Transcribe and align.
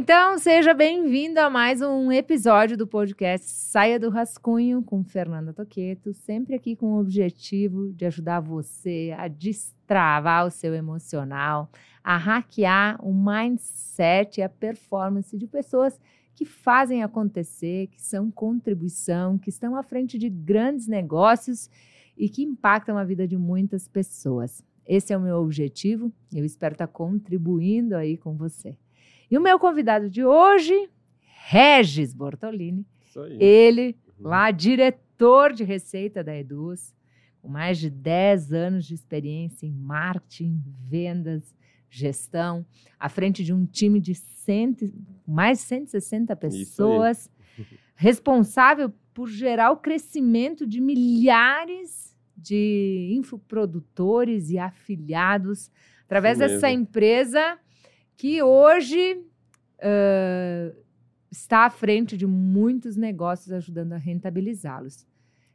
Então, 0.00 0.38
seja 0.38 0.72
bem-vindo 0.72 1.40
a 1.40 1.50
mais 1.50 1.82
um 1.82 2.12
episódio 2.12 2.76
do 2.76 2.86
podcast 2.86 3.50
Saia 3.50 3.98
do 3.98 4.10
Rascunho 4.10 4.80
com 4.80 5.02
Fernanda 5.02 5.52
Toqueto, 5.52 6.14
sempre 6.14 6.54
aqui 6.54 6.76
com 6.76 6.92
o 6.92 7.00
objetivo 7.00 7.92
de 7.92 8.06
ajudar 8.06 8.38
você 8.38 9.12
a 9.18 9.26
destravar 9.26 10.46
o 10.46 10.52
seu 10.52 10.72
emocional, 10.72 11.68
a 12.02 12.16
hackear 12.16 13.04
o 13.04 13.12
mindset 13.12 14.38
e 14.38 14.42
a 14.44 14.48
performance 14.48 15.36
de 15.36 15.48
pessoas 15.48 15.98
que 16.32 16.44
fazem 16.44 17.02
acontecer, 17.02 17.88
que 17.88 18.00
são 18.00 18.30
contribuição, 18.30 19.36
que 19.36 19.50
estão 19.50 19.74
à 19.74 19.82
frente 19.82 20.16
de 20.16 20.30
grandes 20.30 20.86
negócios 20.86 21.68
e 22.16 22.28
que 22.28 22.44
impactam 22.44 22.96
a 22.96 23.02
vida 23.02 23.26
de 23.26 23.36
muitas 23.36 23.88
pessoas. 23.88 24.62
Esse 24.86 25.12
é 25.12 25.16
o 25.16 25.20
meu 25.20 25.38
objetivo 25.38 26.12
e 26.32 26.38
eu 26.38 26.44
espero 26.44 26.74
estar 26.74 26.86
contribuindo 26.86 27.96
aí 27.96 28.16
com 28.16 28.36
você. 28.36 28.76
E 29.30 29.36
o 29.36 29.40
meu 29.40 29.58
convidado 29.58 30.08
de 30.08 30.24
hoje, 30.24 30.88
Regis 31.46 32.14
Bortolini. 32.14 32.84
Ele, 33.40 33.96
Uhum. 34.18 34.28
lá, 34.28 34.50
diretor 34.50 35.52
de 35.52 35.64
receita 35.64 36.22
da 36.24 36.36
Eduz, 36.36 36.94
com 37.40 37.48
mais 37.48 37.78
de 37.78 37.88
10 37.90 38.52
anos 38.52 38.84
de 38.86 38.94
experiência 38.94 39.66
em 39.66 39.72
marketing, 39.72 40.60
vendas, 40.88 41.54
gestão, 41.90 42.66
à 42.98 43.08
frente 43.08 43.42
de 43.44 43.52
um 43.52 43.64
time 43.64 44.00
de 44.00 44.14
cento, 44.14 44.84
mais 45.26 45.58
de 45.58 45.64
160 45.64 46.34
pessoas, 46.36 47.30
responsável 47.96 48.92
por 49.14 49.28
gerar 49.28 49.70
o 49.72 49.76
crescimento 49.78 50.66
de 50.66 50.80
milhares 50.80 52.16
de 52.36 53.10
infoprodutores 53.16 54.50
e 54.50 54.58
afiliados 54.58 55.70
através 56.04 56.38
dessa 56.38 56.70
empresa 56.70 57.58
que 58.18 58.42
hoje 58.42 59.22
ah, 59.80 60.72
está 61.30 61.66
à 61.66 61.70
frente 61.70 62.16
de 62.16 62.26
muitos 62.26 62.96
negócios, 62.96 63.52
ajudando 63.52 63.92
a 63.94 63.96
rentabilizá-los. 63.96 65.06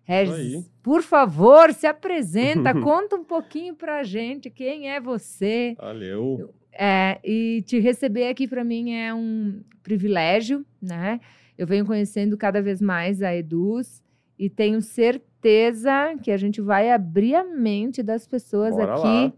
Regis, 0.05 0.69
por 0.81 1.01
favor, 1.01 1.71
se 1.73 1.87
apresenta, 1.87 2.73
conta 2.81 3.15
um 3.15 3.23
pouquinho 3.23 3.75
para 3.75 3.99
a 3.99 4.03
gente 4.03 4.49
quem 4.49 4.89
é 4.89 4.99
você. 4.99 5.75
Valeu. 5.77 6.53
É, 6.71 7.19
e 7.23 7.61
te 7.65 7.79
receber 7.79 8.27
aqui 8.27 8.47
para 8.47 8.63
mim 8.63 8.93
é 8.93 9.13
um 9.13 9.61
privilégio, 9.81 10.65
né? 10.81 11.21
Eu 11.57 11.67
venho 11.67 11.85
conhecendo 11.85 12.35
cada 12.37 12.61
vez 12.61 12.81
mais 12.81 13.21
a 13.21 13.33
Eduz 13.33 14.03
e 14.37 14.49
tenho 14.49 14.81
certeza 14.81 16.17
que 16.21 16.31
a 16.31 16.37
gente 16.37 16.59
vai 16.59 16.91
abrir 16.91 17.35
a 17.35 17.43
mente 17.43 18.01
das 18.01 18.27
pessoas 18.27 18.75
Bora 18.75 18.93
aqui 18.93 19.25
lá. 19.25 19.33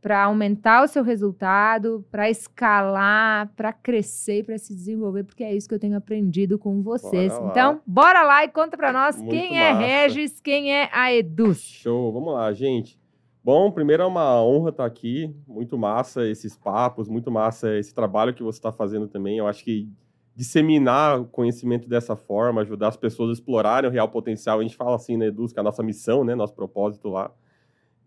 Para 0.00 0.24
aumentar 0.24 0.82
o 0.82 0.88
seu 0.88 1.02
resultado, 1.02 2.04
para 2.10 2.30
escalar, 2.30 3.52
para 3.54 3.72
crescer 3.72 4.44
para 4.44 4.56
se 4.56 4.74
desenvolver, 4.74 5.24
porque 5.24 5.44
é 5.44 5.54
isso 5.54 5.68
que 5.68 5.74
eu 5.74 5.78
tenho 5.78 5.96
aprendido 5.96 6.58
com 6.58 6.82
vocês. 6.82 7.32
Bora. 7.32 7.50
Então, 7.50 7.80
bora 7.86 8.22
lá 8.22 8.44
e 8.44 8.48
conta 8.48 8.76
para 8.76 8.92
nós 8.92 9.16
Muito 9.16 9.30
quem 9.30 9.58
é 9.58 9.72
massa. 9.72 9.86
Regis, 9.86 10.40
quem 10.40 10.74
é 10.74 10.88
a 10.92 11.12
Eduz. 11.12 11.58
Show. 11.60 12.12
Vamos 12.12 12.32
lá, 12.32 12.52
gente. 12.52 12.98
Bom, 13.42 13.70
primeiro 13.70 14.02
é 14.02 14.06
uma 14.06 14.42
honra 14.42 14.70
estar 14.70 14.86
aqui. 14.86 15.34
Muito 15.46 15.76
massa 15.76 16.26
esses 16.26 16.56
papos, 16.56 17.08
muito 17.08 17.30
massa 17.30 17.76
esse 17.76 17.94
trabalho 17.94 18.34
que 18.34 18.42
você 18.42 18.58
está 18.58 18.72
fazendo 18.72 19.06
também. 19.06 19.38
Eu 19.38 19.46
acho 19.46 19.64
que 19.64 19.88
disseminar 20.34 21.20
o 21.20 21.26
conhecimento 21.26 21.88
dessa 21.88 22.16
forma, 22.16 22.62
ajudar 22.62 22.88
as 22.88 22.96
pessoas 22.96 23.30
a 23.30 23.32
explorarem 23.34 23.88
o 23.88 23.92
real 23.92 24.08
potencial. 24.08 24.58
A 24.58 24.62
gente 24.62 24.76
fala 24.76 24.96
assim, 24.96 25.16
né, 25.16 25.26
Eduz, 25.26 25.52
que 25.52 25.58
é 25.58 25.60
a 25.60 25.64
nossa 25.64 25.82
missão, 25.82 26.24
né, 26.24 26.34
nosso 26.34 26.54
propósito 26.54 27.08
lá. 27.08 27.30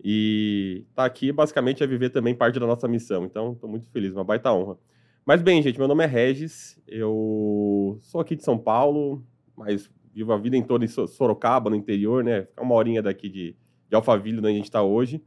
E 0.04 0.86
tá 0.94 1.06
aqui 1.06 1.32
basicamente 1.32 1.82
é 1.84 1.88
viver 1.88 2.10
também 2.10 2.36
parte 2.36 2.60
da 2.60 2.68
nossa 2.68 2.88
missão. 2.88 3.24
Então, 3.26 3.54
estou 3.54 3.70
muito 3.70 3.88
feliz, 3.90 4.14
uma 4.14 4.24
baita 4.24 4.52
honra. 4.52 4.78
Mas 5.26 5.42
bem, 5.42 5.62
gente, 5.62 5.80
meu 5.80 5.88
nome 5.88 6.04
é 6.04 6.08
Regis, 6.08 6.78
eu 6.86 7.98
sou 8.02 8.20
aqui 8.20 8.36
de 8.36 8.44
São 8.44 8.58
Paulo, 8.58 9.24
mas 9.56 9.90
vivo 10.14 10.34
a 10.34 10.38
vida 10.38 10.58
em 10.58 10.62
toda 10.62 10.84
em 10.84 10.88
So- 10.90 11.08
Sorocaba, 11.08 11.70
no 11.70 11.76
interior, 11.78 12.24
né? 12.24 12.46
Uma 12.60 12.76
horinha 12.76 13.02
daqui 13.02 13.30
de, 13.30 13.56
de 13.90 13.96
Alphaville, 13.96 14.40
onde 14.40 14.48
a 14.48 14.52
gente 14.52 14.66
está 14.66 14.84
hoje. 14.84 15.22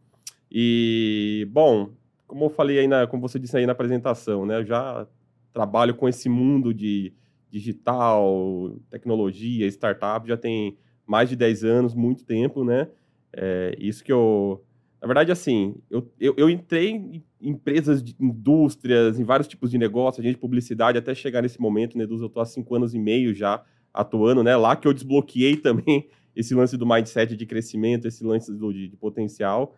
E, 0.53 1.48
bom, 1.50 1.91
como 2.26 2.44
eu 2.44 2.50
falei 2.50 2.78
aí, 2.78 2.87
na, 2.87 3.06
como 3.06 3.26
você 3.26 3.38
disse 3.38 3.56
aí 3.56 3.64
na 3.64 3.72
apresentação, 3.72 4.44
né? 4.44 4.58
Eu 4.58 4.64
já 4.64 5.06
trabalho 5.53 5.94
com 5.94 6.06
esse 6.06 6.28
mundo 6.28 6.75
de 6.75 7.14
digital, 7.50 8.76
tecnologia, 8.91 9.66
startup, 9.69 10.28
já 10.28 10.37
tem 10.37 10.76
mais 11.06 11.31
de 11.31 11.37
10 11.37 11.64
anos, 11.64 11.94
muito 11.94 12.25
tempo, 12.25 12.62
né? 12.64 12.88
É, 13.32 13.75
isso 13.78 14.04
que 14.04 14.12
eu... 14.12 14.62
Na 15.01 15.07
verdade, 15.07 15.31
assim, 15.31 15.75
eu, 15.91 16.11
eu, 16.19 16.34
eu 16.37 16.51
entrei 16.51 16.91
em 16.91 17.25
empresas, 17.41 18.03
de 18.03 18.17
indústrias, 18.19 19.21
em 19.21 19.25
vários 19.25 19.47
tipos 19.47 19.71
de 19.71 19.79
negócio, 19.79 20.21
agente 20.21 20.34
de 20.34 20.41
publicidade, 20.41 20.99
até 20.99 21.15
chegar 21.15 21.43
nesse 21.43 21.61
momento, 21.61 21.99
né, 21.99 22.05
Eduz, 22.05 22.21
eu 22.21 22.29
estou 22.29 22.43
há 22.43 22.47
cinco 22.47 22.75
anos 22.75 22.95
e 22.95 22.99
meio 22.99 23.35
já 23.35 23.62
atuando, 23.93 24.43
né? 24.43 24.56
Lá 24.56 24.75
que 24.77 24.89
eu 24.89 24.93
desbloqueei 24.93 25.56
também 25.59 26.09
esse 26.35 26.55
lance 26.55 26.77
do 26.77 26.87
mindset 26.87 27.37
de 27.37 27.47
crescimento, 27.47 28.06
esse 28.06 28.25
lance 28.25 28.53
do, 28.53 28.73
de, 28.73 28.89
de 28.89 28.97
potencial. 28.97 29.75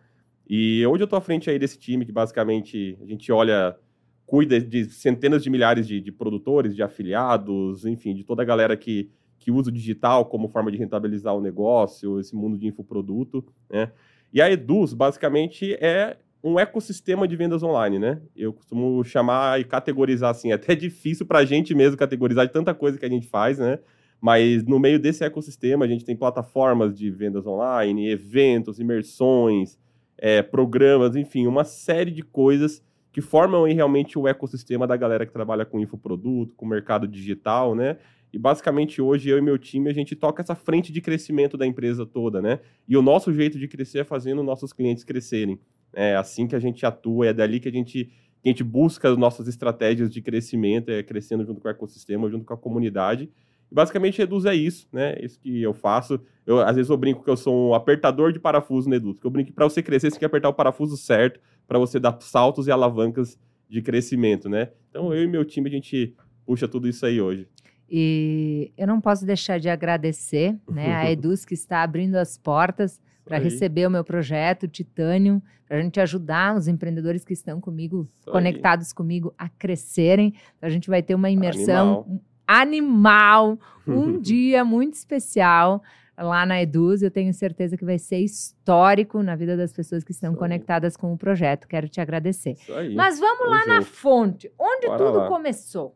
E 0.47 0.85
hoje 0.85 1.03
eu 1.03 1.05
estou 1.05 1.17
à 1.17 1.21
frente 1.21 1.49
aí 1.49 1.59
desse 1.59 1.77
time 1.77 2.05
que 2.05 2.11
basicamente 2.11 2.97
a 3.01 3.05
gente 3.05 3.31
olha, 3.31 3.77
cuida 4.25 4.59
de 4.59 4.85
centenas 4.85 5.41
de 5.43 5.49
milhares 5.49 5.87
de, 5.87 6.01
de 6.01 6.11
produtores, 6.11 6.75
de 6.75 6.83
afiliados, 6.83 7.85
enfim, 7.85 8.13
de 8.13 8.23
toda 8.23 8.41
a 8.41 8.45
galera 8.45 8.75
que, 8.75 9.09
que 9.39 9.51
usa 9.51 9.69
o 9.69 9.73
digital 9.73 10.25
como 10.25 10.49
forma 10.49 10.71
de 10.71 10.77
rentabilizar 10.77 11.35
o 11.35 11.41
negócio, 11.41 12.19
esse 12.19 12.35
mundo 12.35 12.57
de 12.57 12.67
infoproduto, 12.67 13.45
né? 13.69 13.91
E 14.31 14.41
a 14.41 14.51
Eduz, 14.51 14.93
basicamente, 14.93 15.73
é 15.75 16.17
um 16.43 16.59
ecossistema 16.59 17.27
de 17.27 17.35
vendas 17.35 17.63
online, 17.63 17.99
né? 17.99 18.21
Eu 18.35 18.53
costumo 18.53 19.03
chamar 19.03 19.59
e 19.59 19.63
categorizar 19.63 20.31
assim, 20.31 20.51
é 20.51 20.55
até 20.55 20.73
difícil 20.75 21.25
para 21.25 21.39
a 21.39 21.45
gente 21.45 21.75
mesmo 21.75 21.97
categorizar 21.97 22.47
de 22.47 22.53
tanta 22.53 22.73
coisa 22.73 22.97
que 22.97 23.05
a 23.05 23.09
gente 23.09 23.27
faz, 23.27 23.57
né? 23.57 23.79
Mas 24.21 24.65
no 24.65 24.79
meio 24.79 24.99
desse 24.99 25.23
ecossistema, 25.23 25.85
a 25.85 25.87
gente 25.87 26.05
tem 26.05 26.15
plataformas 26.15 26.97
de 26.97 27.09
vendas 27.09 27.45
online, 27.45 28.09
eventos, 28.09 28.79
imersões, 28.79 29.77
é, 30.17 30.41
programas, 30.41 31.15
enfim, 31.15 31.47
uma 31.47 31.63
série 31.63 32.11
de 32.11 32.21
coisas 32.21 32.83
que 33.11 33.21
formam 33.21 33.65
aí 33.65 33.73
realmente 33.73 34.19
o 34.19 34.27
ecossistema 34.27 34.85
da 34.85 34.95
galera 34.95 35.25
que 35.25 35.31
trabalha 35.31 35.65
com 35.65 35.79
infoproduto, 35.79 36.53
com 36.55 36.65
mercado 36.65 37.07
digital, 37.07 37.73
né? 37.73 37.97
E 38.31 38.37
basicamente 38.37 39.01
hoje 39.01 39.29
eu 39.29 39.37
e 39.37 39.41
meu 39.41 39.57
time 39.57 39.89
a 39.89 39.93
gente 39.93 40.15
toca 40.15 40.41
essa 40.41 40.55
frente 40.55 40.91
de 40.91 41.01
crescimento 41.01 41.57
da 41.57 41.65
empresa 41.65 42.05
toda, 42.05 42.41
né? 42.41 42.59
E 42.87 42.95
o 42.95 43.01
nosso 43.01 43.33
jeito 43.33 43.57
de 43.57 43.67
crescer 43.67 43.99
é 43.99 44.03
fazendo 44.03 44.43
nossos 44.43 44.71
clientes 44.71 45.03
crescerem. 45.03 45.59
É 45.93 46.15
assim 46.15 46.47
que 46.47 46.55
a 46.55 46.59
gente 46.59 46.85
atua, 46.85 47.27
é 47.27 47.33
dali 47.33 47.59
que 47.59 47.67
a 47.67 47.71
gente, 47.71 48.05
que 48.05 48.47
a 48.47 48.49
gente 48.49 48.63
busca 48.63 49.09
as 49.09 49.17
nossas 49.17 49.47
estratégias 49.47 50.09
de 50.11 50.21
crescimento, 50.21 50.91
é 50.91 51.01
crescendo 51.01 51.43
junto 51.43 51.59
com 51.59 51.67
o 51.67 51.71
ecossistema, 51.71 52.29
junto 52.29 52.45
com 52.45 52.53
a 52.53 52.57
comunidade. 52.57 53.29
E 53.71 53.75
basicamente 53.75 54.21
Eduz 54.21 54.45
é 54.45 54.55
isso, 54.55 54.87
né? 54.91 55.15
Isso 55.21 55.39
que 55.39 55.61
eu 55.61 55.73
faço. 55.73 56.19
Eu, 56.45 56.59
às 56.59 56.75
vezes 56.75 56.89
eu 56.89 56.97
brinco 56.97 57.23
que 57.23 57.29
eu 57.29 57.37
sou 57.37 57.69
um 57.69 57.73
apertador 57.73 58.31
de 58.31 58.39
parafuso 58.39 58.89
no 58.89 58.95
Eduz, 58.95 59.19
que 59.19 59.25
eu 59.25 59.31
brinco 59.31 59.49
que 59.49 59.53
para 59.53 59.67
você 59.67 59.81
crescer, 59.81 60.07
você 60.07 60.11
tem 60.11 60.19
que 60.19 60.25
apertar 60.25 60.49
o 60.49 60.53
parafuso 60.53 60.97
certo 60.97 61.39
para 61.67 61.77
você 61.79 61.99
dar 61.99 62.17
saltos 62.21 62.67
e 62.67 62.71
alavancas 62.71 63.39
de 63.69 63.81
crescimento, 63.81 64.49
né? 64.49 64.71
Então 64.89 65.13
eu 65.13 65.23
e 65.23 65.27
meu 65.27 65.45
time 65.45 65.69
a 65.69 65.71
gente 65.71 66.15
puxa 66.45 66.67
tudo 66.67 66.87
isso 66.87 67.05
aí 67.05 67.21
hoje. 67.21 67.47
E 67.91 68.71
eu 68.77 68.85
não 68.85 69.01
posso 69.01 69.25
deixar 69.25 69.59
de 69.59 69.67
agradecer 69.69 70.55
né, 70.69 70.93
a 70.95 71.09
Eduz 71.11 71.43
que 71.45 71.53
está 71.53 71.81
abrindo 71.81 72.15
as 72.15 72.37
portas 72.37 73.01
para 73.25 73.37
aí. 73.37 73.43
receber 73.43 73.87
o 73.87 73.91
meu 73.91 74.03
projeto 74.03 74.67
Titânio, 74.67 75.41
para 75.67 75.77
a 75.77 75.81
gente 75.81 75.99
ajudar 75.99 76.55
os 76.55 76.67
empreendedores 76.67 77.23
que 77.23 77.33
estão 77.33 77.59
comigo, 77.61 78.07
Isso 78.19 78.29
aí. 78.29 78.33
conectados 78.33 78.91
comigo, 78.93 79.33
a 79.37 79.47
crescerem. 79.49 80.33
Então, 80.57 80.67
a 80.67 80.69
gente 80.69 80.89
vai 80.89 81.01
ter 81.03 81.15
uma 81.15 81.29
imersão 81.29 82.21
animal, 82.47 83.59
um 83.87 84.19
dia 84.19 84.63
muito 84.65 84.93
especial 84.95 85.81
lá 86.17 86.45
na 86.45 86.61
Eduz. 86.61 87.01
Eu 87.01 87.11
tenho 87.11 87.33
certeza 87.33 87.77
que 87.77 87.85
vai 87.85 87.97
ser 87.99 88.17
histórico 88.17 89.21
na 89.23 89.35
vida 89.35 89.55
das 89.55 89.71
pessoas 89.71 90.03
que 90.03 90.11
estão 90.11 90.31
Isso 90.31 90.37
aí. 90.37 90.39
conectadas 90.39 90.97
com 90.97 91.13
o 91.13 91.17
projeto. 91.17 91.67
Quero 91.67 91.87
te 91.87 92.01
agradecer. 92.01 92.57
Aí. 92.75 92.93
Mas 92.95 93.19
vamos 93.19 93.49
lá 93.49 93.65
na 93.65 93.81
fonte, 93.81 94.51
onde 94.59 94.87
Bora 94.87 94.97
tudo 94.97 95.17
lá. 95.19 95.27
começou. 95.27 95.95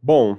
Bom, 0.00 0.38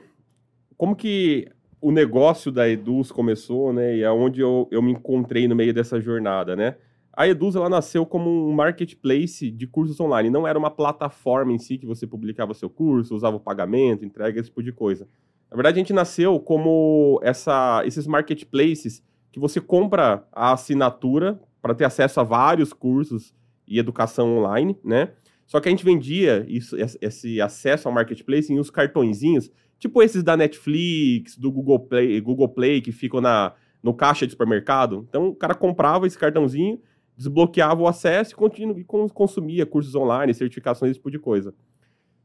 como 0.80 0.96
que 0.96 1.46
o 1.82 1.92
negócio 1.92 2.54
da 2.54 2.70
Eduz 2.70 3.12
começou, 3.12 3.74
né? 3.74 3.98
E 3.98 4.02
é 4.02 4.10
onde 4.10 4.40
eu, 4.40 4.66
eu 4.72 4.82
me 4.82 4.94
encontrei 4.94 5.46
no 5.46 5.54
meio 5.54 5.74
dessa 5.74 6.00
jornada, 6.00 6.56
né? 6.56 6.78
A 7.12 7.28
Eduz, 7.28 7.54
ela 7.54 7.68
nasceu 7.68 8.06
como 8.06 8.30
um 8.48 8.54
marketplace 8.54 9.52
de 9.52 9.68
cursos 9.68 10.00
online. 10.00 10.30
Não 10.30 10.48
era 10.48 10.58
uma 10.58 10.72
plataforma 10.72 11.52
em 11.52 11.58
si 11.58 11.78
que 11.78 11.86
você 11.86 12.08
publicava 12.08 12.54
seu 12.54 12.70
curso, 12.70 13.14
usava 13.14 13.36
o 13.36 13.42
pagamento, 13.42 14.06
entrega, 14.06 14.40
esse 14.40 14.48
tipo 14.48 14.64
de 14.64 14.72
coisa. 14.72 15.06
Na 15.52 15.58
verdade, 15.58 15.76
a 15.76 15.80
gente 15.80 15.92
nasceu 15.92 16.40
como 16.40 17.20
essa, 17.24 17.82
esses 17.86 18.08
marketplaces 18.08 19.04
que 19.34 19.40
você 19.40 19.60
compra 19.60 20.26
a 20.32 20.54
assinatura 20.54 21.42
para 21.62 21.76
ter 21.76 21.84
acesso 21.84 22.22
a 22.22 22.24
vários 22.24 22.72
cursos 22.72 23.34
e 23.68 23.80
educação 23.80 24.38
online, 24.38 24.78
né? 24.82 25.10
Só 25.46 25.60
que 25.60 25.68
a 25.68 25.72
gente 25.72 25.84
vendia 25.84 26.46
isso, 26.48 26.78
esse- 26.78 26.98
esse 27.02 27.42
acesso 27.42 27.90
ao 27.90 27.94
marketplace 27.94 28.54
em 28.54 28.60
uns 28.60 28.70
cartõezinhos, 28.70 29.52
tipo 29.80 30.04
esses 30.04 30.22
da 30.22 30.36
Netflix, 30.38 31.38
do 31.38 31.52
Google 31.52 31.80
Play, 31.80 32.20
Google 32.22 32.50
Play 32.50 32.82
que 32.82 32.92
ficam 32.92 33.22
na, 33.22 33.54
no 33.82 33.94
caixa 33.94 34.28
de 34.28 34.32
supermercado. 34.34 35.06
Então 35.10 35.30
o 35.30 35.36
cara 35.36 35.56
comprava 35.56 36.06
esse 36.06 36.18
cartãozinho, 36.18 36.80
desbloqueava 37.18 37.82
o 37.82 37.88
acesso 37.88 38.34
e, 38.34 38.36
continu, 38.36 38.78
e 38.78 38.84
con- 38.84 39.10
consumia 39.10 39.66
cursos 39.66 39.96
online, 39.96 40.34
certificações, 40.34 40.92
esse 40.92 41.00
tipo 41.00 41.10
de 41.10 41.20
coisa. 41.20 41.54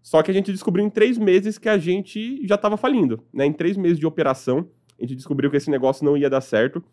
Só 0.02 0.22
que 0.22 0.30
a 0.30 0.34
gente 0.34 0.52
descobriu 0.52 0.84
em 0.84 0.90
três 0.90 1.16
meses 1.16 1.56
que 1.56 1.68
a 1.68 1.78
gente 1.78 2.46
já 2.46 2.56
estava 2.56 2.76
falindo, 2.76 3.24
né? 3.32 3.46
Em 3.46 3.52
três 3.52 3.76
meses 3.76 3.98
de 3.98 4.06
operação, 4.06 4.68
a 4.98 5.02
gente 5.02 5.14
descobriu 5.14 5.50
que 5.50 5.56
esse 5.56 5.70
negócio 5.70 6.04
não 6.04 6.16
ia 6.16 6.28
dar 6.28 6.42
certo, 6.42 6.84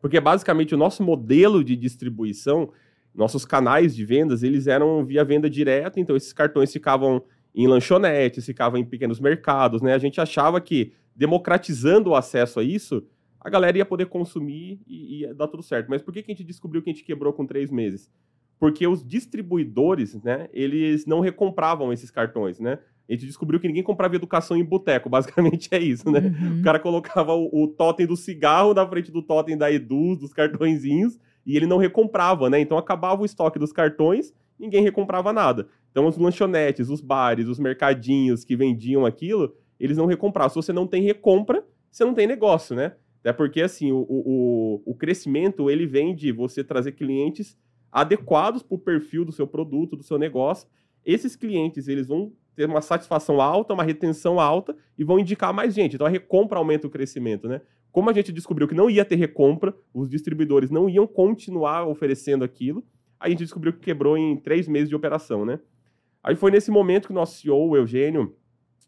porque 0.00 0.18
basicamente 0.20 0.74
o 0.74 0.78
nosso 0.78 1.04
modelo 1.04 1.62
de 1.62 1.76
distribuição, 1.76 2.72
nossos 3.14 3.44
canais 3.44 3.94
de 3.94 4.04
vendas, 4.04 4.42
eles 4.42 4.66
eram 4.66 5.04
via 5.04 5.24
venda 5.24 5.48
direta, 5.48 6.00
então 6.00 6.16
esses 6.16 6.32
cartões 6.32 6.72
ficavam 6.72 7.22
em 7.54 7.66
lanchonetes, 7.66 8.46
ficavam 8.46 8.78
em 8.78 8.84
pequenos 8.84 9.20
mercados, 9.20 9.82
né? 9.82 9.94
A 9.94 9.98
gente 9.98 10.20
achava 10.20 10.60
que 10.60 10.92
democratizando 11.14 12.10
o 12.10 12.14
acesso 12.14 12.60
a 12.60 12.64
isso, 12.64 13.06
a 13.40 13.50
galera 13.50 13.78
ia 13.78 13.84
poder 13.84 14.06
consumir 14.06 14.80
e 14.86 15.20
ia 15.20 15.34
dar 15.34 15.48
tudo 15.48 15.62
certo. 15.62 15.88
Mas 15.88 16.00
por 16.00 16.12
que, 16.14 16.22
que 16.22 16.30
a 16.30 16.34
gente 16.34 16.44
descobriu 16.44 16.82
que 16.82 16.90
a 16.90 16.92
gente 16.92 17.04
quebrou 17.04 17.32
com 17.32 17.44
três 17.44 17.70
meses? 17.70 18.10
Porque 18.58 18.86
os 18.86 19.06
distribuidores, 19.06 20.14
né, 20.22 20.48
eles 20.52 21.04
não 21.04 21.20
recompravam 21.20 21.92
esses 21.92 22.10
cartões, 22.10 22.60
né? 22.60 22.78
A 23.08 23.12
gente 23.12 23.26
descobriu 23.26 23.58
que 23.58 23.66
ninguém 23.66 23.82
comprava 23.82 24.14
educação 24.14 24.56
em 24.56 24.64
boteco, 24.64 25.10
basicamente 25.10 25.68
é 25.72 25.78
isso, 25.78 26.10
né? 26.10 26.20
Uhum. 26.20 26.60
O 26.60 26.62
cara 26.62 26.78
colocava 26.78 27.34
o, 27.34 27.50
o 27.52 27.66
totem 27.66 28.06
do 28.06 28.16
cigarro 28.16 28.72
na 28.72 28.86
frente 28.86 29.10
do 29.10 29.20
totem 29.20 29.58
da 29.58 29.70
Eduz, 29.70 30.18
dos 30.18 30.32
cartõezinhos, 30.32 31.18
e 31.44 31.56
ele 31.56 31.66
não 31.66 31.76
recomprava, 31.78 32.48
né? 32.48 32.60
Então 32.60 32.78
acabava 32.78 33.22
o 33.22 33.24
estoque 33.24 33.58
dos 33.58 33.72
cartões, 33.72 34.32
ninguém 34.58 34.82
recomprava 34.82 35.32
nada. 35.32 35.66
Então 35.92 36.08
os 36.08 36.18
lanchonetes, 36.18 36.88
os 36.88 37.00
bares, 37.00 37.46
os 37.46 37.60
mercadinhos 37.60 38.44
que 38.44 38.56
vendiam 38.56 39.06
aquilo, 39.06 39.54
eles 39.78 39.96
não 39.96 40.06
recompravam. 40.06 40.48
Se 40.48 40.56
você 40.56 40.72
não 40.72 40.86
tem 40.86 41.02
recompra, 41.02 41.64
você 41.90 42.04
não 42.04 42.14
tem 42.14 42.26
negócio, 42.26 42.74
né? 42.74 42.96
Até 43.20 43.32
porque, 43.32 43.62
assim, 43.62 43.92
o, 43.92 44.04
o, 44.08 44.82
o 44.84 44.94
crescimento, 44.94 45.70
ele 45.70 45.86
vem 45.86 46.12
de 46.12 46.32
você 46.32 46.64
trazer 46.64 46.92
clientes 46.92 47.56
adequados 47.90 48.64
para 48.64 48.74
o 48.74 48.78
perfil 48.78 49.24
do 49.24 49.30
seu 49.30 49.46
produto, 49.46 49.94
do 49.94 50.02
seu 50.02 50.18
negócio. 50.18 50.68
Esses 51.04 51.36
clientes, 51.36 51.86
eles 51.86 52.08
vão 52.08 52.32
ter 52.56 52.66
uma 52.66 52.80
satisfação 52.80 53.40
alta, 53.40 53.74
uma 53.74 53.84
retenção 53.84 54.40
alta 54.40 54.74
e 54.98 55.04
vão 55.04 55.20
indicar 55.20 55.54
mais 55.54 55.72
gente. 55.72 55.94
Então, 55.94 56.06
a 56.06 56.10
recompra 56.10 56.58
aumenta 56.58 56.86
o 56.86 56.90
crescimento, 56.90 57.46
né? 57.46 57.60
Como 57.92 58.10
a 58.10 58.12
gente 58.12 58.32
descobriu 58.32 58.66
que 58.66 58.74
não 58.74 58.90
ia 58.90 59.04
ter 59.04 59.16
recompra, 59.16 59.74
os 59.92 60.08
distribuidores 60.08 60.70
não 60.70 60.88
iam 60.88 61.06
continuar 61.06 61.86
oferecendo 61.86 62.42
aquilo, 62.42 62.82
a 63.20 63.28
gente 63.28 63.40
descobriu 63.40 63.72
que 63.72 63.80
quebrou 63.80 64.16
em 64.16 64.36
três 64.36 64.66
meses 64.66 64.88
de 64.88 64.96
operação, 64.96 65.44
né? 65.44 65.60
Aí 66.22 66.36
foi 66.36 66.50
nesse 66.50 66.70
momento 66.70 67.06
que 67.06 67.12
o 67.12 67.14
nosso 67.14 67.40
CEO, 67.40 67.70
o 67.70 67.76
Eugênio, 67.76 68.34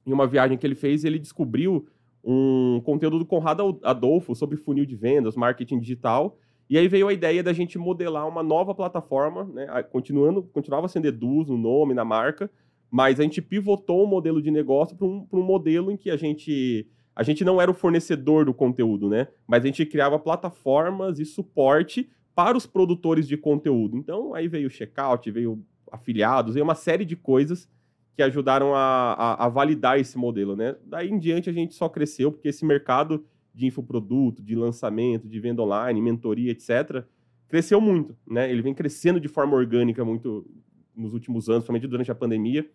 em 0.06 0.12
uma 0.12 0.26
viagem 0.26 0.56
que 0.56 0.66
ele 0.66 0.74
fez, 0.74 1.04
ele 1.04 1.18
descobriu 1.18 1.86
um 2.22 2.80
conteúdo 2.84 3.18
do 3.18 3.26
Conrado 3.26 3.78
Adolfo 3.82 4.34
sobre 4.34 4.56
funil 4.56 4.86
de 4.86 4.96
vendas, 4.96 5.36
marketing 5.36 5.78
digital, 5.78 6.38
e 6.68 6.78
aí 6.78 6.88
veio 6.88 7.08
a 7.08 7.12
ideia 7.12 7.42
da 7.42 7.52
gente 7.52 7.78
modelar 7.78 8.26
uma 8.26 8.42
nova 8.42 8.74
plataforma, 8.74 9.44
né? 9.44 9.66
Continuando, 9.84 10.42
continuava 10.42 10.88
sendo 10.88 11.06
Eduz 11.06 11.48
no 11.48 11.58
nome, 11.58 11.92
na 11.92 12.04
marca, 12.04 12.50
mas 12.90 13.20
a 13.20 13.22
gente 13.22 13.42
pivotou 13.42 14.04
o 14.04 14.06
modelo 14.06 14.40
de 14.40 14.50
negócio 14.50 14.96
para 14.96 15.06
um, 15.06 15.26
um 15.30 15.42
modelo 15.42 15.90
em 15.90 15.96
que 15.96 16.10
a 16.10 16.16
gente 16.16 16.88
a 17.16 17.22
gente 17.22 17.44
não 17.44 17.60
era 17.60 17.70
o 17.70 17.74
fornecedor 17.74 18.44
do 18.44 18.52
conteúdo, 18.52 19.08
né? 19.08 19.28
Mas 19.46 19.62
a 19.62 19.66
gente 19.66 19.86
criava 19.86 20.18
plataformas 20.18 21.20
e 21.20 21.24
suporte 21.24 22.08
para 22.34 22.56
os 22.56 22.66
produtores 22.66 23.28
de 23.28 23.36
conteúdo. 23.36 23.96
Então, 23.96 24.34
aí 24.34 24.48
veio 24.48 24.66
o 24.66 24.70
checkout, 24.70 25.30
veio 25.30 25.64
afiliados, 25.94 26.54
veio 26.54 26.64
uma 26.64 26.74
série 26.74 27.04
de 27.04 27.16
coisas 27.16 27.68
que 28.14 28.22
ajudaram 28.22 28.74
a, 28.74 29.12
a, 29.12 29.46
a, 29.46 29.48
validar 29.48 29.98
esse 29.98 30.16
modelo, 30.16 30.54
né? 30.54 30.76
Daí 30.84 31.10
em 31.10 31.18
diante 31.18 31.50
a 31.50 31.52
gente 31.52 31.74
só 31.74 31.88
cresceu, 31.88 32.30
porque 32.30 32.48
esse 32.48 32.64
mercado 32.64 33.24
de 33.52 33.66
infoproduto, 33.66 34.42
de 34.42 34.54
lançamento, 34.54 35.28
de 35.28 35.40
venda 35.40 35.62
online, 35.62 36.00
mentoria, 36.00 36.52
etc., 36.52 37.04
cresceu 37.48 37.80
muito, 37.80 38.16
né? 38.26 38.50
Ele 38.50 38.62
vem 38.62 38.74
crescendo 38.74 39.20
de 39.20 39.28
forma 39.28 39.56
orgânica 39.56 40.04
muito 40.04 40.46
nos 40.94 41.12
últimos 41.12 41.48
anos, 41.48 41.64
principalmente 41.64 41.88
durante 41.88 42.10
a 42.10 42.14
pandemia. 42.14 42.68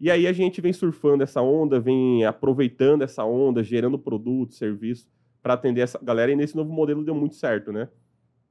E 0.00 0.10
aí 0.10 0.26
a 0.26 0.32
gente 0.32 0.60
vem 0.60 0.72
surfando 0.72 1.22
essa 1.22 1.42
onda, 1.42 1.78
vem 1.78 2.24
aproveitando 2.24 3.02
essa 3.02 3.24
onda, 3.24 3.62
gerando 3.62 3.98
produto, 3.98 4.54
serviço 4.54 5.08
para 5.42 5.54
atender 5.54 5.82
essa 5.82 5.98
galera. 6.02 6.32
E 6.32 6.36
nesse 6.36 6.56
novo 6.56 6.72
modelo 6.72 7.04
deu 7.04 7.14
muito 7.14 7.34
certo, 7.34 7.72
né? 7.72 7.88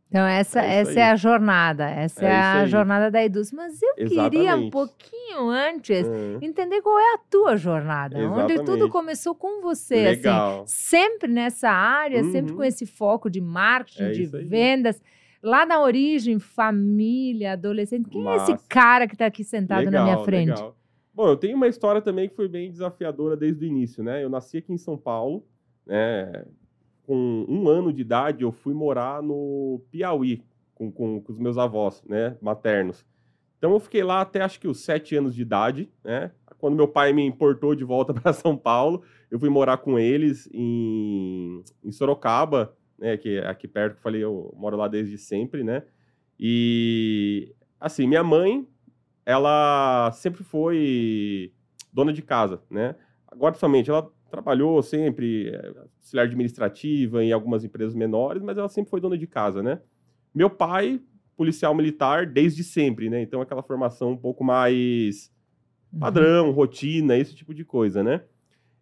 Então, 0.10 0.26
essa 0.26 0.60
é, 0.60 0.80
essa 0.80 1.00
é 1.00 1.04
a 1.04 1.16
jornada, 1.16 1.88
essa 1.88 2.26
é, 2.26 2.30
é 2.30 2.36
a 2.36 2.66
jornada 2.66 3.12
da 3.12 3.24
Eduz. 3.24 3.52
Mas 3.52 3.80
eu 3.80 3.94
Exatamente. 3.96 4.32
queria 4.32 4.56
um 4.56 4.70
pouquinho 4.72 5.50
antes 5.50 6.08
uhum. 6.08 6.40
entender 6.42 6.82
qual 6.82 6.98
é 6.98 7.14
a 7.14 7.20
tua 7.30 7.56
jornada, 7.56 8.18
Exatamente. 8.18 8.60
onde 8.60 8.66
tudo 8.66 8.90
começou 8.90 9.36
com 9.36 9.62
você, 9.62 9.94
assim, 9.94 10.16
Legal. 10.16 10.64
assim, 10.64 10.66
sempre 10.66 11.32
nessa 11.32 11.70
área, 11.70 12.24
uhum. 12.24 12.32
sempre 12.32 12.54
com 12.54 12.64
esse 12.64 12.88
foco 12.88 13.30
de 13.30 13.40
marketing, 13.40 14.04
é 14.04 14.12
de 14.12 14.26
vendas. 14.26 15.00
Lá 15.44 15.64
na 15.64 15.80
origem, 15.80 16.40
família, 16.40 17.54
adolescente. 17.54 18.10
Quem 18.10 18.24
Massa. 18.24 18.52
é 18.52 18.56
esse 18.56 18.68
cara 18.68 19.08
que 19.08 19.14
está 19.14 19.28
aqui 19.28 19.44
sentado 19.44 19.86
legal, 19.86 20.06
na 20.06 20.12
minha 20.12 20.26
frente? 20.26 20.50
Legal. 20.50 20.76
Bom, 21.14 21.28
eu 21.28 21.38
tenho 21.38 21.56
uma 21.56 21.68
história 21.68 22.02
também 22.02 22.28
que 22.28 22.36
foi 22.36 22.48
bem 22.48 22.72
desafiadora 22.72 23.38
desde 23.38 23.64
o 23.64 23.68
início, 23.68 24.04
né? 24.04 24.24
Eu 24.24 24.30
nasci 24.30 24.58
aqui 24.58 24.74
em 24.74 24.78
São 24.78 24.98
Paulo, 24.98 25.46
né? 25.86 26.46
Com 27.10 27.44
um 27.50 27.68
ano 27.68 27.92
de 27.92 28.02
idade, 28.02 28.44
eu 28.44 28.52
fui 28.52 28.72
morar 28.72 29.20
no 29.24 29.82
Piauí 29.90 30.44
com, 30.76 30.92
com, 30.92 31.20
com, 31.20 31.32
os 31.32 31.40
meus 31.40 31.58
avós, 31.58 32.04
né, 32.08 32.38
maternos. 32.40 33.04
Então 33.58 33.74
eu 33.74 33.80
fiquei 33.80 34.04
lá 34.04 34.22
até 34.22 34.44
acho 34.44 34.60
que 34.60 34.68
os 34.68 34.82
sete 34.82 35.16
anos 35.16 35.34
de 35.34 35.42
idade, 35.42 35.90
né? 36.04 36.32
Quando 36.60 36.76
meu 36.76 36.88
pai 36.88 37.12
me 37.12 37.26
importou 37.26 37.74
de 37.74 37.84
volta 37.84 38.14
para 38.14 38.32
São 38.32 38.56
Paulo, 38.56 39.02
eu 39.32 39.40
fui 39.40 39.50
morar 39.50 39.78
com 39.78 39.98
eles 39.98 40.48
em, 40.54 41.64
em 41.84 41.92
Sorocaba, 41.92 42.78
né? 42.96 43.18
Que 43.18 43.40
é 43.40 43.48
aqui 43.48 43.68
perto, 43.68 43.94
que 43.94 43.98
eu 43.98 44.04
falei, 44.04 44.24
eu 44.24 44.54
moro 44.56 44.78
lá 44.78 44.88
desde 44.88 45.18
sempre, 45.18 45.64
né? 45.64 45.82
E 46.40 47.56
assim, 47.80 48.06
minha 48.06 48.24
mãe, 48.24 48.68
ela 49.26 50.12
sempre 50.12 50.44
foi 50.44 51.52
dona 51.92 52.14
de 52.14 52.22
casa, 52.22 52.62
né? 52.70 52.96
Agora, 53.28 53.56
somente, 53.56 53.90
ela 53.90 54.12
trabalhou 54.30 54.82
sempre 54.82 55.50
é, 55.50 55.74
auxiliar 55.98 56.26
administrativa 56.26 57.24
em 57.24 57.32
algumas 57.32 57.64
empresas 57.64 57.94
menores, 57.94 58.42
mas 58.42 58.58
ela 58.58 58.70
sempre 58.70 58.90
foi 58.90 59.02
dona 59.02 59.18
de 59.18 59.28
casa, 59.28 59.62
né? 59.62 59.82
Meu 60.34 60.50
pai, 60.50 61.02
policial 61.36 61.74
militar 61.74 62.26
desde 62.26 62.64
sempre, 62.64 63.10
né? 63.10 63.22
Então 63.22 63.42
aquela 63.42 63.64
formação 63.64 64.12
um 64.12 64.18
pouco 64.18 64.44
mais 64.44 65.32
uhum. 65.92 66.00
padrão, 66.00 66.48
uhum. 66.48 66.52
rotina, 66.52 67.18
esse 67.18 67.36
tipo 67.36 67.54
de 67.54 67.64
coisa, 67.64 68.04
né? 68.04 68.24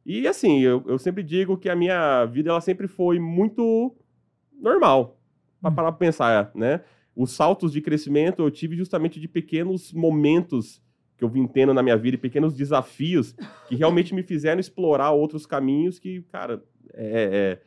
E 0.06 0.28
assim, 0.28 0.60
eu, 0.60 0.84
eu 0.88 0.98
sempre 0.98 1.22
digo 1.22 1.58
que 1.58 1.70
a 1.70 1.76
minha 1.76 2.26
vida 2.26 2.50
ela 2.50 2.62
sempre 2.62 2.88
foi 2.88 3.20
muito 3.20 3.96
normal, 4.60 5.20
para 5.62 5.70
uhum. 5.70 5.76
parar 5.76 5.92
para 5.92 6.00
pensar, 6.00 6.52
né? 6.56 6.82
Os 7.16 7.32
saltos 7.32 7.72
de 7.72 7.82
crescimento 7.82 8.42
eu 8.42 8.52
tive 8.52 8.76
justamente 8.76 9.20
de 9.20 9.28
pequenos 9.28 9.92
momentos 9.92 10.82
que 11.18 11.24
eu 11.24 11.30
vim 11.30 11.48
tendo 11.48 11.74
na 11.74 11.82
minha 11.82 11.98
vida 11.98 12.16
e 12.16 12.20
pequenos 12.20 12.54
desafios 12.54 13.36
que 13.68 13.76
realmente 13.76 14.14
me 14.14 14.22
fizeram 14.22 14.60
explorar 14.60 15.12
outros 15.12 15.46
caminhos 15.46 15.98
que, 15.98 16.22
cara, 16.32 16.64
é, 16.94 17.60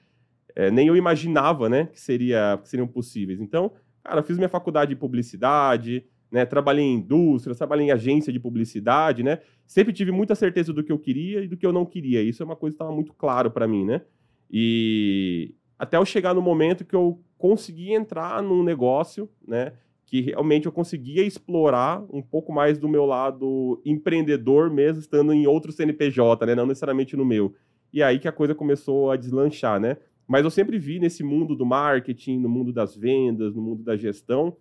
é, 0.57 0.67
é, 0.67 0.71
nem 0.71 0.87
eu 0.87 0.97
imaginava, 0.97 1.69
né, 1.69 1.87
que, 1.87 2.01
seria, 2.01 2.59
que 2.63 2.69
seriam 2.69 2.87
possíveis. 2.87 3.41
Então, 3.41 3.73
cara, 4.05 4.23
fiz 4.23 4.37
minha 4.37 4.49
faculdade 4.49 4.91
de 4.91 4.97
publicidade, 4.97 6.05
né, 6.31 6.47
trabalhei 6.47 6.85
em 6.85 6.95
indústria, 6.95 7.55
trabalhei 7.57 7.87
em 7.87 7.91
agência 7.91 8.33
de 8.33 8.39
publicidade, 8.39 9.25
né, 9.25 9.41
sempre 9.67 9.93
tive 9.93 10.13
muita 10.13 10.37
certeza 10.37 10.73
do 10.73 10.85
que 10.85 10.93
eu 10.93 10.99
queria 10.99 11.43
e 11.43 11.49
do 11.49 11.57
que 11.57 11.67
eu 11.67 11.73
não 11.73 11.85
queria. 11.85 12.23
Isso 12.23 12.43
é 12.43 12.47
uma 12.47 12.57
coisa 12.57 12.75
que 12.75 12.83
estava 12.83 12.95
muito 12.95 13.13
claro 13.13 13.51
para 13.51 13.67
mim, 13.67 13.85
né, 13.85 14.03
e 14.49 15.55
até 15.77 15.97
eu 15.97 16.05
chegar 16.05 16.35
no 16.35 16.43
momento 16.43 16.85
que 16.85 16.95
eu 16.95 17.21
consegui 17.37 17.93
entrar 17.93 18.43
num 18.43 18.63
negócio, 18.63 19.29
né, 19.47 19.73
que 20.11 20.23
realmente 20.23 20.67
eu 20.67 20.73
conseguia 20.73 21.25
explorar 21.25 22.05
um 22.13 22.21
pouco 22.21 22.53
mais 22.53 22.77
do 22.77 22.89
meu 22.89 23.07
lado 23.07 23.81
empreendedor, 23.87 24.69
mesmo 24.69 24.99
estando 24.99 25.33
em 25.33 25.47
outro 25.47 25.71
CNPJ, 25.71 26.45
né? 26.47 26.55
Não 26.57 26.67
necessariamente 26.67 27.17
no 27.17 27.25
meu. 27.25 27.55
E 27.93 28.03
aí 28.03 28.19
que 28.19 28.27
a 28.27 28.33
coisa 28.33 28.53
começou 28.53 29.13
a 29.13 29.17
deslanchar, 29.17 29.79
né? 29.79 29.97
Mas 30.27 30.43
eu 30.43 30.51
sempre 30.51 30.81
vi 30.81 30.99
nesse 30.99 31.23
mundo 31.23 31.55
do 31.55 31.65
marketing, 31.65 32.41
no 32.41 32.49
mundo 32.49 32.73
das 32.73 32.97
vendas, 32.97 33.55
no 33.55 33.63
mundo 33.63 33.85
da 33.85 33.97
gestão, 33.97 34.57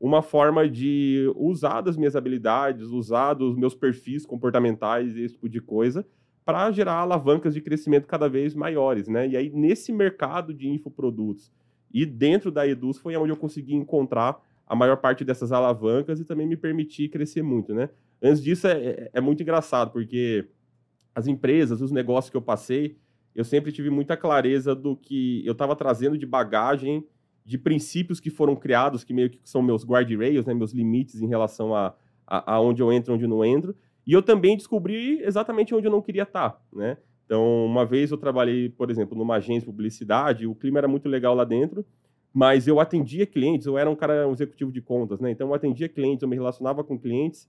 uma 0.00 0.22
forma 0.22 0.66
de 0.66 1.30
usar 1.36 1.82
das 1.82 1.98
minhas 1.98 2.16
habilidades, 2.16 2.86
usar 2.88 3.34
dos 3.34 3.54
meus 3.56 3.74
perfis 3.74 4.24
comportamentais, 4.24 5.14
esse 5.18 5.34
tipo 5.34 5.50
de 5.50 5.60
coisa, 5.60 6.06
para 6.46 6.70
gerar 6.72 6.94
alavancas 6.94 7.52
de 7.52 7.60
crescimento 7.60 8.06
cada 8.06 8.26
vez 8.26 8.54
maiores, 8.54 9.06
né? 9.06 9.28
E 9.28 9.36
aí, 9.36 9.50
nesse 9.50 9.92
mercado 9.92 10.54
de 10.54 10.66
infoprodutos 10.66 11.52
e 11.92 12.06
dentro 12.06 12.50
da 12.50 12.66
Eduz, 12.66 12.96
foi 12.96 13.14
onde 13.16 13.32
eu 13.32 13.36
consegui 13.36 13.74
encontrar 13.74 14.40
a 14.66 14.74
maior 14.74 14.96
parte 14.96 15.24
dessas 15.24 15.52
alavancas 15.52 16.20
e 16.20 16.24
também 16.24 16.46
me 16.46 16.56
permitir 16.56 17.08
crescer 17.08 17.42
muito, 17.42 17.74
né? 17.74 17.90
Antes 18.22 18.42
disso, 18.42 18.66
é, 18.66 18.72
é, 18.72 19.10
é 19.14 19.20
muito 19.20 19.42
engraçado, 19.42 19.90
porque 19.90 20.48
as 21.14 21.26
empresas, 21.26 21.80
os 21.80 21.92
negócios 21.92 22.30
que 22.30 22.36
eu 22.36 22.42
passei, 22.42 22.96
eu 23.34 23.44
sempre 23.44 23.72
tive 23.72 23.90
muita 23.90 24.16
clareza 24.16 24.74
do 24.74 24.96
que 24.96 25.44
eu 25.44 25.52
estava 25.52 25.76
trazendo 25.76 26.16
de 26.16 26.24
bagagem, 26.24 27.06
de 27.44 27.58
princípios 27.58 28.20
que 28.20 28.30
foram 28.30 28.56
criados, 28.56 29.04
que 29.04 29.12
meio 29.12 29.28
que 29.28 29.38
são 29.44 29.60
meus 29.60 29.84
guardrails, 29.84 30.46
né, 30.46 30.54
meus 30.54 30.72
limites 30.72 31.20
em 31.20 31.26
relação 31.26 31.74
a, 31.74 31.94
a, 32.26 32.54
a 32.54 32.60
onde 32.60 32.80
eu 32.80 32.92
entro, 32.92 33.12
onde 33.12 33.24
eu 33.24 33.28
não 33.28 33.44
entro. 33.44 33.76
E 34.06 34.12
eu 34.12 34.22
também 34.22 34.56
descobri 34.56 35.20
exatamente 35.22 35.74
onde 35.74 35.86
eu 35.86 35.90
não 35.90 36.00
queria 36.00 36.22
estar, 36.22 36.62
né? 36.72 36.96
Então, 37.24 37.64
uma 37.64 37.86
vez 37.86 38.10
eu 38.10 38.18
trabalhei, 38.18 38.68
por 38.68 38.90
exemplo, 38.90 39.16
numa 39.16 39.36
agência 39.36 39.60
de 39.60 39.66
publicidade, 39.66 40.46
o 40.46 40.54
clima 40.54 40.78
era 40.78 40.88
muito 40.88 41.08
legal 41.08 41.34
lá 41.34 41.44
dentro, 41.44 41.84
mas 42.34 42.66
eu 42.66 42.80
atendia 42.80 43.24
clientes, 43.24 43.66
eu 43.66 43.78
era 43.78 43.88
um 43.88 43.94
cara, 43.94 44.26
um 44.26 44.32
executivo 44.32 44.72
de 44.72 44.82
contas, 44.82 45.20
né? 45.20 45.30
Então 45.30 45.48
eu 45.48 45.54
atendia 45.54 45.88
clientes, 45.88 46.22
eu 46.22 46.28
me 46.28 46.34
relacionava 46.34 46.82
com 46.82 46.98
clientes 46.98 47.48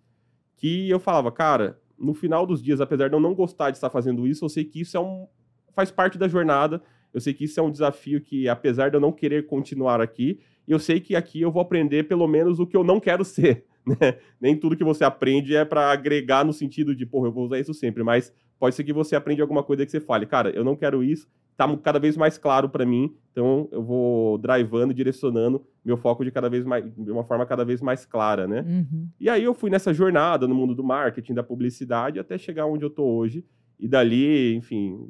que 0.56 0.88
eu 0.90 1.00
falava, 1.00 1.32
cara, 1.32 1.82
no 1.98 2.14
final 2.14 2.46
dos 2.46 2.62
dias, 2.62 2.80
apesar 2.80 3.10
de 3.10 3.16
eu 3.16 3.20
não 3.20 3.34
gostar 3.34 3.72
de 3.72 3.78
estar 3.78 3.90
fazendo 3.90 4.28
isso, 4.28 4.46
eu 4.46 4.50
sei 4.50 4.64
que 4.64 4.82
isso 4.82 4.96
é 4.96 5.00
um 5.00 5.28
faz 5.74 5.92
parte 5.92 6.18
da 6.18 6.28
jornada. 6.28 6.82
Eu 7.14 7.22
sei 7.22 7.34
que 7.34 7.46
isso 7.46 7.60
é 7.60 7.64
um 7.64 7.72
desafio 7.72 8.22
que, 8.22 8.48
apesar 8.48 8.90
de 8.90 8.98
eu 8.98 9.02
não 9.02 9.12
querer 9.12 9.46
continuar 9.46 10.02
aqui, 10.02 10.40
eu 10.68 10.80
sei 10.80 11.00
que 11.00 11.16
aqui 11.16 11.42
eu 11.42 11.52
vou 11.52 11.62
aprender 11.62 12.04
pelo 12.04 12.28
menos 12.28 12.60
o 12.60 12.68
que 12.68 12.76
eu 12.76 12.84
não 12.84 13.00
quero 13.00 13.24
ser. 13.26 13.66
Né? 13.86 14.18
Nem 14.40 14.56
tudo 14.56 14.76
que 14.76 14.84
você 14.84 15.04
aprende 15.04 15.56
é 15.56 15.64
para 15.64 15.92
agregar 15.92 16.44
no 16.44 16.52
sentido 16.52 16.96
de, 16.96 17.06
porra, 17.06 17.28
eu 17.28 17.32
vou 17.32 17.46
usar 17.46 17.60
isso 17.60 17.74
sempre, 17.74 18.04
mas 18.04 18.34
pode 18.60 18.76
ser 18.76 18.84
que 18.84 18.94
você 18.94 19.16
aprenda 19.16 19.44
alguma 19.44 19.64
coisa 19.64 19.86
que 19.86 19.92
você 19.92 20.00
fale, 20.00 20.26
cara, 20.26 20.50
eu 20.50 20.64
não 20.64 20.76
quero 20.76 21.04
isso, 21.04 21.28
tá 21.58 21.78
cada 21.78 22.00
vez 22.00 22.18
mais 22.18 22.38
claro 22.38 22.70
para 22.70 22.86
mim, 22.86 23.16
então 23.32 23.68
eu 23.72 23.84
vou 23.84 24.38
drivando, 24.38 24.94
direcionando 24.94 25.66
meu 25.84 25.98
foco 25.98 26.24
de 26.24 26.32
cada 26.32 26.50
vez 26.50 26.66
mais, 26.66 26.84
de 26.96 27.12
uma 27.12 27.24
forma 27.24 27.46
cada 27.46 27.64
vez 27.64 27.82
mais 27.82 28.06
clara, 28.06 28.48
né? 28.48 28.62
Uhum. 28.62 29.08
E 29.20 29.30
aí 29.30 29.44
eu 29.44 29.54
fui 29.54 29.70
nessa 29.70 29.94
jornada 29.94 30.48
no 30.48 30.56
mundo 30.56 30.74
do 30.74 30.84
marketing, 30.84 31.34
da 31.34 31.44
publicidade, 31.44 32.20
até 32.20 32.38
chegar 32.38 32.66
onde 32.66 32.84
eu 32.84 32.90
tô 32.90 33.04
hoje, 33.04 33.46
e 33.80 33.88
dali, 33.88 34.56
enfim, 34.56 35.10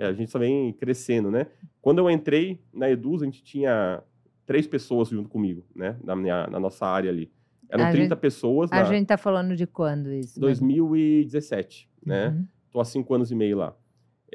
a 0.00 0.12
gente 0.12 0.30
só 0.30 0.38
vem 0.38 0.72
crescendo, 0.72 1.30
né? 1.30 1.46
Quando 1.82 1.98
eu 1.98 2.10
entrei 2.10 2.60
na 2.72 2.90
Eduz, 2.90 3.22
a 3.22 3.24
gente 3.24 3.42
tinha 3.42 4.02
três 4.46 4.66
pessoas 4.66 5.08
junto 5.08 5.28
comigo, 5.28 5.64
né? 5.74 5.96
Na, 6.02 6.16
minha, 6.16 6.46
na 6.46 6.58
nossa 6.58 6.86
área 6.86 7.10
ali. 7.10 7.30
Eram 7.68 7.84
a 7.84 7.90
30 7.90 8.14
gente, 8.14 8.20
pessoas. 8.20 8.72
A 8.72 8.76
na... 8.76 8.84
gente 8.84 9.06
tá 9.06 9.16
falando 9.16 9.56
de 9.56 9.66
quando 9.66 10.12
isso? 10.12 10.38
2017, 10.38 11.88
né? 12.04 12.28
Uhum. 12.28 12.46
Tô 12.70 12.80
há 12.80 12.84
cinco 12.84 13.14
anos 13.14 13.30
e 13.30 13.34
meio 13.34 13.56
lá. 13.56 13.74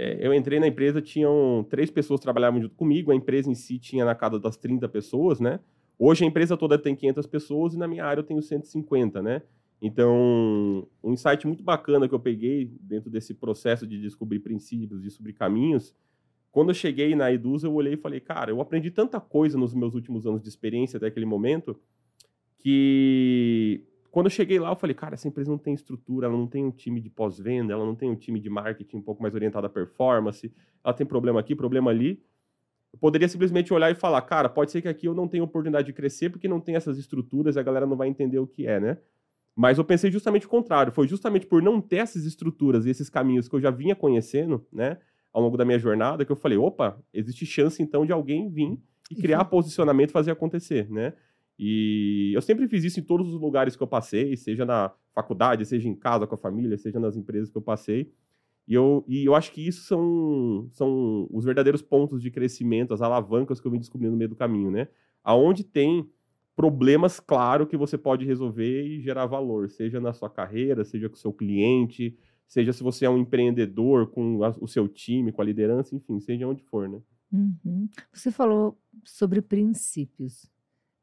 É, 0.01 0.25
eu 0.25 0.33
entrei 0.33 0.61
na 0.61 0.67
empresa, 0.67 1.01
tinham 1.01 1.67
três 1.69 1.91
pessoas 1.91 2.21
que 2.21 2.23
trabalhavam 2.23 2.61
junto 2.61 2.73
comigo, 2.73 3.11
a 3.11 3.15
empresa 3.15 3.51
em 3.51 3.53
si 3.53 3.77
tinha 3.77 4.05
na 4.05 4.15
casa 4.15 4.39
das 4.39 4.55
30 4.55 4.87
pessoas, 4.87 5.41
né? 5.41 5.59
Hoje 5.97 6.23
a 6.23 6.27
empresa 6.27 6.55
toda 6.55 6.77
tem 6.77 6.95
500 6.95 7.27
pessoas 7.27 7.73
e 7.73 7.77
na 7.77 7.85
minha 7.85 8.05
área 8.05 8.21
eu 8.21 8.23
tenho 8.23 8.41
150, 8.41 9.21
né? 9.21 9.41
Então, 9.81 10.87
um 11.03 11.11
insight 11.11 11.45
muito 11.45 11.61
bacana 11.61 12.07
que 12.07 12.15
eu 12.15 12.19
peguei 12.19 12.71
dentro 12.79 13.09
desse 13.09 13.33
processo 13.33 13.85
de 13.85 13.99
descobrir 13.99 14.39
princípios, 14.39 15.01
de 15.01 15.07
descobrir 15.09 15.33
caminhos, 15.33 15.93
quando 16.49 16.69
eu 16.69 16.73
cheguei 16.73 17.13
na 17.13 17.29
Eduz, 17.29 17.63
eu 17.63 17.73
olhei 17.73 17.95
e 17.95 17.97
falei, 17.97 18.21
cara, 18.21 18.51
eu 18.51 18.61
aprendi 18.61 18.89
tanta 18.89 19.19
coisa 19.19 19.57
nos 19.57 19.73
meus 19.73 19.95
últimos 19.95 20.25
anos 20.25 20.41
de 20.41 20.47
experiência 20.47 20.95
até 20.95 21.07
aquele 21.07 21.25
momento, 21.25 21.77
que 22.57 23.83
quando 24.11 24.27
eu 24.27 24.31
cheguei 24.31 24.59
lá, 24.59 24.69
eu 24.69 24.75
falei, 24.75 24.93
cara, 24.93 25.13
essa 25.13 25.27
empresa 25.27 25.49
não 25.49 25.57
tem 25.57 25.73
estrutura, 25.73 26.27
ela 26.27 26.35
não 26.35 26.47
tem 26.47 26.65
um 26.65 26.71
time 26.71 26.99
de 26.99 27.09
pós-venda, 27.09 27.73
ela 27.73 27.85
não 27.85 27.95
tem 27.95 28.09
um 28.09 28.15
time 28.15 28.39
de 28.39 28.49
marketing 28.49 28.97
um 28.97 29.01
pouco 29.01 29.21
mais 29.21 29.33
orientado 29.33 29.67
à 29.67 29.69
performance, 29.69 30.51
ela 30.83 30.93
tem 30.93 31.05
problema 31.05 31.39
aqui, 31.39 31.55
problema 31.55 31.91
ali. 31.91 32.21
Eu 32.91 32.99
poderia 32.99 33.27
simplesmente 33.27 33.73
olhar 33.73 33.91
e 33.91 33.95
falar, 33.95 34.21
cara, 34.23 34.49
pode 34.49 34.71
ser 34.71 34.81
que 34.81 34.87
aqui 34.87 35.05
eu 35.05 35.13
não 35.13 35.27
tenha 35.27 35.43
oportunidade 35.43 35.85
de 35.85 35.93
crescer 35.93 36.29
porque 36.29 36.47
não 36.47 36.59
tem 36.59 36.75
essas 36.75 36.97
estruturas 36.97 37.55
e 37.55 37.59
a 37.59 37.63
galera 37.63 37.85
não 37.85 37.95
vai 37.95 38.07
entender 38.07 38.39
o 38.39 38.47
que 38.47 38.65
é, 38.65 38.79
né? 38.79 38.97
Mas 39.55 39.77
eu 39.77 39.83
pensei 39.83 40.09
justamente 40.11 40.45
o 40.45 40.49
contrário. 40.49 40.91
Foi 40.91 41.07
justamente 41.07 41.45
por 41.45 41.61
não 41.61 41.81
ter 41.81 41.97
essas 41.97 42.25
estruturas 42.25 42.85
e 42.85 42.89
esses 42.89 43.09
caminhos 43.09 43.47
que 43.47 43.55
eu 43.55 43.61
já 43.61 43.69
vinha 43.69 43.95
conhecendo, 43.95 44.65
né, 44.71 44.97
ao 45.31 45.41
longo 45.41 45.57
da 45.57 45.65
minha 45.65 45.77
jornada, 45.77 46.25
que 46.25 46.31
eu 46.31 46.35
falei, 46.35 46.57
opa, 46.57 46.97
existe 47.13 47.45
chance 47.45 47.83
então 47.83 48.05
de 48.05 48.11
alguém 48.11 48.49
vir 48.49 48.79
e 49.11 49.15
criar 49.15 49.45
posicionamento, 49.45 50.11
fazer 50.11 50.31
acontecer, 50.31 50.89
né? 50.89 51.13
E 51.61 52.31
eu 52.33 52.41
sempre 52.41 52.69
fiz 52.69 52.85
isso 52.85 53.01
em 53.01 53.03
todos 53.03 53.33
os 53.33 53.41
lugares 53.41 53.75
que 53.75 53.83
eu 53.83 53.87
passei, 53.87 54.37
seja 54.37 54.65
na 54.65 54.93
faculdade, 55.13 55.65
seja 55.65 55.89
em 55.89 55.93
casa 55.93 56.25
com 56.25 56.33
a 56.33 56.37
família, 56.37 56.77
seja 56.77 57.01
nas 57.01 57.17
empresas 57.17 57.49
que 57.49 57.57
eu 57.57 57.61
passei. 57.61 58.09
E 58.65 58.73
eu, 58.73 59.03
e 59.09 59.25
eu 59.25 59.35
acho 59.35 59.51
que 59.51 59.67
isso 59.67 59.83
são, 59.83 60.69
são 60.71 61.27
os 61.29 61.43
verdadeiros 61.43 61.81
pontos 61.81 62.21
de 62.21 62.31
crescimento, 62.31 62.93
as 62.93 63.01
alavancas 63.01 63.59
que 63.59 63.67
eu 63.67 63.71
vim 63.71 63.79
descobrindo 63.79 64.11
no 64.11 64.17
meio 64.17 64.29
do 64.29 64.37
caminho, 64.37 64.71
né? 64.71 64.87
Aonde 65.21 65.65
tem 65.65 66.09
problemas, 66.55 67.19
claro, 67.19 67.67
que 67.67 67.75
você 67.75 67.97
pode 67.97 68.25
resolver 68.25 68.85
e 68.85 69.01
gerar 69.01 69.25
valor, 69.25 69.69
seja 69.69 69.99
na 69.99 70.13
sua 70.13 70.29
carreira, 70.29 70.85
seja 70.85 71.09
com 71.09 71.15
o 71.15 71.19
seu 71.19 71.33
cliente, 71.33 72.17
seja 72.47 72.71
se 72.71 72.83
você 72.83 73.05
é 73.05 73.09
um 73.09 73.17
empreendedor 73.17 74.07
com 74.07 74.43
a, 74.43 74.55
o 74.61 74.67
seu 74.67 74.87
time, 74.87 75.31
com 75.31 75.41
a 75.41 75.45
liderança, 75.45 75.95
enfim, 75.95 76.19
seja 76.21 76.47
onde 76.47 76.63
for, 76.63 76.87
né? 76.87 77.01
Uhum. 77.33 77.89
Você 78.13 78.31
falou 78.31 78.77
sobre 79.03 79.41
princípios. 79.41 80.49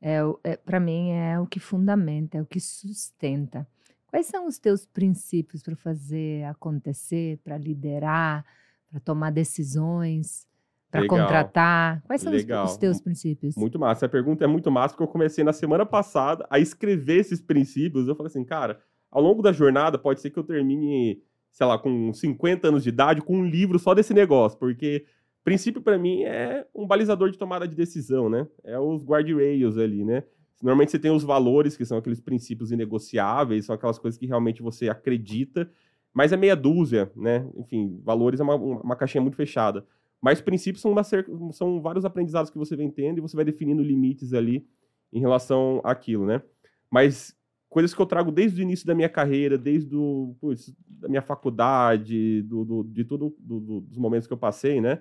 É, 0.01 0.19
é 0.45 0.57
para 0.57 0.79
mim 0.79 1.11
é 1.11 1.39
o 1.41 1.47
que 1.47 1.59
fundamenta, 1.59 2.39
é 2.39 2.43
o 2.43 2.47
que 2.47 2.61
sustenta. 2.61 3.67
Quais 4.07 4.27
são 4.27 4.47
os 4.47 4.59
teus 4.59 4.87
princípios 4.87 5.63
para 5.63 5.77
fazer 5.77 6.45
acontecer, 6.45 7.39
para 7.45 7.59
liderar, 7.59 8.45
para 8.91 9.01
tomar 9.01 9.31
decisões? 9.31 10.47
para 10.91 11.07
contratar? 11.07 12.03
Quais 12.07 12.23
são 12.23 12.33
Legal. 12.33 12.65
os, 12.65 12.77
teus 12.77 13.01
princípios? 13.01 13.57
Muito 13.57 13.79
massa. 13.79 14.07
Essa 14.07 14.09
pergunta 14.09 14.45
é 14.45 14.47
muito 14.47 14.71
massa, 14.71 14.95
porque 14.95 15.03
eu 15.03 15.09
comecei 15.09 15.45
na 15.45 15.53
semana 15.53 15.85
passada 15.85 16.47
a 16.49 16.59
escrever 16.59 17.19
esses 17.19 17.41
princípios. 17.41 18.09
Eu 18.09 18.17
falei 18.17 18.29
assim, 18.29 18.45
cara, 18.45 18.81
ao 19.11 19.23
longo 19.23 19.43
da 19.43 19.53
jornada, 19.53 19.99
pode 19.99 20.21
ser 20.21 20.31
que 20.31 20.39
eu 20.39 20.45
termine, 20.45 21.23
sei 21.51 21.67
lá, 21.67 21.79
com 21.79 22.13
50 22.13 22.69
anos 22.69 22.83
de 22.83 22.89
idade, 22.89 23.21
com 23.21 23.39
um 23.39 23.45
livro 23.45 23.79
só 23.79 23.95
desse 23.95 24.15
negócio, 24.15 24.59
porque 24.59 25.05
princípio 25.47 25.81
para 25.81 25.97
mim 25.97 26.25
é 26.25 26.67
um 26.75 26.85
balizador 26.85 27.31
de 27.31 27.39
tomada 27.39 27.69
de 27.69 27.77
decisão, 27.77 28.29
né? 28.29 28.49
É 28.65 28.81
os 28.81 29.05
guardrails 29.05 29.79
ali, 29.79 30.05
né? 30.05 30.25
Normalmente 30.61 30.91
você 30.91 30.99
tem 30.99 31.13
os 31.13 31.23
valores, 31.23 31.77
que 31.77 31.85
são 31.85 31.99
aqueles 31.99 32.21
princípios 32.21 32.73
inegociáveis, 32.73 33.65
são 33.65 33.73
aquelas 33.77 33.97
coisas 33.97 34.19
que 34.19 34.27
realmente 34.27 34.61
você 34.61 34.89
acredita, 34.89 35.71
mas 36.13 36.33
é 36.33 36.37
meia 36.37 36.57
dúzia, 36.57 37.13
né? 37.15 37.49
Enfim, 37.55 38.01
valores 38.03 38.41
é 38.41 38.43
uma, 38.43 38.57
uma 38.57 38.97
caixinha 38.97 39.23
muito 39.23 39.37
fechada. 39.37 39.87
Mas 40.21 40.41
princípios 40.41 40.83
são, 40.83 40.91
uma, 40.91 41.05
são 41.53 41.81
vários 41.81 42.05
aprendizados 42.05 42.51
que 42.51 42.59
você 42.59 42.75
vem 42.75 42.91
tendo 42.91 43.19
e 43.19 43.21
você 43.21 43.37
vai 43.37 43.45
definindo 43.45 43.85
limites 43.85 44.33
ali 44.33 44.67
em 45.13 45.21
relação 45.21 45.81
àquilo, 45.85 46.27
né? 46.27 46.43
Mas 46.91 47.37
coisas 47.69 47.95
que 47.95 48.03
eu 48.03 48.07
trago 48.07 48.33
desde 48.33 48.61
o 48.61 48.65
início 48.65 48.85
da 48.85 48.97
minha 48.97 49.09
carreira, 49.09 49.57
desde 49.57 49.91
do, 49.91 50.35
putz, 50.41 50.75
da 50.89 51.09
minha 51.09 51.23
faculdade, 51.23 52.43
do, 52.43 52.65
do 52.65 52.83
de 52.83 53.05
tudo, 53.05 53.33
do, 53.39 53.81
dos 53.83 53.97
momentos 53.97 54.27
que 54.27 54.33
eu 54.33 54.39
passei, 54.39 54.81
né? 54.81 55.01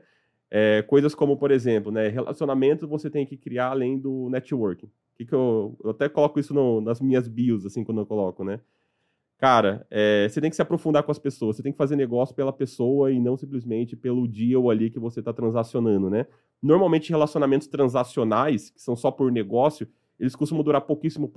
É, 0.49 0.81
coisas 0.83 1.15
como, 1.15 1.37
por 1.37 1.51
exemplo, 1.51 1.91
né, 1.91 2.07
relacionamento 2.07 2.87
você 2.87 3.09
tem 3.09 3.25
que 3.25 3.35
criar 3.35 3.69
além 3.71 3.97
do 3.97 4.29
networking. 4.29 4.89
Que 5.17 5.25
que 5.25 5.33
eu, 5.33 5.77
eu 5.83 5.91
até 5.91 6.07
coloco 6.09 6.39
isso 6.39 6.53
no, 6.53 6.81
nas 6.81 7.01
minhas 7.01 7.27
bios, 7.27 7.65
assim, 7.65 7.83
quando 7.83 8.01
eu 8.01 8.05
coloco, 8.05 8.43
né? 8.43 8.59
cara, 9.37 9.85
é, 9.91 10.27
você 10.27 10.41
tem 10.41 10.49
que 10.49 10.55
se 10.55 10.61
aprofundar 10.61 11.03
com 11.03 11.11
as 11.11 11.19
pessoas, 11.19 11.55
você 11.55 11.63
tem 11.63 11.71
que 11.71 11.77
fazer 11.77 11.95
negócio 11.95 12.33
pela 12.35 12.53
pessoa 12.53 13.11
e 13.11 13.19
não 13.19 13.37
simplesmente 13.37 13.95
pelo 13.95 14.27
deal 14.27 14.69
ali 14.69 14.89
que 14.89 14.99
você 14.99 15.19
está 15.19 15.33
transacionando, 15.33 16.09
né? 16.09 16.25
Normalmente, 16.61 17.09
relacionamentos 17.11 17.67
transacionais, 17.67 18.69
que 18.71 18.81
são 18.81 18.95
só 18.95 19.11
por 19.11 19.31
negócio, 19.31 19.87
eles 20.19 20.35
costumam 20.35 20.63
durar 20.63 20.81
pouquíssimo, 20.81 21.31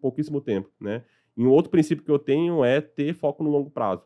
pouquíssimo 0.00 0.40
tempo, 0.40 0.70
né? 0.80 1.04
E 1.36 1.46
um 1.46 1.50
outro 1.50 1.70
princípio 1.70 2.04
que 2.04 2.10
eu 2.10 2.18
tenho 2.18 2.64
é 2.64 2.80
ter 2.80 3.14
foco 3.14 3.44
no 3.44 3.50
longo 3.50 3.70
prazo, 3.70 4.04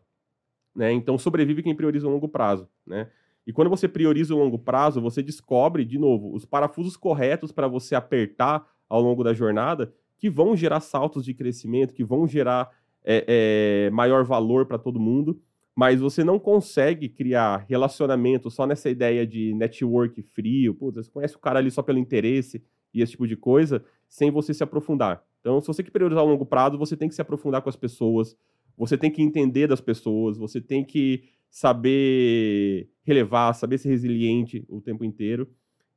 né? 0.75 0.93
Então, 0.93 1.17
sobrevive 1.17 1.63
quem 1.63 1.75
prioriza 1.75 2.07
o 2.07 2.11
longo 2.11 2.29
prazo, 2.29 2.69
né? 2.87 3.09
E 3.49 3.53
quando 3.53 3.71
você 3.71 3.89
prioriza 3.89 4.35
o 4.35 4.39
longo 4.39 4.59
prazo, 4.59 5.01
você 5.01 5.23
descobre, 5.23 5.83
de 5.83 5.99
novo, 5.99 6.35
os 6.35 6.45
parafusos 6.45 6.99
corretos 6.99 7.51
para 7.51 7.67
você 7.67 7.95
apertar 7.95 8.63
ao 8.87 9.01
longo 9.01 9.25
da 9.25 9.33
jornada 9.33 9.91
que 10.19 10.29
vão 10.29 10.55
gerar 10.55 10.81
saltos 10.81 11.25
de 11.25 11.33
crescimento, 11.33 11.95
que 11.95 12.05
vão 12.05 12.29
gerar 12.29 12.69
é, 13.03 13.87
é, 13.87 13.91
maior 13.91 14.23
valor 14.23 14.67
para 14.67 14.77
todo 14.77 15.01
mundo, 15.01 15.41
mas 15.75 15.99
você 15.99 16.23
não 16.23 16.39
consegue 16.39 17.09
criar 17.09 17.65
relacionamento 17.67 18.51
só 18.51 18.67
nessa 18.67 18.91
ideia 18.91 19.27
de 19.27 19.55
network 19.55 20.21
frio, 20.21 20.75
putz, 20.75 21.07
você 21.07 21.11
conhece 21.11 21.35
o 21.35 21.39
cara 21.39 21.59
ali 21.59 21.71
só 21.71 21.81
pelo 21.81 21.99
interesse 21.99 22.63
e 22.93 23.01
esse 23.01 23.13
tipo 23.13 23.27
de 23.27 23.37
coisa, 23.37 23.83
sem 24.07 24.31
você 24.31 24.53
se 24.53 24.63
aprofundar. 24.63 25.25
Então, 25.41 25.59
se 25.63 25.69
você 25.69 25.83
quer 25.83 25.91
priorizar 25.91 26.23
o 26.23 26.29
longo 26.29 26.45
prazo, 26.45 26.77
você 26.77 26.95
tem 26.95 27.09
que 27.09 27.15
se 27.15 27.23
aprofundar 27.23 27.63
com 27.63 27.71
as 27.71 27.77
pessoas, 27.77 28.37
você 28.77 28.99
tem 28.99 29.11
que 29.11 29.23
entender 29.23 29.67
das 29.67 29.81
pessoas, 29.81 30.37
você 30.37 30.61
tem 30.61 30.85
que 30.85 31.25
saber 31.51 32.89
relevar, 33.03 33.55
saber 33.55 33.79
ser 33.79 33.89
resiliente 33.89 34.65
o 34.69 34.81
tempo 34.81 35.05
inteiro. 35.05 35.49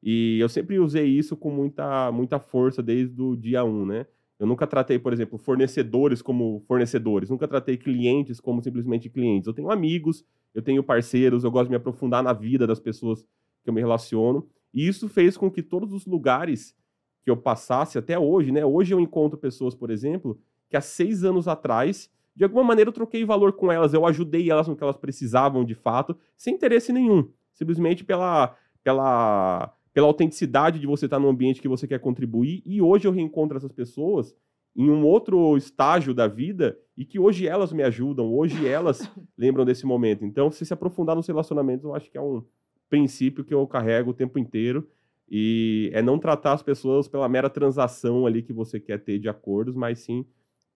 E 0.01 0.39
eu 0.39 0.49
sempre 0.49 0.79
usei 0.79 1.05
isso 1.05 1.37
com 1.37 1.51
muita, 1.51 2.11
muita 2.11 2.39
força 2.39 2.81
desde 2.81 3.21
o 3.21 3.35
dia 3.35 3.63
1, 3.63 3.85
né? 3.85 4.05
Eu 4.39 4.47
nunca 4.47 4.65
tratei, 4.65 4.97
por 4.97 5.13
exemplo, 5.13 5.37
fornecedores 5.37 6.19
como 6.19 6.63
fornecedores, 6.67 7.29
nunca 7.29 7.47
tratei 7.47 7.77
clientes 7.77 8.39
como 8.39 8.59
simplesmente 8.63 9.07
clientes. 9.07 9.45
Eu 9.45 9.53
tenho 9.53 9.69
amigos, 9.69 10.25
eu 10.51 10.63
tenho 10.63 10.83
parceiros, 10.83 11.43
eu 11.43 11.51
gosto 11.51 11.65
de 11.65 11.69
me 11.71 11.75
aprofundar 11.75 12.23
na 12.23 12.33
vida 12.33 12.65
das 12.65 12.79
pessoas 12.79 13.23
que 13.63 13.69
eu 13.69 13.73
me 13.73 13.79
relaciono. 13.79 14.47
E 14.73 14.87
isso 14.87 15.07
fez 15.07 15.37
com 15.37 15.51
que 15.51 15.61
todos 15.61 15.93
os 15.93 16.07
lugares 16.07 16.75
que 17.23 17.29
eu 17.29 17.37
passasse 17.37 17.99
até 17.99 18.17
hoje, 18.17 18.51
né? 18.51 18.65
Hoje 18.65 18.93
eu 18.93 18.99
encontro 18.99 19.37
pessoas, 19.37 19.75
por 19.75 19.91
exemplo, 19.91 20.39
que 20.69 20.75
há 20.75 20.81
seis 20.81 21.23
anos 21.23 21.47
atrás, 21.47 22.09
de 22.35 22.43
alguma 22.43 22.63
maneira 22.63 22.89
eu 22.89 22.93
troquei 22.93 23.25
valor 23.25 23.53
com 23.53 23.71
elas, 23.71 23.93
eu 23.93 24.05
ajudei 24.05 24.49
elas 24.49 24.67
no 24.67 24.75
que 24.75 24.83
elas 24.83 24.97
precisavam 24.97 25.63
de 25.63 25.75
fato, 25.75 26.17
sem 26.37 26.53
interesse 26.53 26.93
nenhum. 26.93 27.29
Simplesmente 27.53 28.03
pela, 28.03 28.55
pela 28.83 29.73
pela 29.93 30.07
autenticidade 30.07 30.79
de 30.79 30.87
você 30.87 31.05
estar 31.05 31.19
no 31.19 31.29
ambiente 31.29 31.61
que 31.61 31.67
você 31.67 31.87
quer 31.87 31.99
contribuir. 31.99 32.61
E 32.65 32.81
hoje 32.81 33.07
eu 33.07 33.11
reencontro 33.11 33.57
essas 33.57 33.71
pessoas 33.71 34.35
em 34.75 34.89
um 34.89 35.05
outro 35.05 35.57
estágio 35.57 36.13
da 36.13 36.27
vida 36.27 36.77
e 36.97 37.03
que 37.03 37.19
hoje 37.19 37.45
elas 37.45 37.73
me 37.73 37.83
ajudam, 37.83 38.33
hoje 38.33 38.65
elas 38.65 39.09
lembram 39.37 39.65
desse 39.65 39.85
momento. 39.85 40.23
Então, 40.23 40.49
se 40.49 40.65
se 40.65 40.73
aprofundar 40.73 41.15
nos 41.15 41.27
relacionamentos, 41.27 41.83
eu 41.83 41.93
acho 41.93 42.09
que 42.09 42.17
é 42.17 42.21
um 42.21 42.43
princípio 42.89 43.43
que 43.43 43.53
eu 43.53 43.65
carrego 43.67 44.11
o 44.11 44.13
tempo 44.13 44.39
inteiro 44.39 44.87
e 45.29 45.89
é 45.93 46.01
não 46.01 46.17
tratar 46.17 46.53
as 46.53 46.63
pessoas 46.63 47.07
pela 47.07 47.27
mera 47.27 47.49
transação 47.49 48.25
ali 48.25 48.41
que 48.41 48.53
você 48.53 48.79
quer 48.79 48.99
ter 48.99 49.19
de 49.19 49.29
acordos, 49.29 49.75
mas 49.75 49.99
sim 49.99 50.25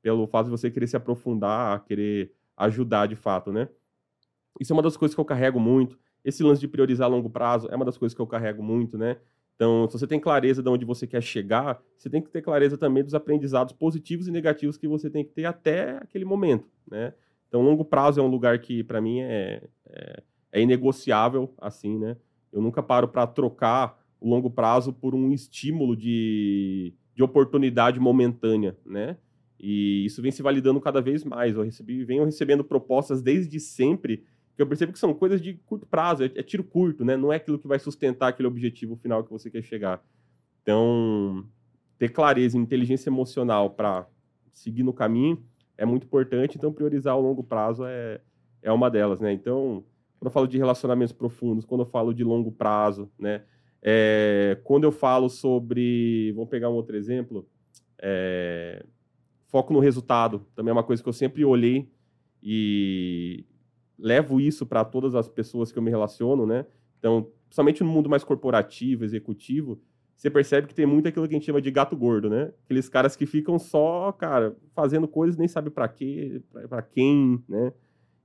pelo 0.06 0.28
fato 0.28 0.46
de 0.46 0.52
você 0.52 0.70
querer 0.70 0.86
se 0.86 0.96
aprofundar, 0.96 1.84
querer 1.84 2.32
ajudar 2.56 3.08
de 3.08 3.16
fato, 3.16 3.52
né? 3.52 3.68
Isso 4.60 4.72
é 4.72 4.76
uma 4.76 4.84
das 4.84 4.96
coisas 4.96 5.16
que 5.16 5.20
eu 5.20 5.26
carrego 5.26 5.60
muito. 5.60 5.98
Esse 6.24 6.44
lance 6.44 6.62
de 6.62 6.68
priorizar 6.68 7.08
a 7.08 7.10
longo 7.10 7.28
prazo 7.28 7.68
é 7.72 7.76
uma 7.76 7.84
das 7.84 7.98
coisas 7.98 8.14
que 8.16 8.22
eu 8.22 8.28
carrego 8.28 8.62
muito, 8.62 9.00
né? 9.00 9.18
Então, 9.56 9.88
se 9.90 9.98
você 9.98 10.06
tem 10.06 10.20
clareza 10.20 10.62
de 10.62 10.70
onde 10.70 10.86
você 10.86 11.08
quer 11.08 11.24
chegar, 11.24 11.82
você 11.98 12.08
tem 12.08 12.22
que 12.22 12.30
ter 12.30 12.44
clareza 12.44 12.78
também 12.78 13.04
dos 13.04 13.16
aprendizados 13.16 13.74
positivos 13.74 14.28
e 14.28 14.32
negativos 14.32 14.78
que 14.78 14.88
você 14.88 15.10
tem 15.10 15.26
que 15.26 15.32
ter 15.32 15.46
até 15.46 15.98
aquele 15.98 16.24
momento, 16.24 16.70
né? 16.88 17.12
Então, 17.48 17.64
longo 17.64 17.84
prazo 17.84 18.20
é 18.20 18.24
um 18.24 18.28
lugar 18.28 18.60
que, 18.60 18.84
para 18.84 19.02
mim, 19.02 19.22
é, 19.22 19.64
é, 19.88 20.24
é, 20.52 20.62
inegociável, 20.62 21.52
assim, 21.58 21.98
né? 21.98 22.16
Eu 22.54 22.62
nunca 22.62 22.84
paro 22.84 23.08
para 23.08 23.26
trocar 23.26 24.00
o 24.22 24.30
longo 24.30 24.52
prazo 24.52 24.94
por 24.94 25.16
um 25.16 25.32
estímulo 25.32 25.96
de, 25.98 26.94
de 27.16 27.24
oportunidade 27.24 28.00
momentânea, 28.00 28.78
né? 28.86 29.18
E 29.60 30.06
isso 30.06 30.22
vem 30.22 30.32
se 30.32 30.42
validando 30.42 30.80
cada 30.82 31.02
vez 31.02 31.24
mais. 31.24 31.56
Eu 31.56 31.64
recebi, 31.64 32.04
venho 32.04 32.26
recebendo 32.26 32.64
propostas 32.64 33.22
desde 33.22 33.60
sempre 33.60 34.24
que 34.56 34.62
eu 34.62 34.68
percebo 34.68 34.94
que 34.94 35.00
são 35.00 35.14
coisas 35.14 35.42
de 35.42 35.56
curto 35.66 35.86
prazo, 35.86 36.24
é, 36.24 36.28
é, 36.28 36.44
tiro 36.44 36.64
curto, 36.64 37.04
né? 37.04 37.18
Não 37.18 37.32
é 37.32 37.36
aquilo 37.36 37.60
que 37.60 37.68
vai 37.68 37.78
sustentar 37.78 38.30
aquele 38.30 38.48
objetivo 38.48 38.96
final 38.96 39.24
que 39.24 39.32
você 39.32 39.52
quer 39.52 39.62
chegar. 39.62 40.02
Então, 40.62 41.46
ter 41.98 42.10
clareza 42.10 42.58
inteligência 42.58 43.10
emocional 43.10 43.70
para 43.70 44.08
seguir 44.54 44.84
no 44.84 44.94
caminho 44.94 45.44
é 45.78 45.86
muito 45.86 46.06
importante. 46.06 46.58
Então, 46.58 46.72
priorizar 46.72 47.18
o 47.18 47.22
longo 47.22 47.44
prazo 47.44 47.84
é, 47.86 48.22
é 48.62 48.72
uma 48.72 48.90
delas, 48.90 49.20
né? 49.20 49.34
Então, 49.34 49.84
quando 50.20 50.28
eu 50.28 50.32
falo 50.32 50.48
de 50.48 50.58
relacionamentos 50.58 51.14
profundos, 51.14 51.66
quando 51.66 51.82
eu 51.82 51.88
falo 51.88 52.14
de 52.14 52.24
longo 52.24 52.52
prazo, 52.52 53.12
né? 53.20 53.44
É, 53.82 54.58
quando 54.64 54.86
eu 54.86 54.92
falo 54.92 55.30
sobre, 55.30 56.32
vamos 56.32 56.50
pegar 56.50 56.70
um 56.70 56.74
outro 56.74 56.96
exemplo, 56.96 57.48
é, 58.02 58.84
foco 59.48 59.74
no 59.74 59.80
resultado, 59.80 60.46
também 60.56 60.70
é 60.70 60.74
uma 60.74 60.84
coisa 60.84 61.02
que 61.02 61.10
eu 61.10 61.14
sempre 61.14 61.46
olhei 61.46 61.90
e 62.42 63.46
levo 63.98 64.40
isso 64.40 64.66
para 64.66 64.84
todas 64.84 65.16
as 65.16 65.28
pessoas 65.28 65.72
que 65.72 65.80
eu 65.80 65.84
me 65.84 65.90
relaciono, 65.90 66.46
né? 66.46 66.66
Então, 67.00 67.28
principalmente 67.46 67.84
no 67.84 67.90
mundo 67.90 68.10
mais 68.10 68.24
corporativo, 68.24 69.04
executivo, 69.04 69.80
você 70.16 70.30
percebe 70.30 70.68
que 70.68 70.74
tem 70.74 70.86
muito 70.86 71.08
aquilo 71.08 71.28
que 71.28 71.36
a 71.36 71.38
gente 71.38 71.46
chama 71.46 71.62
de 71.62 71.72
gato 71.72 71.96
gordo, 71.96 72.30
né? 72.30 72.54
Aqueles 72.64 72.88
caras 72.88 73.16
que 73.16 73.26
ficam 73.26 73.60
só, 73.60 74.12
cara, 74.12 74.56
fazendo 74.74 75.08
coisas 75.08 75.38
nem 75.38 75.48
sabe 75.48 75.70
para 75.70 75.88
quê, 75.88 76.42
para 76.70 76.82
quem, 76.82 77.44
né? 77.48 77.74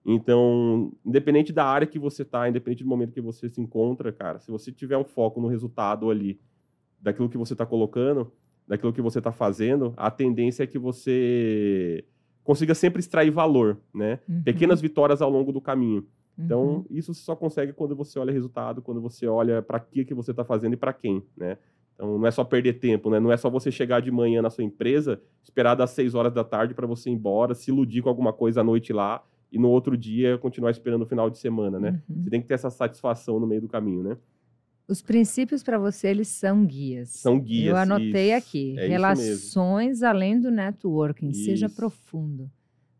Então, 0.05 0.93
independente 1.05 1.53
da 1.53 1.65
área 1.65 1.87
que 1.87 1.99
você 1.99 2.25
tá, 2.25 2.49
independente 2.49 2.83
do 2.83 2.89
momento 2.89 3.13
que 3.13 3.21
você 3.21 3.49
se 3.49 3.61
encontra, 3.61 4.13
cara, 4.13 4.39
se 4.39 4.51
você 4.51 4.73
tiver 4.73 4.97
um 4.97 5.05
foco 5.05 5.41
no 5.41 5.49
resultado 5.49 6.11
ali 6.11 6.41
daquilo 6.99 7.29
que 7.29 7.37
você 7.37 7.53
está 7.55 7.67
colocando, 7.67 8.33
daquilo 8.71 8.93
que 8.93 9.03
você 9.03 9.19
está 9.19 9.33
fazendo, 9.33 9.93
a 9.97 10.13
tendência 10.13 10.63
é 10.63 10.67
que 10.67 10.79
você 10.79 12.05
consiga 12.45 12.73
sempre 12.73 13.01
extrair 13.01 13.29
valor, 13.29 13.77
né? 13.93 14.21
Uhum. 14.29 14.43
Pequenas 14.45 14.81
vitórias 14.81 15.21
ao 15.21 15.29
longo 15.29 15.51
do 15.51 15.61
caminho. 15.61 16.07
Então, 16.39 16.63
uhum. 16.63 16.85
isso 16.89 17.13
você 17.13 17.21
só 17.21 17.35
consegue 17.35 17.73
quando 17.73 17.97
você 17.97 18.17
olha 18.21 18.33
resultado, 18.33 18.81
quando 18.81 19.01
você 19.01 19.27
olha 19.27 19.61
para 19.61 19.81
que 19.81 20.05
que 20.05 20.15
você 20.15 20.31
está 20.31 20.45
fazendo 20.45 20.75
e 20.75 20.77
para 20.77 20.93
quem, 20.93 21.21
né? 21.37 21.59
Então, 21.97 22.17
não 22.17 22.27
é 22.29 22.31
só 22.31 22.45
perder 22.45 22.75
tempo, 22.75 23.11
né? 23.11 23.19
Não 23.19 23.33
é 23.33 23.37
só 23.37 23.51
você 23.51 23.73
chegar 23.73 24.01
de 24.01 24.11
manhã 24.13 24.41
na 24.41 24.51
sua 24.51 24.63
empresa, 24.63 25.21
esperar 25.43 25.75
das 25.75 25.91
6 25.91 26.15
horas 26.15 26.33
da 26.33 26.45
tarde 26.45 26.73
para 26.73 26.87
você 26.87 27.11
ir 27.11 27.15
embora, 27.15 27.57
se 27.57 27.73
iludir 27.73 28.03
com 28.03 28.09
alguma 28.09 28.33
coisa 28.33 28.61
à 28.61 28.65
noite 28.65 28.93
lá 28.93 29.21
e 29.51 29.59
no 29.59 29.69
outro 29.69 29.97
dia 29.97 30.39
continuar 30.39 30.71
esperando 30.71 31.03
o 31.03 31.07
final 31.07 31.29
de 31.29 31.39
semana, 31.39 31.81
né? 31.81 32.01
Uhum. 32.09 32.23
Você 32.23 32.31
tem 32.31 32.41
que 32.41 32.47
ter 32.47 32.55
essa 32.55 32.71
satisfação 32.71 33.41
no 33.41 33.49
meio 33.49 33.63
do 33.63 33.69
caminho, 33.69 34.05
né? 34.05 34.17
Os 34.91 35.01
princípios 35.01 35.63
para 35.63 35.79
você, 35.79 36.09
eles 36.09 36.27
são 36.27 36.67
guias. 36.67 37.11
São 37.11 37.39
guias. 37.39 37.69
Eu 37.69 37.77
anotei 37.77 38.35
isso. 38.35 38.39
aqui. 38.39 38.75
É 38.77 38.89
Relações 38.89 40.03
além 40.03 40.41
do 40.41 40.51
networking, 40.51 41.29
isso. 41.29 41.45
seja 41.45 41.69
profundo. 41.69 42.51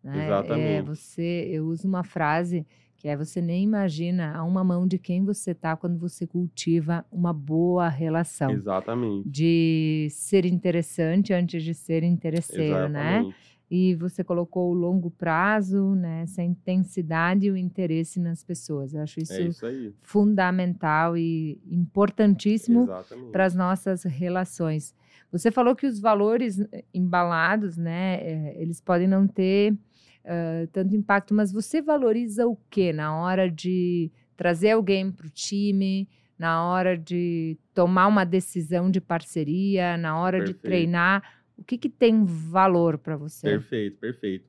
Né? 0.03 0.27
Exatamente. 0.27 0.69
É, 0.69 0.83
você, 0.83 1.49
eu 1.51 1.67
uso 1.67 1.89
uma 1.89 2.05
frase 2.05 2.65
que 2.97 3.09
é 3.09 3.17
você 3.17 3.41
nem 3.41 3.65
imagina 3.65 4.37
a 4.37 4.45
uma 4.45 4.63
mão 4.63 4.87
de 4.87 4.99
quem 4.99 5.25
você 5.25 5.53
está 5.53 5.75
quando 5.75 5.99
você 5.99 6.27
cultiva 6.27 7.05
uma 7.11 7.33
boa 7.33 7.89
relação. 7.89 8.51
Exatamente. 8.51 9.29
De 9.29 10.07
ser 10.11 10.45
interessante 10.45 11.33
antes 11.33 11.63
de 11.63 11.75
ser 11.75 12.03
interesseiro, 12.03 12.89
né? 12.89 13.21
Exatamente. 13.21 13.29
né? 13.29 13.35
E 13.71 13.95
você 13.95 14.25
colocou 14.25 14.71
o 14.71 14.75
longo 14.75 15.11
prazo, 15.11 15.95
né, 15.95 16.23
essa 16.23 16.43
intensidade 16.43 17.47
e 17.47 17.51
o 17.53 17.57
interesse 17.57 18.19
nas 18.19 18.43
pessoas. 18.43 18.93
Eu 18.93 19.03
acho 19.03 19.21
isso, 19.21 19.33
é 19.33 19.43
isso 19.43 19.95
fundamental 20.03 21.17
e 21.17 21.61
importantíssimo 21.71 22.89
para 23.31 23.45
as 23.45 23.55
nossas 23.55 24.03
relações. 24.03 24.95
Você 25.31 25.53
falou 25.53 25.77
que 25.77 25.87
os 25.87 26.01
valores 26.01 26.59
eh, 26.73 26.85
embalados, 26.93 27.77
né, 27.77 28.17
é, 28.21 28.61
eles 28.61 28.81
podem 28.81 29.07
não 29.07 29.29
ter 29.29 29.73
uh, 29.73 30.67
tanto 30.73 30.97
impacto, 30.97 31.33
mas 31.33 31.53
você 31.53 31.81
valoriza 31.81 32.49
o 32.49 32.57
que 32.69 32.93
na 32.93 33.17
hora 33.17 33.49
de 33.49 34.11
trazer 34.37 34.73
alguém 34.73 35.13
para 35.13 35.27
o 35.27 35.31
time, 35.31 36.09
na 36.37 36.65
hora 36.65 36.99
de 36.99 37.57
tomar 37.73 38.07
uma 38.09 38.25
decisão 38.25 38.91
de 38.91 39.01
parceria, 39.01 39.97
na 39.97 40.19
hora 40.19 40.39
Perfeito. 40.39 40.57
de 40.57 40.63
treinar? 40.63 41.23
O 41.61 41.65
que, 41.65 41.77
que 41.77 41.91
tem 41.91 42.25
valor 42.25 42.97
para 42.97 43.19
você? 43.19 43.47
Perfeito, 43.47 43.99
perfeito. 43.99 44.49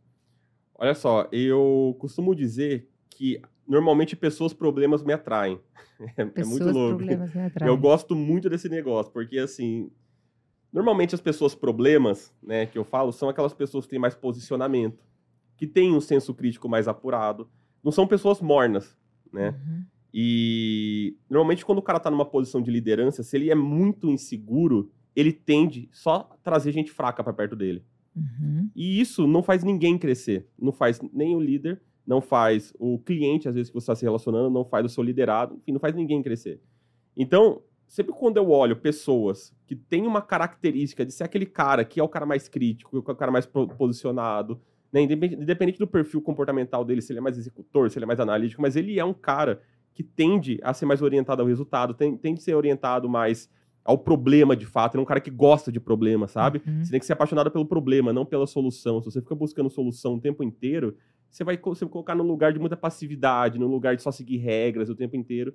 Olha 0.75 0.95
só, 0.95 1.27
eu 1.31 1.95
costumo 1.99 2.33
dizer 2.33 2.89
que 3.09 3.39
normalmente 3.67 4.15
pessoas 4.15 4.53
problemas 4.53 5.03
me 5.03 5.13
atraem. 5.13 5.59
É, 6.17 6.25
pessoas, 6.25 6.61
é 6.61 6.63
muito 6.63 6.75
louco. 6.75 6.97
Problemas 6.97 7.35
me 7.35 7.41
atraem. 7.41 7.71
Eu 7.71 7.77
gosto 7.77 8.15
muito 8.15 8.49
desse 8.49 8.67
negócio, 8.67 9.11
porque 9.11 9.37
assim, 9.37 9.91
normalmente 10.73 11.13
as 11.13 11.21
pessoas 11.21 11.53
problemas, 11.53 12.33
né, 12.41 12.65
que 12.65 12.75
eu 12.75 12.83
falo, 12.83 13.11
são 13.11 13.29
aquelas 13.29 13.53
pessoas 13.53 13.85
que 13.85 13.91
têm 13.91 13.99
mais 13.99 14.15
posicionamento, 14.15 15.05
que 15.55 15.67
têm 15.67 15.93
um 15.93 16.01
senso 16.01 16.33
crítico 16.33 16.67
mais 16.67 16.87
apurado, 16.87 17.47
não 17.83 17.91
são 17.91 18.07
pessoas 18.07 18.41
mornas, 18.41 18.97
né? 19.31 19.49
Uhum. 19.49 19.85
E 20.11 21.15
normalmente 21.29 21.63
quando 21.63 21.77
o 21.77 21.83
cara 21.83 21.99
tá 21.99 22.09
numa 22.09 22.25
posição 22.25 22.63
de 22.63 22.71
liderança, 22.71 23.21
se 23.21 23.37
ele 23.37 23.51
é 23.51 23.55
muito 23.55 24.09
inseguro, 24.09 24.91
ele 25.15 25.31
tende 25.31 25.89
só 25.91 26.29
a 26.31 26.37
trazer 26.37 26.71
gente 26.71 26.91
fraca 26.91 27.23
para 27.23 27.33
perto 27.33 27.55
dele. 27.55 27.83
Uhum. 28.15 28.69
E 28.75 28.99
isso 28.99 29.27
não 29.27 29.41
faz 29.41 29.63
ninguém 29.63 29.97
crescer. 29.97 30.47
Não 30.59 30.71
faz 30.71 30.99
nem 31.13 31.35
o 31.35 31.39
líder, 31.39 31.81
não 32.05 32.21
faz 32.21 32.73
o 32.79 32.99
cliente, 32.99 33.47
às 33.47 33.55
vezes, 33.55 33.69
que 33.69 33.73
você 33.73 33.83
está 33.83 33.95
se 33.95 34.03
relacionando, 34.03 34.49
não 34.49 34.65
faz 34.65 34.85
o 34.85 34.89
seu 34.89 35.03
liderado, 35.03 35.55
enfim, 35.55 35.71
não 35.71 35.79
faz 35.79 35.95
ninguém 35.95 36.21
crescer. 36.21 36.61
Então, 37.15 37.61
sempre 37.87 38.13
quando 38.13 38.37
eu 38.37 38.49
olho 38.49 38.75
pessoas 38.75 39.55
que 39.67 39.75
têm 39.75 40.07
uma 40.07 40.21
característica 40.21 41.05
de 41.05 41.11
ser 41.11 41.23
aquele 41.23 41.45
cara 41.45 41.83
que 41.85 41.99
é 41.99 42.03
o 42.03 42.09
cara 42.09 42.25
mais 42.25 42.47
crítico, 42.47 43.01
que 43.01 43.09
é 43.09 43.13
o 43.13 43.15
cara 43.15 43.31
mais 43.31 43.45
posicionado, 43.45 44.61
né, 44.91 45.01
independente 45.01 45.79
do 45.79 45.87
perfil 45.87 46.21
comportamental 46.21 46.83
dele, 46.83 47.01
se 47.01 47.11
ele 47.11 47.19
é 47.19 47.21
mais 47.21 47.37
executor, 47.37 47.89
se 47.89 47.97
ele 47.97 48.03
é 48.03 48.07
mais 48.07 48.19
analítico, 48.19 48.61
mas 48.61 48.75
ele 48.75 48.99
é 48.99 49.05
um 49.05 49.13
cara 49.13 49.61
que 49.93 50.03
tende 50.03 50.59
a 50.63 50.73
ser 50.73 50.85
mais 50.85 51.01
orientado 51.01 51.41
ao 51.41 51.47
resultado, 51.47 51.93
tende 51.93 52.33
a 52.33 52.35
ser 52.37 52.55
orientado 52.55 53.09
mais 53.09 53.49
ao 53.83 53.97
problema 53.97 54.55
de 54.55 54.65
fato. 54.65 54.95
Ele 54.95 55.01
é 55.01 55.03
um 55.03 55.07
cara 55.07 55.19
que 55.19 55.31
gosta 55.31 55.71
de 55.71 55.79
problema, 55.79 56.27
sabe? 56.27 56.61
Uhum. 56.65 56.83
Você 56.83 56.91
tem 56.91 56.99
que 56.99 57.05
ser 57.05 57.13
apaixonado 57.13 57.49
pelo 57.51 57.65
problema, 57.65 58.13
não 58.13 58.25
pela 58.25 58.45
solução. 58.45 59.01
Se 59.01 59.11
você 59.11 59.21
fica 59.21 59.35
buscando 59.35 59.69
solução 59.69 60.15
o 60.15 60.21
tempo 60.21 60.43
inteiro, 60.43 60.95
você 61.29 61.43
vai, 61.43 61.57
vai 61.57 61.89
colocar 61.89 62.15
num 62.15 62.23
lugar 62.23 62.53
de 62.53 62.59
muita 62.59 62.77
passividade, 62.77 63.57
num 63.57 63.67
lugar 63.67 63.95
de 63.95 64.01
só 64.01 64.11
seguir 64.11 64.37
regras 64.37 64.89
o 64.89 64.95
tempo 64.95 65.15
inteiro. 65.15 65.53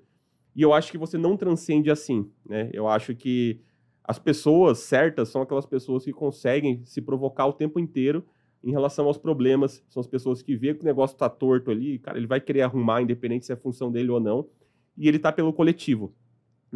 E 0.55 0.62
eu 0.62 0.73
acho 0.73 0.91
que 0.91 0.99
você 0.99 1.19
não 1.19 1.37
transcende 1.37 1.91
assim, 1.91 2.31
né? 2.49 2.71
Eu 2.73 2.89
acho 2.89 3.15
que 3.15 3.61
as 4.03 4.19
pessoas 4.19 4.79
certas 4.79 5.29
são 5.29 5.43
aquelas 5.43 5.67
pessoas 5.67 6.05
que 6.05 6.12
conseguem 6.12 6.83
se 6.85 7.03
provocar 7.03 7.47
o 7.47 7.53
tempo 7.53 7.79
inteiro 7.79 8.25
em 8.65 8.71
relação 8.71 9.07
aos 9.07 9.19
problemas. 9.19 9.85
São 9.89 10.01
as 10.01 10.07
pessoas 10.07 10.43
que 10.43 10.57
vê 10.57 10.73
que 10.73 10.83
o 10.83 10.85
negócio 10.85 11.15
está 11.15 11.29
torto 11.29 11.71
ali, 11.71 11.99
cara, 11.99 12.17
ele 12.17 12.27
vai 12.27 12.41
querer 12.41 12.62
arrumar, 12.62 13.03
independente 13.03 13.45
se 13.45 13.53
é 13.53 13.57
função 13.57 13.93
dele 13.93 14.11
ou 14.11 14.19
não. 14.19 14.49
E 14.97 15.07
ele 15.09 15.19
tá 15.19 15.31
pelo 15.31 15.53
coletivo, 15.53 16.15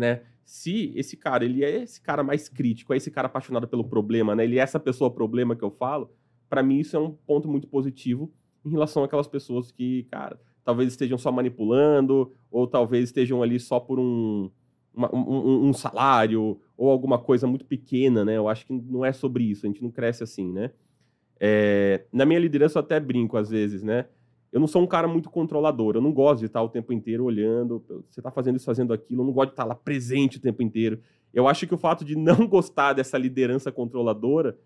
né? 0.00 0.22
se 0.50 0.92
esse 0.96 1.16
cara, 1.16 1.44
ele 1.44 1.64
é 1.64 1.82
esse 1.82 2.00
cara 2.00 2.24
mais 2.24 2.48
crítico, 2.48 2.92
é 2.92 2.96
esse 2.96 3.08
cara 3.08 3.26
apaixonado 3.26 3.68
pelo 3.68 3.84
problema, 3.84 4.34
né? 4.34 4.42
Ele 4.42 4.58
é 4.58 4.62
essa 4.62 4.80
pessoa 4.80 5.08
problema 5.08 5.54
que 5.54 5.62
eu 5.62 5.70
falo, 5.70 6.10
para 6.48 6.60
mim 6.60 6.80
isso 6.80 6.96
é 6.96 6.98
um 6.98 7.12
ponto 7.12 7.48
muito 7.48 7.68
positivo 7.68 8.32
em 8.64 8.70
relação 8.70 9.04
àquelas 9.04 9.28
pessoas 9.28 9.70
que, 9.70 10.08
cara, 10.10 10.40
talvez 10.64 10.88
estejam 10.88 11.16
só 11.16 11.30
manipulando, 11.30 12.32
ou 12.50 12.66
talvez 12.66 13.04
estejam 13.04 13.44
ali 13.44 13.60
só 13.60 13.78
por 13.78 14.00
um, 14.00 14.50
uma, 14.92 15.14
um, 15.14 15.68
um, 15.68 15.72
salário, 15.72 16.60
ou 16.76 16.90
alguma 16.90 17.16
coisa 17.16 17.46
muito 17.46 17.64
pequena, 17.64 18.24
né? 18.24 18.36
Eu 18.36 18.48
acho 18.48 18.66
que 18.66 18.72
não 18.72 19.04
é 19.04 19.12
sobre 19.12 19.44
isso, 19.44 19.64
a 19.64 19.68
gente 19.68 19.84
não 19.84 19.90
cresce 19.92 20.24
assim, 20.24 20.50
né? 20.50 20.72
É, 21.38 22.06
na 22.12 22.26
minha 22.26 22.40
liderança 22.40 22.80
eu 22.80 22.82
até 22.82 22.98
brinco 22.98 23.36
às 23.36 23.48
vezes, 23.48 23.84
né? 23.84 24.06
Eu 24.52 24.58
não 24.58 24.66
sou 24.66 24.82
um 24.82 24.86
cara 24.86 25.06
muito 25.06 25.30
controlador. 25.30 25.94
Eu 25.94 26.00
não 26.00 26.12
gosto 26.12 26.40
de 26.40 26.46
estar 26.46 26.62
o 26.62 26.68
tempo 26.68 26.92
inteiro 26.92 27.24
olhando. 27.24 27.84
Você 28.08 28.20
está 28.20 28.30
fazendo 28.30 28.56
isso, 28.56 28.64
fazendo 28.64 28.92
aquilo. 28.92 29.22
Eu 29.22 29.26
não 29.26 29.32
gosto 29.32 29.50
de 29.50 29.52
estar 29.52 29.64
lá 29.64 29.74
presente 29.74 30.38
o 30.38 30.40
tempo 30.40 30.62
inteiro. 30.62 31.00
Eu 31.32 31.46
acho 31.46 31.66
que 31.66 31.74
o 31.74 31.78
fato 31.78 32.04
de 32.04 32.16
não 32.16 32.46
gostar 32.48 32.92
dessa 32.92 33.16
liderança 33.16 33.70
controladora 33.70 34.58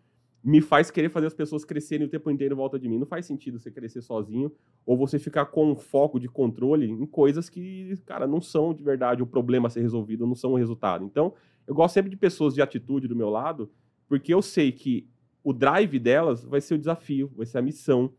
me 0.42 0.61
faz 0.61 0.90
querer 0.90 1.09
fazer 1.09 1.27
as 1.27 1.35
pessoas 1.35 1.64
crescerem 1.64 2.07
o 2.07 2.11
tempo 2.11 2.31
inteiro 2.31 2.55
em 2.55 2.57
volta 2.57 2.79
de 2.79 2.87
mim. 2.88 2.99
Não 2.99 3.07
faz 3.07 3.25
sentido 3.25 3.59
você 3.59 3.70
crescer 3.70 4.03
sozinho 4.03 4.53
ou 4.85 4.97
você 4.97 5.18
ficar 5.18 5.47
com 5.47 5.73
um 5.73 5.77
foco 5.77 6.20
de 6.20 6.29
controle 6.29 6.90
em 6.90 7.07
coisas 7.07 7.49
que, 7.49 7.97
cara, 8.05 8.27
não 8.27 8.42
são 8.42 8.75
de 8.75 8.83
verdade 8.83 9.23
o 9.23 9.27
problema 9.27 9.68
a 9.68 9.70
ser 9.70 9.81
resolvido, 9.81 10.27
não 10.27 10.35
são 10.35 10.53
o 10.53 10.57
resultado. 10.57 11.03
Então, 11.03 11.33
eu 11.66 11.75
gosto 11.75 11.94
sempre 11.94 12.11
de 12.11 12.16
pessoas 12.16 12.55
de 12.55 12.61
atitude 12.61 13.09
do 13.09 13.16
meu 13.16 13.31
lado, 13.31 13.70
porque 14.07 14.35
eu 14.35 14.42
sei 14.42 14.70
que 14.70 15.09
o 15.42 15.53
drive 15.53 15.99
delas 15.99 16.44
vai 16.44 16.61
ser 16.61 16.75
o 16.75 16.79
desafio, 16.79 17.33
vai 17.35 17.47
ser 17.47 17.57
a 17.57 17.62
missão 17.62 18.12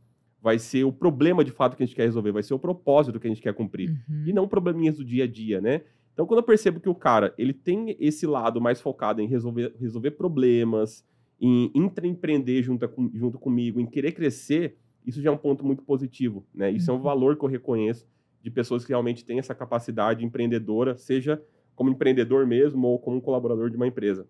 vai 0.46 0.60
ser 0.60 0.84
o 0.84 0.94
problema 0.94 1.44
de 1.44 1.50
fato 1.50 1.76
que 1.76 1.82
a 1.82 1.86
gente 1.88 1.96
quer 1.96 2.04
resolver, 2.04 2.32
vai 2.32 2.44
ser 2.44 2.54
o 2.54 2.60
propósito 2.60 3.20
que 3.20 3.26
a 3.26 3.30
gente 3.32 3.42
quer 3.42 3.52
cumprir. 3.52 3.90
Uhum. 4.08 4.26
E 4.28 4.32
não 4.32 4.48
probleminhas 4.48 4.96
do 4.96 5.04
dia 5.04 5.24
a 5.24 5.28
dia, 5.28 5.60
né? 5.60 5.82
Então, 6.14 6.28
quando 6.28 6.42
eu 6.42 6.44
percebo 6.44 6.80
que 6.80 6.88
o 6.88 6.94
cara 6.94 7.34
ele 7.36 7.52
tem 7.52 7.98
esse 8.00 8.28
lado 8.28 8.62
mais 8.62 8.80
focado 8.80 9.20
em 9.20 9.28
resolver, 9.28 9.74
resolver 9.80 10.12
problemas, 10.12 11.04
em 11.42 11.72
intraempreender 11.74 12.62
junto, 12.62 12.88
com, 12.88 13.10
junto 13.12 13.40
comigo, 13.40 13.80
em 13.80 13.88
querer 13.88 14.12
crescer, 14.12 14.78
isso 15.04 15.20
já 15.20 15.32
é 15.32 15.34
um 15.34 15.38
ponto 15.38 15.66
muito 15.66 15.82
positivo, 15.82 16.46
né? 16.54 16.70
Isso 16.70 16.92
uhum. 16.92 16.98
é 16.98 17.00
um 17.00 17.02
valor 17.02 17.36
que 17.36 17.44
eu 17.44 17.50
reconheço 17.50 18.08
de 18.40 18.52
pessoas 18.52 18.86
que 18.86 18.90
realmente 18.90 19.26
têm 19.26 19.40
essa 19.40 19.56
capacidade 19.56 20.24
empreendedora, 20.24 20.96
seja 20.96 21.44
como 21.74 21.90
empreendedor 21.90 22.46
mesmo 22.46 22.86
ou 22.86 23.00
como 23.00 23.20
colaborador 23.20 23.72
de 23.72 23.78
uma 23.78 23.88
empresa, 23.88 24.28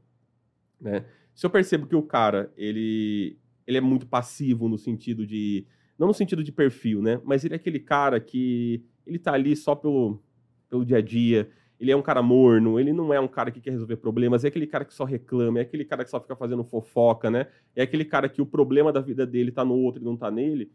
né? 0.79 1.03
Se 1.33 1.45
eu 1.45 1.49
percebo 1.49 1.87
que 1.87 1.95
o 1.97 2.01
cara, 2.01 2.53
ele, 2.55 3.37
ele 3.67 3.77
é 3.77 3.81
muito 3.81 4.07
passivo 4.07 4.69
no 4.69 4.77
sentido 4.77 5.27
de 5.27 5.67
não 5.97 6.07
no 6.07 6.13
sentido 6.13 6.43
de 6.43 6.51
perfil, 6.51 7.01
né? 7.01 7.19
Mas 7.23 7.43
ele 7.43 7.53
é 7.53 7.57
aquele 7.57 7.79
cara 7.79 8.19
que 8.19 8.83
ele 9.05 9.19
tá 9.19 9.33
ali 9.33 9.55
só 9.55 9.75
pelo, 9.75 10.21
pelo 10.69 10.85
dia 10.85 10.97
a 10.97 11.01
dia. 11.01 11.49
Ele 11.79 11.91
é 11.91 11.95
um 11.95 12.01
cara 12.01 12.21
morno, 12.21 12.79
ele 12.79 12.93
não 12.93 13.13
é 13.13 13.19
um 13.19 13.27
cara 13.27 13.51
que 13.51 13.59
quer 13.59 13.71
resolver 13.71 13.97
problemas, 13.97 14.45
é 14.45 14.47
aquele 14.47 14.65
cara 14.65 14.85
que 14.85 14.93
só 14.93 15.03
reclama, 15.03 15.59
é 15.59 15.61
aquele 15.61 15.83
cara 15.83 16.05
que 16.05 16.09
só 16.09 16.21
fica 16.21 16.35
fazendo 16.35 16.63
fofoca, 16.63 17.29
né? 17.29 17.47
É 17.75 17.83
aquele 17.83 18.05
cara 18.05 18.29
que 18.29 18.41
o 18.41 18.45
problema 18.45 18.93
da 18.93 19.01
vida 19.01 19.25
dele 19.25 19.51
tá 19.51 19.65
no 19.65 19.75
outro 19.75 20.01
e 20.01 20.05
não 20.05 20.15
tá 20.15 20.31
nele. 20.31 20.71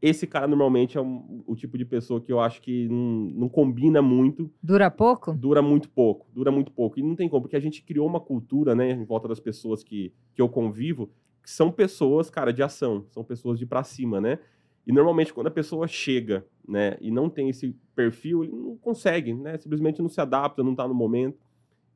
Esse 0.00 0.26
cara 0.26 0.46
normalmente 0.46 0.96
é 0.96 1.00
um, 1.00 1.42
o 1.46 1.54
tipo 1.54 1.76
de 1.76 1.84
pessoa 1.84 2.20
que 2.20 2.32
eu 2.32 2.40
acho 2.40 2.62
que 2.62 2.88
não, 2.88 3.30
não 3.34 3.48
combina 3.48 4.00
muito. 4.00 4.50
Dura 4.62 4.90
pouco? 4.90 5.34
Dura 5.34 5.60
muito 5.60 5.90
pouco, 5.90 6.26
dura 6.32 6.50
muito 6.50 6.72
pouco. 6.72 6.98
E 6.98 7.02
não 7.02 7.14
tem 7.14 7.28
como, 7.28 7.42
porque 7.42 7.56
a 7.56 7.60
gente 7.60 7.82
criou 7.82 8.06
uma 8.06 8.20
cultura, 8.20 8.74
né, 8.74 8.92
em 8.92 9.04
volta 9.04 9.28
das 9.28 9.40
pessoas 9.40 9.82
que, 9.82 10.14
que 10.32 10.40
eu 10.40 10.48
convivo, 10.48 11.10
que 11.42 11.50
são 11.50 11.70
pessoas, 11.70 12.30
cara, 12.30 12.52
de 12.52 12.62
ação, 12.62 13.06
são 13.10 13.24
pessoas 13.24 13.58
de 13.58 13.66
para 13.66 13.82
cima, 13.82 14.20
né? 14.20 14.38
E 14.86 14.92
normalmente 14.92 15.32
quando 15.32 15.48
a 15.48 15.50
pessoa 15.50 15.86
chega, 15.86 16.46
né, 16.66 16.96
e 17.00 17.10
não 17.10 17.28
tem 17.28 17.48
esse 17.48 17.76
perfil, 17.94 18.44
ele 18.44 18.52
não 18.52 18.76
consegue, 18.76 19.34
né? 19.34 19.58
Simplesmente 19.58 20.00
não 20.00 20.08
se 20.08 20.20
adapta, 20.20 20.62
não 20.62 20.72
está 20.72 20.86
no 20.86 20.94
momento, 20.94 21.38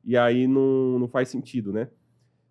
e 0.03 0.15
aí 0.15 0.47
não, 0.47 0.99
não 0.99 1.07
faz 1.07 1.29
sentido, 1.29 1.73
né? 1.73 1.89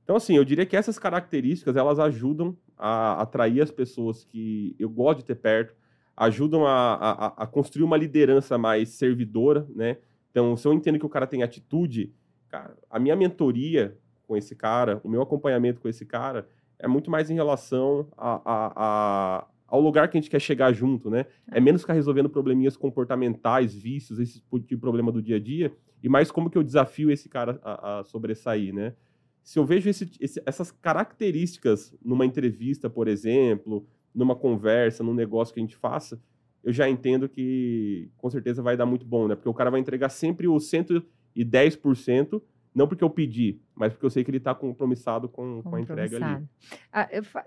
Então, 0.02 0.16
assim, 0.16 0.36
eu 0.36 0.44
diria 0.44 0.66
que 0.66 0.76
essas 0.76 0.98
características, 0.98 1.76
elas 1.76 1.98
ajudam 1.98 2.56
a 2.76 3.22
atrair 3.22 3.62
as 3.62 3.70
pessoas 3.70 4.24
que 4.24 4.76
eu 4.78 4.88
gosto 4.88 5.20
de 5.20 5.24
ter 5.24 5.36
perto, 5.36 5.74
ajudam 6.16 6.66
a, 6.66 6.94
a, 6.94 7.26
a 7.44 7.46
construir 7.46 7.84
uma 7.84 7.96
liderança 7.96 8.58
mais 8.58 8.90
servidora, 8.90 9.66
né? 9.74 9.96
Então, 10.30 10.56
se 10.56 10.66
eu 10.66 10.72
entendo 10.72 10.98
que 10.98 11.06
o 11.06 11.08
cara 11.08 11.26
tem 11.26 11.42
atitude, 11.42 12.12
cara, 12.48 12.76
a 12.90 12.98
minha 12.98 13.16
mentoria 13.16 13.96
com 14.26 14.36
esse 14.36 14.54
cara, 14.54 15.00
o 15.02 15.08
meu 15.08 15.22
acompanhamento 15.22 15.80
com 15.80 15.88
esse 15.88 16.04
cara, 16.04 16.48
é 16.78 16.88
muito 16.88 17.10
mais 17.10 17.30
em 17.30 17.34
relação 17.34 18.08
a, 18.16 18.34
a, 18.44 18.72
a, 18.76 19.46
ao 19.66 19.80
lugar 19.80 20.08
que 20.08 20.16
a 20.16 20.20
gente 20.20 20.30
quer 20.30 20.40
chegar 20.40 20.72
junto, 20.72 21.10
né? 21.10 21.26
É, 21.50 21.58
é 21.58 21.60
menos 21.60 21.82
ficar 21.82 21.94
resolvendo 21.94 22.28
probleminhas 22.28 22.76
comportamentais, 22.76 23.74
vícios, 23.74 24.18
esse 24.18 24.40
tipo 24.40 24.58
de 24.58 24.76
problema 24.76 25.10
do 25.10 25.22
dia 25.22 25.36
a 25.36 25.40
dia, 25.40 25.72
e 26.02 26.08
mais 26.08 26.30
como 26.30 26.50
que 26.50 26.58
eu 26.58 26.62
desafio 26.62 27.10
esse 27.10 27.28
cara 27.28 27.60
a, 27.62 28.00
a 28.00 28.04
sobressair, 28.04 28.74
né? 28.74 28.94
Se 29.42 29.58
eu 29.58 29.64
vejo 29.64 29.88
esse, 29.90 30.10
esse, 30.20 30.42
essas 30.46 30.70
características 30.70 31.94
numa 32.02 32.24
entrevista, 32.24 32.88
por 32.88 33.08
exemplo, 33.08 33.86
numa 34.14 34.34
conversa, 34.34 35.04
num 35.04 35.12
negócio 35.12 35.52
que 35.52 35.60
a 35.60 35.62
gente 35.62 35.76
faça, 35.76 36.20
eu 36.62 36.72
já 36.72 36.88
entendo 36.88 37.28
que 37.28 38.10
com 38.16 38.30
certeza 38.30 38.62
vai 38.62 38.76
dar 38.76 38.86
muito 38.86 39.04
bom, 39.04 39.28
né? 39.28 39.34
Porque 39.34 39.48
o 39.48 39.54
cara 39.54 39.70
vai 39.70 39.80
entregar 39.80 40.08
sempre 40.08 40.48
o 40.48 40.54
110% 40.54 42.40
não 42.74 42.88
porque 42.88 43.04
eu 43.04 43.10
pedi, 43.10 43.60
mas 43.72 43.92
porque 43.92 44.04
eu 44.04 44.10
sei 44.10 44.24
que 44.24 44.30
ele 44.30 44.38
está 44.38 44.52
compromissado 44.52 45.28
com, 45.28 45.62
com 45.62 45.76
a 45.76 45.80
entrega 45.80 46.16
ali. 46.16 46.44
Ah, 46.92 47.08
eu, 47.12 47.22
fa 47.22 47.44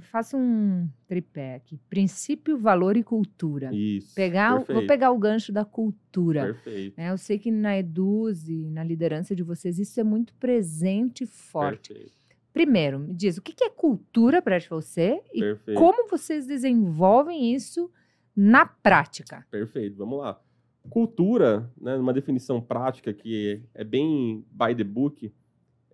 faço 0.00 0.36
um 0.36 0.88
tripé 1.06 1.56
aqui: 1.56 1.78
princípio, 1.90 2.56
valor 2.56 2.96
e 2.96 3.02
cultura. 3.02 3.70
Isso. 3.74 4.14
Pegar, 4.14 4.60
vou 4.60 4.86
pegar 4.86 5.10
o 5.10 5.18
gancho 5.18 5.52
da 5.52 5.64
cultura. 5.64 6.46
Perfeito. 6.46 6.98
É, 6.98 7.10
eu 7.10 7.18
sei 7.18 7.38
que 7.38 7.50
na 7.50 7.78
Eduz 7.78 8.48
e 8.48 8.70
na 8.70 8.82
liderança 8.82 9.36
de 9.36 9.42
vocês 9.42 9.78
isso 9.78 10.00
é 10.00 10.04
muito 10.04 10.32
presente 10.34 11.24
e 11.24 11.26
forte. 11.26 11.92
Perfeito. 11.92 12.22
Primeiro, 12.52 12.98
me 12.98 13.14
diz 13.14 13.36
o 13.36 13.42
que 13.42 13.64
é 13.64 13.70
cultura 13.70 14.40
para 14.40 14.58
você 14.70 15.20
e 15.32 15.40
Perfeito. 15.40 15.78
como 15.78 16.08
vocês 16.08 16.46
desenvolvem 16.46 17.54
isso 17.54 17.90
na 18.34 18.64
prática. 18.64 19.46
Perfeito, 19.50 19.96
vamos 19.96 20.18
lá. 20.18 20.40
Cultura, 20.90 21.70
né, 21.80 21.96
uma 21.96 22.12
definição 22.12 22.60
prática 22.60 23.12
que 23.12 23.62
é 23.74 23.84
bem 23.84 24.44
by 24.50 24.74
the 24.74 24.84
book, 24.84 25.32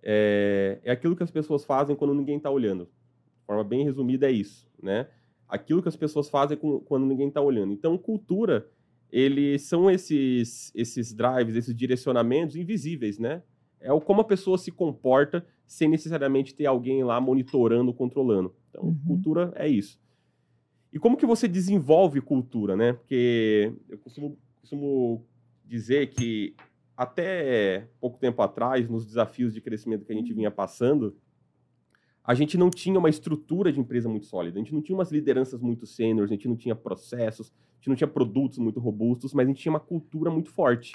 é, 0.01 0.79
é 0.83 0.91
aquilo 0.91 1.15
que 1.15 1.23
as 1.23 1.31
pessoas 1.31 1.63
fazem 1.63 1.95
quando 1.95 2.13
ninguém 2.13 2.37
está 2.37 2.49
olhando. 2.49 2.85
De 2.85 3.45
forma 3.45 3.63
bem 3.63 3.83
resumida, 3.83 4.27
é 4.27 4.31
isso. 4.31 4.67
Né? 4.81 5.07
Aquilo 5.47 5.81
que 5.81 5.89
as 5.89 5.95
pessoas 5.95 6.29
fazem 6.29 6.57
quando 6.57 7.05
ninguém 7.05 7.27
está 7.27 7.41
olhando. 7.41 7.73
Então, 7.73 7.97
cultura, 7.97 8.67
eles 9.11 9.63
são 9.63 9.89
esses, 9.89 10.71
esses 10.75 11.13
drives, 11.13 11.55
esses 11.55 11.75
direcionamentos 11.75 12.55
invisíveis, 12.55 13.17
né? 13.17 13.41
É 13.79 13.91
o 13.91 14.01
como 14.01 14.21
a 14.21 14.25
pessoa 14.25 14.57
se 14.57 14.71
comporta 14.71 15.45
sem 15.65 15.87
necessariamente 15.87 16.53
ter 16.53 16.65
alguém 16.65 17.03
lá 17.03 17.19
monitorando, 17.19 17.93
controlando. 17.93 18.53
Então, 18.69 18.83
uhum. 18.83 18.99
cultura 19.07 19.51
é 19.55 19.67
isso. 19.67 19.99
E 20.91 20.99
como 20.99 21.17
que 21.17 21.25
você 21.25 21.47
desenvolve 21.47 22.19
cultura, 22.21 22.75
né? 22.75 22.93
Porque 22.93 23.73
eu 23.87 23.97
costumo 23.99 24.37
costumo 24.69 25.25
dizer 25.65 26.11
que 26.11 26.55
até 26.95 27.87
pouco 27.99 28.19
tempo 28.19 28.41
atrás, 28.41 28.87
nos 28.87 29.05
desafios 29.05 29.53
de 29.53 29.61
crescimento 29.61 30.05
que 30.05 30.11
a 30.11 30.15
gente 30.15 30.31
vinha 30.31 30.51
passando, 30.51 31.17
a 32.23 32.35
gente 32.35 32.57
não 32.57 32.69
tinha 32.69 32.99
uma 32.99 33.09
estrutura 33.09 33.73
de 33.73 33.79
empresa 33.79 34.07
muito 34.07 34.27
sólida, 34.27 34.59
a 34.59 34.61
gente 34.61 34.73
não 34.73 34.81
tinha 34.81 34.95
umas 34.95 35.11
lideranças 35.11 35.59
muito 35.59 35.87
sêniores, 35.87 36.29
a 36.29 36.35
gente 36.35 36.47
não 36.47 36.55
tinha 36.55 36.75
processos, 36.75 37.51
a 37.51 37.75
gente 37.77 37.89
não 37.89 37.95
tinha 37.95 38.07
produtos 38.07 38.59
muito 38.59 38.79
robustos, 38.79 39.33
mas 39.33 39.45
a 39.45 39.49
gente 39.49 39.61
tinha 39.61 39.71
uma 39.71 39.79
cultura 39.79 40.29
muito 40.29 40.51
forte. 40.51 40.93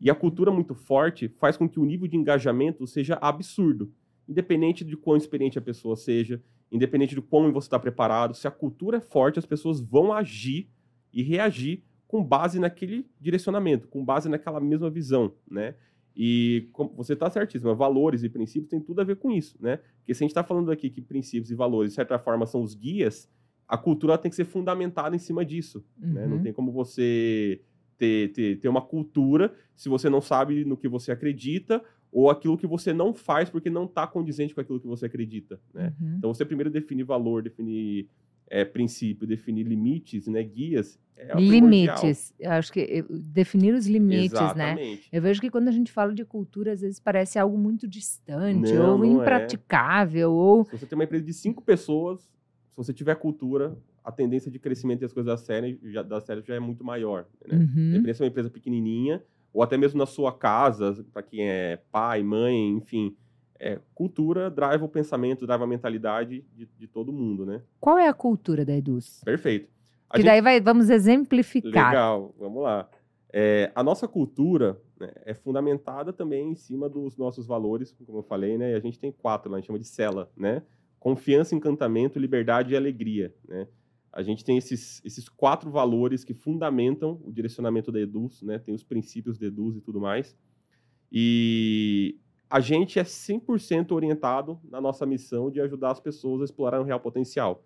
E 0.00 0.08
a 0.08 0.14
cultura 0.14 0.52
muito 0.52 0.74
forte 0.74 1.28
faz 1.28 1.56
com 1.56 1.68
que 1.68 1.80
o 1.80 1.84
nível 1.84 2.06
de 2.06 2.16
engajamento 2.16 2.86
seja 2.86 3.18
absurdo. 3.20 3.92
Independente 4.28 4.84
de 4.84 4.96
quão 4.96 5.16
experiente 5.16 5.58
a 5.58 5.62
pessoa 5.62 5.96
seja, 5.96 6.40
independente 6.70 7.14
de 7.14 7.22
como 7.22 7.50
você 7.52 7.66
está 7.66 7.78
preparado, 7.78 8.34
se 8.34 8.46
a 8.46 8.50
cultura 8.50 8.98
é 8.98 9.00
forte, 9.00 9.38
as 9.38 9.46
pessoas 9.46 9.80
vão 9.80 10.12
agir 10.12 10.68
e 11.12 11.22
reagir 11.22 11.82
com 12.06 12.22
base 12.22 12.58
naquele 12.58 13.06
direcionamento, 13.20 13.88
com 13.88 14.04
base 14.04 14.28
naquela 14.28 14.60
mesma 14.60 14.90
visão, 14.90 15.32
né? 15.50 15.74
E 16.16 16.70
você 16.96 17.12
está 17.12 17.28
certíssimo, 17.28 17.74
valores 17.76 18.22
e 18.22 18.28
princípios 18.28 18.70
tem 18.70 18.80
tudo 18.80 19.02
a 19.02 19.04
ver 19.04 19.16
com 19.16 19.30
isso, 19.30 19.56
né? 19.60 19.80
Porque 19.98 20.14
se 20.14 20.22
a 20.22 20.24
gente 20.24 20.30
está 20.30 20.42
falando 20.42 20.70
aqui 20.70 20.88
que 20.88 21.02
princípios 21.02 21.50
e 21.50 21.54
valores, 21.54 21.90
de 21.90 21.96
certa 21.96 22.18
forma, 22.18 22.46
são 22.46 22.62
os 22.62 22.74
guias, 22.74 23.28
a 23.68 23.76
cultura 23.76 24.16
tem 24.16 24.30
que 24.30 24.36
ser 24.36 24.46
fundamentada 24.46 25.14
em 25.14 25.18
cima 25.18 25.44
disso, 25.44 25.84
uhum. 26.00 26.12
né? 26.12 26.26
Não 26.26 26.36
uhum. 26.36 26.42
tem 26.42 26.52
como 26.52 26.72
você 26.72 27.60
ter, 27.98 28.32
ter, 28.32 28.60
ter 28.60 28.68
uma 28.68 28.80
cultura 28.80 29.54
se 29.74 29.88
você 29.88 30.08
não 30.08 30.20
sabe 30.20 30.64
no 30.64 30.76
que 30.76 30.88
você 30.88 31.12
acredita 31.12 31.82
ou 32.10 32.30
aquilo 32.30 32.56
que 32.56 32.66
você 32.66 32.94
não 32.94 33.12
faz 33.12 33.50
porque 33.50 33.68
não 33.68 33.84
está 33.84 34.06
condizente 34.06 34.54
com 34.54 34.60
aquilo 34.60 34.80
que 34.80 34.86
você 34.86 35.04
acredita, 35.04 35.60
né? 35.74 35.92
Uhum. 36.00 36.14
Então, 36.16 36.32
você 36.32 36.46
primeiro 36.46 36.70
definir 36.70 37.04
valor, 37.04 37.42
definir 37.42 38.08
é, 38.48 38.64
princípio, 38.64 39.26
definir 39.26 39.66
limites, 39.66 40.26
né, 40.26 40.42
guias. 40.42 40.98
É 41.16 41.34
limites. 41.40 42.34
Eu 42.38 42.52
acho 42.52 42.70
que 42.70 43.02
definir 43.08 43.72
os 43.72 43.86
limites, 43.86 44.32
né? 44.32 44.44
Exatamente. 44.44 45.00
né? 45.00 45.08
Eu 45.10 45.22
vejo 45.22 45.40
que 45.40 45.50
quando 45.50 45.68
a 45.68 45.72
gente 45.72 45.90
fala 45.90 46.12
de 46.12 46.24
cultura, 46.24 46.72
às 46.72 46.82
vezes 46.82 47.00
parece 47.00 47.38
algo 47.38 47.56
muito 47.56 47.88
distante 47.88 48.74
não, 48.74 48.92
ou 48.92 48.98
não 48.98 49.04
é. 49.04 49.08
impraticável. 49.08 50.28
É. 50.30 50.32
Ou... 50.32 50.64
Se 50.66 50.78
você 50.78 50.86
tem 50.86 50.96
uma 50.96 51.04
empresa 51.04 51.24
de 51.24 51.32
cinco 51.32 51.62
pessoas, 51.62 52.20
se 52.20 52.76
você 52.76 52.92
tiver 52.92 53.14
cultura, 53.14 53.78
a 54.04 54.12
tendência 54.12 54.50
de 54.50 54.58
crescimento 54.58 55.00
das 55.00 55.12
coisas 55.12 55.32
da 55.32 55.38
série 55.38 55.80
já, 55.84 56.02
da 56.02 56.20
série 56.20 56.42
já 56.42 56.54
é 56.54 56.60
muito 56.60 56.84
maior. 56.84 57.26
Né? 57.48 57.58
Uhum. 57.58 57.90
Dependendo 57.92 58.14
se 58.14 58.22
é 58.22 58.24
uma 58.24 58.30
empresa 58.30 58.50
pequenininha, 58.50 59.22
ou 59.54 59.62
até 59.62 59.78
mesmo 59.78 59.98
na 59.98 60.06
sua 60.06 60.32
casa, 60.32 61.02
para 61.14 61.22
quem 61.22 61.48
é 61.48 61.80
pai, 61.90 62.22
mãe, 62.22 62.76
enfim 62.76 63.16
é, 63.58 63.80
cultura 63.94 64.50
drive 64.50 64.82
o 64.82 64.88
pensamento, 64.88 65.46
drive 65.46 65.62
a 65.62 65.66
mentalidade 65.66 66.44
de, 66.54 66.68
de, 66.78 66.86
todo 66.86 67.12
mundo, 67.12 67.44
né? 67.44 67.62
Qual 67.80 67.98
é 67.98 68.08
a 68.08 68.14
cultura 68.14 68.64
da 68.64 68.74
Eduz? 68.76 69.22
Perfeito. 69.24 69.68
A 70.08 70.14
que 70.14 70.22
gente... 70.22 70.26
daí 70.26 70.40
vai, 70.40 70.60
vamos 70.60 70.88
exemplificar. 70.90 71.90
Legal, 71.90 72.34
vamos 72.38 72.62
lá. 72.62 72.88
É, 73.32 73.70
a 73.74 73.82
nossa 73.82 74.06
cultura 74.06 74.80
né, 74.98 75.10
é 75.24 75.34
fundamentada 75.34 76.12
também 76.12 76.52
em 76.52 76.54
cima 76.54 76.88
dos 76.88 77.16
nossos 77.16 77.46
valores, 77.46 77.92
como 78.06 78.18
eu 78.18 78.22
falei, 78.22 78.56
né? 78.56 78.72
E 78.72 78.74
a 78.74 78.80
gente 78.80 78.98
tem 78.98 79.12
quatro, 79.12 79.50
lá, 79.50 79.56
a 79.56 79.60
gente 79.60 79.66
chama 79.66 79.78
de 79.78 79.86
cela, 79.86 80.30
né? 80.36 80.62
Confiança, 80.98 81.54
encantamento, 81.54 82.18
liberdade 82.18 82.72
e 82.72 82.76
alegria, 82.76 83.34
né? 83.46 83.66
A 84.12 84.22
gente 84.22 84.42
tem 84.42 84.56
esses, 84.56 85.02
esses 85.04 85.28
quatro 85.28 85.70
valores 85.70 86.24
que 86.24 86.32
fundamentam 86.32 87.20
o 87.22 87.30
direcionamento 87.30 87.92
da 87.92 88.00
Eduz, 88.00 88.40
né? 88.40 88.58
Tem 88.58 88.74
os 88.74 88.82
princípios 88.82 89.36
da 89.38 89.46
Eduz 89.46 89.76
e 89.76 89.80
tudo 89.82 90.00
mais. 90.00 90.34
E 91.12 92.18
a 92.48 92.60
gente 92.60 92.98
é 92.98 93.02
100% 93.02 93.92
orientado 93.92 94.60
na 94.70 94.80
nossa 94.80 95.04
missão 95.04 95.50
de 95.50 95.60
ajudar 95.60 95.90
as 95.90 96.00
pessoas 96.00 96.40
a 96.40 96.44
explorar 96.44 96.80
o 96.80 96.84
real 96.84 97.00
potencial. 97.00 97.64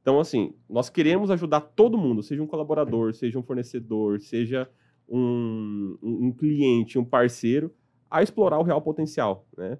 Então, 0.00 0.18
assim, 0.18 0.54
nós 0.68 0.90
queremos 0.90 1.30
ajudar 1.30 1.60
todo 1.60 1.98
mundo, 1.98 2.22
seja 2.22 2.42
um 2.42 2.46
colaborador, 2.46 3.14
seja 3.14 3.38
um 3.38 3.42
fornecedor, 3.42 4.20
seja 4.20 4.68
um, 5.08 5.96
um 6.02 6.32
cliente, 6.32 6.98
um 6.98 7.04
parceiro, 7.04 7.72
a 8.10 8.22
explorar 8.22 8.58
o 8.58 8.62
real 8.62 8.82
potencial, 8.82 9.46
né? 9.56 9.78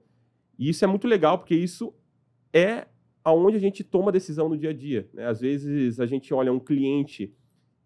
E 0.59 0.69
isso 0.69 0.85
é 0.85 0.89
muito 0.89 1.09
legal, 1.09 1.39
porque 1.39 1.55
isso 1.55 1.93
é 2.53 2.87
aonde 3.25 3.57
a 3.57 3.61
gente 3.61 3.83
toma 3.83 4.13
decisão 4.13 4.49
no 4.49 4.57
dia 4.57 4.71
a 4.71 4.73
dia. 4.73 5.09
Né? 5.13 5.27
Às 5.27 5.41
vezes 5.41 5.99
a 5.99 6.07
gente 6.07 6.33
olha 6.35 6.53
um 6.53 6.61
cliente 6.61 7.35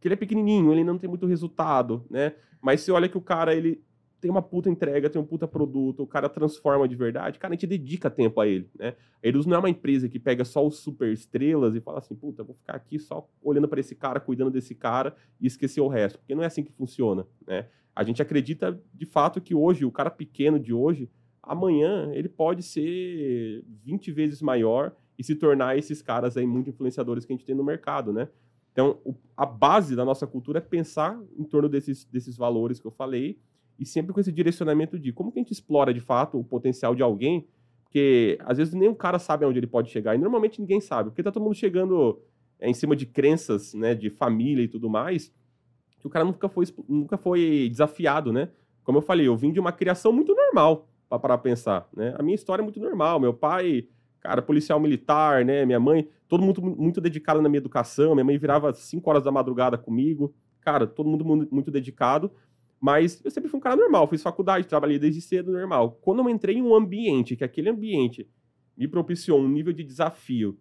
que 0.00 0.08
ele 0.08 0.14
é 0.14 0.16
pequenininho, 0.16 0.72
ele 0.72 0.84
não 0.84 0.98
tem 0.98 1.08
muito 1.08 1.26
resultado, 1.26 2.04
né? 2.10 2.34
Mas 2.60 2.80
você 2.80 2.92
olha 2.92 3.08
que 3.08 3.16
o 3.16 3.20
cara 3.20 3.54
ele 3.54 3.82
tem 4.20 4.30
uma 4.30 4.42
puta 4.42 4.70
entrega, 4.70 5.10
tem 5.10 5.20
um 5.20 5.24
puta 5.26 5.46
produto, 5.46 6.02
o 6.02 6.06
cara 6.06 6.28
transforma 6.28 6.88
de 6.88 6.96
verdade, 6.96 7.38
cara, 7.38 7.52
a 7.52 7.56
gente 7.56 7.66
dedica 7.66 8.10
tempo 8.10 8.40
a 8.40 8.46
ele, 8.46 8.68
né? 8.78 8.94
Eles 9.22 9.46
não 9.46 9.56
é 9.56 9.58
uma 9.58 9.70
empresa 9.70 10.08
que 10.08 10.18
pega 10.18 10.44
só 10.44 10.66
os 10.66 10.78
super 10.78 11.12
estrelas 11.12 11.74
e 11.74 11.80
fala 11.80 11.98
assim, 11.98 12.14
puta, 12.14 12.42
vou 12.42 12.54
ficar 12.54 12.74
aqui 12.74 12.98
só 12.98 13.28
olhando 13.42 13.68
para 13.68 13.80
esse 13.80 13.94
cara, 13.94 14.18
cuidando 14.18 14.50
desse 14.50 14.74
cara 14.74 15.14
e 15.40 15.46
esquecer 15.46 15.80
o 15.80 15.88
resto, 15.88 16.18
porque 16.18 16.34
não 16.34 16.42
é 16.42 16.46
assim 16.46 16.62
que 16.62 16.72
funciona, 16.72 17.26
né? 17.46 17.66
A 17.94 18.04
gente 18.04 18.20
acredita 18.20 18.78
de 18.92 19.06
fato 19.06 19.40
que 19.40 19.54
hoje, 19.54 19.84
o 19.84 19.90
cara 19.90 20.10
pequeno 20.10 20.58
de 20.60 20.72
hoje, 20.72 21.10
amanhã 21.42 22.10
ele 22.12 22.28
pode 22.28 22.62
ser 22.62 23.64
20 23.84 24.12
vezes 24.12 24.42
maior 24.42 24.94
e 25.18 25.24
se 25.24 25.34
tornar 25.34 25.78
esses 25.78 26.02
caras 26.02 26.36
aí 26.36 26.46
muito 26.46 26.68
influenciadores 26.68 27.24
que 27.24 27.32
a 27.32 27.36
gente 27.36 27.46
tem 27.46 27.54
no 27.54 27.64
mercado, 27.64 28.12
né? 28.12 28.28
Então, 28.72 28.98
a 29.34 29.46
base 29.46 29.96
da 29.96 30.04
nossa 30.04 30.26
cultura 30.26 30.58
é 30.58 30.60
pensar 30.60 31.18
em 31.38 31.44
torno 31.44 31.66
desses, 31.66 32.04
desses 32.04 32.36
valores 32.36 32.78
que 32.78 32.86
eu 32.86 32.90
falei 32.90 33.40
e 33.78 33.86
sempre 33.86 34.12
com 34.12 34.20
esse 34.20 34.32
direcionamento 34.32 34.98
de 34.98 35.12
como 35.12 35.30
que 35.30 35.38
a 35.38 35.42
gente 35.42 35.52
explora 35.52 35.92
de 35.92 36.00
fato 36.00 36.38
o 36.38 36.44
potencial 36.44 36.94
de 36.94 37.02
alguém, 37.02 37.46
porque 37.84 38.38
às 38.44 38.58
vezes 38.58 38.74
nem 38.74 38.88
o 38.88 38.94
cara 38.94 39.18
sabe 39.18 39.44
onde 39.44 39.58
ele 39.58 39.66
pode 39.66 39.90
chegar 39.90 40.14
e 40.14 40.18
normalmente 40.18 40.60
ninguém 40.60 40.80
sabe, 40.80 41.10
porque 41.10 41.22
tá 41.22 41.30
todo 41.30 41.42
mundo 41.42 41.54
chegando 41.54 42.20
é, 42.58 42.68
em 42.68 42.74
cima 42.74 42.96
de 42.96 43.06
crenças, 43.06 43.74
né, 43.74 43.94
de 43.94 44.10
família 44.10 44.62
e 44.62 44.68
tudo 44.68 44.88
mais, 44.88 45.32
que 45.98 46.06
o 46.06 46.10
cara 46.10 46.24
nunca 46.24 46.48
foi, 46.48 46.66
nunca 46.88 47.16
foi 47.16 47.68
desafiado, 47.70 48.32
né? 48.32 48.50
Como 48.84 48.98
eu 48.98 49.02
falei, 49.02 49.26
eu 49.26 49.36
vim 49.36 49.52
de 49.52 49.58
uma 49.58 49.72
criação 49.72 50.12
muito 50.12 50.34
normal, 50.34 50.88
para 51.08 51.18
parar 51.18 51.38
pensar, 51.38 51.88
né? 51.96 52.14
A 52.18 52.22
minha 52.22 52.34
história 52.34 52.62
é 52.62 52.64
muito 52.64 52.80
normal, 52.80 53.20
meu 53.20 53.32
pai 53.32 53.88
cara, 54.26 54.42
policial 54.42 54.80
militar, 54.80 55.44
né? 55.44 55.64
Minha 55.64 55.78
mãe, 55.78 56.08
todo 56.26 56.42
mundo 56.42 56.60
muito 56.60 57.00
dedicado 57.00 57.40
na 57.40 57.48
minha 57.48 57.58
educação. 57.58 58.14
Minha 58.14 58.24
mãe 58.24 58.38
virava 58.38 58.72
5 58.72 59.08
horas 59.08 59.22
da 59.22 59.30
madrugada 59.30 59.78
comigo. 59.78 60.34
Cara, 60.60 60.86
todo 60.86 61.08
mundo 61.08 61.24
muito 61.24 61.70
dedicado. 61.70 62.32
Mas 62.80 63.24
eu 63.24 63.30
sempre 63.30 63.48
fui 63.48 63.58
um 63.58 63.62
cara 63.62 63.76
normal, 63.76 64.06
fiz 64.06 64.22
faculdade, 64.22 64.66
trabalhei 64.66 64.98
desde 64.98 65.20
cedo 65.20 65.52
normal. 65.52 65.98
Quando 66.02 66.20
eu 66.20 66.28
entrei 66.28 66.56
em 66.56 66.62
um 66.62 66.74
ambiente, 66.74 67.36
que 67.36 67.44
aquele 67.44 67.70
ambiente 67.70 68.28
me 68.76 68.86
propiciou 68.86 69.40
um 69.40 69.48
nível 69.48 69.72
de 69.72 69.82
desafio 69.82 70.58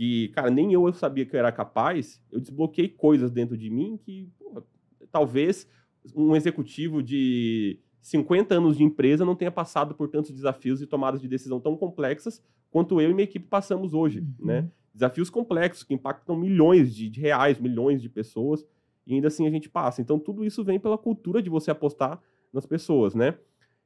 que, 0.00 0.28
cara, 0.28 0.48
nem 0.48 0.72
eu, 0.72 0.86
eu 0.86 0.92
sabia 0.94 1.26
que 1.26 1.36
eu 1.36 1.38
era 1.38 1.52
capaz, 1.52 2.22
eu 2.32 2.40
desbloqueei 2.40 2.88
coisas 2.88 3.30
dentro 3.30 3.54
de 3.54 3.68
mim 3.68 3.98
que, 4.02 4.30
porra, 4.38 4.64
talvez 5.12 5.68
um 6.16 6.34
executivo 6.34 7.02
de 7.02 7.78
50 8.00 8.54
anos 8.54 8.78
de 8.78 8.82
empresa 8.82 9.26
não 9.26 9.34
tenha 9.34 9.50
passado 9.50 9.94
por 9.94 10.08
tantos 10.08 10.30
desafios 10.30 10.80
e 10.80 10.86
tomadas 10.86 11.20
de 11.20 11.28
decisão 11.28 11.60
tão 11.60 11.76
complexas 11.76 12.42
quanto 12.70 12.98
eu 12.98 13.10
e 13.10 13.14
minha 13.14 13.24
equipe 13.24 13.46
passamos 13.46 13.92
hoje, 13.92 14.20
uhum. 14.20 14.46
né? 14.46 14.70
Desafios 14.94 15.28
complexos 15.28 15.84
que 15.84 15.92
impactam 15.92 16.34
milhões 16.34 16.94
de, 16.94 17.10
de, 17.10 17.20
reais, 17.20 17.60
milhões 17.60 18.00
de 18.00 18.08
pessoas, 18.08 18.64
e 19.10 19.14
ainda 19.14 19.28
assim 19.28 19.46
a 19.46 19.50
gente 19.50 19.68
passa. 19.68 20.00
Então, 20.00 20.18
tudo 20.18 20.44
isso 20.44 20.64
vem 20.64 20.78
pela 20.78 20.96
cultura 20.96 21.42
de 21.42 21.50
você 21.50 21.70
apostar 21.70 22.20
nas 22.52 22.66
pessoas, 22.66 23.14
né? 23.14 23.38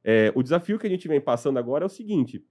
É, 0.03 0.31
o 0.35 0.43
desafio 0.43 0.77
que 0.77 0.87
a 0.87 0.89
gente 0.89 1.07
vem 1.07 1.19
passando 1.19 1.57
agora 1.57 1.83
é 1.83 1.87
o 1.87 1.89
seguinte: 1.89 2.45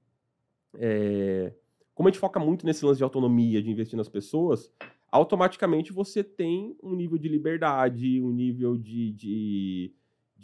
é, 0.76 1.52
como 1.94 2.08
a 2.08 2.12
gente 2.12 2.20
foca 2.20 2.40
muito 2.40 2.66
nesse 2.66 2.84
lance 2.84 2.98
de 2.98 3.04
autonomia, 3.04 3.62
de 3.62 3.70
investir 3.70 3.96
nas 3.96 4.08
pessoas, 4.08 4.72
automaticamente 5.10 5.92
você 5.92 6.24
tem 6.24 6.76
um 6.82 6.94
nível 6.94 7.16
de 7.16 7.28
liberdade, 7.28 8.20
um 8.20 8.30
nível 8.30 8.76
de, 8.76 9.12
de 9.12 9.94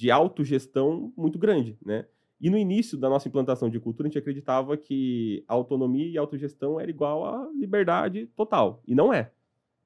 de 0.00 0.10
autogestão 0.10 1.12
muito 1.14 1.38
grande, 1.38 1.76
né? 1.84 2.06
E 2.40 2.48
no 2.48 2.56
início 2.56 2.96
da 2.96 3.10
nossa 3.10 3.28
implantação 3.28 3.68
de 3.68 3.78
cultura, 3.78 4.06
a 4.06 4.08
gente 4.08 4.18
acreditava 4.18 4.74
que 4.74 5.44
autonomia 5.46 6.08
e 6.08 6.16
autogestão 6.16 6.80
era 6.80 6.90
igual 6.90 7.26
a 7.26 7.50
liberdade 7.52 8.26
total. 8.34 8.82
E 8.86 8.94
não 8.94 9.12
é. 9.12 9.30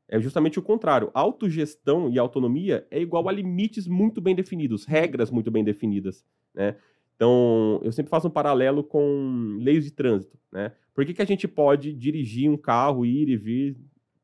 É 0.08 0.20
justamente 0.20 0.58
o 0.58 0.62
contrário. 0.62 1.10
Autogestão 1.14 2.10
e 2.10 2.18
autonomia 2.18 2.86
é 2.90 3.00
igual 3.00 3.28
a 3.28 3.32
limites 3.32 3.86
muito 3.86 4.20
bem 4.20 4.34
definidos, 4.34 4.84
regras 4.84 5.30
muito 5.30 5.50
bem 5.50 5.64
definidas, 5.64 6.24
né? 6.54 6.76
Então, 7.16 7.80
eu 7.82 7.92
sempre 7.92 8.10
faço 8.10 8.26
um 8.26 8.30
paralelo 8.30 8.82
com 8.82 9.56
leis 9.60 9.84
de 9.84 9.92
trânsito, 9.92 10.36
né? 10.52 10.72
Por 10.92 11.04
que, 11.04 11.14
que 11.14 11.22
a 11.22 11.26
gente 11.26 11.46
pode 11.46 11.92
dirigir 11.92 12.50
um 12.50 12.56
carro, 12.56 13.06
ir 13.06 13.28
e 13.28 13.36
vir 13.36 13.76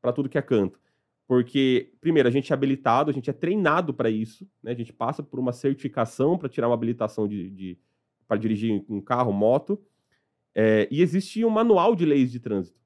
para 0.03 0.13
tudo 0.13 0.29
que 0.29 0.39
é 0.39 0.43
canto? 0.43 0.79
Porque, 1.27 1.93
primeiro, 2.01 2.29
a 2.29 2.33
gente 2.33 2.53
é 2.53 2.55
habilitado, 2.55 3.09
a 3.09 3.15
gente 3.15 3.31
é 3.31 3.33
treinado 3.33 3.95
para 3.95 4.11
isso, 4.11 4.49
né? 4.63 4.73
A 4.73 4.75
gente 4.75 4.93
passa 4.93 5.23
por 5.23 5.39
uma 5.39 5.53
certificação 5.53 6.37
para 6.37 6.49
tirar 6.49 6.69
uma 6.69 6.75
habilitação 6.75 7.29
de, 7.29 7.49
de 7.51 7.79
para 8.27 8.37
dirigir 8.37 8.85
um 8.89 9.01
carro, 9.01 9.33
moto. 9.33 9.81
É, 10.55 10.89
e 10.91 11.01
existe 11.01 11.45
um 11.45 11.51
manual 11.51 11.95
de 11.95 12.05
leis 12.05 12.33
de 12.33 12.41
trânsito. 12.41 12.80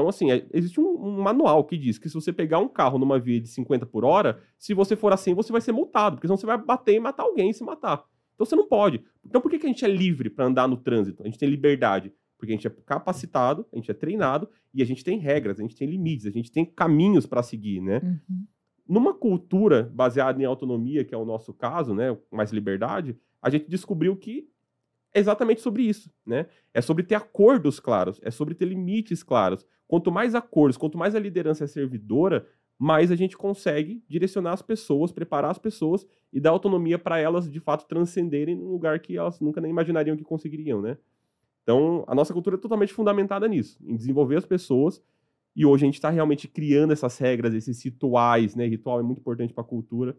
Então, 0.00 0.08
assim, 0.08 0.30
é, 0.30 0.46
existe 0.54 0.80
um, 0.80 0.88
um, 0.88 1.20
manual 1.20 1.62
que 1.62 1.76
diz 1.76 1.98
que 1.98 2.08
se 2.08 2.14
você 2.14 2.32
pegar 2.32 2.58
um 2.58 2.68
carro 2.68 2.98
numa 2.98 3.18
via 3.18 3.38
de 3.38 3.48
50 3.48 3.84
por 3.84 4.02
hora, 4.02 4.40
se 4.58 4.72
você 4.72 4.96
for 4.96 5.12
assim, 5.12 5.34
você 5.34 5.52
vai 5.52 5.60
ser 5.60 5.72
multado, 5.72 6.16
porque 6.16 6.26
senão 6.26 6.38
você 6.38 6.46
vai 6.46 6.56
bater 6.56 6.94
e 6.94 7.00
matar 7.00 7.24
alguém 7.24 7.50
e 7.50 7.54
se 7.54 7.62
matar. 7.62 8.02
Então 8.34 8.46
você 8.46 8.56
não 8.56 8.66
pode. 8.66 9.04
Então 9.22 9.42
por 9.42 9.50
que, 9.50 9.58
que 9.58 9.66
a 9.66 9.68
gente 9.68 9.84
é 9.84 9.88
livre 9.88 10.30
para 10.30 10.46
andar 10.46 10.66
no 10.66 10.78
trânsito? 10.78 11.22
A 11.22 11.26
gente 11.26 11.38
tem 11.38 11.48
liberdade. 11.48 12.12
Porque 12.38 12.54
a 12.54 12.56
gente 12.56 12.66
é 12.66 12.70
capacitado, 12.70 13.66
a 13.70 13.76
gente 13.76 13.90
é 13.90 13.94
treinado 13.94 14.48
e 14.72 14.80
a 14.80 14.86
gente 14.86 15.04
tem 15.04 15.18
regras, 15.18 15.60
a 15.60 15.62
gente 15.62 15.76
tem 15.76 15.86
limites, 15.86 16.24
a 16.24 16.30
gente 16.30 16.50
tem 16.50 16.64
caminhos 16.64 17.26
para 17.26 17.42
seguir, 17.42 17.82
né? 17.82 18.00
Uhum. 18.02 18.46
Numa 18.88 19.12
cultura 19.12 19.92
baseada 19.94 20.40
em 20.40 20.46
autonomia, 20.46 21.04
que 21.04 21.14
é 21.14 21.18
o 21.18 21.24
nosso 21.26 21.52
caso, 21.52 21.94
né, 21.94 22.16
mais 22.32 22.50
liberdade, 22.50 23.14
a 23.42 23.50
gente 23.50 23.68
descobriu 23.68 24.16
que 24.16 24.48
é 25.12 25.20
exatamente 25.20 25.60
sobre 25.60 25.82
isso, 25.82 26.10
né? 26.24 26.46
É 26.72 26.80
sobre 26.80 27.02
ter 27.02 27.16
acordos 27.16 27.80
claros, 27.80 28.20
é 28.22 28.30
sobre 28.30 28.54
ter 28.54 28.66
limites 28.66 29.22
claros. 29.22 29.66
Quanto 29.86 30.12
mais 30.12 30.34
acordos, 30.34 30.76
quanto 30.76 30.96
mais 30.96 31.14
a 31.14 31.18
liderança 31.18 31.64
é 31.64 31.66
servidora, 31.66 32.46
mais 32.78 33.10
a 33.10 33.16
gente 33.16 33.36
consegue 33.36 34.02
direcionar 34.08 34.52
as 34.52 34.62
pessoas, 34.62 35.12
preparar 35.12 35.50
as 35.50 35.58
pessoas 35.58 36.06
e 36.32 36.40
dar 36.40 36.50
autonomia 36.50 36.98
para 36.98 37.18
elas 37.18 37.50
de 37.50 37.60
fato 37.60 37.86
transcenderem 37.86 38.56
num 38.56 38.70
lugar 38.70 39.00
que 39.00 39.16
elas 39.16 39.40
nunca 39.40 39.60
nem 39.60 39.70
imaginariam 39.70 40.16
que 40.16 40.24
conseguiriam, 40.24 40.80
né? 40.80 40.96
Então, 41.62 42.04
a 42.06 42.14
nossa 42.14 42.32
cultura 42.32 42.56
é 42.56 42.58
totalmente 42.58 42.92
fundamentada 42.92 43.46
nisso, 43.46 43.78
em 43.84 43.96
desenvolver 43.96 44.36
as 44.36 44.46
pessoas. 44.46 45.02
E 45.54 45.66
hoje 45.66 45.84
a 45.84 45.86
gente 45.86 45.94
está 45.94 46.08
realmente 46.08 46.48
criando 46.48 46.92
essas 46.92 47.18
regras, 47.18 47.52
esses 47.52 47.84
rituais, 47.84 48.54
né? 48.54 48.66
Ritual 48.66 49.00
é 49.00 49.02
muito 49.02 49.18
importante 49.18 49.52
para 49.52 49.62
a 49.62 49.66
cultura, 49.66 50.16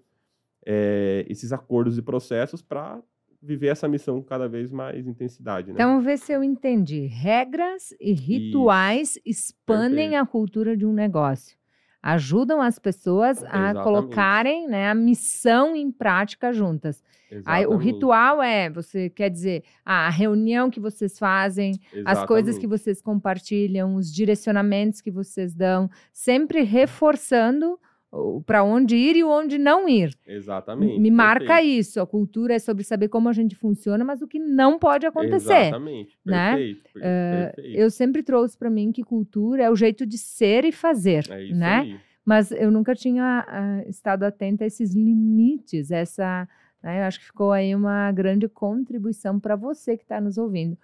é, 0.66 1.26
esses 1.28 1.52
acordos 1.52 1.98
e 1.98 2.02
processos 2.02 2.62
para 2.62 3.02
viver 3.42 3.68
essa 3.68 3.88
missão 3.88 4.22
com 4.22 4.28
cada 4.28 4.48
vez 4.48 4.72
mais 4.72 5.08
intensidade. 5.08 5.68
Né? 5.68 5.74
Então, 5.74 5.90
vamos 5.90 6.06
ver 6.06 6.18
se 6.18 6.32
eu 6.32 6.44
entendi. 6.44 7.08
Regras 7.08 7.94
e 8.00 8.14
rituais 8.14 9.20
expandem 9.26 10.12
Perfeito. 10.12 10.24
a 10.24 10.26
cultura 10.26 10.78
de 10.78 10.86
um 10.86 10.94
negócio 10.94 11.60
ajudam 12.02 12.62
as 12.62 12.80
pessoas 12.80 13.44
a 13.44 13.76
colocarem 13.84 14.68
né, 14.68 14.90
a 14.90 14.96
missão 14.96 15.76
em 15.76 15.92
prática 15.92 16.52
juntas. 16.52 17.04
Aí, 17.46 17.66
o 17.66 17.78
ritual 17.78 18.42
é, 18.42 18.70
você 18.70 19.10
quer 19.10 19.30
dizer, 19.30 19.64
a 19.86 20.10
reunião 20.10 20.70
que 20.70 20.82
vocês 20.82 21.18
fazem, 21.18 21.72
Exatamente. 21.94 22.08
as 22.08 22.26
coisas 22.26 22.58
que 22.58 22.68
vocês 22.68 23.02
compartilham, 23.02 23.96
os 23.96 24.12
direcionamentos 24.12 25.00
que 25.00 25.12
vocês 25.12 25.54
dão, 25.54 25.90
sempre 26.12 26.64
reforçando 26.64 27.80
para 28.46 28.64
onde 28.64 28.96
ir 28.96 29.16
e 29.16 29.24
onde 29.24 29.58
não 29.58 29.88
ir. 29.88 30.14
Exatamente. 30.28 31.00
Me 31.00 31.10
marca 31.10 31.46
perfeito. 31.46 31.80
isso. 31.80 32.02
A 32.02 32.06
cultura 32.06 32.54
é 32.54 32.60
sobre 32.60 32.84
saber 32.84 33.08
como 33.08 33.30
a 33.30 33.34
gente 33.34 33.56
funciona, 33.56 34.04
mas 34.04 34.22
o 34.22 34.28
que 34.28 34.38
não 34.38 34.78
pode 34.78 35.06
acontecer. 35.06 35.68
Exatamente. 35.68 36.18
Né? 36.26 36.56
Perfeito. 36.56 36.90
Uh, 36.90 37.56
perfeito. 37.56 37.78
Eu 37.78 37.90
sempre 37.90 38.22
trouxe 38.22 38.58
para 38.58 38.70
mim 38.70 38.92
que 38.92 39.04
cultura 39.04 39.64
é 39.64 39.70
o 39.70 39.76
jeito 39.76 40.06
de 40.06 40.18
ser 40.18 40.66
e 40.66 40.72
fazer, 40.72 41.26
é 41.32 41.44
isso 41.44 41.56
né? 41.56 41.80
Aí. 41.80 42.00
Mas 42.24 42.52
eu 42.52 42.70
nunca 42.70 42.94
tinha 42.94 43.46
uh, 43.48 43.90
estado 43.90 44.24
atenta 44.24 44.64
a 44.64 44.68
esses 44.68 44.94
limites, 44.94 45.90
essa, 45.90 46.48
né? 46.84 47.02
Eu 47.02 47.06
acho 47.06 47.20
que 47.20 47.26
ficou 47.26 47.52
aí 47.52 47.74
uma 47.74 48.12
grande 48.12 48.48
contribuição 48.48 49.40
para 49.40 49.56
você 49.56 49.98
que 49.98 50.04
está 50.04 50.20
nos 50.20 50.38
ouvindo. 50.38 50.78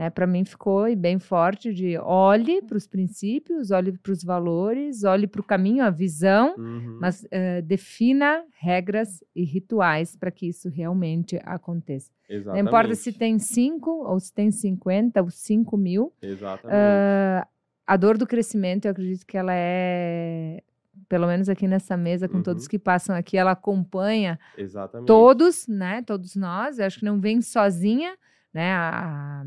É, 0.00 0.08
para 0.08 0.26
mim 0.26 0.46
ficou 0.46 0.96
bem 0.96 1.18
forte 1.18 1.74
de 1.74 1.98
olhe 1.98 2.62
para 2.62 2.78
os 2.78 2.86
princípios, 2.86 3.70
olhe 3.70 3.92
para 3.98 4.12
os 4.12 4.24
valores, 4.24 5.04
olhe 5.04 5.26
para 5.26 5.42
o 5.42 5.44
caminho, 5.44 5.84
a 5.84 5.90
visão, 5.90 6.54
uhum. 6.56 6.96
mas 6.98 7.22
uh, 7.24 7.60
defina 7.62 8.42
regras 8.58 9.22
e 9.36 9.44
rituais 9.44 10.16
para 10.16 10.30
que 10.30 10.48
isso 10.48 10.70
realmente 10.70 11.38
aconteça. 11.44 12.10
Exatamente. 12.26 12.62
Não 12.62 12.70
importa 12.70 12.94
se 12.94 13.12
tem 13.12 13.38
cinco 13.38 13.90
ou 13.90 14.18
se 14.18 14.32
tem 14.32 14.50
cinquenta 14.50 15.20
ou 15.20 15.28
cinco 15.28 15.76
mil. 15.76 16.14
Exatamente. 16.22 16.74
Uh, 16.74 17.46
a 17.86 17.96
dor 17.98 18.16
do 18.16 18.26
crescimento, 18.26 18.86
eu 18.86 18.92
acredito 18.92 19.26
que 19.26 19.36
ela 19.36 19.52
é 19.54 20.62
pelo 21.10 21.26
menos 21.26 21.50
aqui 21.50 21.68
nessa 21.68 21.94
mesa, 21.94 22.26
com 22.26 22.38
uhum. 22.38 22.42
todos 22.42 22.66
que 22.66 22.78
passam 22.78 23.14
aqui, 23.14 23.36
ela 23.36 23.50
acompanha 23.50 24.40
Exatamente. 24.56 25.06
todos, 25.06 25.68
né? 25.68 26.00
Todos 26.00 26.36
nós. 26.36 26.78
Eu 26.78 26.86
acho 26.86 27.00
que 27.00 27.04
não 27.04 27.20
vem 27.20 27.42
sozinha, 27.42 28.16
né? 28.50 28.72
A, 28.72 29.44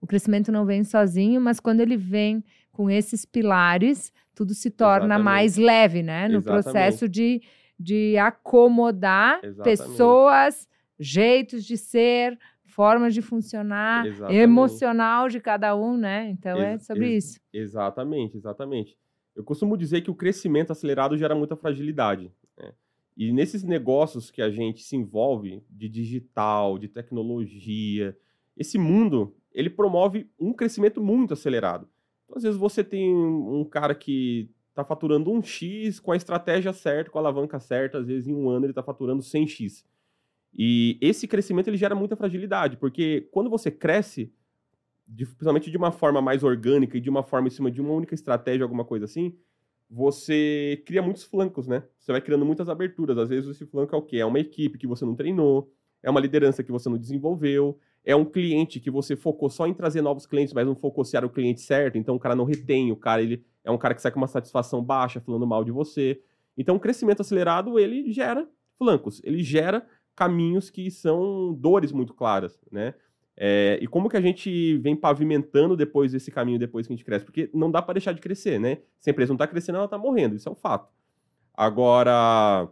o 0.00 0.06
crescimento 0.06 0.50
não 0.52 0.64
vem 0.64 0.84
sozinho, 0.84 1.40
mas 1.40 1.58
quando 1.60 1.80
ele 1.80 1.96
vem 1.96 2.44
com 2.72 2.88
esses 2.90 3.24
pilares, 3.24 4.12
tudo 4.34 4.54
se 4.54 4.70
torna 4.70 5.06
Exatamente. 5.16 5.24
mais 5.24 5.56
leve, 5.56 6.02
né? 6.02 6.28
No 6.28 6.36
Exatamente. 6.38 6.62
processo 6.64 7.08
de, 7.08 7.42
de 7.78 8.16
acomodar 8.18 9.40
Exatamente. 9.42 9.78
pessoas, 9.80 10.68
jeitos 10.98 11.64
de 11.64 11.76
ser, 11.76 12.38
formas 12.64 13.12
de 13.14 13.20
funcionar, 13.22 14.04
emocional 14.30 15.28
de 15.28 15.40
cada 15.40 15.74
um, 15.76 15.96
né? 15.96 16.28
Então 16.30 16.60
é 16.60 16.74
Ex- 16.74 16.86
sobre 16.86 17.06
ex- 17.12 17.24
isso. 17.24 17.40
Exatamente, 17.52 18.36
exatamente. 18.36 18.96
Eu 19.34 19.42
costumo 19.44 19.76
dizer 19.76 20.00
que 20.02 20.10
o 20.10 20.14
crescimento 20.14 20.70
acelerado 20.72 21.16
gera 21.16 21.34
muita 21.34 21.56
fragilidade. 21.56 22.32
né? 22.56 22.72
E 23.16 23.32
nesses 23.32 23.62
negócios 23.64 24.30
que 24.30 24.40
a 24.42 24.50
gente 24.50 24.82
se 24.82 24.96
envolve, 24.96 25.62
de 25.68 25.88
digital, 25.88 26.78
de 26.78 26.88
tecnologia, 26.88 28.16
esse 28.58 28.76
mundo, 28.78 29.34
ele 29.52 29.70
promove 29.70 30.30
um 30.38 30.52
crescimento 30.52 31.00
muito 31.00 31.34
acelerado. 31.34 31.88
Então, 32.24 32.36
às 32.36 32.42
vezes 32.42 32.58
você 32.58 32.84
tem 32.84 33.14
um 33.14 33.64
cara 33.64 33.94
que 33.94 34.50
está 34.70 34.84
faturando 34.84 35.30
um 35.32 35.42
X 35.42 35.98
com 35.98 36.12
a 36.12 36.16
estratégia 36.16 36.72
certa, 36.72 37.10
com 37.10 37.18
a 37.18 37.22
alavanca 37.22 37.58
certa, 37.58 37.98
às 37.98 38.06
vezes 38.06 38.28
em 38.28 38.34
um 38.34 38.48
ano 38.48 38.66
ele 38.66 38.72
está 38.72 38.82
faturando 38.82 39.22
100X. 39.22 39.84
E 40.56 40.96
esse 41.00 41.26
crescimento 41.26 41.68
ele 41.68 41.76
gera 41.76 41.94
muita 41.94 42.16
fragilidade, 42.16 42.76
porque 42.76 43.28
quando 43.30 43.50
você 43.50 43.70
cresce, 43.70 44.32
de- 45.06 45.26
principalmente 45.26 45.70
de 45.70 45.76
uma 45.76 45.90
forma 45.90 46.20
mais 46.20 46.42
orgânica 46.44 46.96
e 46.96 47.00
de 47.00 47.10
uma 47.10 47.22
forma 47.22 47.48
em 47.48 47.50
cima 47.50 47.70
de 47.70 47.80
uma 47.80 47.92
única 47.92 48.14
estratégia, 48.14 48.64
alguma 48.64 48.84
coisa 48.84 49.04
assim, 49.04 49.34
você 49.90 50.82
cria 50.84 51.00
muitos 51.02 51.24
flancos, 51.24 51.66
né? 51.66 51.82
Você 51.98 52.12
vai 52.12 52.20
criando 52.20 52.44
muitas 52.44 52.68
aberturas. 52.68 53.16
Às 53.16 53.28
vezes 53.28 53.50
esse 53.50 53.66
flanco 53.66 53.94
é 53.94 53.98
o 53.98 54.02
quê? 54.02 54.18
É 54.18 54.26
uma 54.26 54.38
equipe 54.38 54.78
que 54.78 54.86
você 54.86 55.04
não 55.04 55.14
treinou, 55.14 55.72
é 56.02 56.10
uma 56.10 56.20
liderança 56.20 56.62
que 56.62 56.70
você 56.70 56.88
não 56.88 56.98
desenvolveu, 56.98 57.78
é 58.08 58.16
um 58.16 58.24
cliente 58.24 58.80
que 58.80 58.90
você 58.90 59.14
focou 59.14 59.50
só 59.50 59.66
em 59.66 59.74
trazer 59.74 60.00
novos 60.00 60.26
clientes, 60.26 60.54
mas 60.54 60.66
não 60.66 60.74
focou 60.74 61.04
se 61.04 61.14
era 61.14 61.26
o 61.26 61.30
cliente 61.30 61.60
certo, 61.60 61.98
então 61.98 62.16
o 62.16 62.18
cara 62.18 62.34
não 62.34 62.46
retém, 62.46 62.90
o 62.90 62.96
cara 62.96 63.20
ele 63.20 63.44
é 63.62 63.70
um 63.70 63.76
cara 63.76 63.94
que 63.94 64.00
sai 64.00 64.10
com 64.10 64.18
uma 64.18 64.26
satisfação 64.26 64.82
baixa 64.82 65.20
falando 65.20 65.46
mal 65.46 65.62
de 65.62 65.70
você. 65.70 66.18
Então 66.56 66.76
o 66.76 66.80
crescimento 66.80 67.20
acelerado, 67.20 67.78
ele 67.78 68.10
gera 68.10 68.48
flancos, 68.78 69.20
ele 69.22 69.42
gera 69.42 69.86
caminhos 70.16 70.70
que 70.70 70.90
são 70.90 71.52
dores 71.52 71.92
muito 71.92 72.14
claras, 72.14 72.58
né? 72.72 72.94
É, 73.36 73.78
e 73.82 73.86
como 73.86 74.08
que 74.08 74.16
a 74.16 74.22
gente 74.22 74.78
vem 74.78 74.96
pavimentando 74.96 75.76
depois 75.76 76.10
desse 76.10 76.30
caminho, 76.30 76.58
depois 76.58 76.86
que 76.86 76.94
a 76.94 76.96
gente 76.96 77.04
cresce? 77.04 77.26
Porque 77.26 77.50
não 77.52 77.70
dá 77.70 77.82
para 77.82 77.92
deixar 77.92 78.12
de 78.12 78.22
crescer, 78.22 78.58
né? 78.58 78.78
Se 78.98 79.10
a 79.10 79.12
empresa 79.12 79.32
não 79.32 79.36
está 79.36 79.46
crescendo, 79.46 79.76
ela 79.76 79.84
está 79.84 79.98
morrendo, 79.98 80.34
isso 80.34 80.48
é 80.48 80.52
um 80.52 80.56
fato. 80.56 80.90
Agora, 81.52 82.70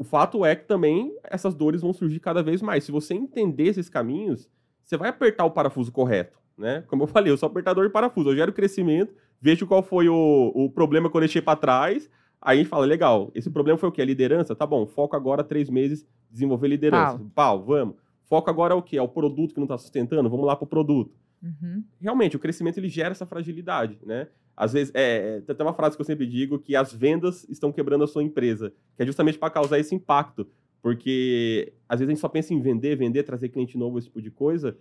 o 0.00 0.04
fato 0.04 0.46
é 0.46 0.56
que 0.56 0.64
também 0.64 1.14
essas 1.22 1.54
dores 1.54 1.82
vão 1.82 1.92
surgir 1.92 2.20
cada 2.20 2.42
vez 2.42 2.62
mais. 2.62 2.84
Se 2.84 2.90
você 2.90 3.12
entender 3.12 3.64
esses 3.64 3.86
caminhos, 3.86 4.48
você 4.82 4.96
vai 4.96 5.10
apertar 5.10 5.44
o 5.44 5.50
parafuso 5.50 5.92
correto, 5.92 6.38
né? 6.56 6.82
Como 6.88 7.02
eu 7.02 7.06
falei, 7.06 7.30
eu 7.30 7.36
sou 7.36 7.48
apertador 7.48 7.84
de 7.84 7.92
parafuso, 7.92 8.30
eu 8.30 8.34
gero 8.34 8.50
crescimento, 8.50 9.14
vejo 9.38 9.66
qual 9.66 9.82
foi 9.82 10.08
o, 10.08 10.52
o 10.54 10.70
problema 10.70 11.10
que 11.10 11.16
eu 11.18 11.20
deixei 11.20 11.42
para 11.42 11.54
trás, 11.54 12.08
aí 12.40 12.56
a 12.56 12.62
gente 12.62 12.70
fala, 12.70 12.86
legal, 12.86 13.30
esse 13.34 13.50
problema 13.50 13.76
foi 13.76 13.90
o 13.90 13.92
quê? 13.92 14.00
A 14.00 14.06
liderança? 14.06 14.56
Tá 14.56 14.64
bom, 14.64 14.86
foco 14.86 15.14
agora 15.14 15.44
três 15.44 15.68
meses, 15.68 16.06
desenvolver 16.30 16.68
liderança. 16.68 17.18
Pau. 17.18 17.58
Pau, 17.58 17.62
vamos. 17.62 17.96
Foco 18.24 18.48
agora 18.48 18.72
é 18.72 18.76
o 18.78 18.80
quê? 18.80 18.96
É 18.96 19.02
o 19.02 19.08
produto 19.08 19.52
que 19.52 19.60
não 19.60 19.66
está 19.66 19.76
sustentando? 19.76 20.30
Vamos 20.30 20.46
lá 20.46 20.56
para 20.56 20.64
o 20.64 20.66
produto. 20.66 21.14
Uhum. 21.42 21.84
Realmente, 22.00 22.36
o 22.36 22.38
crescimento 22.38 22.78
ele 22.78 22.88
gera 22.88 23.12
essa 23.12 23.26
fragilidade, 23.26 23.98
né? 24.04 24.28
Às 24.56 24.74
vezes, 24.74 24.92
é, 24.94 25.36
é, 25.36 25.40
tem 25.40 25.54
até 25.54 25.64
uma 25.64 25.72
frase 25.72 25.96
que 25.96 26.02
eu 26.02 26.06
sempre 26.06 26.26
digo 26.26 26.58
que 26.58 26.76
as 26.76 26.92
vendas 26.92 27.48
estão 27.48 27.72
quebrando 27.72 28.04
a 28.04 28.06
sua 28.06 28.22
empresa, 28.22 28.74
que 28.94 29.02
é 29.02 29.06
justamente 29.06 29.38
para 29.38 29.48
causar 29.48 29.78
esse 29.78 29.94
impacto, 29.94 30.46
porque 30.82 31.72
às 31.88 31.98
vezes 31.98 32.10
a 32.10 32.12
gente 32.12 32.20
só 32.20 32.28
pensa 32.28 32.52
em 32.52 32.60
vender, 32.60 32.96
vender, 32.96 33.22
trazer 33.22 33.48
cliente 33.48 33.78
novo, 33.78 33.98
esse 33.98 34.08
tipo 34.08 34.20
de 34.20 34.30
coisa, 34.30 34.76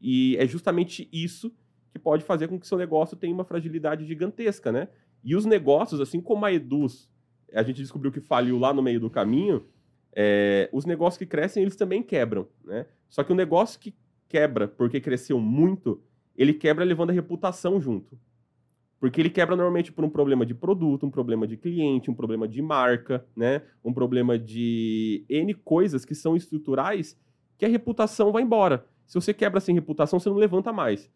e 0.00 0.36
é 0.38 0.46
justamente 0.46 1.08
isso 1.12 1.52
que 1.92 1.98
pode 1.98 2.24
fazer 2.24 2.48
com 2.48 2.58
que 2.58 2.66
seu 2.66 2.78
negócio 2.78 3.16
tenha 3.16 3.34
uma 3.34 3.44
fragilidade 3.44 4.06
gigantesca, 4.06 4.72
né? 4.72 4.88
E 5.22 5.34
os 5.34 5.44
negócios, 5.44 6.00
assim 6.00 6.20
como 6.20 6.44
a 6.44 6.52
Eduz, 6.52 7.10
a 7.52 7.62
gente 7.62 7.82
descobriu 7.82 8.12
que 8.12 8.20
faliu 8.20 8.58
lá 8.58 8.72
no 8.72 8.82
meio 8.82 9.00
do 9.00 9.10
caminho, 9.10 9.66
é, 10.14 10.68
os 10.72 10.84
negócios 10.84 11.18
que 11.18 11.26
crescem, 11.26 11.62
eles 11.62 11.76
também 11.76 12.02
quebram, 12.02 12.48
né? 12.64 12.86
Só 13.08 13.22
que 13.22 13.32
o 13.32 13.36
negócio 13.36 13.78
que 13.80 13.94
quebra 14.28 14.68
porque 14.68 15.00
cresceu 15.00 15.40
muito, 15.40 16.02
ele 16.36 16.54
quebra 16.54 16.84
levando 16.84 17.10
a 17.10 17.12
reputação 17.12 17.80
junto. 17.80 18.18
Porque 19.00 19.20
ele 19.20 19.30
quebra 19.30 19.54
normalmente 19.54 19.92
por 19.92 20.04
um 20.04 20.10
problema 20.10 20.44
de 20.44 20.54
produto, 20.54 21.06
um 21.06 21.10
problema 21.10 21.46
de 21.46 21.56
cliente, 21.56 22.10
um 22.10 22.14
problema 22.14 22.48
de 22.48 22.60
marca, 22.60 23.24
né? 23.34 23.62
Um 23.84 23.92
problema 23.92 24.38
de 24.38 25.24
N 25.28 25.54
coisas 25.54 26.04
que 26.04 26.14
são 26.14 26.36
estruturais 26.36 27.16
que 27.56 27.64
a 27.64 27.68
reputação 27.68 28.32
vai 28.32 28.42
embora. 28.42 28.86
Se 29.06 29.14
você 29.14 29.32
quebra 29.32 29.60
sem 29.60 29.74
reputação, 29.74 30.18
você 30.18 30.28
não 30.28 30.36
levanta 30.36 30.72
mais. 30.72 31.10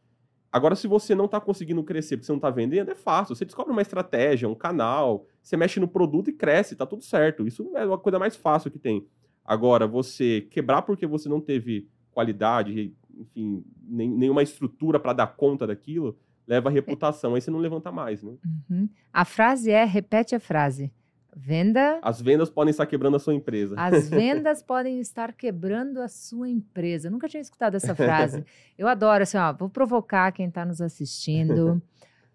Agora, 0.50 0.74
se 0.74 0.86
você 0.86 1.14
não 1.14 1.24
está 1.24 1.40
conseguindo 1.40 1.82
crescer 1.82 2.16
porque 2.16 2.26
você 2.26 2.32
não 2.32 2.38
está 2.38 2.50
vendendo, 2.50 2.90
é 2.90 2.94
fácil. 2.94 3.34
Você 3.34 3.44
descobre 3.44 3.72
uma 3.72 3.80
estratégia, 3.80 4.48
um 4.48 4.54
canal, 4.54 5.26
você 5.42 5.56
mexe 5.56 5.80
no 5.80 5.88
produto 5.88 6.28
e 6.28 6.32
cresce, 6.32 6.76
tá 6.76 6.84
tudo 6.84 7.02
certo. 7.02 7.46
Isso 7.46 7.70
é 7.74 7.86
uma 7.86 7.98
coisa 7.98 8.18
mais 8.18 8.36
fácil 8.36 8.70
que 8.70 8.78
tem. 8.78 9.06
Agora, 9.44 9.86
você 9.86 10.42
quebrar 10.50 10.82
porque 10.82 11.06
você 11.06 11.28
não 11.28 11.40
teve 11.40 11.88
qualidade, 12.12 12.94
enfim, 13.16 13.64
nem, 13.82 14.08
nenhuma 14.08 14.42
estrutura 14.42 14.98
para 14.98 15.12
dar 15.12 15.26
conta 15.28 15.66
daquilo, 15.66 16.16
leva 16.46 16.68
a 16.68 16.72
reputação. 16.72 17.34
Aí 17.34 17.40
você 17.40 17.50
não 17.50 17.58
levanta 17.58 17.90
mais, 17.90 18.22
né? 18.22 18.34
Uhum. 18.70 18.88
A 19.12 19.24
frase 19.24 19.70
é, 19.70 19.84
repete 19.84 20.34
a 20.34 20.40
frase. 20.40 20.92
Venda. 21.34 21.98
As 22.02 22.20
vendas 22.20 22.50
podem 22.50 22.70
estar 22.70 22.84
quebrando 22.84 23.16
a 23.16 23.18
sua 23.18 23.34
empresa. 23.34 23.74
As 23.78 24.08
vendas 24.10 24.60
podem 24.62 25.00
estar 25.00 25.32
quebrando 25.32 26.00
a 26.00 26.08
sua 26.08 26.48
empresa. 26.48 27.08
Eu 27.08 27.12
nunca 27.12 27.26
tinha 27.26 27.40
escutado 27.40 27.74
essa 27.74 27.94
frase. 27.94 28.44
Eu 28.76 28.86
adoro, 28.86 29.22
assim, 29.22 29.38
ó, 29.38 29.52
vou 29.52 29.70
provocar 29.70 30.30
quem 30.32 30.48
está 30.48 30.64
nos 30.64 30.82
assistindo. 30.82 31.80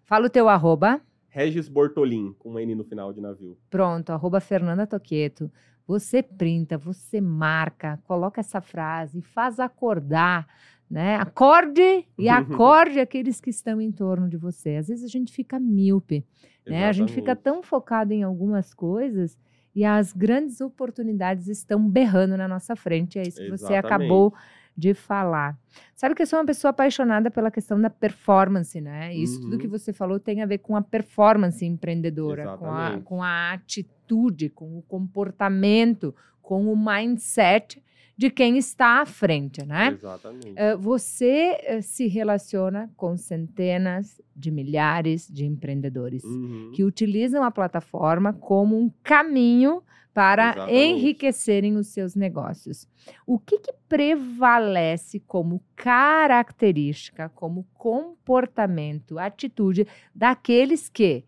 Fala 0.02 0.26
o 0.26 0.30
teu 0.30 0.48
arroba. 0.48 1.00
Regis 1.28 1.68
Bortolin, 1.68 2.34
com 2.38 2.52
um 2.52 2.58
N 2.58 2.74
no 2.74 2.82
final 2.82 3.12
de 3.12 3.20
navio. 3.20 3.56
Pronto, 3.70 4.10
arroba 4.10 4.40
Fernanda 4.40 4.86
Toqueto. 4.86 5.48
Você 5.88 6.22
printa, 6.22 6.76
você 6.76 7.18
marca, 7.18 7.98
coloca 8.04 8.42
essa 8.42 8.60
frase, 8.60 9.22
faz 9.22 9.58
acordar, 9.58 10.46
né? 10.88 11.16
Acorde 11.16 12.06
e 12.18 12.28
acorde 12.28 13.00
aqueles 13.00 13.40
que 13.40 13.48
estão 13.48 13.80
em 13.80 13.90
torno 13.90 14.28
de 14.28 14.36
você. 14.36 14.76
Às 14.76 14.88
vezes 14.88 15.02
a 15.02 15.08
gente 15.08 15.32
fica 15.32 15.58
míope, 15.58 16.26
né? 16.68 16.88
A 16.88 16.92
gente 16.92 17.10
fica 17.14 17.32
Exatamente. 17.32 17.42
tão 17.42 17.62
focado 17.62 18.12
em 18.12 18.22
algumas 18.22 18.74
coisas 18.74 19.38
e 19.74 19.82
as 19.82 20.12
grandes 20.12 20.60
oportunidades 20.60 21.48
estão 21.48 21.88
berrando 21.88 22.36
na 22.36 22.46
nossa 22.46 22.76
frente. 22.76 23.18
É 23.18 23.22
isso 23.22 23.40
que 23.40 23.48
você 23.48 23.72
Exatamente. 23.72 23.86
acabou 23.86 24.34
de 24.78 24.94
falar. 24.94 25.58
Sabe 25.96 26.14
que 26.14 26.22
eu 26.22 26.26
sou 26.26 26.38
uma 26.38 26.44
pessoa 26.46 26.70
apaixonada 26.70 27.30
pela 27.32 27.50
questão 27.50 27.80
da 27.80 27.90
performance, 27.90 28.80
né? 28.80 29.12
Isso 29.12 29.40
tudo 29.40 29.54
Uhum. 29.54 29.58
que 29.58 29.66
você 29.66 29.92
falou 29.92 30.20
tem 30.20 30.40
a 30.40 30.46
ver 30.46 30.58
com 30.58 30.76
a 30.76 30.80
performance 30.82 31.66
empreendedora, 31.66 32.56
com 32.56 32.70
a, 32.70 33.00
com 33.04 33.22
a 33.22 33.52
atitude, 33.54 34.48
com 34.50 34.78
o 34.78 34.82
comportamento, 34.82 36.14
com 36.40 36.72
o 36.72 36.76
mindset 36.76 37.82
de 38.16 38.30
quem 38.30 38.56
está 38.58 39.00
à 39.02 39.06
frente, 39.06 39.64
né? 39.64 39.88
Exatamente. 39.96 40.52
Eh, 40.56 40.76
Você 40.76 41.56
eh, 41.62 41.80
se 41.82 42.06
relaciona 42.08 42.90
com 42.96 43.16
centenas 43.16 44.20
de 44.34 44.50
milhares 44.50 45.28
de 45.28 45.44
empreendedores 45.44 46.24
Uhum. 46.24 46.72
que 46.74 46.84
utilizam 46.84 47.42
a 47.44 47.50
plataforma 47.50 48.32
como 48.32 48.76
um 48.76 48.90
caminho 49.02 49.82
para 50.18 50.48
Exatamente. 50.48 50.76
enriquecerem 50.76 51.76
os 51.76 51.86
seus 51.86 52.16
negócios. 52.16 52.88
O 53.24 53.38
que, 53.38 53.60
que 53.60 53.72
prevalece 53.88 55.20
como 55.20 55.62
característica, 55.76 57.28
como 57.28 57.64
comportamento, 57.72 59.16
atitude 59.16 59.86
daqueles 60.12 60.88
que 60.88 61.24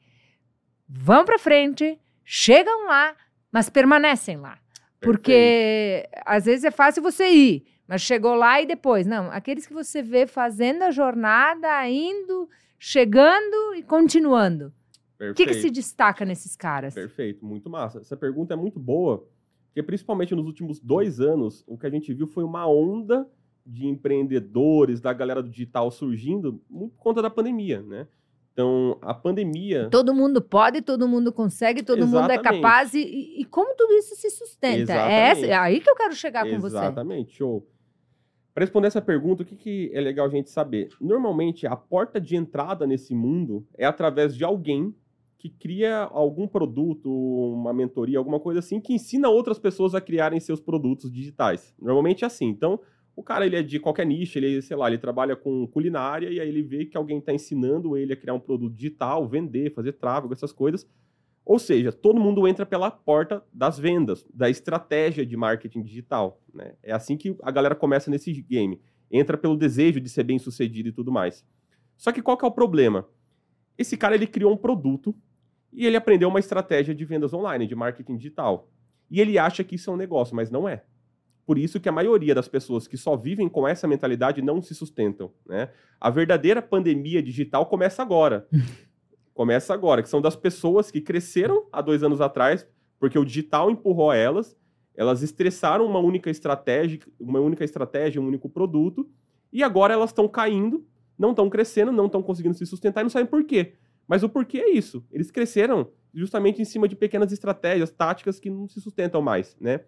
vão 0.88 1.24
para 1.24 1.38
frente, 1.38 2.00
chegam 2.24 2.88
lá, 2.88 3.14
mas 3.53 3.70
permanecem 3.70 4.38
lá? 4.38 4.59
Porque 5.00 6.09
às 6.26 6.46
vezes 6.46 6.64
é 6.64 6.72
fácil 6.72 7.00
você 7.00 7.29
ir, 7.29 7.66
mas 7.87 8.03
chegou 8.03 8.35
lá 8.35 8.61
e 8.61 8.66
depois. 8.66 9.07
Não, 9.07 9.31
aqueles 9.31 9.68
que 9.68 9.72
você 9.72 10.03
vê 10.03 10.26
fazendo 10.26 10.82
a 10.82 10.91
jornada, 10.91 11.88
indo, 11.88 12.49
chegando 12.76 13.76
e 13.76 13.84
continuando. 13.84 14.74
O 15.21 15.35
que, 15.35 15.47
que 15.47 15.55
se 15.55 15.71
destaca 15.71 16.25
nesses 16.25 16.57
caras? 16.57 16.95
Perfeito, 16.95 17.45
muito 17.45 17.68
massa. 17.68 17.99
Essa 17.99 18.16
pergunta 18.16 18.55
é 18.55 18.57
muito 18.57 18.79
boa, 18.81 19.27
porque 19.66 19.83
principalmente 19.83 20.35
nos 20.35 20.47
últimos 20.47 20.81
dois 20.81 21.21
anos, 21.21 21.62
o 21.66 21.77
que 21.77 21.87
a 21.87 21.91
gente 21.91 22.12
viu 22.14 22.27
foi 22.27 22.43
uma 22.45 22.66
onda 22.66 23.29
de 23.66 23.87
empreendedores, 23.87 25.01
da 25.01 25.12
galera 25.12 25.43
do 25.43 25.51
digital 25.51 25.91
surgindo, 25.91 26.61
muito 26.68 26.95
por 26.95 27.03
conta 27.03 27.23
da 27.23 27.29
pandemia, 27.31 27.83
né? 27.83 28.07
Então, 28.53 28.99
a 29.01 29.14
pandemia... 29.14 29.89
Todo 29.91 30.12
mundo 30.12 30.43
pode, 30.43 30.83
todo 30.83 31.07
mundo 31.07 31.33
consegue, 31.33 31.83
todo 31.83 32.07
mundo 32.07 32.31
é 32.31 32.35
Exatamente. 32.35 32.62
capaz. 32.62 32.95
E, 32.95 33.41
e- 33.41 33.45
como 33.45 33.75
tudo 33.77 33.93
isso 33.95 34.16
se 34.16 34.29
sustenta? 34.29 34.93
É, 34.93 35.29
essa- 35.31 35.47
é 35.47 35.55
aí 35.55 35.81
que 35.81 35.89
eu 35.89 35.95
quero 35.95 36.14
chegar 36.14 36.45
com 36.49 36.59
você. 36.59 36.77
Exatamente, 36.77 37.33
show. 37.37 37.66
Para 38.53 38.64
responder 38.64 38.89
essa 38.89 39.01
pergunta, 39.01 39.45
o 39.45 39.47
que, 39.47 39.55
que 39.57 39.91
é 39.95 40.01
legal 40.01 40.27
a 40.27 40.29
gente 40.29 40.51
saber? 40.51 40.89
Normalmente, 41.01 41.66
a 41.66 41.77
porta 41.77 42.21
de 42.21 42.35
entrada 42.37 42.87
nesse 42.87 43.14
mundo 43.14 43.64
é 43.79 43.87
através 43.87 44.35
de 44.37 44.45
alguém 44.45 44.95
que 45.41 45.49
cria 45.49 46.03
algum 46.03 46.47
produto, 46.47 47.11
uma 47.11 47.72
mentoria, 47.72 48.18
alguma 48.18 48.38
coisa 48.38 48.59
assim, 48.59 48.78
que 48.78 48.93
ensina 48.93 49.30
outras 49.30 49.59
pessoas 49.59 49.95
a 49.95 50.01
criarem 50.01 50.38
seus 50.38 50.61
produtos 50.61 51.11
digitais. 51.11 51.74
Normalmente 51.80 52.24
é 52.24 52.26
assim. 52.26 52.45
Então, 52.45 52.78
o 53.16 53.22
cara 53.22 53.47
ele 53.47 53.57
é 53.57 53.62
de 53.62 53.80
qualquer 53.80 54.05
nicho, 54.05 54.38
ele, 54.38 54.61
sei 54.61 54.76
lá, 54.76 54.88
ele 54.88 54.99
trabalha 54.99 55.34
com 55.34 55.66
culinária 55.66 56.28
e 56.28 56.38
aí 56.38 56.47
ele 56.47 56.62
vê 56.62 56.84
que 56.84 56.95
alguém 56.95 57.18
está 57.18 57.32
ensinando 57.32 57.97
ele 57.97 58.12
a 58.12 58.16
criar 58.16 58.34
um 58.34 58.38
produto 58.38 58.74
digital, 58.74 59.26
vender, 59.26 59.72
fazer 59.72 59.93
tráfego, 59.93 60.34
essas 60.34 60.53
coisas. 60.53 60.86
Ou 61.43 61.59
seja, 61.59 61.91
todo 61.91 62.20
mundo 62.20 62.47
entra 62.47 62.66
pela 62.66 62.91
porta 62.91 63.43
das 63.51 63.78
vendas, 63.78 64.26
da 64.34 64.51
estratégia 64.51 65.24
de 65.24 65.38
marketing 65.38 65.80
digital. 65.80 66.38
Né? 66.53 66.74
É 66.82 66.93
assim 66.93 67.16
que 67.16 67.34
a 67.43 67.51
galera 67.51 67.74
começa 67.74 68.11
nesse 68.11 68.30
game. 68.43 68.78
Entra 69.11 69.38
pelo 69.38 69.57
desejo 69.57 70.03
de 70.03 70.11
ser 70.11 70.22
bem 70.22 70.38
sucedido 70.38 70.91
e 70.91 70.93
tudo 70.93 71.11
mais. 71.11 71.47
Só 71.97 72.12
que 72.12 72.20
qual 72.20 72.36
que 72.36 72.45
é 72.45 72.49
o 72.49 72.53
problema? 72.53 73.09
Esse 73.78 73.97
cara 73.97 74.14
ele 74.14 74.26
criou 74.26 74.53
um 74.53 74.59
produto 74.59 75.16
e 75.73 75.87
ele 75.87 75.97
aprendeu 75.97 76.29
uma 76.29 76.39
estratégia 76.39 76.95
de 76.95 77.05
vendas 77.05 77.33
online, 77.33 77.66
de 77.66 77.75
marketing 77.75 78.16
digital. 78.16 78.68
E 79.11 79.21
ele 79.21 79.39
acha 79.39 79.64
que 79.64 79.75
isso 79.75 79.91
é 79.91 79.93
um 79.93 79.97
negócio, 79.97 80.35
mas 80.35 80.51
não 80.51 80.68
é. 80.68 80.85
Por 81.47 81.59
isso 81.59 81.81
que 81.81 81.89
a 81.89 81.93
maioria 81.93 82.35
das 82.35 82.49
pessoas 82.49 82.87
que 82.87 82.97
só 82.97 83.16
vivem 83.16 83.49
com 83.49 83.66
essa 83.66 83.89
mentalidade 83.89 84.41
não 84.41 84.62
se 84.62 84.75
sustentam. 84.75 85.33
Né? 85.47 85.68
A 86.01 86.09
verdadeira 86.09 86.62
pandemia 86.62 87.23
digital 87.23 87.66
começa 87.66 88.03
agora. 88.03 88.47
começa 89.35 89.73
agora, 89.73 90.03
que 90.03 90.09
são 90.09 90.21
das 90.21 90.37
pessoas 90.37 90.91
que 90.91 91.01
cresceram 91.01 91.66
há 91.73 91.81
dois 91.81 92.03
anos 92.03 92.21
atrás, 92.21 92.66
porque 92.99 93.18
o 93.18 93.25
digital 93.25 93.71
empurrou 93.71 94.12
elas, 94.12 94.57
elas 94.95 95.23
estressaram 95.23 95.87
uma 95.87 95.99
única 95.99 96.31
estratégia, 96.31 97.01
uma 97.18 97.41
única 97.41 97.64
estratégia, 97.64 98.21
um 98.21 98.27
único 98.27 98.49
produto, 98.49 99.09
e 99.53 99.62
agora 99.62 99.95
elas 99.95 100.11
estão 100.11 100.29
caindo, 100.29 100.87
não 101.18 101.31
estão 101.31 101.49
crescendo, 101.49 101.91
não 101.91 102.07
estão 102.07 102.23
conseguindo 102.23 102.55
se 102.55 102.66
sustentar 102.66 103.01
e 103.01 103.05
não 103.05 103.11
sabem 103.11 103.27
por 103.27 103.43
quê. 103.45 103.75
Mas 104.11 104.24
o 104.24 104.28
porquê 104.28 104.58
é 104.58 104.70
isso? 104.70 105.06
Eles 105.12 105.30
cresceram 105.30 105.88
justamente 106.12 106.61
em 106.61 106.64
cima 106.64 106.88
de 106.88 106.96
pequenas 106.96 107.30
estratégias, 107.30 107.92
táticas 107.92 108.40
que 108.40 108.50
não 108.50 108.66
se 108.66 108.80
sustentam 108.80 109.22
mais, 109.22 109.56
né? 109.61 109.82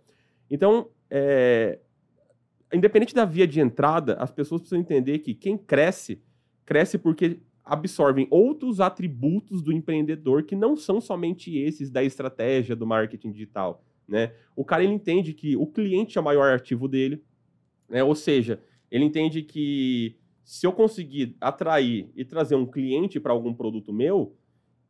Então, 0.49 0.91
é... 1.11 1.81
independente 2.73 3.17
da 3.17 3.25
via 3.25 3.49
de 3.49 3.59
entrada, 3.59 4.15
as 4.21 4.31
pessoas 4.31 4.61
precisam 4.61 4.79
entender 4.79 5.19
que 5.19 5.35
quem 5.35 5.59
cresce, 5.59 6.23
cresce 6.65 6.99
porque 6.99 7.41
absorvem 7.65 8.29
outros 8.31 8.79
atributos 8.79 9.61
do 9.61 9.73
empreendedor 9.73 10.45
que 10.45 10.55
não 10.55 10.77
são 10.77 11.01
somente 11.01 11.59
esses 11.59 11.91
da 11.91 12.05
estratégia 12.05 12.77
do 12.77 12.87
marketing 12.87 13.33
digital. 13.33 13.85
Né? 14.07 14.35
O 14.55 14.65
cara 14.65 14.85
ele 14.85 14.95
entende 14.95 15.35
que 15.35 15.57
o 15.57 15.67
cliente 15.67 16.17
é 16.17 16.21
o 16.21 16.25
maior 16.25 16.55
ativo 16.55 16.87
dele, 16.87 17.25
né? 17.89 18.05
ou 18.05 18.15
seja, 18.15 18.61
ele 18.89 19.05
entende 19.05 19.43
que 19.43 20.17
se 20.45 20.67
eu 20.67 20.73
conseguir 20.73 21.37
atrair 21.41 22.11
e 22.17 22.25
trazer 22.25 22.55
um 22.55 22.67
cliente 22.67 23.21
para 23.21 23.33
algum 23.33 23.55
produto 23.55 23.93
meu, 23.93 24.35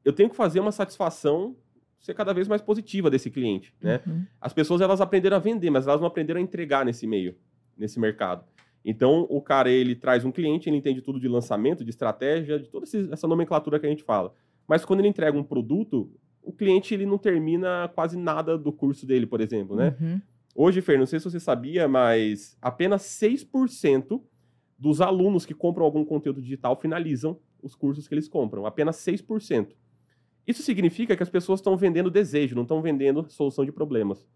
eu 0.04 0.12
tenho 0.12 0.30
que 0.30 0.36
fazer 0.36 0.60
uma 0.60 0.72
satisfação 0.72 1.56
ser 2.00 2.14
cada 2.14 2.32
vez 2.32 2.48
mais 2.48 2.60
positiva 2.60 3.08
desse 3.08 3.30
cliente, 3.30 3.72
né? 3.80 4.00
Uhum. 4.04 4.26
As 4.40 4.52
pessoas 4.52 4.80
elas 4.80 5.00
aprenderam 5.00 5.36
a 5.36 5.40
vender, 5.40 5.70
mas 5.70 5.86
elas 5.86 6.00
não 6.00 6.08
aprenderam 6.08 6.40
a 6.40 6.42
entregar 6.42 6.84
nesse 6.84 7.06
meio, 7.06 7.36
nesse 7.78 8.00
mercado. 8.00 8.44
Então, 8.84 9.24
o 9.30 9.40
cara, 9.40 9.70
ele 9.70 9.94
traz 9.94 10.24
um 10.24 10.32
cliente, 10.32 10.68
ele 10.68 10.76
entende 10.76 11.00
tudo 11.00 11.20
de 11.20 11.28
lançamento, 11.28 11.84
de 11.84 11.90
estratégia, 11.90 12.58
de 12.58 12.68
toda 12.68 12.84
essa 13.12 13.28
nomenclatura 13.28 13.78
que 13.78 13.86
a 13.86 13.88
gente 13.88 14.02
fala. 14.02 14.34
Mas 14.66 14.84
quando 14.84 14.98
ele 14.98 15.08
entrega 15.08 15.38
um 15.38 15.44
produto, 15.44 16.10
o 16.42 16.52
cliente, 16.52 16.92
ele 16.92 17.06
não 17.06 17.18
termina 17.18 17.88
quase 17.94 18.18
nada 18.18 18.58
do 18.58 18.72
curso 18.72 19.06
dele, 19.06 19.26
por 19.26 19.40
exemplo, 19.40 19.76
né? 19.76 19.96
Uhum. 20.00 20.20
Hoje, 20.54 20.80
Fer, 20.80 20.98
não 20.98 21.06
sei 21.06 21.20
se 21.20 21.30
você 21.30 21.38
sabia, 21.38 21.86
mas 21.86 22.58
apenas 22.60 23.02
6% 23.02 24.20
dos 24.82 25.00
alunos 25.00 25.46
que 25.46 25.54
compram 25.54 25.84
algum 25.84 26.04
conteúdo 26.04 26.42
digital 26.42 26.74
finalizam 26.74 27.38
os 27.62 27.72
cursos 27.72 28.08
que 28.08 28.14
eles 28.14 28.28
compram. 28.28 28.66
Apenas 28.66 28.96
6%. 28.96 29.76
Isso 30.44 30.60
significa 30.60 31.16
que 31.16 31.22
as 31.22 31.30
pessoas 31.30 31.60
estão 31.60 31.76
vendendo 31.76 32.10
desejo, 32.10 32.56
não 32.56 32.64
estão 32.64 32.82
vendendo 32.82 33.24
solução 33.30 33.64
de 33.64 33.70
problemas, 33.70 34.26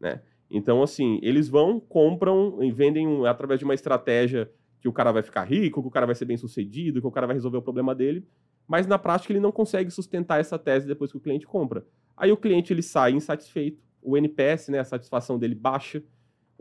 né? 0.00 0.20
Então, 0.50 0.82
assim, 0.82 1.20
eles 1.22 1.48
vão, 1.48 1.78
compram 1.78 2.60
e 2.60 2.72
vendem 2.72 3.06
um, 3.06 3.24
através 3.24 3.60
de 3.60 3.64
uma 3.64 3.74
estratégia 3.74 4.50
que 4.80 4.88
o 4.88 4.92
cara 4.92 5.12
vai 5.12 5.22
ficar 5.22 5.44
rico, 5.44 5.80
que 5.80 5.86
o 5.86 5.90
cara 5.90 6.04
vai 6.04 6.16
ser 6.16 6.24
bem 6.24 6.36
sucedido, 6.36 7.00
que 7.00 7.06
o 7.06 7.12
cara 7.12 7.28
vai 7.28 7.36
resolver 7.36 7.58
o 7.58 7.62
problema 7.62 7.94
dele, 7.94 8.26
mas 8.66 8.88
na 8.88 8.98
prática 8.98 9.32
ele 9.32 9.38
não 9.38 9.52
consegue 9.52 9.88
sustentar 9.92 10.40
essa 10.40 10.58
tese 10.58 10.84
depois 10.84 11.12
que 11.12 11.16
o 11.16 11.20
cliente 11.20 11.46
compra. 11.46 11.86
Aí 12.16 12.32
o 12.32 12.36
cliente 12.36 12.72
ele 12.72 12.82
sai 12.82 13.12
insatisfeito, 13.12 13.80
o 14.02 14.16
NPS, 14.16 14.68
né, 14.68 14.80
a 14.80 14.84
satisfação 14.84 15.38
dele 15.38 15.54
baixa, 15.54 16.02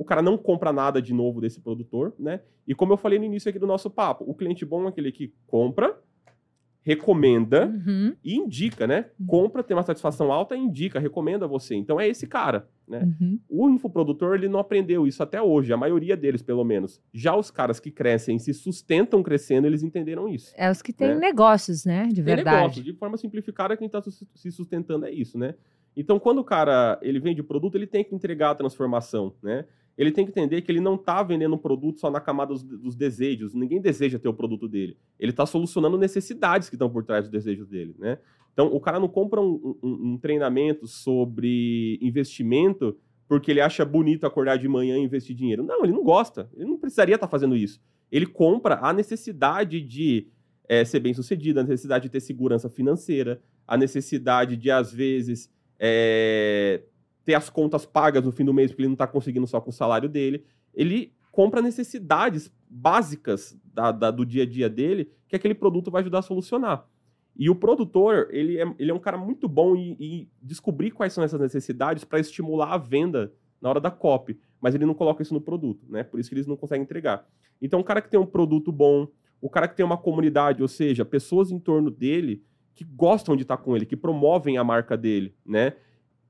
o 0.01 0.03
cara 0.03 0.19
não 0.19 0.35
compra 0.35 0.73
nada 0.73 0.99
de 0.99 1.13
novo 1.13 1.39
desse 1.39 1.61
produtor, 1.61 2.11
né? 2.17 2.41
E 2.67 2.73
como 2.73 2.91
eu 2.91 2.97
falei 2.97 3.19
no 3.19 3.25
início 3.25 3.47
aqui 3.47 3.59
do 3.59 3.67
nosso 3.67 3.87
papo, 3.87 4.25
o 4.27 4.33
cliente 4.33 4.65
bom 4.65 4.85
é 4.85 4.87
aquele 4.87 5.11
que 5.11 5.31
compra, 5.45 5.95
recomenda 6.81 7.67
uhum. 7.67 8.15
e 8.23 8.35
indica, 8.35 8.87
né? 8.87 9.11
Uhum. 9.19 9.27
Compra, 9.27 9.61
tem 9.61 9.77
uma 9.77 9.83
satisfação 9.83 10.31
alta, 10.31 10.57
indica, 10.57 10.99
recomenda 10.99 11.47
você. 11.47 11.75
Então 11.75 12.01
é 12.01 12.07
esse 12.07 12.25
cara, 12.25 12.67
né? 12.87 13.13
Uhum. 13.21 13.39
O 13.47 13.69
infoprodutor, 13.69 14.33
ele 14.33 14.49
não 14.49 14.59
aprendeu 14.59 15.05
isso 15.05 15.21
até 15.21 15.39
hoje, 15.39 15.71
a 15.71 15.77
maioria 15.77 16.17
deles, 16.17 16.41
pelo 16.41 16.63
menos. 16.63 16.99
Já 17.13 17.35
os 17.35 17.51
caras 17.51 17.79
que 17.79 17.91
crescem, 17.91 18.39
se 18.39 18.55
sustentam 18.55 19.21
crescendo, 19.21 19.67
eles 19.67 19.83
entenderam 19.83 20.27
isso. 20.27 20.51
É 20.57 20.71
os 20.71 20.81
que 20.81 20.91
têm 20.91 21.09
né? 21.09 21.19
negócios, 21.19 21.85
né? 21.85 22.07
De 22.11 22.23
verdade. 22.23 22.43
Tem 22.43 22.61
negócios. 22.61 22.85
De 22.85 22.93
forma 22.93 23.17
simplificada, 23.17 23.77
quem 23.77 23.85
está 23.85 24.01
se 24.01 24.51
sustentando 24.51 25.05
é 25.05 25.11
isso, 25.11 25.37
né? 25.37 25.53
Então, 25.95 26.19
quando 26.19 26.39
o 26.39 26.43
cara 26.43 26.97
ele 27.03 27.19
vende 27.19 27.41
o 27.41 27.43
produto, 27.43 27.75
ele 27.75 27.87
tem 27.87 28.03
que 28.03 28.15
entregar 28.15 28.51
a 28.51 28.55
transformação, 28.55 29.35
né? 29.43 29.65
Ele 30.01 30.11
tem 30.11 30.25
que 30.25 30.31
entender 30.31 30.61
que 30.61 30.71
ele 30.71 30.81
não 30.81 30.95
está 30.95 31.21
vendendo 31.21 31.53
um 31.53 31.59
produto 31.59 31.99
só 31.99 32.09
na 32.09 32.19
camada 32.19 32.53
dos, 32.53 32.63
dos, 32.63 32.95
desejos. 32.95 33.53
Ninguém 33.53 33.79
deseja 33.79 34.17
ter 34.17 34.27
o 34.27 34.33
produto 34.33 34.67
dele. 34.67 34.97
Ele 35.19 35.29
está 35.29 35.45
solucionando 35.45 35.95
necessidades 35.95 36.69
que 36.69 36.75
estão 36.75 36.89
por 36.89 37.03
trás 37.03 37.25
dos 37.25 37.31
desejos 37.31 37.67
dele, 37.67 37.95
né? 37.99 38.17
Então, 38.51 38.67
o 38.67 38.79
cara 38.79 38.99
não 38.99 39.07
compra 39.07 39.39
um, 39.39 39.77
um, 39.81 40.13
um, 40.13 40.17
treinamento 40.17 40.87
sobre 40.87 41.99
investimento 42.01 42.97
porque 43.27 43.51
ele 43.51 43.61
acha 43.61 43.85
bonito 43.85 44.25
acordar 44.25 44.57
de 44.57 44.67
manhã 44.67 44.97
e 44.97 45.03
investir 45.03 45.35
dinheiro. 45.35 45.63
Não, 45.63 45.83
ele 45.83 45.93
não 45.93 46.03
gosta. 46.03 46.49
Ele 46.55 46.65
não 46.65 46.77
precisaria 46.77 47.15
estar 47.15 47.27
tá 47.27 47.31
fazendo 47.31 47.55
isso. 47.55 47.79
Ele 48.11 48.25
compra 48.25 48.79
a 48.81 48.91
necessidade 48.91 49.79
de 49.81 50.27
é, 50.67 50.83
ser 50.83 50.99
bem 50.99 51.13
sucedido, 51.13 51.59
a 51.59 51.63
necessidade 51.63 52.05
de 52.05 52.09
ter 52.09 52.19
segurança 52.19 52.69
financeira, 52.69 53.39
a 53.67 53.77
necessidade 53.77 54.57
de, 54.57 54.69
às 54.71 54.91
vezes, 54.91 55.49
é, 55.79 56.81
ter 57.31 57.35
as 57.35 57.49
contas 57.49 57.85
pagas 57.85 58.25
no 58.25 58.31
fim 58.31 58.43
do 58.43 58.53
mês 58.53 58.71
porque 58.71 58.81
ele 58.81 58.89
não 58.89 58.93
está 58.93 59.07
conseguindo 59.07 59.47
só 59.47 59.61
com 59.61 59.69
o 59.69 59.73
salário 59.73 60.09
dele. 60.09 60.43
Ele 60.73 61.13
compra 61.31 61.61
necessidades 61.61 62.53
básicas 62.69 63.57
da, 63.63 63.91
da, 63.91 64.11
do 64.11 64.25
dia 64.25 64.43
a 64.43 64.45
dia 64.45 64.69
dele 64.69 65.09
que 65.29 65.35
aquele 65.35 65.55
produto 65.55 65.89
vai 65.89 66.01
ajudar 66.01 66.19
a 66.19 66.23
solucionar. 66.23 66.85
E 67.37 67.49
o 67.49 67.55
produtor, 67.55 68.27
ele 68.31 68.59
é, 68.59 68.75
ele 68.77 68.91
é 68.91 68.93
um 68.93 68.99
cara 68.99 69.17
muito 69.17 69.47
bom 69.47 69.75
em, 69.75 69.95
em 69.97 70.29
descobrir 70.41 70.91
quais 70.91 71.13
são 71.13 71.23
essas 71.23 71.39
necessidades 71.39 72.03
para 72.03 72.19
estimular 72.19 72.73
a 72.73 72.77
venda 72.77 73.33
na 73.61 73.69
hora 73.69 73.79
da 73.79 73.89
copy, 73.89 74.37
mas 74.59 74.75
ele 74.75 74.85
não 74.85 74.93
coloca 74.93 75.21
isso 75.21 75.33
no 75.33 75.39
produto, 75.39 75.85
né? 75.89 76.03
Por 76.03 76.19
isso 76.19 76.27
que 76.27 76.35
eles 76.35 76.47
não 76.47 76.57
conseguem 76.57 76.83
entregar. 76.83 77.25
Então, 77.61 77.79
o 77.79 77.83
cara 77.83 78.01
que 78.01 78.09
tem 78.09 78.19
um 78.19 78.25
produto 78.25 78.71
bom, 78.71 79.07
o 79.39 79.49
cara 79.49 79.67
que 79.67 79.77
tem 79.77 79.85
uma 79.85 79.97
comunidade, 79.97 80.61
ou 80.61 80.67
seja, 80.67 81.05
pessoas 81.05 81.51
em 81.51 81.59
torno 81.59 81.89
dele 81.89 82.43
que 82.75 82.83
gostam 82.83 83.35
de 83.35 83.43
estar 83.43 83.57
com 83.57 83.75
ele, 83.75 83.85
que 83.85 83.95
promovem 83.95 84.57
a 84.57 84.63
marca 84.63 84.97
dele, 84.97 85.33
né? 85.45 85.73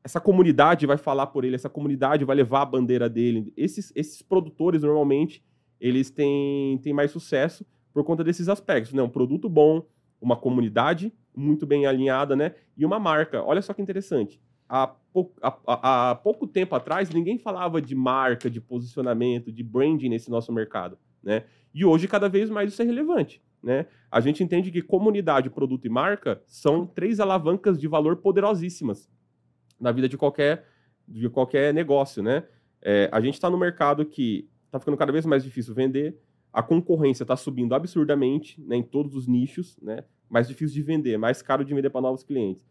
Essa 0.03 0.19
comunidade 0.19 0.85
vai 0.85 0.97
falar 0.97 1.27
por 1.27 1.45
ele, 1.45 1.55
essa 1.55 1.69
comunidade 1.69 2.25
vai 2.25 2.35
levar 2.35 2.63
a 2.63 2.65
bandeira 2.65 3.09
dele. 3.09 3.53
Esses, 3.55 3.91
esses 3.95 4.21
produtores, 4.21 4.81
normalmente, 4.81 5.43
eles 5.79 6.09
têm, 6.09 6.77
têm 6.79 6.93
mais 6.93 7.11
sucesso 7.11 7.65
por 7.93 8.03
conta 8.03 8.23
desses 8.23 8.49
aspectos, 8.49 8.93
né? 8.93 9.01
Um 9.01 9.09
produto 9.09 9.47
bom, 9.47 9.85
uma 10.19 10.35
comunidade 10.35 11.13
muito 11.35 11.65
bem 11.65 11.85
alinhada, 11.85 12.35
né? 12.35 12.55
E 12.75 12.85
uma 12.85 12.99
marca. 12.99 13.43
Olha 13.43 13.61
só 13.61 13.73
que 13.73 13.81
interessante. 13.81 14.41
Há, 14.67 14.87
pou, 14.87 15.33
há, 15.41 16.11
há 16.11 16.15
pouco 16.15 16.47
tempo 16.47 16.73
atrás, 16.75 17.09
ninguém 17.09 17.37
falava 17.37 17.81
de 17.81 17.93
marca, 17.93 18.49
de 18.49 18.61
posicionamento, 18.61 19.51
de 19.51 19.63
branding 19.63 20.09
nesse 20.09 20.31
nosso 20.31 20.51
mercado, 20.51 20.97
né? 21.21 21.43
E 21.73 21.85
hoje, 21.85 22.07
cada 22.07 22.27
vez 22.27 22.49
mais, 22.49 22.71
isso 22.71 22.81
é 22.81 22.85
relevante. 22.85 23.41
Né? 23.61 23.85
A 24.09 24.19
gente 24.19 24.43
entende 24.43 24.71
que 24.71 24.81
comunidade, 24.81 25.49
produto 25.49 25.85
e 25.85 25.89
marca 25.89 26.41
são 26.47 26.85
três 26.85 27.19
alavancas 27.19 27.79
de 27.79 27.87
valor 27.87 28.17
poderosíssimas 28.17 29.07
na 29.81 29.91
vida 29.91 30.07
de 30.07 30.17
qualquer, 30.17 30.65
de 31.07 31.27
qualquer 31.29 31.73
negócio, 31.73 32.21
né? 32.21 32.43
É, 32.81 33.09
a 33.11 33.19
gente 33.19 33.33
está 33.33 33.49
no 33.49 33.57
mercado 33.57 34.05
que 34.05 34.47
está 34.65 34.79
ficando 34.79 34.95
cada 34.95 35.11
vez 35.11 35.25
mais 35.25 35.43
difícil 35.43 35.73
vender, 35.73 36.17
a 36.53 36.61
concorrência 36.61 37.23
está 37.23 37.35
subindo 37.35 37.73
absurdamente 37.73 38.61
né, 38.61 38.75
em 38.75 38.83
todos 38.83 39.15
os 39.15 39.27
nichos, 39.27 39.77
né? 39.81 40.03
Mais 40.29 40.47
difícil 40.47 40.75
de 40.75 40.81
vender, 40.81 41.17
mais 41.17 41.41
caro 41.41 41.65
de 41.65 41.73
vender 41.73 41.89
para 41.89 42.01
novos 42.01 42.23
clientes. 42.23 42.65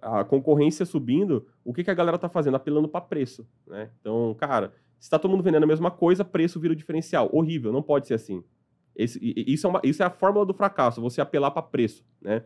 A 0.00 0.24
concorrência 0.24 0.86
subindo, 0.86 1.46
o 1.64 1.72
que, 1.72 1.84
que 1.84 1.90
a 1.90 1.94
galera 1.94 2.16
está 2.16 2.28
fazendo? 2.28 2.56
Apelando 2.56 2.88
para 2.88 3.00
preço, 3.00 3.46
né? 3.66 3.90
Então, 4.00 4.34
cara, 4.38 4.72
se 4.98 5.06
está 5.06 5.18
todo 5.18 5.30
mundo 5.30 5.42
vendendo 5.42 5.64
a 5.64 5.66
mesma 5.66 5.90
coisa, 5.90 6.24
preço 6.24 6.58
vira 6.58 6.72
o 6.72 6.76
diferencial. 6.76 7.28
Horrível, 7.32 7.72
não 7.72 7.82
pode 7.82 8.06
ser 8.06 8.14
assim. 8.14 8.42
Esse, 8.94 9.18
isso, 9.46 9.66
é 9.66 9.70
uma, 9.70 9.80
isso 9.84 10.02
é 10.02 10.06
a 10.06 10.10
fórmula 10.10 10.44
do 10.44 10.54
fracasso, 10.54 11.00
você 11.00 11.20
apelar 11.20 11.50
para 11.50 11.62
preço, 11.62 12.04
né? 12.20 12.44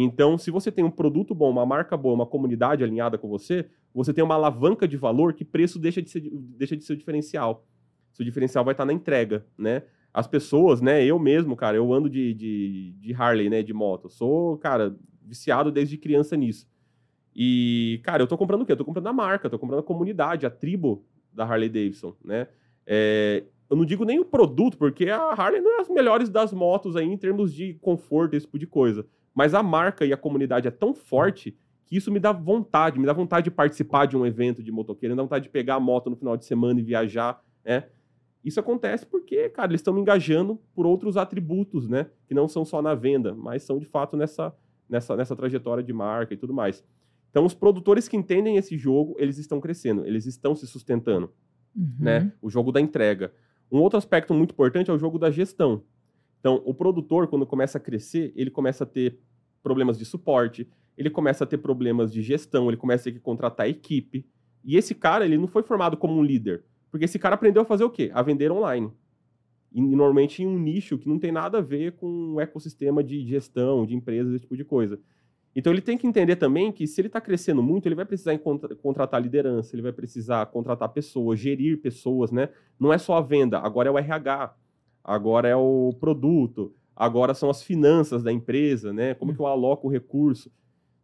Então, 0.00 0.38
se 0.38 0.48
você 0.48 0.70
tem 0.70 0.84
um 0.84 0.92
produto 0.92 1.34
bom, 1.34 1.50
uma 1.50 1.66
marca 1.66 1.96
boa, 1.96 2.14
uma 2.14 2.24
comunidade 2.24 2.84
alinhada 2.84 3.18
com 3.18 3.28
você, 3.28 3.68
você 3.92 4.14
tem 4.14 4.22
uma 4.22 4.36
alavanca 4.36 4.86
de 4.86 4.96
valor 4.96 5.34
que 5.34 5.44
preço 5.44 5.76
deixa 5.76 6.00
de 6.00 6.08
ser, 6.08 6.30
deixa 6.32 6.76
de 6.76 6.84
ser 6.84 6.92
o 6.92 6.96
diferencial. 6.96 7.66
Seu 8.12 8.24
diferencial 8.24 8.64
vai 8.64 8.74
estar 8.74 8.84
na 8.84 8.92
entrega, 8.92 9.44
né? 9.58 9.82
As 10.14 10.28
pessoas, 10.28 10.80
né? 10.80 11.04
Eu 11.04 11.18
mesmo, 11.18 11.56
cara, 11.56 11.76
eu 11.76 11.92
ando 11.92 12.08
de, 12.08 12.32
de, 12.32 12.92
de 12.92 13.12
Harley, 13.12 13.50
né? 13.50 13.60
De 13.60 13.74
moto. 13.74 14.08
Sou, 14.08 14.56
cara, 14.58 14.96
viciado 15.20 15.72
desde 15.72 15.98
criança 15.98 16.36
nisso. 16.36 16.68
E, 17.34 18.00
cara, 18.04 18.22
eu 18.22 18.28
tô 18.28 18.38
comprando 18.38 18.62
o 18.62 18.66
quê? 18.66 18.70
Eu 18.70 18.76
tô 18.76 18.84
comprando 18.84 19.08
a 19.08 19.12
marca, 19.12 19.50
tô 19.50 19.58
comprando 19.58 19.80
a 19.80 19.84
comunidade, 19.84 20.46
a 20.46 20.50
tribo 20.50 21.04
da 21.32 21.44
Harley 21.44 21.68
Davidson, 21.68 22.14
né? 22.24 22.46
É, 22.86 23.42
eu 23.68 23.76
não 23.76 23.84
digo 23.84 24.04
nem 24.04 24.20
o 24.20 24.24
produto, 24.24 24.78
porque 24.78 25.10
a 25.10 25.32
Harley 25.32 25.60
não 25.60 25.78
é 25.78 25.80
as 25.80 25.88
melhores 25.88 26.30
das 26.30 26.52
motos 26.52 26.94
aí 26.94 27.04
em 27.04 27.16
termos 27.16 27.52
de 27.52 27.74
conforto, 27.74 28.34
esse 28.34 28.46
tipo 28.46 28.60
de 28.60 28.66
coisa. 28.68 29.04
Mas 29.38 29.54
a 29.54 29.62
marca 29.62 30.04
e 30.04 30.12
a 30.12 30.16
comunidade 30.16 30.66
é 30.66 30.70
tão 30.72 30.92
forte 30.92 31.56
que 31.86 31.96
isso 31.96 32.10
me 32.10 32.18
dá 32.18 32.32
vontade, 32.32 32.98
me 32.98 33.06
dá 33.06 33.12
vontade 33.12 33.44
de 33.44 33.52
participar 33.52 34.04
de 34.06 34.16
um 34.16 34.26
evento 34.26 34.64
de 34.64 34.72
motoqueiro, 34.72 35.14
me 35.14 35.16
dá 35.16 35.22
vontade 35.22 35.44
de 35.44 35.48
pegar 35.48 35.76
a 35.76 35.80
moto 35.80 36.10
no 36.10 36.16
final 36.16 36.36
de 36.36 36.44
semana 36.44 36.80
e 36.80 36.82
viajar, 36.82 37.40
né? 37.64 37.84
Isso 38.44 38.58
acontece 38.58 39.06
porque, 39.06 39.48
cara, 39.50 39.70
eles 39.70 39.80
estão 39.80 39.94
me 39.94 40.00
engajando 40.00 40.60
por 40.74 40.86
outros 40.86 41.16
atributos, 41.16 41.88
né? 41.88 42.10
Que 42.26 42.34
não 42.34 42.48
são 42.48 42.64
só 42.64 42.82
na 42.82 42.96
venda, 42.96 43.32
mas 43.32 43.62
são 43.62 43.78
de 43.78 43.86
fato 43.86 44.16
nessa, 44.16 44.52
nessa, 44.88 45.16
nessa 45.16 45.36
trajetória 45.36 45.84
de 45.84 45.92
marca 45.92 46.34
e 46.34 46.36
tudo 46.36 46.52
mais. 46.52 46.82
Então, 47.30 47.44
os 47.44 47.54
produtores 47.54 48.08
que 48.08 48.16
entendem 48.16 48.56
esse 48.56 48.76
jogo, 48.76 49.14
eles 49.20 49.38
estão 49.38 49.60
crescendo, 49.60 50.04
eles 50.04 50.26
estão 50.26 50.56
se 50.56 50.66
sustentando, 50.66 51.30
Uhum. 51.76 51.94
né? 52.00 52.32
O 52.42 52.50
jogo 52.50 52.72
da 52.72 52.80
entrega. 52.80 53.32
Um 53.70 53.78
outro 53.78 53.98
aspecto 53.98 54.34
muito 54.34 54.50
importante 54.50 54.90
é 54.90 54.92
o 54.92 54.98
jogo 54.98 55.16
da 55.16 55.30
gestão. 55.30 55.84
Então, 56.40 56.60
o 56.64 56.74
produtor, 56.74 57.28
quando 57.28 57.46
começa 57.46 57.78
a 57.78 57.80
crescer, 57.80 58.32
ele 58.34 58.50
começa 58.50 58.82
a 58.82 58.86
ter 58.86 59.18
problemas 59.62 59.98
de 59.98 60.04
suporte, 60.04 60.68
ele 60.96 61.10
começa 61.10 61.44
a 61.44 61.46
ter 61.46 61.58
problemas 61.58 62.12
de 62.12 62.22
gestão, 62.22 62.68
ele 62.68 62.76
começa 62.76 63.02
a 63.02 63.04
ter 63.04 63.18
que 63.18 63.22
contratar 63.22 63.68
equipe. 63.68 64.26
E 64.64 64.76
esse 64.76 64.94
cara, 64.94 65.24
ele 65.24 65.38
não 65.38 65.46
foi 65.46 65.62
formado 65.62 65.96
como 65.96 66.14
um 66.14 66.22
líder, 66.22 66.64
porque 66.90 67.04
esse 67.04 67.18
cara 67.18 67.34
aprendeu 67.34 67.62
a 67.62 67.64
fazer 67.64 67.84
o 67.84 67.90
quê? 67.90 68.10
A 68.12 68.22
vender 68.22 68.50
online. 68.50 68.92
E 69.72 69.80
normalmente 69.80 70.42
em 70.42 70.46
um 70.46 70.58
nicho 70.58 70.98
que 70.98 71.08
não 71.08 71.18
tem 71.18 71.30
nada 71.30 71.58
a 71.58 71.62
ver 71.62 71.92
com 71.92 72.06
um 72.06 72.40
ecossistema 72.40 73.04
de 73.04 73.24
gestão, 73.26 73.86
de 73.86 73.94
empresas, 73.94 74.32
esse 74.32 74.42
tipo 74.42 74.56
de 74.56 74.64
coisa. 74.64 74.98
Então 75.54 75.72
ele 75.72 75.82
tem 75.82 75.98
que 75.98 76.06
entender 76.06 76.36
também 76.36 76.70
que 76.70 76.86
se 76.86 77.00
ele 77.00 77.08
está 77.08 77.20
crescendo 77.20 77.62
muito, 77.62 77.86
ele 77.86 77.94
vai 77.94 78.04
precisar 78.04 78.38
contratar 78.80 79.20
liderança, 79.20 79.74
ele 79.74 79.82
vai 79.82 79.92
precisar 79.92 80.46
contratar 80.46 80.88
pessoas, 80.90 81.38
gerir 81.38 81.80
pessoas, 81.80 82.30
né? 82.30 82.48
Não 82.78 82.92
é 82.92 82.98
só 82.98 83.16
a 83.16 83.20
venda, 83.20 83.58
agora 83.58 83.88
é 83.88 83.92
o 83.92 83.98
RH, 83.98 84.54
agora 85.02 85.48
é 85.48 85.56
o 85.56 85.92
produto, 85.98 86.74
agora 86.98 87.32
são 87.32 87.48
as 87.48 87.62
finanças 87.62 88.24
da 88.24 88.32
empresa, 88.32 88.92
né? 88.92 89.14
Como 89.14 89.32
que 89.32 89.40
eu 89.40 89.46
aloco 89.46 89.86
o 89.86 89.90
recurso. 89.90 90.50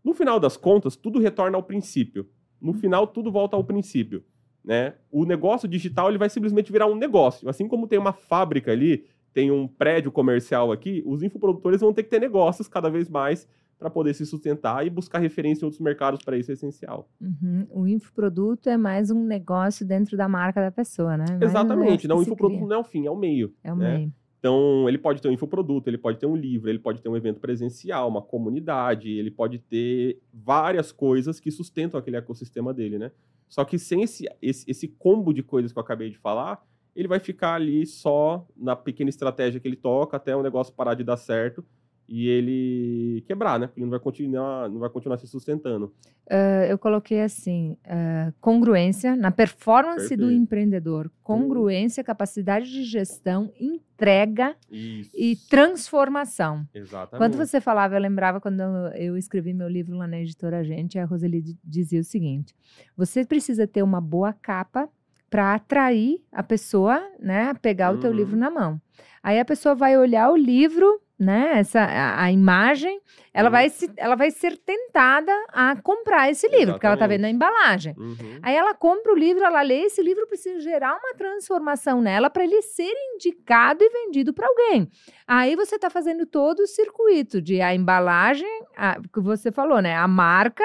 No 0.03 0.13
final 0.13 0.41
das 0.41 0.57
contas, 0.57 0.97
tudo 0.97 1.21
retorna 1.21 1.57
ao 1.57 1.63
princípio. 1.63 2.29
No 2.61 2.75
final, 2.75 3.07
tudo 3.07 3.31
volta 3.31 3.57
ao 3.57 3.63
princípio. 3.63 4.25
Né? 4.65 4.95
O 5.11 5.25
negócio 5.25 5.69
digital 5.69 6.09
ele 6.09 6.19
vai 6.19 6.29
simplesmente 6.29 6.73
virar 6.73 6.87
um 6.87 6.97
negócio. 6.97 7.49
Assim 7.49 7.69
como 7.69 7.87
tem 7.87 7.99
uma 7.99 8.13
fábrica 8.13 8.73
ali, 8.73 9.05
tem 9.33 9.51
um 9.51 9.69
prédio 9.69 10.11
comercial 10.11 10.73
aqui, 10.73 11.03
os 11.07 11.23
infoprodutores 11.23 11.81
vão 11.81 11.93
ter 11.93 12.03
que 12.03 12.11
ter 12.11 12.21
negócios 12.21 12.67
cada 12.67 12.91
vez 12.91 13.09
mais 13.09 13.47
para 13.79 13.91
poder 13.91 14.15
se 14.15 14.25
sustentar 14.25 14.87
e 14.87 14.91
buscar 14.91 15.19
referência 15.19 15.65
em 15.65 15.67
outros 15.67 15.81
mercados 15.81 16.25
para 16.25 16.39
isso 16.39 16.51
é 16.51 16.55
essencial. 16.55 17.09
Uhum. 17.21 17.67
O 17.71 17.87
infoproduto 17.87 18.69
é 18.69 18.77
mais 18.77 19.11
um 19.11 19.25
negócio 19.25 19.87
dentro 19.87 20.17
da 20.17 20.29
marca 20.29 20.61
da 20.61 20.71
pessoa, 20.71 21.17
né? 21.17 21.27
Mais 21.29 21.43
um 21.43 21.45
Exatamente. 21.45 21.87
negócio 21.87 22.09
Não, 22.09 22.19
o 22.19 22.23
infoproduto 22.23 22.59
cria. 22.61 22.69
não 22.69 22.77
é 22.77 22.79
o 22.79 22.85
fim, 22.85 23.07
é 23.07 23.11
o 23.11 23.17
meio. 23.17 23.53
É 23.63 23.73
o 23.73 23.77
né? 23.77 23.99
meio. 23.99 24.13
Então, 24.45 24.87
ele 24.87 24.99
pode 24.99 25.23
ter 25.23 25.29
um 25.29 25.33
infoproduto, 25.33 25.89
ele 25.89 25.97
pode 25.97 26.19
ter 26.19 26.27
um 26.27 26.37
livro, 26.37 26.69
ele 26.69 26.79
pode 26.79 27.01
ter 27.01 27.09
um 27.09 27.17
evento 27.17 27.41
presencial, 27.41 28.11
uma 28.11 28.21
comunidade, 28.21 29.11
ele 29.11 29.31
pode 29.31 29.59
ter 29.59 30.21
várias 30.35 30.93
coisas 30.93 31.41
que 31.41 31.51
sustentam 31.51 31.99
aquele 31.99 32.19
ecossistema 32.19 32.75
dele, 32.75 32.99
né? 32.99 33.11
Só 33.49 33.65
que 33.65 33.79
sem 33.79 34.03
esse, 34.03 34.29
esse, 34.43 34.71
esse 34.71 34.87
combo 34.87 35.33
de 35.33 35.43
coisas 35.43 35.73
que 35.73 35.79
eu 35.79 35.83
acabei 35.83 36.11
de 36.11 36.19
falar, 36.19 36.63
ele 36.95 37.09
vai 37.09 37.21
ficar 37.21 37.55
ali 37.55 37.87
só 37.87 38.47
na 38.55 38.77
pequena 38.77 39.09
estratégia 39.09 39.59
que 39.59 39.67
ele 39.67 39.77
toca 39.77 40.19
até 40.19 40.37
o 40.37 40.43
negócio 40.43 40.75
parar 40.75 40.93
de 40.93 41.05
dar 41.05 41.17
certo 41.17 41.65
e 42.09 42.29
ele 42.29 43.23
quebrar, 43.27 43.59
né? 43.59 43.67
Porque 43.67 43.81
ele 43.81 43.87
não 43.87 43.91
vai 43.91 44.01
continuar, 44.01 44.69
não 44.69 44.79
vai 44.79 44.91
continuar 44.91 45.17
se 45.19 45.27
sustentando. 45.27 45.93
Uh, 46.31 46.65
eu 46.69 46.79
coloquei 46.79 47.21
assim: 47.21 47.77
uh, 47.87 48.33
congruência 48.41 49.15
na 49.17 49.31
performance 49.31 50.17
do 50.17 50.23
Perfeito. 50.27 50.43
empreendedor, 50.43 51.11
congruência, 51.23 52.03
capacidade 52.05 52.71
de 52.71 52.83
gestão, 52.85 53.53
entrega 53.61 54.57
Isso. 54.71 55.11
e 55.15 55.37
transformação. 55.51 56.67
Exatamente. 56.75 57.17
Quando 57.19 57.37
você 57.37 57.61
falava, 57.61 57.95
eu 57.97 58.01
lembrava 58.01 58.41
quando 58.41 58.61
eu 58.95 59.17
escrevi 59.17 59.53
meu 59.53 59.69
livro 59.69 59.97
lá 59.97 60.07
na 60.07 60.19
editora 60.21 60.65
Gente, 60.65 60.99
a 60.99 61.05
Roseli 61.05 61.41
di- 61.43 61.59
dizia 61.63 62.01
o 62.01 62.05
seguinte: 62.05 62.55
você 62.97 63.25
precisa 63.25 63.67
ter 63.67 63.83
uma 63.83 64.01
boa 64.01 64.33
capa 64.33 64.89
para 65.31 65.55
atrair 65.55 66.23
a 66.31 66.43
pessoa, 66.43 67.03
né, 67.19 67.51
a 67.51 67.55
pegar 67.55 67.93
o 67.93 67.99
teu 67.99 68.11
Uhum. 68.11 68.17
livro 68.17 68.37
na 68.37 68.51
mão. 68.51 68.81
Aí 69.23 69.39
a 69.41 69.45
pessoa 69.45 69.75
vai 69.75 69.99
olhar 69.99 70.31
o 70.31 70.37
livro, 70.37 71.01
né, 71.19 71.59
essa 71.59 71.81
a, 71.81 72.25
a 72.25 72.33
imagem, 72.33 73.01
ela 73.33 73.49
Uhum. 73.49 73.53
vai 73.53 73.69
se, 73.71 73.91
ela 73.97 74.17
vai 74.17 74.31
ser 74.31 74.57
tentada 74.59 75.33
a 75.53 75.77
comprar 75.81 76.31
esse 76.31 76.49
livro, 76.49 76.75
porque 76.75 76.87
ela 76.87 76.97
tá 76.97 77.07
vendo 77.07 77.25
a 77.25 77.31
embalagem. 77.31 77.95
Uhum. 77.97 78.39
Aí 78.43 78.55
ela 78.55 78.75
compra 78.75 79.13
o 79.13 79.17
livro, 79.17 79.45
ela 79.45 79.63
lê, 79.63 79.83
esse 79.83 80.03
livro 80.03 80.27
precisa 80.27 80.61
gerar 80.61 80.93
uma 80.97 81.15
transformação 81.17 82.01
nela 82.01 82.29
para 82.31 82.43
ele 82.45 82.61
ser 82.63 82.93
indicado 83.15 83.83
e 83.83 83.91
vendido 83.91 84.33
para 84.33 84.47
alguém. 84.49 84.89
Aí 85.27 85.55
você 85.57 85.77
está 85.77 85.89
fazendo 85.89 86.27
todo 86.27 86.61
o 86.61 86.67
circuito 86.67 87.41
de 87.41 87.61
a 87.61 87.75
embalagem, 87.75 88.49
a, 88.77 89.01
que 89.01 89.21
você 89.21 89.53
falou, 89.53 89.81
né? 89.81 89.95
A 89.97 90.09
marca, 90.09 90.65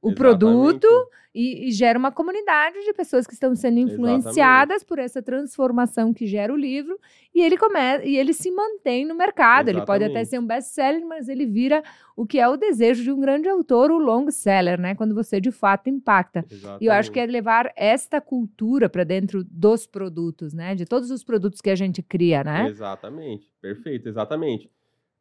o 0.00 0.14
produto 0.14 0.86
e, 1.34 1.68
e 1.68 1.72
gera 1.72 1.98
uma 1.98 2.10
comunidade 2.10 2.84
de 2.84 2.92
pessoas 2.92 3.26
que 3.26 3.34
estão 3.34 3.54
sendo 3.54 3.78
influenciadas 3.78 4.82
por 4.82 4.98
essa 4.98 5.22
transformação 5.22 6.12
que 6.12 6.26
gera 6.26 6.52
o 6.52 6.56
livro 6.56 6.98
e 7.34 7.40
ele 7.40 7.56
começa 7.56 8.04
e 8.04 8.16
ele 8.16 8.32
se 8.32 8.50
mantém 8.50 9.04
no 9.04 9.14
mercado. 9.14 9.68
Ele 9.68 9.84
pode 9.84 10.04
até 10.04 10.20
Exatamente. 10.20 10.30
ser 10.30 10.38
um 10.38 10.46
best-seller, 10.46 11.06
mas 11.06 11.28
ele 11.28 11.46
vira 11.46 11.82
o 12.16 12.26
que 12.26 12.38
é 12.40 12.48
o 12.48 12.56
desejo 12.56 13.02
de 13.02 13.12
um 13.12 13.20
grande 13.20 13.48
autor, 13.48 13.90
o 13.90 13.98
long 13.98 14.30
seller, 14.30 14.80
né? 14.80 14.94
Quando 14.94 15.14
você 15.14 15.40
de 15.40 15.52
fato 15.52 15.88
impacta. 15.88 16.44
E 16.80 16.86
eu 16.86 16.92
acho 16.92 17.12
que 17.12 17.20
é 17.20 17.26
levar 17.26 17.72
esta 17.76 18.20
cultura 18.20 18.88
para 18.88 19.04
dentro 19.04 19.44
dos 19.44 19.86
produtos, 19.86 20.52
né? 20.52 20.74
De 20.74 20.84
todos 20.84 21.10
os 21.10 21.22
produtos 21.22 21.60
que 21.60 21.70
a 21.70 21.76
gente 21.76 22.02
cria, 22.02 22.42
né? 22.42 22.68
Exatamente, 22.68 23.48
perfeito, 23.60 24.08
exatamente. 24.08 24.70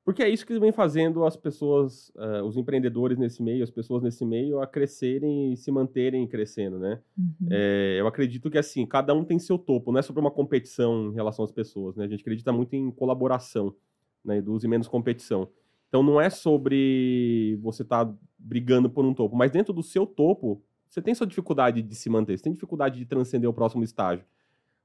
Porque 0.08 0.24
é 0.24 0.30
isso 0.30 0.46
que 0.46 0.58
vem 0.58 0.72
fazendo 0.72 1.26
as 1.26 1.36
pessoas, 1.36 2.14
eh, 2.18 2.42
os 2.42 2.56
empreendedores 2.56 3.18
nesse 3.18 3.44
meio, 3.44 3.62
as 3.62 3.70
pessoas 3.70 4.02
nesse 4.02 4.24
meio, 4.26 4.62
a 4.62 4.66
crescerem 4.66 5.52
e 5.52 5.58
se 5.58 5.70
manterem 5.70 6.26
crescendo, 6.26 6.80
né? 6.80 7.02
Uhum. 7.18 7.48
É, 7.52 7.98
eu 8.00 8.08
acredito 8.08 8.50
que, 8.50 8.58
assim, 8.58 8.86
cada 8.86 9.14
um 9.14 9.26
tem 9.26 9.38
seu 9.38 9.58
topo, 9.58 9.92
não 9.92 10.00
é 10.00 10.02
sobre 10.02 10.22
uma 10.22 10.32
competição 10.32 11.12
em 11.12 11.14
relação 11.14 11.44
às 11.44 11.52
pessoas, 11.52 11.98
né? 11.98 12.06
A 12.06 12.08
gente 12.08 12.22
acredita 12.22 12.54
muito 12.54 12.74
em 12.74 12.90
colaboração, 12.90 13.76
né? 14.24 14.42
E 14.42 14.68
menos 14.70 14.88
competição. 14.88 15.50
Então, 15.90 16.02
não 16.02 16.22
é 16.22 16.30
sobre 16.30 17.60
você 17.62 17.82
estar 17.84 18.10
brigando 18.40 18.90
por 18.90 19.04
um 19.04 19.14
topo, 19.14 19.36
mas 19.36 19.52
dentro 19.52 19.74
do 19.74 19.84
seu 19.84 20.06
topo, 20.06 20.64
você 20.88 21.02
tem 21.02 21.14
sua 21.14 21.28
dificuldade 21.28 21.82
de 21.82 21.96
se 21.96 22.10
manter, 22.10 22.38
você 22.38 22.46
tem 22.46 22.54
dificuldade 22.54 22.98
de 22.98 23.06
transcender 23.06 23.50
o 23.50 23.54
próximo 23.54 23.84
estágio. 23.84 24.24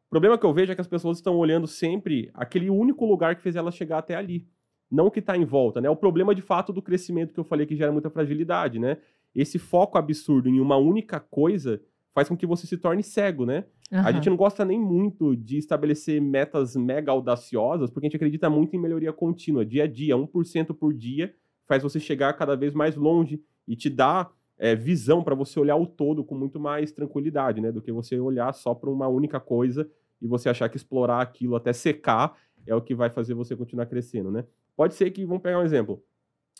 O 0.09 0.11
problema 0.11 0.37
que 0.37 0.45
eu 0.45 0.53
vejo 0.53 0.73
é 0.73 0.75
que 0.75 0.81
as 0.81 0.89
pessoas 0.89 1.19
estão 1.19 1.37
olhando 1.37 1.69
sempre 1.69 2.29
aquele 2.35 2.69
único 2.69 3.07
lugar 3.07 3.37
que 3.37 3.43
fez 3.43 3.55
elas 3.55 3.77
chegar 3.77 3.99
até 3.99 4.17
ali, 4.17 4.49
não 4.93 5.07
o 5.07 5.11
que 5.11 5.21
está 5.21 5.37
em 5.37 5.45
volta, 5.45 5.81
né? 5.81 5.89
O 5.89 5.97
problema, 5.97 6.35
de 6.35 6.43
fato, 6.43 6.73
do 6.73 6.83
crescimento 6.83 7.33
que 7.33 7.41
eu 7.41 7.45
falei 7.45 7.67
que 7.67 7.75
gera 7.75 7.91
muita 7.91 8.11
fragilidade, 8.11 8.79
né? 8.79 8.99
Esse 9.35 9.59
foco 9.59 9.97
absurdo 9.97 10.51
em 10.51 10.61
uma 10.61 10.77
única 10.77 11.19
coisa 11.19 11.81
faz 12.15 12.29
com 12.29 12.37
que 12.37 12.47
você 12.47 12.67
se 12.67 12.77
torne 12.77 13.03
cego, 13.03 13.47
né? 13.47 13.65
A 13.91 14.01
Aham. 14.01 14.13
gente 14.13 14.29
não 14.29 14.37
gosta 14.37 14.65
nem 14.65 14.79
muito 14.79 15.35
de 15.35 15.57
estabelecer 15.57 16.21
metas 16.21 16.77
mega 16.77 17.11
audaciosas, 17.11 17.91
porque 17.91 18.07
a 18.07 18.09
gente 18.09 18.17
acredita 18.17 18.51
muito 18.51 18.77
em 18.77 18.79
melhoria 18.79 19.13
contínua, 19.13 19.65
dia 19.65 19.85
a 19.85 19.87
dia, 19.87 20.15
1% 20.15 20.75
por 20.75 20.93
dia, 20.93 21.35
faz 21.67 21.83
você 21.83 21.99
chegar 21.99 22.35
cada 22.35 22.55
vez 22.55 22.75
mais 22.75 22.95
longe 22.95 23.43
e 23.67 23.75
te 23.75 23.89
dá 23.89 24.31
é, 24.59 24.75
visão 24.75 25.23
para 25.23 25.35
você 25.35 25.59
olhar 25.59 25.77
o 25.77 25.87
todo 25.87 26.23
com 26.23 26.35
muito 26.35 26.61
mais 26.61 26.93
tranquilidade, 26.93 27.63
né? 27.63 27.73
Do 27.73 27.81
que 27.81 27.91
você 27.91 28.19
olhar 28.19 28.53
só 28.53 28.75
para 28.75 28.91
uma 28.91 29.09
única 29.09 29.41
coisa 29.41 29.89
e 30.21 30.27
você 30.27 30.51
achar 30.51 30.69
que 30.69 30.77
explorar 30.77 31.23
aquilo 31.23 31.57
até 31.57 31.73
secar 31.73 32.37
é 32.67 32.75
o 32.75 32.81
que 32.81 32.95
vai 32.95 33.11
fazer 33.11 33.35
você 33.35 33.57
continuar 33.57 33.87
crescendo, 33.87 34.31
né? 34.31 34.45
Pode 34.77 34.95
ser 34.95 35.11
que, 35.11 35.25
vamos 35.25 35.43
pegar 35.43 35.59
um 35.59 35.65
exemplo, 35.65 36.03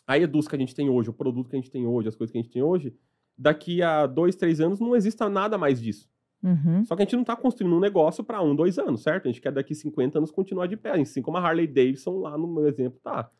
a 0.05 0.17
Eduz 0.17 0.47
que 0.47 0.55
a 0.55 0.59
gente 0.59 0.75
tem 0.75 0.89
hoje, 0.89 1.09
o 1.09 1.13
produto 1.13 1.49
que 1.49 1.55
a 1.55 1.59
gente 1.59 1.71
tem 1.71 1.85
hoje, 1.85 2.07
as 2.07 2.15
coisas 2.15 2.31
que 2.31 2.37
a 2.37 2.41
gente 2.41 2.51
tem 2.51 2.61
hoje, 2.61 2.95
daqui 3.37 3.81
a 3.81 4.05
dois, 4.05 4.35
três 4.35 4.59
anos 4.59 4.79
não 4.79 4.95
exista 4.95 5.29
nada 5.29 5.57
mais 5.57 5.81
disso. 5.81 6.09
Uhum. 6.43 6.83
Só 6.83 6.95
que 6.95 7.01
a 7.01 7.05
gente 7.05 7.15
não 7.15 7.21
está 7.21 7.35
construindo 7.35 7.73
um 7.73 7.79
negócio 7.79 8.23
para 8.23 8.41
um, 8.41 8.53
dois 8.53 8.77
anos, 8.77 9.01
certo? 9.01 9.27
A 9.27 9.31
gente 9.31 9.41
quer 9.41 9.51
daqui 9.51 9.73
50 9.73 10.17
anos 10.17 10.29
continuar 10.29 10.67
de 10.67 10.75
pé, 10.75 10.99
assim 10.99 11.21
como 11.21 11.37
a 11.37 11.41
Harley 11.41 11.65
Davidson 11.65 12.19
lá 12.19 12.37
no 12.37 12.47
meu 12.47 12.67
exemplo 12.67 12.99
tá. 13.01 13.31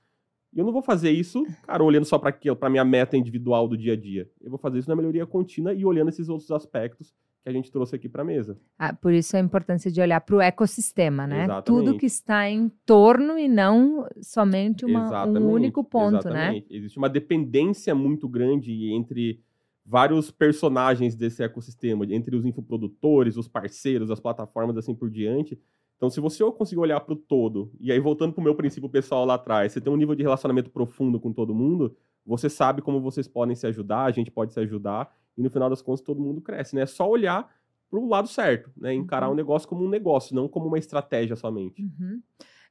E 0.53 0.59
eu 0.59 0.65
não 0.65 0.71
vou 0.71 0.82
fazer 0.82 1.11
isso, 1.11 1.43
cara, 1.63 1.84
olhando 1.84 2.05
só 2.05 2.17
para 2.17 2.30
aquilo, 2.30 2.55
para 2.55 2.69
minha 2.69 2.86
meta 2.86 3.17
individual 3.17 3.67
do 3.67 3.76
dia 3.76 3.93
a 3.93 3.95
dia. 3.97 4.30
Eu 4.39 4.51
vou 4.51 4.59
fazer 4.59 4.80
isso 4.80 4.89
na 4.89 4.95
melhoria 4.95 5.26
contínua 5.26 5.74
e 5.74 5.84
olhando 5.84 6.09
esses 6.09 6.30
outros 6.30 6.49
aspectos 6.51 7.13
que 7.43 7.49
a 7.49 7.51
gente 7.51 7.69
trouxe 7.69 7.95
aqui 7.95 8.07
para 8.07 8.23
mesa. 8.23 8.57
Ah, 8.79 8.93
por 8.93 9.11
isso 9.13 9.35
a 9.35 9.39
importância 9.39 9.91
de 9.91 9.99
olhar 9.99 10.21
para 10.21 10.35
o 10.35 10.41
ecossistema, 10.41 11.27
né? 11.27 11.43
Exatamente. 11.43 11.65
Tudo 11.85 11.97
que 11.99 12.05
está 12.05 12.49
em 12.49 12.69
torno 12.85 13.37
e 13.37 13.47
não 13.49 14.07
somente 14.21 14.85
uma- 14.85 15.27
um 15.27 15.51
único 15.51 15.83
ponto, 15.83 16.13
né? 16.13 16.19
exatamente. 16.19 16.67
Existe 16.73 16.97
uma 16.97 17.09
dependência 17.09 17.93
muito 17.93 18.29
grande 18.29 18.91
entre 18.93 19.41
vários 19.85 20.31
personagens 20.31 21.13
desse 21.15 21.43
ecossistema, 21.43 22.05
entre 22.09 22.33
os 22.37 22.45
infoprodutores, 22.45 23.35
os 23.35 23.49
parceiros, 23.49 24.09
as 24.09 24.21
plataformas, 24.21 24.77
assim 24.77 24.95
por 24.95 25.09
diante. 25.09 25.59
Então, 25.97 26.09
se 26.09 26.21
você 26.21 26.43
conseguir 26.51 26.79
olhar 26.79 27.01
para 27.01 27.13
o 27.13 27.17
todo, 27.17 27.71
e 27.79 27.91
aí 27.91 27.99
voltando 27.99 28.31
para 28.33 28.39
o 28.41 28.43
meu 28.43 28.55
princípio 28.55 28.89
pessoal 28.89 29.25
lá 29.25 29.33
atrás, 29.35 29.73
você 29.73 29.81
tem 29.81 29.91
um 29.91 29.97
nível 29.97 30.15
de 30.15 30.23
relacionamento 30.23 30.69
profundo 30.69 31.19
com 31.19 31.33
todo 31.33 31.53
mundo, 31.53 31.95
você 32.25 32.49
sabe 32.49 32.81
como 32.81 33.01
vocês 33.01 33.27
podem 33.27 33.53
se 33.55 33.67
ajudar, 33.67 34.05
a 34.05 34.11
gente 34.11 34.31
pode 34.31 34.53
se 34.53 34.59
ajudar, 34.61 35.13
e 35.38 35.41
no 35.41 35.49
final 35.49 35.69
das 35.69 35.81
contas 35.81 36.01
todo 36.01 36.21
mundo 36.21 36.41
cresce, 36.41 36.75
né? 36.75 36.81
É 36.84 36.86
só 36.86 37.09
olhar 37.09 37.49
para 37.89 37.99
o 37.99 38.07
lado 38.07 38.27
certo, 38.27 38.71
né? 38.75 38.93
Encarar 38.93 39.27
Uhum. 39.27 39.34
o 39.34 39.36
negócio 39.36 39.67
como 39.67 39.86
um 39.86 39.89
negócio, 39.89 40.36
não 40.36 40.47
como 40.47 40.67
uma 40.67 40.79
estratégia 40.79 41.36
somente. 41.36 41.81
Uhum. 41.81 42.21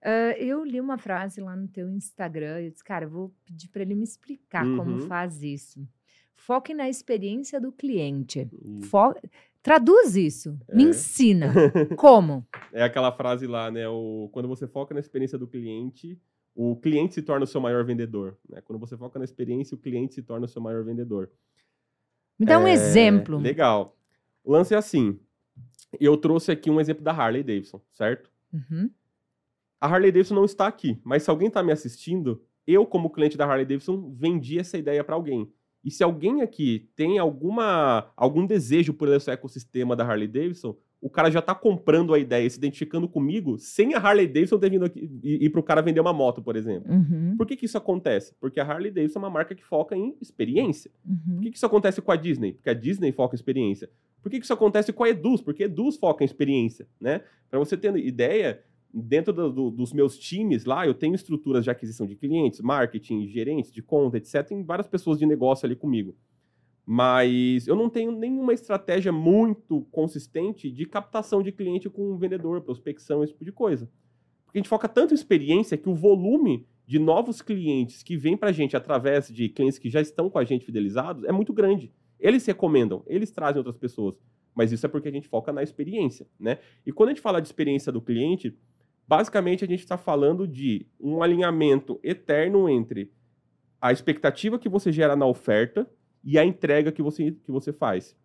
Ah, 0.04 0.32
eu 0.36 0.64
li 0.64 0.80
uma 0.80 0.98
frase 0.98 1.40
lá 1.40 1.54
no 1.54 1.68
teu 1.68 1.88
Instagram 1.88 2.60
eu 2.60 2.70
disse, 2.70 2.82
cara, 2.82 3.04
eu 3.04 3.10
vou 3.10 3.32
pedir 3.44 3.68
para 3.68 3.82
ele 3.82 3.94
me 3.94 4.02
explicar 4.02 4.64
como 4.76 4.92
Uhum. 4.94 5.00
faz 5.02 5.42
isso. 5.42 5.86
Foque 6.34 6.74
na 6.74 6.88
experiência 6.88 7.60
do 7.60 7.70
cliente. 7.70 8.50
Fo- 8.90 9.14
Traduz 9.62 10.16
isso. 10.16 10.58
Me 10.72 10.82
É. 10.84 10.88
ensina. 10.88 11.46
Como? 11.96 12.44
É 12.72 12.82
aquela 12.82 13.12
frase 13.12 13.46
lá, 13.46 13.70
né? 13.70 13.86
O, 13.88 14.28
quando 14.32 14.48
você 14.48 14.66
foca 14.66 14.92
na 14.92 14.98
experiência 14.98 15.38
do 15.38 15.46
cliente, 15.46 16.18
o 16.52 16.74
cliente 16.74 17.14
se 17.14 17.22
torna 17.22 17.44
o 17.44 17.46
seu 17.46 17.60
maior 17.60 17.84
vendedor. 17.84 18.36
Né? 18.48 18.60
Quando 18.60 18.80
você 18.80 18.96
foca 18.96 19.20
na 19.20 19.24
experiência, 19.24 19.76
o 19.76 19.78
cliente 19.78 20.14
se 20.14 20.22
torna 20.22 20.46
o 20.46 20.48
seu 20.48 20.60
maior 20.60 20.82
vendedor. 20.82 21.30
Me 22.38 22.46
dá 22.46 22.58
um 22.58 22.66
É, 22.66 22.72
exemplo. 22.72 23.38
Legal. 23.38 23.96
O 24.44 24.52
lance 24.52 24.74
é 24.74 24.76
assim. 24.76 25.18
Eu 26.00 26.16
trouxe 26.16 26.50
aqui 26.50 26.70
um 26.70 26.80
exemplo 26.80 27.04
da 27.04 27.12
Harley 27.12 27.42
Davidson, 27.42 27.80
certo? 27.92 28.30
Uhum. 28.52 28.90
A 29.80 29.86
Harley 29.86 30.10
Davidson 30.12 30.34
não 30.34 30.44
está 30.44 30.66
aqui, 30.66 31.00
mas 31.04 31.22
se 31.24 31.30
alguém 31.30 31.48
está 31.48 31.62
me 31.62 31.72
assistindo, 31.72 32.42
eu, 32.66 32.86
como 32.86 33.10
cliente 33.10 33.36
da 33.36 33.44
Harley 33.44 33.66
Davidson, 33.66 34.14
vendi 34.16 34.58
essa 34.58 34.78
ideia 34.78 35.02
para 35.04 35.14
alguém. 35.14 35.52
E 35.84 35.90
se 35.90 36.04
alguém 36.04 36.40
aqui 36.42 36.88
tem 36.94 37.18
alguma 37.18 38.12
algum 38.16 38.46
desejo 38.46 38.94
por 38.94 39.08
esse 39.08 39.30
ecossistema 39.30 39.96
da 39.96 40.04
Harley 40.04 40.28
Davidson, 40.28 40.76
o 41.02 41.10
cara 41.10 41.30
já 41.30 41.40
está 41.40 41.52
comprando 41.54 42.14
a 42.14 42.18
ideia, 42.18 42.48
se 42.48 42.56
identificando 42.56 43.08
comigo, 43.08 43.58
sem 43.58 43.92
a 43.94 43.98
Harley 43.98 44.26
Davidson 44.28 44.58
ter 44.58 44.70
vindo 44.70 44.84
aqui 44.84 45.10
e, 45.22 45.44
e 45.46 45.50
para 45.50 45.58
o 45.60 45.62
cara 45.62 45.82
vender 45.82 45.98
uma 46.00 46.12
moto, 46.12 46.40
por 46.40 46.54
exemplo. 46.56 46.90
Uhum. 46.90 47.36
Por 47.36 47.44
que, 47.46 47.56
que 47.56 47.66
isso 47.66 47.76
acontece? 47.76 48.34
Porque 48.40 48.60
a 48.60 48.64
Harley 48.64 48.90
Davidson 48.92 49.18
é 49.18 49.22
uma 49.24 49.30
marca 49.30 49.52
que 49.54 49.64
foca 49.64 49.96
em 49.96 50.16
experiência. 50.22 50.90
Uhum. 51.04 51.34
Por 51.34 51.42
que, 51.42 51.50
que 51.50 51.56
isso 51.56 51.66
acontece 51.66 52.00
com 52.00 52.12
a 52.12 52.16
Disney? 52.16 52.52
Porque 52.52 52.70
a 52.70 52.74
Disney 52.74 53.10
foca 53.10 53.34
em 53.34 53.36
experiência. 53.36 53.90
Por 54.22 54.30
que, 54.30 54.38
que 54.38 54.44
isso 54.44 54.52
acontece 54.54 54.92
com 54.92 55.02
a 55.02 55.08
Eduz? 55.10 55.40
Porque 55.40 55.64
a 55.64 55.66
Eduz 55.66 55.96
foca 55.96 56.22
em 56.22 56.26
experiência, 56.26 56.86
né? 57.00 57.22
Para 57.50 57.58
você 57.58 57.76
ter 57.76 57.94
ideia, 57.96 58.62
dentro 58.94 59.32
do- 59.32 59.50
do- 59.52 59.70
dos 59.72 59.92
meus 59.92 60.16
times 60.16 60.64
lá, 60.64 60.86
eu 60.86 60.94
tenho 60.94 61.16
estruturas 61.16 61.64
de 61.64 61.70
aquisição 61.70 62.06
de 62.06 62.14
clientes, 62.14 62.60
marketing, 62.60 63.26
gerentes 63.26 63.72
de 63.72 63.82
conta, 63.82 64.18
etc. 64.18 64.46
Tem 64.46 64.62
várias 64.62 64.86
pessoas 64.86 65.18
de 65.18 65.26
negócio 65.26 65.66
ali 65.66 65.74
comigo. 65.74 66.14
Mas 66.84 67.68
eu 67.68 67.76
não 67.76 67.88
tenho 67.88 68.10
nenhuma 68.10 68.52
estratégia 68.52 69.12
muito 69.12 69.82
consistente 69.92 70.70
de 70.70 70.84
captação 70.84 71.42
de 71.42 71.52
cliente 71.52 71.88
com 71.88 72.16
vendedor, 72.16 72.60
prospecção, 72.62 73.22
esse 73.22 73.32
tipo 73.32 73.44
de 73.44 73.52
coisa. 73.52 73.88
Porque 74.44 74.58
a 74.58 74.60
gente 74.60 74.68
foca 74.68 74.88
tanto 74.88 75.12
em 75.12 75.14
experiência 75.14 75.78
que 75.78 75.88
o 75.88 75.94
volume 75.94 76.66
de 76.86 76.98
novos 76.98 77.40
clientes 77.40 78.02
que 78.02 78.16
vem 78.16 78.36
para 78.36 78.50
a 78.50 78.52
gente 78.52 78.76
através 78.76 79.28
de 79.28 79.48
clientes 79.48 79.78
que 79.78 79.88
já 79.88 80.00
estão 80.00 80.28
com 80.28 80.38
a 80.38 80.44
gente 80.44 80.66
fidelizados 80.66 81.24
é 81.24 81.32
muito 81.32 81.52
grande. 81.52 81.92
Eles 82.18 82.44
recomendam, 82.44 83.02
eles 83.06 83.30
trazem 83.30 83.58
outras 83.58 83.76
pessoas. 83.76 84.16
Mas 84.54 84.72
isso 84.72 84.84
é 84.84 84.88
porque 84.88 85.08
a 85.08 85.12
gente 85.12 85.28
foca 85.28 85.52
na 85.52 85.62
experiência, 85.62 86.26
né? 86.38 86.58
E 86.84 86.92
quando 86.92 87.08
a 87.08 87.12
gente 87.12 87.22
fala 87.22 87.40
de 87.40 87.48
experiência 87.48 87.90
do 87.90 88.02
cliente, 88.02 88.54
basicamente 89.08 89.64
a 89.64 89.68
gente 89.68 89.80
está 89.80 89.96
falando 89.96 90.46
de 90.46 90.86
um 91.00 91.22
alinhamento 91.22 91.98
eterno 92.02 92.68
entre 92.68 93.10
a 93.80 93.92
expectativa 93.92 94.58
que 94.58 94.68
você 94.68 94.92
gera 94.92 95.16
na 95.16 95.26
oferta 95.26 95.88
e 96.24 96.38
a 96.38 96.44
entrega 96.44 96.92
que 96.92 97.02
você, 97.02 97.32
que 97.32 97.50
você 97.50 97.72
faz. 97.72 98.16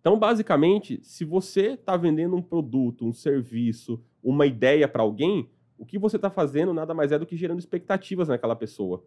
Então, 0.00 0.18
basicamente, 0.18 1.00
se 1.02 1.24
você 1.24 1.72
está 1.72 1.96
vendendo 1.96 2.36
um 2.36 2.42
produto, 2.42 3.06
um 3.06 3.12
serviço, 3.12 4.02
uma 4.22 4.46
ideia 4.46 4.88
para 4.88 5.02
alguém, 5.02 5.48
o 5.76 5.84
que 5.84 5.98
você 5.98 6.16
está 6.16 6.30
fazendo 6.30 6.72
nada 6.72 6.94
mais 6.94 7.12
é 7.12 7.18
do 7.18 7.26
que 7.26 7.36
gerando 7.36 7.58
expectativas 7.58 8.28
naquela 8.28 8.56
pessoa. 8.56 9.04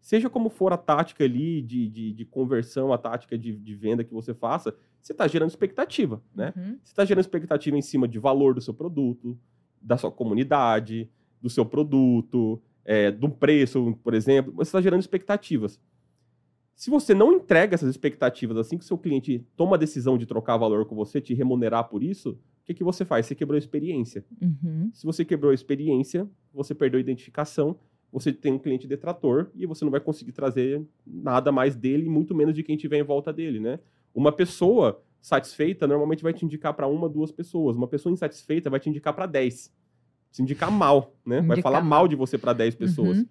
Seja 0.00 0.28
como 0.28 0.50
for 0.50 0.72
a 0.72 0.76
tática 0.76 1.22
ali 1.24 1.62
de, 1.62 1.88
de, 1.88 2.12
de 2.12 2.24
conversão, 2.24 2.92
a 2.92 2.98
tática 2.98 3.38
de, 3.38 3.56
de 3.56 3.74
venda 3.74 4.02
que 4.02 4.12
você 4.12 4.34
faça, 4.34 4.74
você 5.00 5.12
está 5.12 5.28
gerando 5.28 5.50
expectativa, 5.50 6.20
né? 6.34 6.52
Uhum. 6.56 6.78
Você 6.82 6.92
está 6.92 7.04
gerando 7.04 7.22
expectativa 7.22 7.76
em 7.76 7.82
cima 7.82 8.08
de 8.08 8.18
valor 8.18 8.54
do 8.54 8.60
seu 8.60 8.74
produto, 8.74 9.38
da 9.80 9.96
sua 9.96 10.10
comunidade, 10.10 11.08
do 11.40 11.48
seu 11.48 11.64
produto, 11.64 12.60
é, 12.84 13.10
do 13.10 13.28
preço, 13.28 13.96
por 14.02 14.12
exemplo. 14.12 14.52
Você 14.54 14.68
está 14.68 14.80
gerando 14.80 15.00
expectativas. 15.00 15.80
Se 16.82 16.90
você 16.90 17.14
não 17.14 17.32
entrega 17.32 17.76
essas 17.76 17.88
expectativas 17.88 18.56
assim 18.56 18.76
que 18.76 18.82
o 18.82 18.86
seu 18.86 18.98
cliente 18.98 19.46
toma 19.56 19.76
a 19.76 19.78
decisão 19.78 20.18
de 20.18 20.26
trocar 20.26 20.56
valor 20.56 20.84
com 20.84 20.96
você, 20.96 21.20
te 21.20 21.32
remunerar 21.32 21.88
por 21.88 22.02
isso, 22.02 22.30
o 22.30 22.64
que, 22.64 22.74
que 22.74 22.82
você 22.82 23.04
faz? 23.04 23.24
Você 23.24 23.36
quebrou 23.36 23.54
a 23.54 23.58
experiência. 23.60 24.24
Uhum. 24.40 24.90
Se 24.92 25.06
você 25.06 25.24
quebrou 25.24 25.52
a 25.52 25.54
experiência, 25.54 26.28
você 26.52 26.74
perdeu 26.74 26.98
a 26.98 27.00
identificação, 27.00 27.78
você 28.10 28.32
tem 28.32 28.54
um 28.54 28.58
cliente 28.58 28.88
detrator 28.88 29.48
e 29.54 29.64
você 29.64 29.84
não 29.84 29.92
vai 29.92 30.00
conseguir 30.00 30.32
trazer 30.32 30.84
nada 31.06 31.52
mais 31.52 31.76
dele, 31.76 32.08
muito 32.08 32.34
menos 32.34 32.52
de 32.52 32.64
quem 32.64 32.76
tiver 32.76 32.98
em 32.98 33.04
volta 33.04 33.32
dele, 33.32 33.60
né? 33.60 33.78
Uma 34.12 34.32
pessoa 34.32 35.00
satisfeita 35.20 35.86
normalmente 35.86 36.24
vai 36.24 36.32
te 36.32 36.44
indicar 36.44 36.74
para 36.74 36.88
uma, 36.88 37.08
duas 37.08 37.30
pessoas. 37.30 37.76
Uma 37.76 37.86
pessoa 37.86 38.12
insatisfeita 38.12 38.68
vai 38.68 38.80
te 38.80 38.90
indicar 38.90 39.14
para 39.14 39.26
dez. 39.26 39.72
Se 40.32 40.42
indicar 40.42 40.68
mal, 40.68 41.14
né? 41.24 41.36
Vai 41.42 41.58
Indicar 41.58 41.62
falar 41.62 41.80
mal. 41.80 42.00
mal 42.00 42.08
de 42.08 42.16
você 42.16 42.36
para 42.36 42.52
dez 42.52 42.74
pessoas. 42.74 43.18
Uhum. 43.18 43.26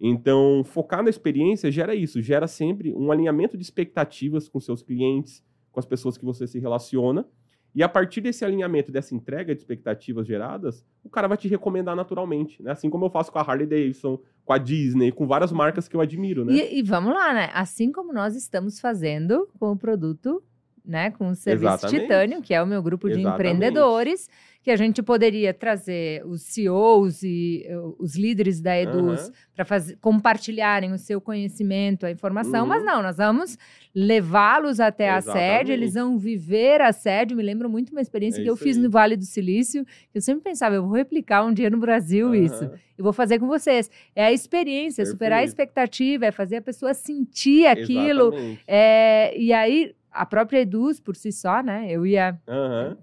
Então, 0.00 0.62
focar 0.64 1.02
na 1.02 1.10
experiência 1.10 1.70
gera 1.70 1.94
isso, 1.94 2.22
gera 2.22 2.46
sempre 2.46 2.92
um 2.94 3.12
alinhamento 3.12 3.56
de 3.56 3.62
expectativas 3.62 4.48
com 4.48 4.58
seus 4.58 4.82
clientes, 4.82 5.44
com 5.70 5.78
as 5.78 5.84
pessoas 5.84 6.16
que 6.16 6.24
você 6.24 6.46
se 6.46 6.58
relaciona. 6.58 7.26
E 7.74 7.82
a 7.82 7.88
partir 7.88 8.20
desse 8.20 8.44
alinhamento, 8.44 8.90
dessa 8.90 9.14
entrega 9.14 9.54
de 9.54 9.60
expectativas 9.60 10.26
geradas, 10.26 10.84
o 11.04 11.08
cara 11.08 11.28
vai 11.28 11.36
te 11.36 11.46
recomendar 11.46 11.94
naturalmente, 11.94 12.60
né? 12.62 12.72
Assim 12.72 12.90
como 12.90 13.04
eu 13.04 13.10
faço 13.10 13.30
com 13.30 13.38
a 13.38 13.42
Harley 13.42 13.66
Davidson, 13.66 14.18
com 14.44 14.52
a 14.52 14.58
Disney, 14.58 15.12
com 15.12 15.26
várias 15.26 15.52
marcas 15.52 15.86
que 15.86 15.94
eu 15.94 16.00
admiro, 16.00 16.44
né? 16.44 16.52
E, 16.52 16.78
e 16.78 16.82
vamos 16.82 17.14
lá, 17.14 17.32
né? 17.32 17.50
Assim 17.52 17.92
como 17.92 18.12
nós 18.12 18.34
estamos 18.34 18.80
fazendo 18.80 19.48
com 19.60 19.70
o 19.70 19.76
produto, 19.76 20.42
né? 20.84 21.12
Com 21.12 21.28
o 21.28 21.34
Serviço 21.36 21.74
Exatamente. 21.74 22.00
Titânio, 22.02 22.42
que 22.42 22.52
é 22.52 22.60
o 22.60 22.66
meu 22.66 22.82
grupo 22.82 23.08
de 23.08 23.20
Exatamente. 23.20 23.34
empreendedores, 23.34 24.28
que 24.62 24.70
a 24.70 24.76
gente 24.76 25.02
poderia 25.02 25.54
trazer 25.54 26.22
os 26.26 26.42
CEOs 26.42 27.22
e 27.22 27.64
uh, 27.70 27.96
os 27.98 28.14
líderes 28.14 28.60
da 28.60 28.78
Eduz 28.78 29.22
Aham. 29.22 29.32
para 29.56 29.66
compartilharem 30.02 30.92
o 30.92 30.98
seu 30.98 31.18
conhecimento, 31.20 32.04
a 32.04 32.10
informação, 32.10 32.62
Uhum. 32.62 32.68
mas 32.68 32.84
não, 32.84 33.02
nós 33.02 33.16
vamos 33.16 33.56
levá-los 33.94 34.78
até 34.80 35.08
a 35.10 35.20
sede, 35.20 35.38
Exatamente. 35.38 35.70
eles 35.72 35.94
vão 35.94 36.18
viver 36.18 36.80
a 36.80 36.92
sede. 36.92 37.34
Me 37.34 37.42
lembro 37.42 37.68
muito 37.70 37.90
uma 37.90 38.00
experiência 38.00 38.40
É 38.40 38.44
que 38.44 38.50
eu 38.50 38.54
isso 38.54 38.62
fiz 38.62 38.76
aí. 38.76 38.82
no 38.82 38.90
Vale 38.90 39.16
do 39.16 39.24
Silício, 39.24 39.84
que 39.84 40.18
eu 40.18 40.20
sempre 40.20 40.42
pensava, 40.44 40.74
eu 40.74 40.82
vou 40.82 40.92
replicar 40.92 41.44
um 41.44 41.52
dia 41.52 41.70
no 41.70 41.78
Brasil 41.78 42.34
isso. 42.34 42.64
Aham. 42.64 42.74
Eu 42.98 43.04
vou 43.04 43.12
fazer 43.14 43.38
com 43.38 43.46
vocês. 43.46 43.90
É 44.14 44.26
a 44.26 44.32
experiência, 44.32 45.06
superar 45.06 45.38
a 45.38 45.40
Perfeito. 45.40 45.48
expectativa, 45.52 46.26
é 46.26 46.30
fazer 46.30 46.56
a 46.56 46.62
pessoa 46.62 46.92
sentir 46.92 47.66
aquilo. 47.66 48.26
Exatamente. 48.28 48.60
É, 48.68 49.34
e 49.38 49.52
aí, 49.54 49.94
a 50.12 50.26
própria 50.26 50.60
Eduz, 50.60 50.98
por 51.00 51.16
si 51.16 51.30
só, 51.32 51.62
né? 51.62 51.86
Eu 51.90 52.04
ia. 52.06 52.38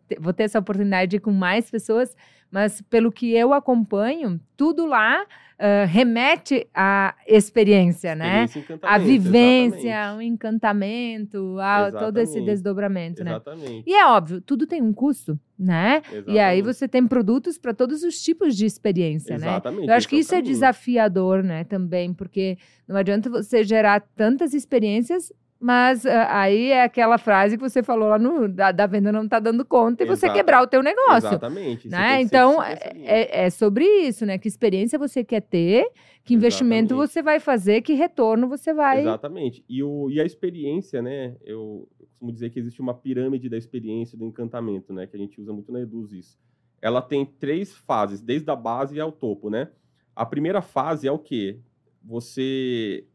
Te- 0.07 0.17
Vou 0.19 0.33
ter 0.33 0.43
essa 0.43 0.59
oportunidade 0.59 1.09
de 1.11 1.17
ir 1.17 1.19
com 1.19 1.31
mais 1.31 1.69
pessoas, 1.69 2.15
mas 2.51 2.81
pelo 2.83 3.11
que 3.11 3.33
eu 3.33 3.53
acompanho, 3.53 4.39
tudo 4.55 4.85
lá 4.85 5.25
ah, 5.59 5.85
remete 5.85 6.67
à 6.73 7.15
experiência, 7.27 8.13
né? 8.15 8.43
Experiência 8.45 8.73
e 8.73 8.85
A 8.87 8.97
vivência, 8.97 9.89
exatamente. 9.89 10.17
o 10.17 10.21
encantamento, 10.21 11.57
a- 11.59 11.91
todo 11.91 12.17
esse 12.17 12.31
Exatamente. 12.37 12.45
desdobramento, 12.45 13.23
né? 13.23 13.31
Exatamente. 13.31 13.83
E 13.89 13.93
é 13.93 14.05
óbvio, 14.05 14.41
tudo 14.41 14.67
tem 14.67 14.81
um 14.81 14.93
custo, 14.93 15.39
né? 15.57 16.01
E 16.27 16.39
aí 16.39 16.61
você 16.61 16.87
tem 16.87 17.07
produtos 17.07 17.57
para 17.57 17.73
todos 17.73 18.03
os 18.03 18.21
tipos 18.21 18.55
de 18.55 18.65
experiência, 18.65 19.37
né? 19.37 19.47
Exatamente. 19.47 19.87
Eu 19.87 19.93
acho 19.95 20.07
que 20.07 20.17
isso 20.17 20.35
é 20.35 20.41
desafiador, 20.41 21.43
né, 21.43 21.63
também, 21.63 22.13
porque 22.13 22.57
não 22.87 22.95
adianta 22.95 23.29
você 23.29 23.63
gerar 23.63 24.01
tantas 24.15 24.53
experiências, 24.53 25.31
mas 25.59 26.05
ah, 26.05 26.41
aí 26.41 26.71
é 26.71 26.83
aquela 26.83 27.17
frase 27.17 27.57
que 27.57 27.63
você 27.63 27.81
falou 27.81 28.09
lá 28.09 28.19
no 28.19 28.47
da, 28.47 28.71
da 28.71 28.85
venda 28.85 29.11
não 29.11 29.27
tá 29.27 29.39
dando 29.39 29.65
conta 29.65 30.03
e 30.03 30.05
você 30.05 30.25
Exata- 30.27 30.33
quebrar 30.37 30.61
o 30.63 30.67
teu 30.67 30.83
negócio. 30.83 31.29
Exatamente. 31.29 31.89
Você 31.89 31.95
Né? 31.95 32.21
Então, 32.21 32.53
linha. 32.61 32.77
é, 33.05 33.45
é 33.45 33.49
sobre 33.49 33.85
isso, 33.85 34.25
né? 34.25 34.37
Que 34.37 34.47
experiência 34.47 34.99
você 34.99 35.23
quer 35.23 35.41
ter, 35.41 35.89
que 36.23 36.33
investimento 36.33 36.93
Exatamente. 36.93 37.09
você 37.11 37.21
vai 37.23 37.39
fazer, 37.39 37.81
que 37.81 37.93
retorno 37.93 38.47
você 38.47 38.73
vai. 38.73 39.01
Exatamente. 39.01 39.63
E, 39.67 39.81
o, 39.81 40.09
e 40.09 40.21
a 40.21 40.25
experiência, 40.25 41.01
né? 41.01 41.35
Eu, 41.43 41.87
eu 41.99 42.07
costumo 42.07 42.31
dizer 42.31 42.49
que 42.51 42.59
existe 42.59 42.79
uma 42.81 42.93
pirâmide 42.93 43.49
da 43.49 43.57
experiência 43.57 44.17
do 44.17 44.25
encantamento, 44.25 44.93
né? 44.93 45.07
Que 45.07 45.15
a 45.15 45.19
gente 45.19 45.41
usa 45.41 45.51
muito 45.51 45.71
na 45.71 45.81
Eduz 45.81 46.11
isso. 46.11 46.37
Ela 46.79 47.01
tem 47.01 47.25
três 47.25 47.73
fases, 47.75 48.21
desde 48.21 48.49
a 48.51 48.55
base 48.55 48.99
ao 48.99 49.11
topo, 49.11 49.49
né? 49.49 49.69
A 50.15 50.25
primeira 50.25 50.61
fase 50.61 51.07
é 51.07 51.11
o 51.11 51.17
quê? 51.17 51.59
Você 52.03 53.05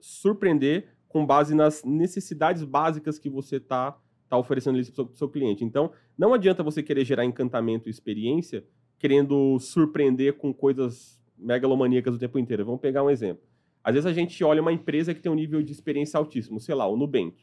surpreender 0.00 0.88
com 1.12 1.26
base 1.26 1.54
nas 1.54 1.84
necessidades 1.84 2.64
básicas 2.64 3.18
que 3.18 3.28
você 3.28 3.56
está 3.56 3.96
tá 4.28 4.38
oferecendo 4.38 4.82
para 4.92 5.04
o 5.04 5.16
seu 5.16 5.28
cliente. 5.28 5.62
Então, 5.62 5.92
não 6.16 6.32
adianta 6.32 6.62
você 6.62 6.82
querer 6.82 7.04
gerar 7.04 7.24
encantamento 7.24 7.88
e 7.88 7.90
experiência 7.90 8.64
querendo 8.98 9.58
surpreender 9.58 10.34
com 10.34 10.54
coisas 10.54 11.20
megalomaníacas 11.36 12.14
o 12.14 12.18
tempo 12.18 12.38
inteiro. 12.38 12.64
Vamos 12.64 12.80
pegar 12.80 13.02
um 13.02 13.10
exemplo. 13.10 13.42
Às 13.84 13.94
vezes 13.94 14.06
a 14.06 14.12
gente 14.12 14.42
olha 14.42 14.62
uma 14.62 14.72
empresa 14.72 15.12
que 15.12 15.20
tem 15.20 15.30
um 15.30 15.34
nível 15.34 15.62
de 15.62 15.72
experiência 15.72 16.16
altíssimo, 16.16 16.60
sei 16.60 16.74
lá, 16.74 16.86
o 16.86 16.96
Nubank. 16.96 17.36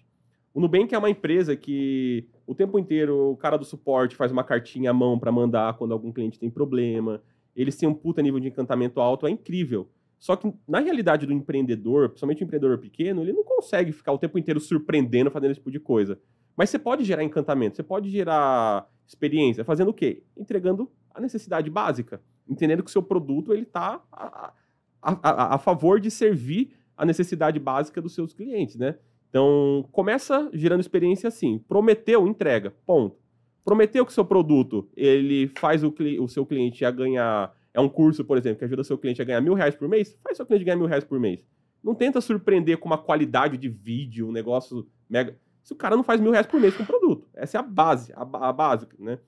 O 0.53 0.59
Nubank 0.59 0.95
é 0.95 0.97
uma 0.97 1.09
empresa 1.09 1.55
que 1.55 2.27
o 2.47 2.55
tempo 2.55 2.79
inteiro 2.79 3.31
o 3.31 3.37
cara 3.37 3.57
do 3.57 3.65
suporte 3.65 4.15
faz 4.15 4.31
uma 4.31 4.43
cartinha 4.43 4.89
à 4.89 4.93
mão 4.93 5.19
para 5.19 5.31
mandar 5.31 5.77
quando 5.77 5.91
algum 5.91 6.11
cliente 6.11 6.39
tem 6.39 6.49
problema. 6.49 7.21
Eles 7.55 7.75
têm 7.75 7.87
um 7.87 7.93
puta 7.93 8.21
nível 8.21 8.39
de 8.39 8.47
encantamento 8.47 8.99
alto, 8.99 9.27
é 9.27 9.29
incrível. 9.29 9.87
Só 10.19 10.35
que 10.35 10.53
na 10.67 10.79
realidade 10.79 11.25
do 11.25 11.33
empreendedor, 11.33 12.09
principalmente 12.09 12.43
o 12.43 12.45
empreendedor 12.45 12.77
pequeno, 12.77 13.21
ele 13.21 13.33
não 13.33 13.43
consegue 13.43 13.91
ficar 13.91 14.11
o 14.11 14.17
tempo 14.17 14.37
inteiro 14.37 14.59
surpreendendo, 14.59 15.31
fazendo 15.31 15.51
esse 15.51 15.59
tipo 15.59 15.71
de 15.71 15.79
coisa. 15.79 16.19
Mas 16.57 16.69
você 16.69 16.77
pode 16.77 17.05
gerar 17.05 17.23
encantamento, 17.23 17.77
você 17.77 17.83
pode 17.83 18.09
gerar 18.09 18.87
experiência, 19.07 19.63
fazendo 19.63 19.89
o 19.89 19.93
quê? 19.93 20.23
Entregando 20.37 20.91
a 21.15 21.21
necessidade 21.21 21.69
básica, 21.69 22.21
entendendo 22.47 22.83
que 22.83 22.89
o 22.89 22.91
seu 22.91 23.01
produto 23.01 23.53
ele 23.53 23.63
está 23.63 24.03
a, 24.11 24.53
a, 25.01 25.29
a, 25.29 25.55
a 25.55 25.57
favor 25.57 25.99
de 25.99 26.11
servir 26.11 26.73
a 26.97 27.05
necessidade 27.05 27.57
básica 27.59 28.01
dos 28.01 28.13
seus 28.13 28.33
clientes, 28.33 28.75
né? 28.75 28.95
Então, 29.29 29.87
começa 29.91 30.49
gerando 30.53 30.81
experiência 30.81 31.27
assim. 31.27 31.59
Prometeu, 31.59 32.27
entrega. 32.27 32.73
Ponto. 32.85 33.17
Prometeu 33.63 34.05
que 34.05 34.11
o 34.11 34.13
seu 34.13 34.25
produto 34.25 34.89
ele 34.97 35.47
faz 35.59 35.83
o, 35.83 35.93
o 36.19 36.27
seu 36.27 36.45
cliente 36.45 36.83
a 36.83 36.91
ganhar. 36.91 37.55
É 37.73 37.79
um 37.79 37.89
curso, 37.89 38.25
por 38.25 38.37
exemplo, 38.37 38.59
que 38.59 38.65
ajuda 38.65 38.83
seu 38.83 38.97
cliente 38.97 39.21
a 39.21 39.25
ganhar 39.25 39.41
mil 39.41 39.53
reais 39.53 39.75
por 39.75 39.87
mês? 39.87 40.17
Faz 40.23 40.37
seu 40.37 40.45
cliente 40.45 40.65
ganhar 40.65 40.77
mil 40.77 40.87
reais 40.87 41.03
por 41.03 41.19
mês. 41.19 41.45
Não 41.83 41.95
tenta 41.95 42.19
surpreender 42.19 42.77
com 42.77 42.87
uma 42.87 42.97
qualidade 42.97 43.57
de 43.57 43.69
vídeo, 43.69 44.27
um 44.27 44.31
negócio 44.31 44.87
mega. 45.09 45.37
Se 45.63 45.73
o 45.73 45.75
cara 45.75 45.95
não 45.95 46.03
faz 46.03 46.19
mil 46.19 46.31
reais 46.31 46.47
por 46.47 46.59
mês 46.59 46.75
com 46.75 46.83
o 46.83 46.85
produto. 46.85 47.27
Essa 47.33 47.57
é 47.57 47.59
a 47.59 47.63
base, 47.63 48.11
a, 48.13 48.21
a 48.21 48.53
básica, 48.53 48.95
né? 48.99 49.19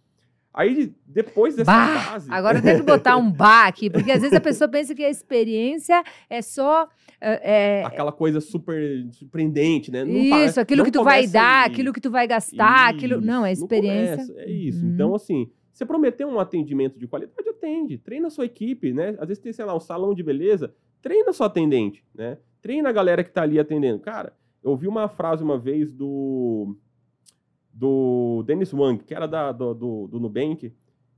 Aí, 0.53 0.93
depois 1.05 1.55
dessa 1.55 1.71
bah, 1.71 2.11
base. 2.11 2.29
Agora 2.29 2.61
tem 2.61 2.75
que 2.75 2.83
botar 2.83 3.15
um 3.15 3.31
bar 3.31 3.67
aqui, 3.67 3.89
porque 3.89 4.11
às 4.11 4.19
vezes 4.19 4.35
a 4.35 4.41
pessoa 4.41 4.67
pensa 4.67 4.93
que 4.93 5.03
a 5.03 5.09
experiência 5.09 6.03
é 6.29 6.41
só. 6.41 6.89
É, 7.21 7.83
Aquela 7.85 8.11
coisa 8.11 8.41
super 8.41 9.07
surpreendente, 9.11 9.91
né? 9.91 10.03
Não 10.03 10.43
isso, 10.43 10.59
aquilo 10.59 10.83
que 10.83 10.91
tu 10.91 11.03
vai 11.05 11.25
dar, 11.25 11.65
aquilo 11.65 11.93
que 11.93 12.01
tu 12.01 12.11
vai 12.11 12.27
gastar, 12.27 12.89
isso, 12.89 12.97
aquilo. 12.97 13.21
Não, 13.21 13.45
é 13.45 13.53
experiência. 13.53 14.25
Não 14.25 14.39
é 14.41 14.49
isso. 14.49 14.85
Uhum. 14.85 14.93
Então, 14.93 15.15
assim, 15.15 15.49
você 15.71 15.85
prometeu 15.85 16.27
um 16.27 16.39
atendimento 16.39 16.99
de 16.99 17.07
qualidade, 17.07 17.49
atende. 17.49 17.97
Treina 17.97 18.27
a 18.27 18.31
sua 18.31 18.45
equipe, 18.45 18.93
né? 18.93 19.15
Às 19.19 19.27
vezes 19.27 19.43
tem, 19.43 19.53
sei 19.53 19.65
lá, 19.65 19.75
um 19.75 19.79
salão 19.79 20.13
de 20.13 20.23
beleza, 20.23 20.73
treina 21.01 21.29
a 21.29 21.33
sua 21.33 21.47
atendente, 21.47 22.05
né? 22.13 22.37
Treina 22.61 22.89
a 22.89 22.91
galera 22.91 23.23
que 23.23 23.31
tá 23.31 23.43
ali 23.43 23.59
atendendo. 23.59 23.99
Cara, 23.99 24.33
eu 24.63 24.71
ouvi 24.71 24.87
uma 24.87 25.07
frase 25.07 25.43
uma 25.43 25.57
vez 25.57 25.91
do 25.91 26.75
do 27.73 28.43
Dennis 28.45 28.73
Wang, 28.73 29.01
que 29.03 29.13
era 29.13 29.25
da, 29.25 29.51
do, 29.53 29.73
do, 29.73 30.07
do 30.07 30.19
Nubank, 30.19 30.69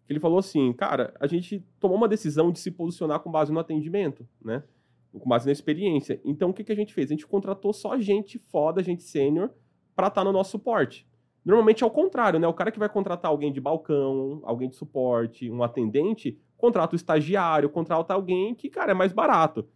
que 0.05 0.13
ele 0.13 0.19
falou 0.19 0.37
assim, 0.37 0.71
cara, 0.73 1.11
a 1.19 1.25
gente 1.25 1.65
tomou 1.79 1.97
uma 1.97 2.07
decisão 2.07 2.51
de 2.51 2.59
se 2.59 2.69
posicionar 2.69 3.21
com 3.21 3.31
base 3.31 3.51
no 3.51 3.59
atendimento, 3.59 4.27
né? 4.39 4.63
Com 5.11 5.27
base 5.27 5.47
na 5.47 5.51
experiência. 5.51 6.21
Então, 6.23 6.51
o 6.51 6.53
que, 6.53 6.63
que 6.63 6.71
a 6.71 6.75
gente 6.75 6.93
fez? 6.93 7.07
A 7.07 7.13
gente 7.13 7.25
contratou 7.25 7.73
só 7.73 7.97
gente 7.99 8.37
foda, 8.37 8.83
gente 8.83 9.03
sênior, 9.03 9.49
para 9.95 10.07
estar 10.07 10.21
tá 10.21 10.25
no 10.25 10.31
nosso 10.31 10.51
suporte. 10.51 11.07
Normalmente 11.45 11.83
é 11.83 11.87
o 11.87 11.91
contrário, 11.91 12.39
né? 12.39 12.47
O 12.47 12.53
cara 12.53 12.71
que 12.71 12.79
vai 12.79 12.87
contratar 12.87 13.29
alguém 13.29 13.51
de 13.51 13.59
balcão, 13.59 14.41
alguém 14.43 14.69
de 14.69 14.75
suporte, 14.75 15.49
um 15.49 15.61
atendente, 15.61 16.39
contrata 16.57 16.95
o 16.95 16.95
estagiário, 16.95 17.69
contrata 17.69 18.13
alguém 18.13 18.55
que, 18.55 18.69
cara, 18.69 18.91
é 18.91 18.93
mais 18.93 19.11
barato. 19.11 19.67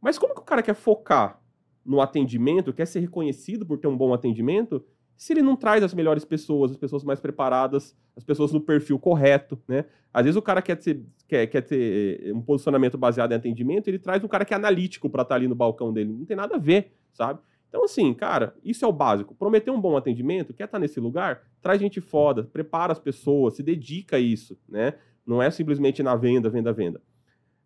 Mas 0.00 0.18
como 0.18 0.34
que 0.34 0.40
o 0.40 0.44
cara 0.44 0.62
quer 0.62 0.74
focar 0.74 1.40
no 1.84 2.00
atendimento, 2.00 2.72
quer 2.72 2.86
ser 2.86 3.00
reconhecido 3.00 3.66
por 3.66 3.78
ter 3.78 3.86
um 3.86 3.96
bom 3.96 4.14
atendimento, 4.14 4.82
se 5.16 5.32
ele 5.32 5.42
não 5.42 5.54
traz 5.54 5.82
as 5.82 5.94
melhores 5.94 6.24
pessoas, 6.24 6.72
as 6.72 6.76
pessoas 6.76 7.04
mais 7.04 7.20
preparadas, 7.20 7.96
as 8.16 8.24
pessoas 8.24 8.52
no 8.52 8.60
perfil 8.60 8.98
correto, 8.98 9.58
né? 9.68 9.84
Às 10.12 10.24
vezes 10.24 10.36
o 10.36 10.42
cara 10.42 10.60
quer 10.60 10.76
ter, 10.76 11.02
quer, 11.28 11.46
quer 11.46 11.60
ter 11.60 12.20
eh, 12.22 12.32
um 12.32 12.40
posicionamento 12.40 12.98
baseado 12.98 13.32
em 13.32 13.34
atendimento, 13.36 13.88
ele 13.88 13.98
traz 13.98 14.22
um 14.24 14.28
cara 14.28 14.44
que 14.44 14.52
é 14.54 14.56
analítico 14.56 15.08
para 15.08 15.22
estar 15.22 15.34
tá 15.34 15.38
ali 15.38 15.48
no 15.48 15.54
balcão 15.54 15.92
dele. 15.92 16.12
Não 16.12 16.24
tem 16.24 16.36
nada 16.36 16.56
a 16.56 16.58
ver, 16.58 16.92
sabe? 17.12 17.40
Então, 17.74 17.82
assim, 17.82 18.14
cara, 18.14 18.54
isso 18.62 18.84
é 18.84 18.88
o 18.88 18.92
básico. 18.92 19.34
Prometer 19.34 19.72
um 19.72 19.80
bom 19.80 19.96
atendimento, 19.96 20.54
quer 20.54 20.66
estar 20.66 20.76
tá 20.76 20.78
nesse 20.78 21.00
lugar, 21.00 21.42
traz 21.60 21.80
gente 21.80 22.00
foda, 22.00 22.44
prepara 22.44 22.92
as 22.92 23.00
pessoas, 23.00 23.56
se 23.56 23.64
dedica 23.64 24.14
a 24.14 24.20
isso, 24.20 24.56
né? 24.68 24.94
Não 25.26 25.42
é 25.42 25.50
simplesmente 25.50 26.00
na 26.00 26.14
venda, 26.14 26.48
venda, 26.48 26.72
venda. 26.72 27.02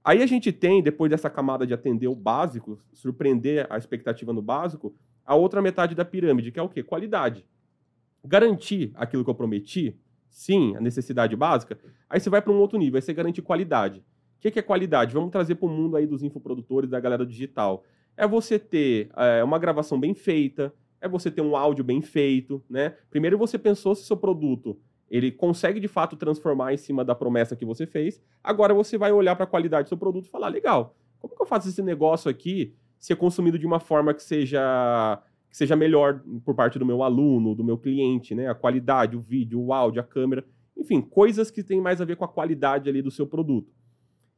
Aí 0.02 0.22
a 0.22 0.26
gente 0.26 0.50
tem, 0.50 0.82
depois 0.82 1.10
dessa 1.10 1.28
camada 1.28 1.66
de 1.66 1.74
atender 1.74 2.08
o 2.08 2.14
básico, 2.14 2.80
surpreender 2.90 3.66
a 3.68 3.76
expectativa 3.76 4.32
no 4.32 4.40
básico, 4.40 4.96
a 5.26 5.34
outra 5.34 5.60
metade 5.60 5.94
da 5.94 6.06
pirâmide, 6.06 6.52
que 6.52 6.58
é 6.58 6.62
o 6.62 6.70
quê? 6.70 6.82
Qualidade. 6.82 7.44
Garantir 8.24 8.92
aquilo 8.94 9.22
que 9.22 9.28
eu 9.28 9.34
prometi, 9.34 9.94
sim, 10.30 10.74
a 10.74 10.80
necessidade 10.80 11.36
básica, 11.36 11.78
aí 12.08 12.18
você 12.18 12.30
vai 12.30 12.40
para 12.40 12.50
um 12.50 12.58
outro 12.58 12.78
nível, 12.78 12.96
aí 12.96 13.02
você 13.02 13.12
garante 13.12 13.42
qualidade. 13.42 13.98
O 13.98 14.40
que, 14.40 14.50
que 14.52 14.58
é 14.58 14.62
qualidade? 14.62 15.12
Vamos 15.12 15.30
trazer 15.30 15.56
para 15.56 15.66
o 15.66 15.70
mundo 15.70 15.98
aí 15.98 16.06
dos 16.06 16.22
infoprodutores, 16.22 16.88
da 16.88 16.98
galera 16.98 17.26
digital. 17.26 17.84
É 18.18 18.26
você 18.26 18.58
ter 18.58 19.10
é, 19.16 19.42
uma 19.42 19.58
gravação 19.58 19.98
bem 19.98 20.12
feita, 20.12 20.74
é 21.00 21.08
você 21.08 21.30
ter 21.30 21.40
um 21.40 21.56
áudio 21.56 21.84
bem 21.84 22.02
feito, 22.02 22.62
né? 22.68 22.96
Primeiro 23.08 23.38
você 23.38 23.56
pensou 23.56 23.94
se 23.94 24.04
seu 24.04 24.16
produto 24.16 24.78
ele 25.10 25.32
consegue 25.32 25.80
de 25.80 25.88
fato 25.88 26.16
transformar 26.16 26.74
em 26.74 26.76
cima 26.76 27.04
da 27.04 27.14
promessa 27.14 27.56
que 27.56 27.64
você 27.64 27.86
fez. 27.86 28.20
Agora 28.44 28.74
você 28.74 28.98
vai 28.98 29.10
olhar 29.10 29.34
para 29.34 29.44
a 29.44 29.48
qualidade 29.48 29.86
do 29.86 29.88
seu 29.88 29.96
produto 29.96 30.26
e 30.26 30.30
falar: 30.30 30.48
legal, 30.48 30.94
como 31.18 31.34
que 31.34 31.42
eu 31.42 31.46
faço 31.46 31.68
esse 31.68 31.82
negócio 31.82 32.30
aqui 32.30 32.74
ser 32.98 33.16
consumido 33.16 33.58
de 33.58 33.66
uma 33.66 33.80
forma 33.80 34.12
que 34.12 34.22
seja 34.22 35.22
que 35.48 35.56
seja 35.56 35.74
melhor 35.74 36.20
por 36.44 36.54
parte 36.54 36.78
do 36.78 36.84
meu 36.84 37.02
aluno, 37.02 37.54
do 37.54 37.64
meu 37.64 37.78
cliente, 37.78 38.34
né? 38.34 38.48
A 38.48 38.54
qualidade, 38.54 39.16
o 39.16 39.20
vídeo, 39.20 39.58
o 39.58 39.72
áudio, 39.72 40.00
a 40.00 40.04
câmera, 40.04 40.44
enfim, 40.76 41.00
coisas 41.00 41.50
que 41.50 41.62
têm 41.62 41.80
mais 41.80 42.02
a 42.02 42.04
ver 42.04 42.16
com 42.16 42.24
a 42.24 42.28
qualidade 42.28 42.88
ali 42.88 43.00
do 43.00 43.10
seu 43.10 43.26
produto. 43.26 43.72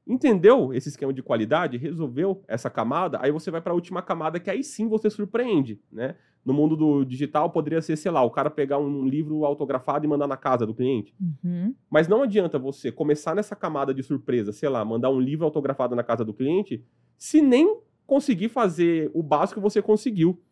Entendeu 0.07 0.73
esse 0.73 0.89
esquema 0.89 1.13
de 1.13 1.23
qualidade? 1.23 1.77
Resolveu 1.77 2.43
essa 2.49 2.69
camada? 2.69 3.19
Aí 3.21 3.31
você 3.31 3.51
vai 3.51 3.61
para 3.61 3.73
a 3.73 3.75
última 3.75 4.03
camada 4.03 4.41
que 4.41 4.51
aí 4.51 4.65
sim 4.65 4.89
você 4.89 5.09
surpreende, 5.09 5.81
né? 5.91 6.17
No 6.45 6.55
mundo 6.55 6.75
do 6.75 7.05
digital 7.05 7.51
poderia 7.51 7.83
ser, 7.83 7.97
sei 7.97 8.11
lá, 8.11 8.23
o 8.23 8.31
cara 8.31 8.49
pegar 8.49 8.79
um 8.79 9.07
livro 9.07 9.45
autografado 9.45 10.07
e 10.07 10.09
mandar 10.09 10.27
na 10.27 10.39
casa 10.39 10.67
do 10.67 10.75
cliente. 10.75 11.15
Uhum. 11.21 11.75
Mas 11.91 12.09
não 12.09 12.23
adianta 12.23 12.59
você 12.59 12.91
começar 12.91 13.35
nessa 13.35 13.55
camada 13.55 13.93
de 13.93 14.03
surpresa, 14.03 14.51
sei 14.53 14.69
lá, 14.69 14.83
mandar 14.85 15.11
um 15.11 15.21
livro 15.21 15.45
autografado 15.45 15.95
na 15.95 16.03
casa 16.03 16.25
do 16.25 16.33
cliente, 16.33 16.83
se 17.19 17.43
nem 17.43 17.79
conseguir 18.07 18.49
fazer 18.49 19.11
o 19.13 19.23
básico 19.23 19.61
que 19.61 19.63
você 19.63 19.83
conseguiu. 19.83 20.43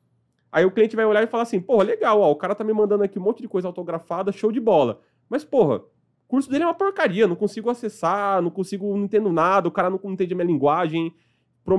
Aí 0.52 0.64
o 0.64 0.70
cliente 0.70 0.94
vai 0.94 1.06
olhar 1.06 1.22
e 1.22 1.26
falar 1.26 1.44
assim: 1.44 1.60
porra, 1.60 1.84
legal, 1.84 2.20
ó, 2.20 2.30
o 2.30 2.36
cara 2.36 2.54
tá 2.54 2.62
me 2.62 2.72
mandando 2.72 3.04
aqui 3.04 3.18
um 3.18 3.22
monte 3.22 3.40
de 3.40 3.48
coisa 3.48 3.66
autografada, 3.66 4.30
show 4.30 4.52
de 4.52 4.60
bola. 4.60 5.00
Mas, 5.28 5.44
porra, 5.44 5.82
o 6.28 6.30
curso 6.30 6.50
dele 6.50 6.64
é 6.64 6.66
uma 6.66 6.74
porcaria, 6.74 7.26
não 7.26 7.34
consigo 7.34 7.70
acessar, 7.70 8.42
não 8.42 8.50
consigo, 8.50 8.94
não 8.94 9.04
entendo 9.04 9.32
nada, 9.32 9.66
o 9.66 9.70
cara 9.70 9.88
não 9.88 9.98
entende 10.04 10.34
a 10.34 10.36
minha 10.36 10.46
linguagem, 10.46 11.10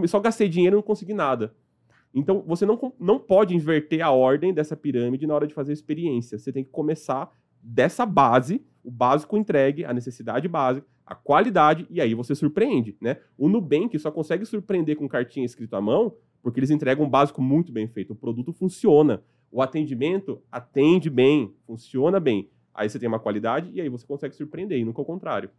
só 0.07 0.19
gastei 0.19 0.49
dinheiro 0.49 0.75
e 0.75 0.77
não 0.77 0.81
consegui 0.81 1.13
nada. 1.13 1.53
Então, 2.11 2.43
você 2.47 2.65
não, 2.65 2.91
não 2.99 3.19
pode 3.19 3.55
inverter 3.55 4.01
a 4.01 4.09
ordem 4.09 4.51
dessa 4.51 4.75
pirâmide 4.75 5.27
na 5.27 5.35
hora 5.35 5.45
de 5.45 5.53
fazer 5.53 5.71
a 5.71 5.73
experiência. 5.73 6.39
Você 6.39 6.51
tem 6.51 6.63
que 6.63 6.71
começar 6.71 7.31
dessa 7.61 8.07
base, 8.07 8.65
o 8.83 8.89
básico 8.89 9.37
entregue, 9.37 9.85
a 9.85 9.93
necessidade 9.93 10.47
básica, 10.47 10.87
a 11.05 11.13
qualidade, 11.13 11.85
e 11.87 12.01
aí 12.01 12.15
você 12.15 12.33
surpreende, 12.33 12.97
né? 12.99 13.17
O 13.37 13.47
Nubank 13.47 13.97
só 13.99 14.09
consegue 14.09 14.45
surpreender 14.45 14.95
com 14.95 15.07
cartinha 15.07 15.45
escrito 15.45 15.75
à 15.75 15.81
mão 15.81 16.15
porque 16.41 16.59
eles 16.59 16.71
entregam 16.71 17.05
um 17.05 17.09
básico 17.09 17.39
muito 17.39 17.71
bem 17.71 17.87
feito. 17.87 18.13
O 18.13 18.15
produto 18.15 18.51
funciona. 18.51 19.21
O 19.51 19.61
atendimento 19.61 20.41
atende 20.51 21.09
bem, 21.09 21.53
funciona 21.65 22.19
bem. 22.19 22.49
Aí 22.73 22.89
você 22.89 22.99
tem 22.99 23.07
uma 23.07 23.19
qualidade 23.19 23.69
e 23.73 23.81
aí 23.81 23.89
você 23.89 24.05
consegue 24.05 24.35
surpreender, 24.35 24.77
e 24.77 24.85
nunca 24.85 25.01
ao 25.01 25.05
contrário. 25.05 25.49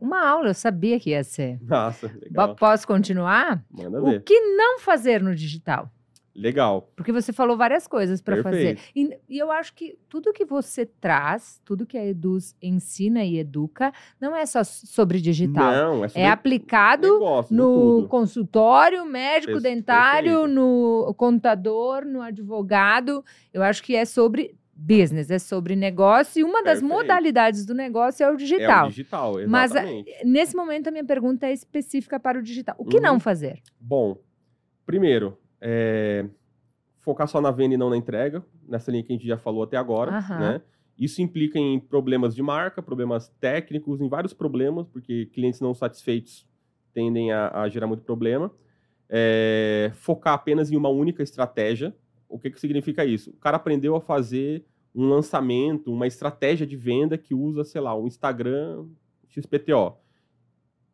Uma 0.00 0.24
aula, 0.24 0.48
eu 0.48 0.54
sabia 0.54 1.00
que 1.00 1.10
ia 1.10 1.24
ser. 1.24 1.58
Nossa, 1.62 2.06
legal. 2.20 2.54
Posso 2.54 2.86
continuar? 2.86 3.64
Manda 3.70 4.00
ver. 4.00 4.18
O 4.18 4.22
que 4.22 4.38
não 4.56 4.78
fazer 4.78 5.20
no 5.22 5.34
digital? 5.34 5.90
Legal. 6.34 6.90
Porque 6.94 7.10
você 7.10 7.32
falou 7.32 7.56
várias 7.56 7.86
coisas 7.88 8.22
para 8.22 8.42
fazer. 8.42 8.78
E, 8.94 9.18
e, 9.28 9.38
eu 9.38 9.50
acho 9.50 9.74
que 9.74 9.98
tudo 10.08 10.32
que 10.32 10.44
você 10.44 10.86
traz, 10.86 11.60
tudo 11.64 11.84
que 11.84 11.98
a 11.98 12.06
Eduz 12.06 12.54
ensina 12.62 13.24
e 13.24 13.38
educa, 13.38 13.92
não 14.20 14.34
é 14.34 14.46
só 14.46 14.62
sobre 14.62 15.20
digital. 15.20 15.72
Não, 15.72 16.04
é, 16.04 16.08
sobre 16.08 16.22
é 16.22 16.30
aplicado 16.30 17.12
negócio, 17.12 17.54
no 17.54 18.06
consultório, 18.08 19.04
médico, 19.04 19.54
Perfeito. 19.54 19.76
dentário, 19.76 20.46
no 20.46 21.12
contador, 21.16 22.04
no 22.04 22.22
advogado. 22.22 23.24
Eu 23.52 23.62
acho 23.62 23.82
que 23.82 23.96
é 23.96 24.04
sobre 24.04 24.56
business, 24.80 25.30
é 25.30 25.38
sobre 25.38 25.76
negócio 25.76 26.40
e 26.40 26.44
uma 26.44 26.62
das 26.62 26.80
Perfeito. 26.80 26.88
modalidades 26.88 27.66
do 27.66 27.74
negócio 27.74 28.24
é 28.24 28.30
o 28.30 28.36
digital. 28.36 28.84
É 28.84 28.86
o 28.86 28.90
digital, 28.90 29.40
exatamente. 29.40 30.10
Mas 30.10 30.24
nesse 30.24 30.56
momento 30.56 30.88
a 30.88 30.90
minha 30.90 31.04
pergunta 31.04 31.46
é 31.46 31.52
específica 31.52 32.18
para 32.18 32.38
o 32.38 32.42
digital. 32.42 32.74
O 32.78 32.84
que 32.84 32.96
uhum. 32.96 33.02
não 33.02 33.20
fazer? 33.20 33.60
Bom, 33.78 34.16
primeiro, 34.86 35.36
é, 35.60 36.26
focar 37.00 37.28
só 37.28 37.40
na 37.40 37.50
venda 37.50 37.74
e 37.74 37.78
não 37.78 37.90
na 37.90 37.96
entrega, 37.96 38.42
nessa 38.66 38.90
linha 38.90 39.04
que 39.04 39.12
a 39.12 39.16
gente 39.16 39.26
já 39.26 39.36
falou 39.36 39.62
até 39.62 39.76
agora, 39.76 40.12
uhum. 40.12 40.38
né? 40.38 40.62
Isso 40.98 41.22
implica 41.22 41.58
em 41.58 41.80
problemas 41.80 42.34
de 42.34 42.42
marca, 42.42 42.82
problemas 42.82 43.28
técnicos, 43.40 44.02
em 44.02 44.08
vários 44.08 44.34
problemas, 44.34 44.86
porque 44.86 45.26
clientes 45.32 45.58
não 45.58 45.72
satisfeitos 45.72 46.46
tendem 46.92 47.32
a, 47.32 47.62
a 47.62 47.68
gerar 47.70 47.86
muito 47.86 48.02
problema. 48.02 48.50
É, 49.08 49.90
focar 49.94 50.34
apenas 50.34 50.70
em 50.70 50.76
uma 50.76 50.90
única 50.90 51.22
estratégia. 51.22 51.94
O 52.30 52.38
que, 52.38 52.50
que 52.50 52.60
significa 52.60 53.04
isso? 53.04 53.30
O 53.30 53.36
cara 53.36 53.56
aprendeu 53.56 53.96
a 53.96 54.00
fazer 54.00 54.64
um 54.94 55.08
lançamento, 55.08 55.92
uma 55.92 56.06
estratégia 56.06 56.66
de 56.66 56.76
venda 56.76 57.18
que 57.18 57.34
usa, 57.34 57.64
sei 57.64 57.80
lá, 57.80 57.94
o 57.94 58.06
Instagram 58.06 58.86
XPTO. 59.28 59.96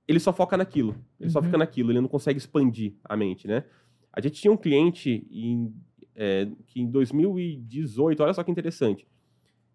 Ele 0.09 0.19
só 0.19 0.33
foca 0.33 0.57
naquilo. 0.57 0.97
Ele 1.21 1.29
uhum. 1.29 1.31
só 1.31 1.43
fica 1.43 1.59
naquilo, 1.59 1.91
ele 1.91 2.01
não 2.01 2.09
consegue 2.09 2.39
expandir 2.39 2.95
a 3.05 3.17
mente, 3.17 3.47
né? 3.47 3.65
A 4.13 4.21
gente 4.21 4.41
tinha 4.41 4.53
um 4.53 4.57
cliente 4.57 5.27
em, 5.31 5.75
é, 6.15 6.49
que 6.67 6.81
em 6.81 6.87
2018, 6.91 8.23
olha 8.23 8.33
só 8.33 8.43
que 8.43 8.51
interessante, 8.51 9.07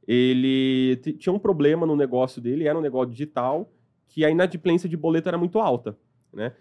ele 0.07 0.97
tinha 1.19 1.31
um 1.31 1.39
problema 1.39 1.85
no 1.85 1.95
negócio 1.95 2.41
dele, 2.41 2.67
era 2.67 2.77
um 2.77 2.81
negócio 2.81 3.11
digital, 3.11 3.71
que 4.07 4.25
a 4.25 4.29
inadimplência 4.29 4.89
de 4.89 4.97
boleto 4.97 5.29
era 5.29 5.37
muito 5.37 5.59
alta, 5.59 5.97
né? 6.33 6.53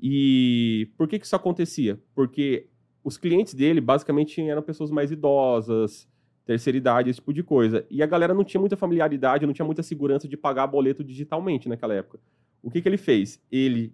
E 0.00 0.90
por 0.96 1.08
que, 1.08 1.18
que 1.18 1.26
isso 1.26 1.36
acontecia? 1.36 2.00
Porque 2.14 2.68
os 3.04 3.16
clientes 3.18 3.54
dele, 3.54 3.80
basicamente, 3.80 4.40
eram 4.40 4.62
pessoas 4.62 4.90
mais 4.90 5.10
idosas, 5.10 6.08
terceira 6.46 6.76
idade, 6.76 7.10
esse 7.10 7.20
tipo 7.20 7.32
de 7.32 7.42
coisa. 7.42 7.86
E 7.90 8.02
a 8.02 8.06
galera 8.06 8.32
não 8.34 8.42
tinha 8.44 8.60
muita 8.60 8.76
familiaridade, 8.76 9.46
não 9.46 9.52
tinha 9.52 9.64
muita 9.66 9.82
segurança 9.82 10.26
de 10.26 10.36
pagar 10.36 10.66
boleto 10.66 11.04
digitalmente 11.04 11.68
naquela 11.68 11.94
época. 11.94 12.18
O 12.62 12.70
que, 12.70 12.80
que 12.80 12.88
ele 12.88 12.96
fez? 12.96 13.40
Ele 13.52 13.92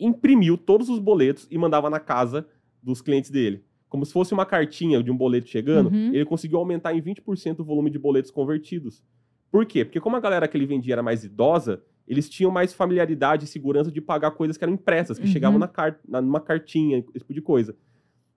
imprimiu 0.00 0.56
todos 0.56 0.88
os 0.88 0.98
boletos 0.98 1.46
e 1.50 1.58
mandava 1.58 1.88
na 1.88 2.00
casa 2.00 2.46
dos 2.82 3.00
clientes 3.00 3.30
dele. 3.30 3.64
como 3.88 4.06
se 4.06 4.12
fosse 4.14 4.32
uma 4.32 4.46
cartinha 4.46 5.02
de 5.02 5.10
um 5.10 5.16
boleto 5.16 5.46
chegando, 5.50 5.90
Uhum. 5.90 6.14
ele 6.14 6.24
conseguiu 6.24 6.56
aumentar 6.58 6.94
em 6.94 7.00
20% 7.02 7.60
o 7.60 7.64
volume 7.64 7.90
de 7.90 7.98
boletos 7.98 8.30
convertidos. 8.30 9.04
Por 9.50 9.66
quê? 9.66 9.84
Porque 9.84 10.00
como 10.00 10.16
a 10.16 10.20
galera 10.20 10.48
que 10.48 10.56
ele 10.56 10.64
vendia 10.64 10.94
era 10.94 11.02
mais 11.02 11.24
idosa, 11.24 11.82
eles 12.08 12.26
tinham 12.26 12.50
mais 12.50 12.72
familiaridade 12.72 13.44
e 13.44 13.46
segurança 13.46 13.92
de 13.92 14.00
pagar 14.00 14.30
coisas 14.30 14.56
que 14.56 14.64
eram 14.64 14.72
impressas, 14.72 15.18
que 15.18 15.26
Uhum. 15.26 15.30
chegavam 15.30 15.58
na 15.58 15.68
car 15.68 16.00
na, 16.08 16.22
numa 16.22 16.40
cartinha, 16.40 17.00
esse 17.14 17.18
tipo 17.18 17.34
de 17.34 17.42
coisa. 17.42 17.76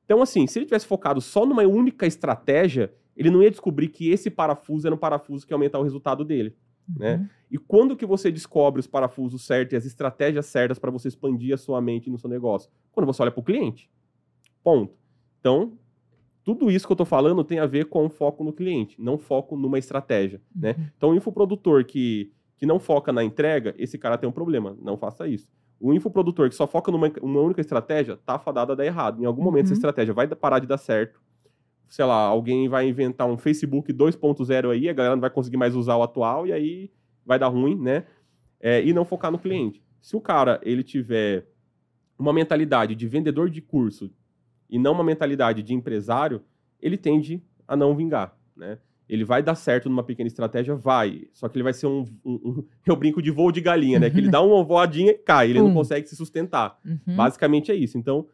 Então, 0.06 0.22
assim, 0.22 0.48
se 0.48 0.58
ele 0.60 0.66
tivesse 0.66 0.86
focado 0.86 1.20
só 1.20 1.46
numa 1.46 1.64
única 1.64 2.06
estratégia, 2.06 2.94
ele 3.18 3.30
não 3.32 3.42
ia 3.42 3.50
descobrir 3.50 3.90
que 3.90 4.10
esse 4.10 4.30
parafuso 4.30 4.88
era 4.88 4.96
um 4.96 5.00
parafuso 5.00 5.46
que 5.46 5.52
ia 5.52 5.56
aumentar 5.56 5.80
o 5.80 5.84
resultado 5.84 6.24
dele. 6.24 6.56
né? 6.98 7.16
Uhum. 7.16 7.28
E 7.52 7.58
quando 7.58 7.96
que 7.96 8.06
você 8.06 8.32
descobre 8.32 8.80
os 8.80 8.88
parafusos 8.88 9.46
certos 9.46 9.74
e 9.74 9.76
as 9.76 9.86
estratégias 9.86 10.46
certas 10.46 10.78
para 10.78 10.92
você 10.92 11.08
expandir 11.08 11.54
a 11.54 11.58
sua 11.58 11.82
mente 11.82 12.10
no 12.10 12.18
seu 12.18 12.30
negócio? 12.30 12.70
Quando 12.92 13.08
você 13.08 13.22
olha 13.22 13.32
para 13.32 13.40
o 13.40 13.44
cliente. 13.44 13.90
Ponto. 14.64 14.94
Então, 15.40 15.78
tudo 16.44 16.70
isso 16.70 16.86
que 16.86 16.92
eu 16.92 16.96
estou 16.96 17.06
falando 17.06 17.44
tem 17.44 17.58
a 17.58 17.66
ver 17.66 17.86
com 17.86 18.08
foco 18.08 18.44
no 18.44 18.54
cliente, 18.54 19.02
não 19.02 19.18
foco 19.18 19.58
numa 19.58 19.80
estratégia. 19.80 20.40
Né? 20.56 20.76
Uhum. 20.78 20.86
Então, 20.96 21.10
o 21.10 21.16
infoprodutor 21.16 21.86
que, 21.86 22.32
que 22.58 22.66
não 22.66 22.80
foca 22.80 23.12
na 23.12 23.24
entrega, 23.24 23.74
esse 23.78 23.98
cara 23.98 24.18
tem 24.18 24.30
um 24.30 24.34
problema. 24.34 24.78
Não 24.80 24.98
faça 24.98 25.28
isso. 25.28 25.50
O 25.80 25.94
infoprodutor 25.94 26.50
que 26.50 26.56
só 26.56 26.66
foca 26.66 26.92
numa 26.92 27.12
uma 27.22 27.42
única 27.42 27.62
estratégia, 27.62 28.18
tá 28.26 28.40
fadado 28.40 28.72
a 28.72 28.76
dar 28.76 28.86
errado. 28.86 29.22
Em 29.22 29.26
algum 29.26 29.44
momento, 29.44 29.66
essa 29.66 29.74
Uhum. 29.74 29.78
estratégia 29.78 30.14
vai 30.14 30.28
parar 30.28 30.60
de 30.60 30.68
dar 30.68 30.78
certo. 30.78 31.22
Sei 31.88 32.04
lá, 32.04 32.16
alguém 32.16 32.68
vai 32.68 32.88
inventar 32.88 33.28
um 33.28 33.38
Facebook 33.38 33.92
2.0 33.94 34.72
aí, 34.72 34.90
a 34.90 34.94
galera 34.94 35.16
não 35.16 35.22
vai 35.22 35.30
conseguir 35.30 35.58
mais 35.58 35.76
usar 35.76 35.96
o 35.98 36.04
atual 36.04 36.48
e 36.48 36.54
aí 36.54 36.92
vai 37.26 37.38
dar 37.38 37.48
ruim, 37.48 37.76
né? 37.80 38.06
É, 38.60 38.84
e 38.84 38.94
não 38.94 39.06
focar 39.06 39.32
no 39.32 39.38
cliente. 39.38 39.84
Se 40.02 40.16
o 40.16 40.22
cara 40.22 40.60
ele 40.64 40.84
tiver 40.84 41.48
uma 42.18 42.32
mentalidade 42.34 42.96
de 42.96 43.08
vendedor 43.08 43.50
de 43.50 43.62
curso 43.62 44.10
e 44.70 44.80
não 44.80 44.94
uma 44.94 45.04
mentalidade 45.04 45.62
de 45.62 45.74
empresário, 45.74 46.42
ele 46.82 46.98
tende 46.98 47.44
a 47.68 47.76
não 47.76 47.96
vingar, 47.96 48.36
né? 48.56 48.80
Ele 49.08 49.24
vai 49.24 49.44
dar 49.44 49.56
certo 49.56 49.88
numa 49.90 50.04
pequena 50.04 50.28
estratégia? 50.28 50.76
Vai. 50.76 51.28
Só 51.34 51.48
que 51.48 51.56
ele 51.58 51.64
vai 51.64 51.74
ser 51.74 51.88
um, 51.88 52.04
um- 52.26 52.34
um- 52.44 52.64
eu 52.86 52.96
brinco 52.96 53.22
de 53.22 53.30
voo 53.32 53.52
de 53.52 53.62
galinha, 53.62 54.00
né? 54.00 54.10
Que 54.10 54.18
ele 54.18 54.30
dá 54.30 54.42
uma 54.42 54.64
voadinha 54.64 55.12
e 55.12 55.18
cai, 55.18 55.50
ele 55.50 55.60
não 55.60 55.68
Pum. 55.70 55.76
consegue 55.76 56.08
se 56.08 56.16
sustentar. 56.16 56.80
Uhum. 56.84 57.16
Basicamente 57.16 57.72
é 57.72 57.76
isso. 57.76 57.98
Então, 57.98 58.26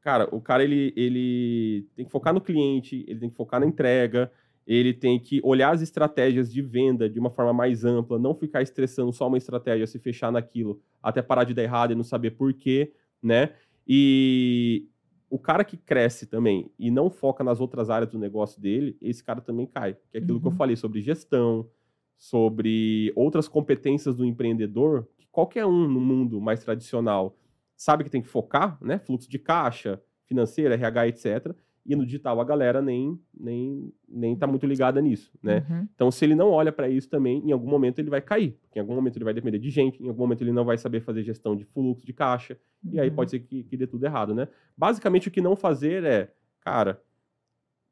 cara, 0.00 0.28
o 0.32 0.40
cara 0.40 0.64
ele, 0.64 0.92
ele 0.96 1.86
tem 1.94 2.04
que 2.06 2.10
focar 2.10 2.32
no 2.32 2.40
cliente, 2.40 3.04
ele 3.06 3.20
tem 3.20 3.28
que 3.30 3.36
focar 3.36 3.60
na 3.60 3.66
entrega, 3.66 4.30
ele 4.66 4.92
tem 4.94 5.18
que 5.20 5.40
olhar 5.44 5.70
as 5.74 5.82
estratégias 5.82 6.52
de 6.52 6.62
venda 6.62 7.08
de 7.10 7.20
uma 7.20 7.30
forma 7.30 7.52
mais 7.52 7.84
ampla, 7.84 8.18
não 8.18 8.34
ficar 8.34 8.62
estressando 8.62 9.12
só 9.12 9.28
uma 9.28 9.36
estratégia, 9.38 9.86
se 9.86 9.98
fechar 9.98 10.32
naquilo, 10.32 10.80
até 11.02 11.20
parar 11.22 11.44
de 11.44 11.52
dar 11.54 11.62
errado 11.62 11.92
e 11.92 11.94
não 11.94 12.02
saber 12.02 12.30
por 12.32 12.52
quê, 12.54 12.92
né? 13.22 13.50
E 13.86 14.86
o 15.30 15.38
cara 15.38 15.64
que 15.64 15.76
cresce 15.76 16.26
também 16.26 16.70
e 16.78 16.90
não 16.90 17.10
foca 17.10 17.42
nas 17.44 17.60
outras 17.60 17.90
áreas 17.90 18.10
do 18.10 18.18
negócio 18.18 18.60
dele, 18.60 18.96
esse 19.02 19.22
cara 19.24 19.40
também 19.40 19.66
cai. 19.66 19.94
Que 20.10 20.18
é 20.18 20.20
aquilo 20.20 20.40
que 20.40 20.46
eu 20.46 20.52
Uhum. 20.52 20.56
falei 20.56 20.76
sobre 20.76 21.00
gestão, 21.02 21.68
sobre 22.16 23.12
outras 23.16 23.48
competências 23.48 24.14
do 24.16 24.24
empreendedor, 24.24 25.08
que 25.18 25.26
qualquer 25.30 25.66
um 25.66 25.86
no 25.88 26.00
mundo 26.00 26.40
mais 26.40 26.62
tradicional 26.64 27.36
sabe 27.76 28.04
que 28.04 28.10
tem 28.10 28.22
que 28.22 28.28
focar, 28.28 28.78
né? 28.82 28.98
Fluxo 28.98 29.28
de 29.28 29.38
caixa, 29.38 30.02
financeira, 30.24 30.74
RH, 30.74 31.08
etc. 31.08 31.54
E 31.88 31.94
no 31.94 32.04
digital 32.04 32.40
a 32.40 32.44
galera 32.44 32.82
nem, 32.82 33.18
nem, 33.38 33.92
nem 34.08 34.34
tá 34.36 34.46
muito 34.46 34.66
ligada 34.66 35.00
nisso, 35.00 35.32
né? 35.42 35.64
Uhum. 35.70 35.88
Então, 35.94 36.10
se 36.10 36.24
ele 36.24 36.34
não 36.34 36.50
olha 36.50 36.72
para 36.72 36.88
isso 36.88 37.08
também, 37.08 37.38
em 37.46 37.52
algum 37.52 37.68
momento 37.70 37.98
ele 38.00 38.10
vai 38.10 38.20
cair. 38.20 38.58
Porque 38.62 38.78
em 38.78 38.82
algum 38.82 38.94
momento 38.94 39.16
ele 39.16 39.24
vai 39.24 39.32
depender 39.34 39.58
de 39.58 39.70
gente, 39.70 40.02
em 40.02 40.08
algum 40.08 40.22
momento 40.22 40.42
ele 40.42 40.52
não 40.52 40.64
vai 40.64 40.76
saber 40.76 41.00
fazer 41.00 41.22
gestão 41.22 41.54
de 41.54 41.64
fluxo 41.64 42.04
de 42.04 42.12
caixa, 42.12 42.58
e 42.92 42.98
aí 42.98 43.08
Uhum. 43.08 43.14
pode 43.14 43.30
ser 43.30 43.38
que, 43.40 43.62
que 43.62 43.76
dê 43.76 43.86
tudo 43.86 44.04
errado, 44.04 44.34
né? 44.34 44.48
Basicamente, 44.76 45.28
o 45.28 45.30
que 45.30 45.40
não 45.40 45.54
fazer 45.54 46.02
é, 46.04 46.32
cara, 46.60 47.00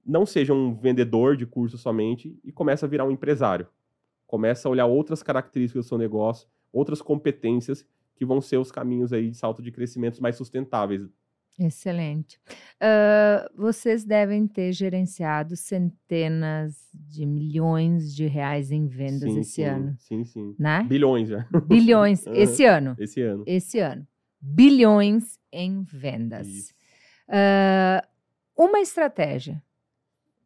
não 0.05 0.27
seja 0.27 0.53
um 0.53 0.75
vendedor 0.75 1.37
de 1.37 1.47
curso 1.47 1.79
somente 1.79 2.39
e 2.45 2.53
começa 2.53 2.85
a 2.85 2.89
virar 2.89 3.05
um 3.05 3.11
empresário. 3.11 3.67
Começa 4.27 4.69
a 4.69 4.71
olhar 4.71 4.87
outras 4.87 5.23
características 5.23 5.87
do 5.87 5.89
seu 5.89 5.97
negócio, 5.99 6.49
outras 6.73 7.01
competências 7.01 7.87
que 8.17 8.25
vão 8.25 8.41
ser 8.41 8.59
os 8.59 8.71
caminhos 8.71 9.13
aí 9.13 9.31
de 9.31 9.37
salto 9.37 9.63
de 9.63 9.71
crescimentos 9.73 10.21
mais 10.21 10.37
sustentáveis. 10.37 11.09
Excelente. 11.59 12.39
Ah, 12.81 13.49
vocês 13.57 14.05
devem 14.05 14.47
ter 14.47 14.73
gerenciado 14.73 15.57
centenas 15.57 16.89
de 16.93 17.25
milhões 17.25 18.15
de 18.15 18.27
reais 18.27 18.71
em 18.73 18.87
vendas 18.87 19.33
sim, 19.33 19.41
esse 19.41 19.53
sim, 19.53 19.63
ano, 19.65 19.97
Sim, 19.99 20.25
sim. 20.25 20.55
né? 20.59 20.83
Bilhões 20.89 21.29
já, 21.29 21.47
Bilhões 21.67 22.27
esse 22.35 22.65
ano. 22.65 22.97
esse 22.99 23.21
ano. 23.23 23.45
Esse 23.47 23.79
ano. 23.79 24.07
Bilhões 24.41 25.39
em 25.53 25.83
vendas. 25.85 26.75
Ah, 27.29 28.05
uma 28.57 28.81
estratégia 28.81 29.63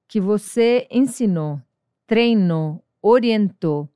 que 0.06 0.20
você 0.20 0.86
ensinou, 0.90 1.60
treinou, 2.06 2.82
orientou 3.02 3.88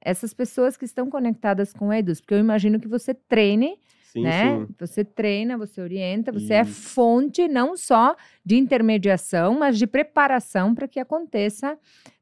essas 0.00 0.34
pessoas 0.34 0.76
que 0.76 0.84
estão 0.84 1.08
conectadas 1.08 1.72
com 1.72 1.90
a 1.90 1.98
Eduz, 1.98 2.20
porque 2.20 2.34
eu 2.34 2.38
imagino 2.38 2.78
que 2.78 2.86
você 2.88 3.14
treine 3.14 3.78
Sim, 4.14 4.22
né? 4.22 4.58
sim. 4.66 4.74
Você 4.78 5.04
treina, 5.04 5.58
você 5.58 5.80
orienta, 5.80 6.30
você 6.30 6.54
é 6.54 6.64
fonte 6.64 7.48
não 7.48 7.76
só 7.76 8.14
de 8.44 8.56
intermediação, 8.56 9.58
mas 9.58 9.76
de 9.76 9.88
preparação 9.88 10.72
para 10.72 10.86
que 10.86 11.00
aconteça 11.00 11.76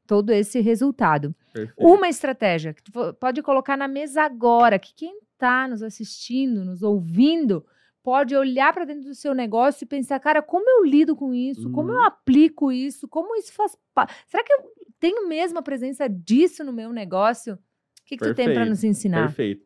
todo 0.07 0.31
esse 0.31 0.59
resultado. 0.59 1.35
Perfeito. 1.53 1.87
Uma 1.87 2.09
estratégia 2.09 2.73
que 2.73 2.81
tu 2.81 2.91
pode 3.13 3.41
colocar 3.43 3.77
na 3.77 3.87
mesa 3.87 4.23
agora, 4.23 4.79
que 4.79 4.93
quem 4.95 5.19
está 5.33 5.67
nos 5.67 5.83
assistindo, 5.83 6.65
nos 6.65 6.81
ouvindo, 6.81 7.63
pode 8.01 8.35
olhar 8.35 8.73
para 8.73 8.85
dentro 8.85 9.03
do 9.03 9.15
seu 9.15 9.35
negócio 9.35 9.85
e 9.85 9.87
pensar, 9.87 10.19
cara, 10.19 10.41
como 10.41 10.67
eu 10.67 10.83
lido 10.83 11.15
com 11.15 11.31
isso? 11.33 11.69
Como 11.69 11.91
eu 11.91 11.99
Uhum. 11.99 12.05
aplico 12.05 12.71
isso? 12.71 13.07
Como 13.07 13.35
isso 13.35 13.53
faz 13.53 13.77
parte? 13.93 14.15
Será 14.27 14.43
que 14.43 14.51
eu 14.51 14.59
tenho 14.99 15.27
mesmo 15.27 15.59
a 15.59 15.61
presença 15.61 16.09
disso 16.09 16.63
no 16.63 16.73
meu 16.73 16.91
negócio? 16.91 17.53
O 17.53 17.59
que, 18.05 18.17
que 18.17 18.23
tu 18.23 18.33
tem 18.33 18.51
para 18.51 18.65
nos 18.65 18.83
ensinar? 18.83 19.27
Perfeito. 19.27 19.65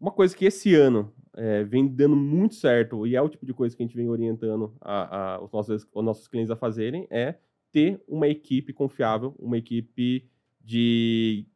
Uma 0.00 0.10
coisa 0.10 0.34
que 0.36 0.44
esse 0.46 0.74
ano 0.74 1.14
é, 1.36 1.64
vem 1.64 1.86
dando 1.86 2.16
muito 2.16 2.54
certo, 2.54 3.06
e 3.06 3.16
é 3.16 3.20
o 3.22 3.28
tipo 3.28 3.44
de 3.46 3.52
coisa 3.52 3.76
que 3.76 3.82
a 3.82 3.86
gente 3.86 3.96
vem 3.96 4.08
orientando 4.08 4.72
a- 4.80 5.34
a- 5.36 5.40
os, 5.42 5.50
nossos, 5.52 5.86
os 5.92 6.04
nossos 6.04 6.28
clientes 6.28 6.50
a 6.50 6.56
fazerem, 6.56 7.06
é 7.10 7.36
ter 7.72 8.00
uma 8.06 8.28
equipe 8.28 8.72
confiável, 8.72 9.34
uma 9.38 9.58
equipe 9.58 10.28
de. 10.60 11.46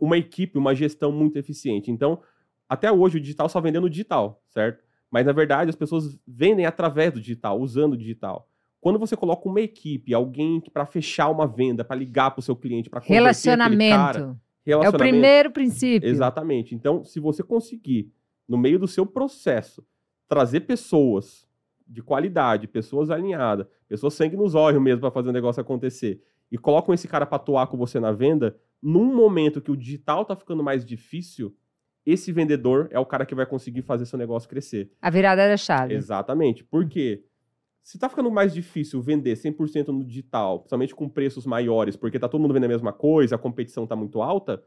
uma 0.00 0.16
equipe, 0.16 0.56
uma 0.56 0.74
gestão 0.74 1.10
muito 1.10 1.36
eficiente. 1.36 1.90
Então, 1.90 2.20
até 2.68 2.90
hoje 2.90 3.18
o 3.18 3.20
digital 3.20 3.48
só 3.48 3.60
vendendo 3.60 3.90
digital, 3.90 4.40
certo? 4.48 4.82
Mas 5.10 5.26
na 5.26 5.32
verdade 5.32 5.68
as 5.70 5.76
pessoas 5.76 6.18
vendem 6.26 6.66
através 6.66 7.12
do 7.12 7.20
digital, 7.20 7.60
usando 7.60 7.94
o 7.94 7.96
digital. 7.96 8.48
Quando 8.80 8.98
você 8.98 9.16
coloca 9.16 9.48
uma 9.48 9.60
equipe, 9.60 10.14
alguém 10.14 10.60
para 10.72 10.86
fechar 10.86 11.28
uma 11.28 11.46
venda, 11.46 11.84
para 11.84 11.96
ligar 11.96 12.30
para 12.30 12.38
o 12.40 12.42
seu 12.42 12.54
cliente, 12.54 12.88
para 12.88 13.00
Relacionamento. 13.00 13.76
É 14.66 14.76
o 14.76 14.92
primeiro 15.12 15.50
princípio. 15.50 16.08
Exatamente. 16.08 16.74
Então, 16.74 17.04
se 17.04 17.18
você 17.20 17.42
conseguir, 17.42 18.12
no 18.48 18.56
meio 18.56 18.78
do 18.78 18.88
seu 18.88 19.04
processo, 19.04 19.86
trazer 20.28 20.60
pessoas 20.60 21.46
de 21.86 22.02
qualidade, 22.02 22.66
pessoas 22.66 23.10
alinhadas, 23.10 23.66
pessoas 23.88 24.14
sangue 24.14 24.36
nos 24.36 24.54
olhos 24.54 24.82
mesmo 24.82 25.00
para 25.00 25.10
fazer 25.10 25.28
o 25.28 25.32
negócio 25.32 25.60
acontecer, 25.60 26.22
e 26.50 26.58
colocam 26.58 26.94
esse 26.94 27.08
cara 27.08 27.26
para 27.26 27.36
atuar 27.36 27.66
com 27.68 27.76
você 27.76 27.98
na 28.00 28.12
venda, 28.12 28.56
num 28.82 29.14
momento 29.14 29.60
que 29.60 29.70
o 29.70 29.76
digital 29.76 30.24
tá 30.24 30.36
ficando 30.36 30.62
mais 30.62 30.84
difícil, 30.84 31.56
esse 32.04 32.30
vendedor 32.30 32.88
é 32.92 32.98
o 32.98 33.06
cara 33.06 33.26
que 33.26 33.34
vai 33.34 33.46
conseguir 33.46 33.82
fazer 33.82 34.06
seu 34.06 34.18
negócio 34.18 34.48
crescer. 34.48 34.92
A 35.02 35.10
virada 35.10 35.48
da 35.48 35.56
chave. 35.56 35.94
Exatamente. 35.94 36.62
Por 36.62 36.88
quê? 36.88 37.24
Se 37.82 37.98
tá 37.98 38.08
ficando 38.08 38.30
mais 38.30 38.52
difícil 38.54 39.00
vender 39.00 39.34
100% 39.34 39.88
no 39.88 40.04
digital, 40.04 40.60
principalmente 40.60 40.94
com 40.94 41.08
preços 41.08 41.46
maiores, 41.46 41.96
porque 41.96 42.18
tá 42.18 42.28
todo 42.28 42.40
mundo 42.40 42.54
vendendo 42.54 42.70
a 42.70 42.74
mesma 42.74 42.92
coisa, 42.92 43.34
a 43.34 43.38
competição 43.38 43.86
tá 43.86 43.94
muito 43.96 44.22
alta, 44.22 44.62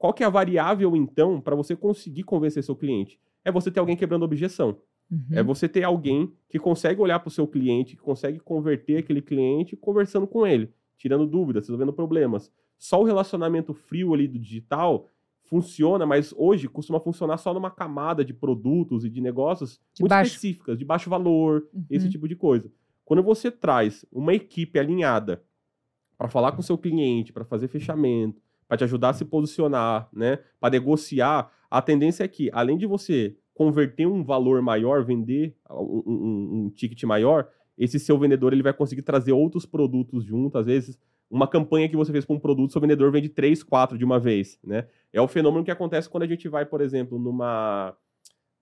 qual 0.00 0.14
que 0.14 0.22
é 0.22 0.26
a 0.26 0.30
variável, 0.30 0.96
então, 0.96 1.38
para 1.42 1.54
você 1.54 1.76
conseguir 1.76 2.22
convencer 2.22 2.64
seu 2.64 2.74
cliente? 2.74 3.20
É 3.44 3.52
você 3.52 3.70
ter 3.70 3.80
alguém 3.80 3.96
quebrando 3.98 4.22
objeção. 4.24 4.78
Uhum. 5.10 5.26
É 5.32 5.42
você 5.42 5.68
ter 5.68 5.84
alguém 5.84 6.32
que 6.48 6.58
consegue 6.58 7.02
olhar 7.02 7.18
para 7.20 7.28
o 7.28 7.30
seu 7.30 7.46
cliente, 7.46 7.96
que 7.96 8.00
consegue 8.02 8.40
converter 8.40 8.96
aquele 8.96 9.20
cliente 9.20 9.76
conversando 9.76 10.26
com 10.26 10.46
ele, 10.46 10.72
tirando 10.96 11.26
dúvidas, 11.26 11.64
resolvendo 11.66 11.92
problemas. 11.92 12.50
Só 12.78 12.98
o 12.98 13.04
relacionamento 13.04 13.74
frio 13.74 14.14
ali 14.14 14.26
do 14.26 14.38
digital 14.38 15.06
funciona, 15.42 16.06
mas 16.06 16.32
hoje 16.34 16.66
costuma 16.66 16.98
funcionar 16.98 17.36
só 17.36 17.52
numa 17.52 17.70
camada 17.70 18.24
de 18.24 18.32
produtos 18.32 19.04
e 19.04 19.10
de 19.10 19.20
negócios 19.20 19.78
De 19.92 20.00
muito 20.02 20.10
baixo- 20.10 20.30
específicas, 20.30 20.78
de 20.78 20.84
baixo 20.86 21.10
valor, 21.10 21.68
esse 21.90 22.06
Uhum. 22.06 22.10
tipo 22.12 22.26
de 22.26 22.36
coisa. 22.36 22.72
Quando 23.04 23.22
você 23.22 23.50
traz 23.50 24.06
uma 24.10 24.32
equipe 24.32 24.78
alinhada 24.78 25.42
para 26.16 26.28
falar 26.28 26.52
com 26.52 26.60
o 26.60 26.64
seu 26.64 26.78
cliente, 26.78 27.32
para 27.34 27.44
fazer 27.44 27.68
fechamento, 27.68 28.40
para 28.70 28.76
te 28.78 28.84
ajudar 28.84 29.08
a 29.08 29.12
se 29.12 29.24
posicionar, 29.24 30.08
né, 30.12 30.38
para 30.60 30.70
negociar, 30.70 31.50
a 31.68 31.82
tendência 31.82 32.22
é 32.22 32.28
que, 32.28 32.48
além 32.52 32.78
de 32.78 32.86
você 32.86 33.36
converter 33.52 34.06
um 34.06 34.22
valor 34.22 34.62
maior, 34.62 35.04
vender 35.04 35.56
um, 35.68 36.02
um- 36.06 36.64
um 36.66 36.70
ticket 36.70 37.02
maior, 37.02 37.48
esse 37.76 37.98
seu 37.98 38.16
vendedor 38.16 38.52
ele 38.52 38.62
vai 38.62 38.72
conseguir 38.72 39.02
trazer 39.02 39.32
outros 39.32 39.66
produtos 39.66 40.24
junto, 40.24 40.56
às 40.56 40.66
vezes 40.66 40.96
uma 41.28 41.48
campanha 41.48 41.88
que 41.88 41.96
você 41.96 42.12
fez 42.12 42.24
com 42.24 42.34
um 42.34 42.38
produto, 42.38 42.70
seu 42.70 42.80
vendedor 42.80 43.10
vende 43.10 43.28
três, 43.28 43.60
quatro 43.64 43.98
de 43.98 44.04
uma 44.04 44.20
vez, 44.20 44.56
né? 44.62 44.86
É 45.12 45.20
o 45.20 45.26
fenômeno 45.26 45.64
que 45.64 45.70
acontece 45.72 46.08
quando 46.08 46.22
a 46.22 46.26
gente 46.28 46.48
vai, 46.48 46.64
por 46.64 46.80
exemplo, 46.80 47.18
numa, 47.18 47.92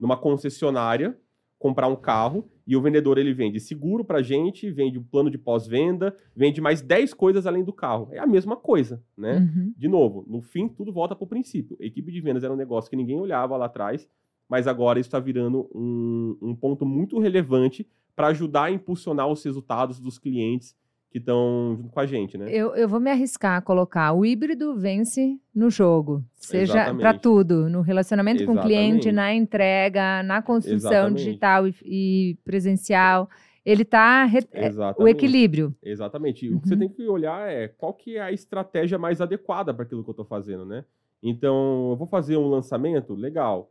numa 0.01 0.17
concessionária, 0.17 1.19
comprar 1.59 1.89
um 1.89 1.97
carro 1.97 2.49
e 2.67 2.77
o 2.77 2.81
vendedor 2.81 3.19
ele 3.19 3.33
vende 3.33 3.59
seguro 3.59 4.05
para 4.05 4.23
gente, 4.23 4.71
vende 4.71 4.99
um 4.99 5.03
plano 5.03 5.31
de 5.31 5.39
pós-venda, 5.39 6.17
vende 6.35 6.61
mais 6.61 6.81
10 6.81 7.15
coisas 7.15 7.47
além 7.47 7.65
do 7.65 7.73
carro. 7.73 8.09
É 8.13 8.19
a 8.19 8.27
mesma 8.27 8.57
coisa, 8.57 9.03
né? 9.17 9.39
Uhum. 9.39 9.75
De 9.77 9.89
novo, 9.89 10.25
no 10.29 10.41
fim, 10.41 10.69
tudo 10.69 10.93
volta 10.93 11.17
para 11.17 11.25
o 11.25 11.29
princípio. 11.29 11.77
A 11.81 11.85
equipe 11.85 12.13
de 12.13 12.21
vendas 12.21 12.45
era 12.45 12.53
um 12.53 12.57
negócio 12.57 12.89
que 12.89 12.97
ninguém 12.97 13.19
olhava 13.19 13.57
lá 13.57 13.67
atrás, 13.67 14.09
mas 14.49 14.67
agora 14.67 15.01
isso 15.01 15.09
está 15.09 15.19
virando 15.19 15.69
um, 15.75 16.37
um 16.41 16.55
ponto 16.55 16.87
muito 16.87 17.19
relevante 17.19 17.87
para 18.15 18.29
ajudar 18.29 18.65
a 18.65 18.71
impulsionar 18.71 19.29
os 19.29 19.43
resultados 19.43 19.99
dos 19.99 20.19
clientes 20.19 20.77
que 21.11 21.19
estão 21.19 21.75
junto 21.77 21.91
com 21.91 22.01
a 22.01 22.07
gente, 22.07 22.37
né? 22.37 22.47
Eu, 22.51 22.75
eu 22.75 22.89
vou 22.89 23.01
me 23.01 23.11
arriscar 23.11 23.57
a 23.57 23.63
colocar 23.63 24.13
o 24.13 24.25
híbrido 24.27 24.75
vence 24.77 25.41
no 25.55 25.71
jogo, 25.71 26.23
seja 26.35 26.73
para 26.75 26.83
Exatamente. 26.91 27.21
tudo, 27.23 27.69
no 27.71 27.81
relacionamento 27.81 28.45
com 28.45 28.53
o 28.55 28.61
cliente, 28.61 29.09
Exatamente. 29.09 29.13
na 29.13 29.35
entrega, 29.35 30.23
na 30.23 30.43
construção 30.43 30.91
Exatamente. 30.91 31.25
digital 31.25 31.67
e, 31.67 31.75
e 31.85 32.39
presencial. 32.45 33.29
Ele 33.65 33.83
está 33.83 34.27
Exatamente. 34.27 35.01
É, 35.01 35.03
o 35.03 35.09
equilíbrio. 35.09 35.75
Exatamente. 35.83 36.49
O 36.53 36.61
que 36.61 36.69
você 36.69 36.75
Uhum. 36.75 36.81
tem 36.81 36.89
que 36.89 37.07
olhar 37.09 37.51
é 37.51 37.69
qual 37.69 37.93
que 37.93 38.17
é 38.17 38.21
a 38.23 38.33
estratégia 38.33 38.99
mais 38.99 39.21
adequada 39.21 39.75
para 39.75 39.85
aquilo 39.85 40.03
que 40.03 40.09
eu 40.11 40.13
estou 40.13 40.25
fazendo, 40.25 40.65
né? 40.65 40.85
Então, 41.23 41.89
eu 41.91 41.97
vou 41.97 42.07
fazer 42.07 42.37
um 42.37 42.49
lançamento, 42.49 43.15
legal. 43.15 43.71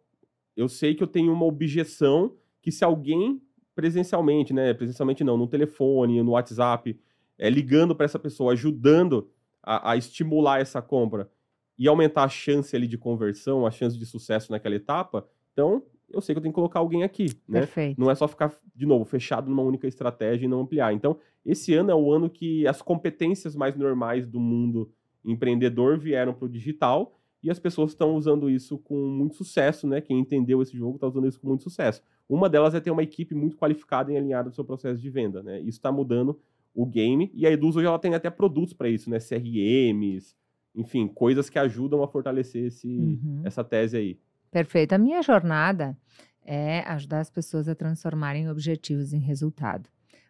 Eu 0.55 0.67
sei 0.67 0.93
que 0.93 1.01
eu 1.01 1.07
tenho 1.07 1.31
uma 1.31 1.45
objeção 1.45 2.33
que 2.61 2.71
se 2.71 2.83
alguém 2.83 3.41
presencialmente, 3.73 4.53
né? 4.53 4.73
Presencialmente 4.73 5.23
não, 5.23 5.37
no 5.37 5.47
telefone, 5.47 6.21
no 6.21 6.31
WhatsApp, 6.31 6.99
é, 7.37 7.49
ligando 7.49 7.95
para 7.95 8.05
essa 8.05 8.19
pessoa, 8.19 8.53
ajudando 8.53 9.29
a, 9.63 9.91
a 9.91 9.97
estimular 9.97 10.59
essa 10.59 10.81
compra 10.81 11.29
e 11.77 11.87
aumentar 11.87 12.23
a 12.23 12.29
chance 12.29 12.75
ali 12.75 12.87
de 12.87 12.97
conversão, 12.97 13.65
a 13.65 13.71
chance 13.71 13.97
de 13.97 14.05
sucesso 14.05 14.51
naquela 14.51 14.75
etapa, 14.75 15.27
então 15.53 15.83
eu 16.09 16.21
sei 16.21 16.33
que 16.33 16.37
eu 16.37 16.41
tenho 16.41 16.53
que 16.53 16.55
colocar 16.55 16.79
alguém 16.79 17.03
aqui, 17.03 17.25
né? 17.47 17.59
Perfeito. 17.59 17.99
Não 17.99 18.09
é 18.09 18.15
só 18.15 18.27
ficar, 18.27 18.57
de 18.73 18.85
novo, 18.85 19.03
fechado 19.03 19.49
numa 19.49 19.61
única 19.61 19.87
estratégia 19.87 20.45
e 20.45 20.47
não 20.47 20.61
ampliar. 20.61 20.93
Então, 20.93 21.17
esse 21.45 21.73
ano 21.73 21.91
é 21.91 21.95
o 21.95 22.11
ano 22.11 22.29
que 22.29 22.65
as 22.65 22.81
competências 22.81 23.55
mais 23.55 23.75
normais 23.75 24.25
do 24.25 24.39
mundo 24.39 24.89
empreendedor 25.23 25.99
vieram 25.99 26.33
para 26.33 26.45
o 26.45 26.49
digital 26.49 27.13
e 27.43 27.51
as 27.51 27.59
pessoas 27.59 27.91
estão 27.91 28.15
usando 28.15 28.49
isso 28.49 28.77
com 28.79 28.95
muito 28.95 29.35
sucesso, 29.35 29.85
né? 29.85 29.99
Quem 29.99 30.19
entendeu 30.19 30.61
esse 30.61 30.75
jogo 30.75 30.95
está 30.95 31.07
usando 31.07 31.27
isso 31.27 31.39
com 31.39 31.47
muito 31.47 31.63
sucesso. 31.63 32.01
Uma 32.27 32.49
delas 32.49 32.73
é 32.73 32.79
ter 32.79 32.91
uma 32.91 33.03
equipe 33.03 33.35
muito 33.35 33.57
qualificada 33.57 34.11
e 34.11 34.17
alinhada 34.17 34.49
no 34.49 34.55
seu 34.55 34.63
processo 34.63 35.01
de 35.01 35.09
venda, 35.09 35.43
né? 35.43 35.59
Isso 35.59 35.77
está 35.77 35.91
mudando 35.91 36.39
o 36.79 36.85
game 36.85 37.31
e 37.33 37.47
a 37.47 37.51
Eduz 37.51 37.75
hoje 37.75 37.87
ela 37.87 37.97
tem 37.97 38.13
até 38.13 38.29
produtos 38.29 38.71
para 38.73 38.87
isso, 38.87 39.09
né? 39.09 39.17
CRMs, 39.19 40.35
enfim, 40.75 41.07
coisas 41.07 41.49
que 41.49 41.57
ajudam 41.57 42.03
a 42.03 42.07
fortalecer 42.07 42.65
esse, 42.67 42.87
Uhum. 42.87 43.41
essa 43.43 43.63
tese 43.63 43.97
aí. 43.97 44.19
Perfeito. 44.51 44.93
A 44.93 44.97
minha 44.99 45.23
jornada 45.23 45.97
é 46.45 46.81
ajudar 46.81 47.19
as 47.21 47.31
pessoas 47.31 47.67
a 47.67 47.73
transformarem 47.73 48.47
objetivos 48.47 49.11
em 49.11 49.19
resultado. 49.19 49.89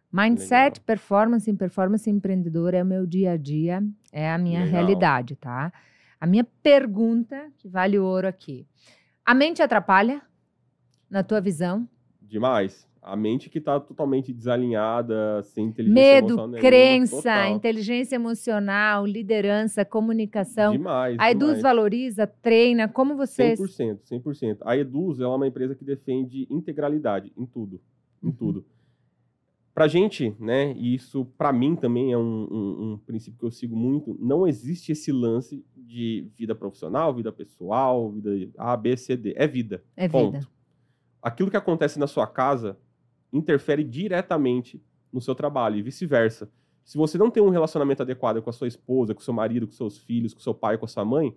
Mindset, 0.09 0.79
Legal. 0.79 0.85
performance 0.85 1.53
performance 1.53 2.09
empreendedora 2.09 2.77
é 2.77 2.83
o 2.83 2.85
meu 2.85 3.05
dia 3.05 3.31
a 3.33 3.37
dia, 3.37 3.83
é 4.11 4.31
a 4.31 4.37
minha 4.37 4.63
Legal. 4.63 4.71
realidade, 4.71 5.35
tá? 5.35 5.71
A 6.19 6.25
minha 6.25 6.45
pergunta, 6.63 7.51
que 7.57 7.67
vale 7.67 7.99
ouro 7.99 8.25
aqui. 8.25 8.65
A 9.25 9.33
mente 9.35 9.61
atrapalha, 9.61 10.21
na 11.09 11.23
tua 11.23 11.41
visão? 11.41 11.87
Demais. 12.21 12.87
A 13.01 13.15
mente 13.15 13.49
que 13.49 13.57
está 13.59 13.79
totalmente 13.79 14.33
desalinhada, 14.33 15.41
sem 15.43 15.65
inteligência 15.65 16.01
Medo, 16.03 16.25
emocional 16.33 16.47
nenhuma, 16.47 16.69
crença, 16.69 17.15
total. 17.17 17.55
inteligência 17.55 18.15
emocional, 18.15 19.05
liderança, 19.05 19.85
comunicação. 19.85 20.73
Demais, 20.73 21.15
A 21.19 21.31
Eduz 21.31 21.47
demais. 21.57 21.61
valoriza, 21.63 22.27
treina, 22.27 22.87
como 22.87 23.15
vocês... 23.15 23.59
100%, 23.59 23.99
100%. 24.11 24.57
A 24.61 24.75
Eduz 24.77 25.19
ela 25.19 25.33
é 25.33 25.35
uma 25.37 25.47
empresa 25.47 25.73
que 25.75 25.85
defende 25.85 26.45
integralidade 26.49 27.31
em 27.37 27.45
tudo, 27.45 27.79
em 28.21 28.27
Uhum. 28.27 28.33
tudo. 28.33 28.65
Pra 29.73 29.87
gente, 29.87 30.35
né, 30.39 30.73
e 30.75 30.95
isso 30.95 31.23
pra 31.37 31.53
mim 31.53 31.75
também 31.75 32.11
é 32.11 32.17
um, 32.17 32.47
um- 32.51 32.91
um 32.93 32.97
princípio 33.05 33.39
que 33.39 33.45
eu 33.45 33.51
sigo 33.51 33.75
muito, 33.75 34.17
não 34.19 34.47
existe 34.47 34.91
esse 34.91 35.11
lance 35.11 35.63
de 35.75 36.27
vida 36.35 36.55
profissional, 36.55 37.13
vida 37.13 37.31
pessoal, 37.31 38.11
vida 38.11 38.31
A, 38.57 38.75
B, 38.75 38.97
C, 38.97 39.15
D. 39.15 39.33
É 39.37 39.47
vida. 39.47 39.83
É 39.95 40.09
Ponto. 40.09 40.31
vida. 40.39 40.47
Aquilo 41.21 41.51
que 41.51 41.57
acontece 41.57 41.99
na 41.99 42.07
sua 42.07 42.25
casa 42.25 42.75
interfere 43.37 43.83
diretamente 43.83 44.81
no 45.11 45.21
seu 45.21 45.33
trabalho 45.33 45.77
e 45.77 45.81
vice-versa. 45.81 46.49
Se 46.83 46.97
você 46.97 47.17
não 47.17 47.29
tem 47.29 47.43
um 47.43 47.49
relacionamento 47.49 48.01
adequado 48.01 48.41
com 48.41 48.49
a 48.49 48.53
sua 48.53 48.67
esposa, 48.67 49.13
com 49.13 49.19
o 49.19 49.23
seu 49.23 49.33
marido, 49.33 49.67
com 49.67 49.73
seus 49.73 49.97
filhos, 49.97 50.33
com 50.33 50.39
seu 50.39 50.53
pai, 50.53 50.77
com 50.77 50.85
a 50.85 50.87
sua 50.87 51.03
mãe, 51.03 51.35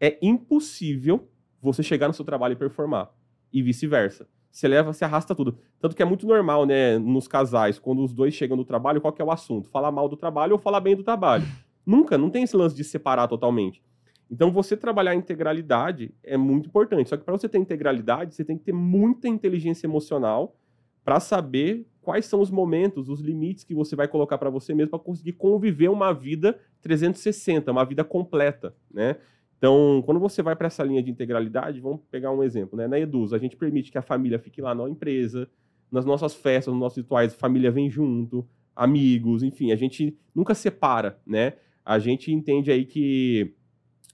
é 0.00 0.18
impossível 0.20 1.28
você 1.60 1.82
chegar 1.82 2.08
no 2.08 2.14
seu 2.14 2.24
trabalho 2.24 2.52
e 2.52 2.56
performar. 2.56 3.10
E 3.52 3.62
vice-versa. 3.62 4.28
Você 4.50 4.68
leva, 4.68 4.92
você 4.92 5.04
arrasta 5.04 5.34
tudo. 5.34 5.58
Tanto 5.80 5.96
que 5.96 6.02
é 6.02 6.04
muito 6.04 6.26
normal, 6.26 6.64
né, 6.64 6.98
nos 6.98 7.26
casais, 7.26 7.78
quando 7.78 8.04
os 8.04 8.12
dois 8.12 8.34
chegam 8.34 8.56
no 8.56 8.64
trabalho, 8.64 9.00
qual 9.00 9.12
que 9.12 9.20
é 9.20 9.24
o 9.24 9.30
assunto? 9.30 9.68
Falar 9.68 9.90
mal 9.90 10.08
do 10.08 10.16
trabalho 10.16 10.52
ou 10.52 10.58
falar 10.58 10.80
bem 10.80 10.94
do 10.94 11.02
trabalho? 11.02 11.44
Nunca, 11.84 12.16
não 12.16 12.30
tem 12.30 12.44
esse 12.44 12.56
lance 12.56 12.76
de 12.76 12.84
separar 12.84 13.26
totalmente. 13.26 13.82
Então, 14.30 14.50
você 14.50 14.76
trabalhar 14.76 15.10
a 15.10 15.14
integralidade 15.14 16.14
é 16.22 16.36
muito 16.36 16.68
importante. 16.68 17.08
Só 17.08 17.16
que 17.16 17.24
para 17.24 17.36
você 17.36 17.48
ter 17.48 17.58
integralidade, 17.58 18.34
você 18.34 18.44
tem 18.44 18.56
que 18.56 18.64
ter 18.64 18.72
muita 18.72 19.28
inteligência 19.28 19.86
emocional 19.86 20.56
para 21.04 21.20
saber 21.20 21.86
quais 22.00 22.26
são 22.26 22.40
os 22.40 22.50
momentos, 22.50 23.08
os 23.08 23.20
limites 23.20 23.64
que 23.64 23.74
você 23.74 23.94
vai 23.96 24.08
colocar 24.08 24.38
para 24.38 24.50
você 24.50 24.74
mesmo 24.74 24.90
para 24.90 24.98
conseguir 24.98 25.32
conviver 25.32 25.88
uma 25.88 26.12
vida 26.12 26.58
360, 26.82 27.70
uma 27.70 27.84
vida 27.84 28.04
completa, 28.04 28.74
né? 28.92 29.16
Então, 29.56 30.02
quando 30.04 30.20
você 30.20 30.42
vai 30.42 30.54
para 30.54 30.66
essa 30.66 30.82
linha 30.82 31.02
de 31.02 31.10
integralidade, 31.10 31.80
vamos 31.80 32.00
pegar 32.10 32.30
um 32.30 32.42
exemplo, 32.42 32.76
né? 32.76 32.86
Na 32.86 32.98
Eduz, 32.98 33.32
a 33.32 33.38
gente 33.38 33.56
permite 33.56 33.90
que 33.90 33.96
a 33.96 34.02
família 34.02 34.38
fique 34.38 34.60
lá 34.60 34.74
na 34.74 34.88
empresa, 34.88 35.48
nas 35.90 36.04
nossas 36.04 36.34
festas, 36.34 36.72
nos 36.72 36.80
nossos 36.80 36.98
rituais, 36.98 37.32
a 37.32 37.36
família 37.36 37.70
vem 37.70 37.88
junto, 37.88 38.46
amigos, 38.76 39.42
enfim, 39.42 39.72
a 39.72 39.76
gente 39.76 40.18
nunca 40.34 40.54
separa, 40.54 41.18
né? 41.26 41.54
A 41.84 41.98
gente 41.98 42.32
entende 42.32 42.70
aí 42.70 42.84
que 42.84 43.54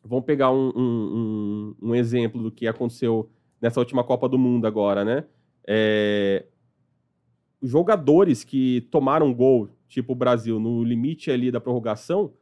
vamos 0.05 0.24
pegar 0.24 0.53
um, 0.53 0.72
um, 0.76 1.74
um, 1.82 1.88
um 1.88 1.95
exemplo 1.95 2.43
do 2.43 2.51
que 2.51 2.66
aconteceu 2.66 3.28
nessa 3.61 3.80
última 3.80 4.05
Copa 4.05 4.28
do 4.28 4.38
Mundo 4.38 4.66
agora, 4.66 5.05
né? 5.05 5.24
É, 5.66 6.47
jogadores 7.62 8.44
que 8.44 8.82
tomaram 8.90 9.32
gol, 9.32 9.68
tipo 9.88 10.12
o 10.12 10.16
Brasil, 10.16 10.58
no 10.58 10.82
limite 10.82 11.30
ali 11.30 11.50
da 11.50 11.61
prorrogação, 11.61 12.32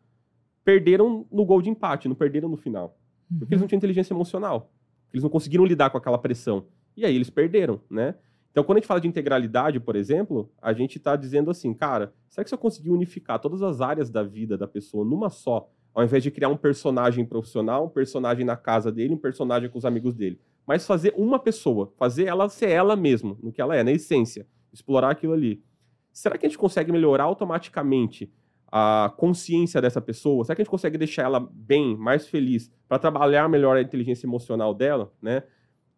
perderam 0.65 1.27
no 1.31 1.45
gol 1.45 1.63
de 1.63 1.71
empate, 1.71 2.09
não 2.09 2.15
perderam 2.15 2.49
no 2.49 2.57
final. 2.57 2.97
Porque 3.39 3.55
eles 3.55 3.61
não 3.61 3.69
tinham 3.69 3.79
inteligência 3.79 4.15
emocional. 4.15 4.71
Eles 5.13 5.23
não 5.23 5.31
conseguiram 5.31 5.65
lidar 5.65 5.91
com 5.91 5.99
aquela 5.99 6.19
pressão. 6.19 6.67
E 6.97 7.05
aí 7.05 7.15
eles 7.15 7.31
perderam, 7.31 7.81
né? 7.91 8.15
Então, 8.51 8.65
quando 8.65 8.79
a 8.79 8.81
gente 8.81 8.89
fala 8.89 9.01
de 9.01 9.09
integralidade, 9.09 9.79
por 9.79 9.95
exemplo, 9.95 10.51
a 10.61 10.73
gente 10.73 10.99
está 10.99 11.15
dizendo 11.15 11.51
assim, 11.51 11.73
cara, 11.73 12.13
será 12.29 12.43
que 12.43 12.51
se 12.51 12.55
eu 12.55 12.59
conseguir 12.59 12.91
unificar 12.91 13.39
todas 13.39 13.63
as 13.63 13.81
áreas 13.81 14.11
da 14.11 14.23
vida 14.23 14.59
da 14.59 14.67
pessoa 14.67 15.05
numa 15.05 15.31
só, 15.31 15.71
ao 15.95 16.03
invés 16.03 16.23
de 16.23 16.31
criar 16.31 16.49
um 16.49 16.57
personagem 16.57 17.25
profissional, 17.25 17.87
um 17.87 17.89
personagem 17.89 18.45
na 18.45 18.57
casa 18.57 18.91
dele, 18.91 19.15
um 19.15 19.19
personagem 19.19 19.69
com 19.69 19.79
os 19.79 19.85
amigos 19.85 20.15
dele, 20.15 20.41
mas 20.67 20.87
fazer 20.87 21.15
uma 21.17 21.39
pessoa, 21.39 21.93
fazer 21.97 22.25
ela 22.25 22.49
ser 22.49 22.71
ela 22.71 22.97
mesma, 22.97 23.37
no 23.43 23.53
que 23.53 23.61
ela 23.61 23.77
é, 23.77 23.83
na 23.83 23.93
essência, 23.93 24.47
explorar 24.73 25.11
aquilo 25.11 25.33
ali. 25.33 25.63
Será 26.13 26.37
que 26.37 26.47
a 26.47 26.49
gente 26.49 26.59
consegue 26.59 26.91
melhorar 26.91 27.25
automaticamente 27.25 28.33
a 28.71 29.13
consciência 29.17 29.81
dessa 29.81 30.01
pessoa? 30.01 30.45
Será 30.45 30.57
que 30.57 30.63
a 30.63 30.65
gente 30.65 30.71
consegue 30.71 30.99
deixar 30.99 31.23
ela 31.23 31.41
bem, 31.41 31.97
mais 31.97 32.27
feliz, 32.27 32.71
para 32.89 32.99
trabalhar 32.99 33.49
melhor 33.49 33.77
a 33.77 33.83
inteligência 33.83 34.27
emocional 34.27 34.75
dela, 34.75 35.13
né? 35.23 35.43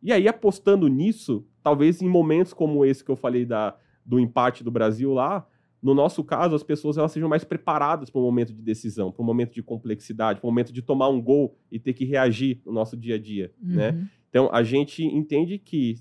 E 0.02 0.12
aí, 0.12 0.26
apostando 0.28 0.88
nisso, 0.88 1.46
talvez 1.62 2.00
em 2.00 2.08
momentos 2.08 2.54
como 2.54 2.84
esse 2.84 3.04
que 3.04 3.10
eu 3.10 3.16
falei 3.16 3.44
da, 3.44 3.76
do 4.04 4.18
empate 4.18 4.64
do 4.64 4.70
Brasil 4.70 5.12
lá, 5.12 5.46
no 5.82 5.94
nosso 5.94 6.22
caso, 6.22 6.54
as 6.54 6.62
pessoas 6.62 6.98
elas 6.98 7.12
sejam 7.12 7.28
mais 7.28 7.44
preparadas 7.44 8.10
para 8.10 8.20
o 8.20 8.24
momento 8.24 8.52
de 8.52 8.62
decisão, 8.62 9.10
para 9.10 9.22
o 9.22 9.24
momento 9.24 9.54
de 9.54 9.62
complexidade, 9.62 10.40
para 10.40 10.46
o 10.46 10.50
momento 10.50 10.72
de 10.72 10.82
tomar 10.82 11.08
um 11.08 11.20
gol 11.20 11.56
e 11.70 11.78
ter 11.78 11.94
que 11.94 12.04
reagir 12.04 12.60
no 12.64 12.72
nosso 12.72 12.96
dia 12.96 13.14
a 13.14 13.18
dia, 13.18 13.52
né? 13.62 13.90
Uhum. 13.90 14.06
Então, 14.28 14.50
a 14.52 14.62
gente 14.62 15.04
entende 15.04 15.58
que 15.58 15.96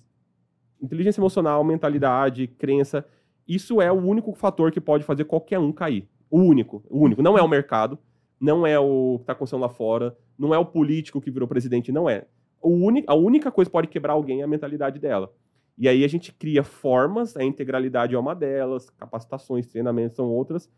inteligência 0.82 1.20
emocional, 1.20 1.64
mentalidade, 1.64 2.48
crença, 2.48 3.06
isso 3.48 3.82
é 3.82 3.92
o 3.92 3.96
único 3.96 4.34
fator 4.34 4.72
que 4.72 4.80
pode 4.80 5.04
fazer 5.04 5.26
qualquer 5.26 5.60
um 5.60 5.72
cair. 5.72 6.08
O 6.30 6.40
único, 6.40 6.84
o 6.90 7.00
único. 7.00 7.22
Não 7.22 7.38
é 7.38 7.42
o 7.42 7.48
mercado, 7.48 7.98
não 8.40 8.66
é 8.66 8.80
o 8.80 9.16
que 9.18 9.24
está 9.24 9.34
acontecendo 9.34 9.62
lá 9.62 9.70
fora, 9.70 10.16
não 10.38 10.54
é 10.54 10.58
o 10.58 10.66
político 10.66 11.20
que 11.20 11.32
virou 11.32 11.48
presidente, 11.48 11.92
não 11.92 12.10
é. 12.10 12.26
O 12.62 12.70
uni- 12.70 13.04
a 13.08 13.16
única 13.16 13.52
coisa 13.52 13.70
que 13.70 13.74
pode 13.74 13.88
quebrar 13.88 14.14
alguém 14.14 14.42
é 14.42 14.44
a 14.44 14.48
mentalidade 14.48 15.00
dela. 15.00 15.34
E 15.78 15.88
aí 15.88 16.04
a 16.04 16.08
gente 16.08 16.32
cria 16.34 16.62
formas, 16.64 17.36
a 17.38 17.44
integralidade 17.44 18.14
é 18.14 18.20
uma 18.20 18.36
delas, 18.36 18.90
capacitações, 18.90 19.66
treinamentos 19.66 20.18
são 20.18 20.30
outras, 20.30 20.70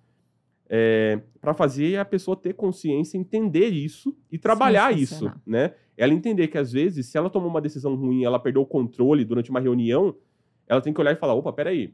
para 1.42 1.54
fazer 1.54 1.98
a 1.98 2.06
pessoa 2.06 2.38
ter 2.38 2.54
consciência, 2.54 3.18
entender 3.18 3.68
isso 3.70 4.16
e 4.32 4.38
trabalhar 4.38 4.96
isso, 4.96 5.26
né? 5.46 5.74
Ela 6.02 6.14
entender 6.14 6.48
que 6.48 6.58
às 6.58 6.72
vezes, 6.72 7.06
se 7.06 7.18
ela 7.18 7.30
tomou 7.30 7.48
uma 7.50 7.62
decisão 7.62 7.94
ruim, 7.96 8.24
ela 8.24 8.40
perdeu 8.40 8.62
o 8.62 8.66
controle 8.66 9.24
durante 9.24 9.52
uma 9.52 9.60
reunião, 9.60 10.16
ela 10.68 10.82
tem 10.82 10.92
que 10.92 11.00
olhar 11.00 11.12
e 11.12 11.16
falar, 11.16 11.34
opa, 11.36 11.54
peraí, 11.54 11.94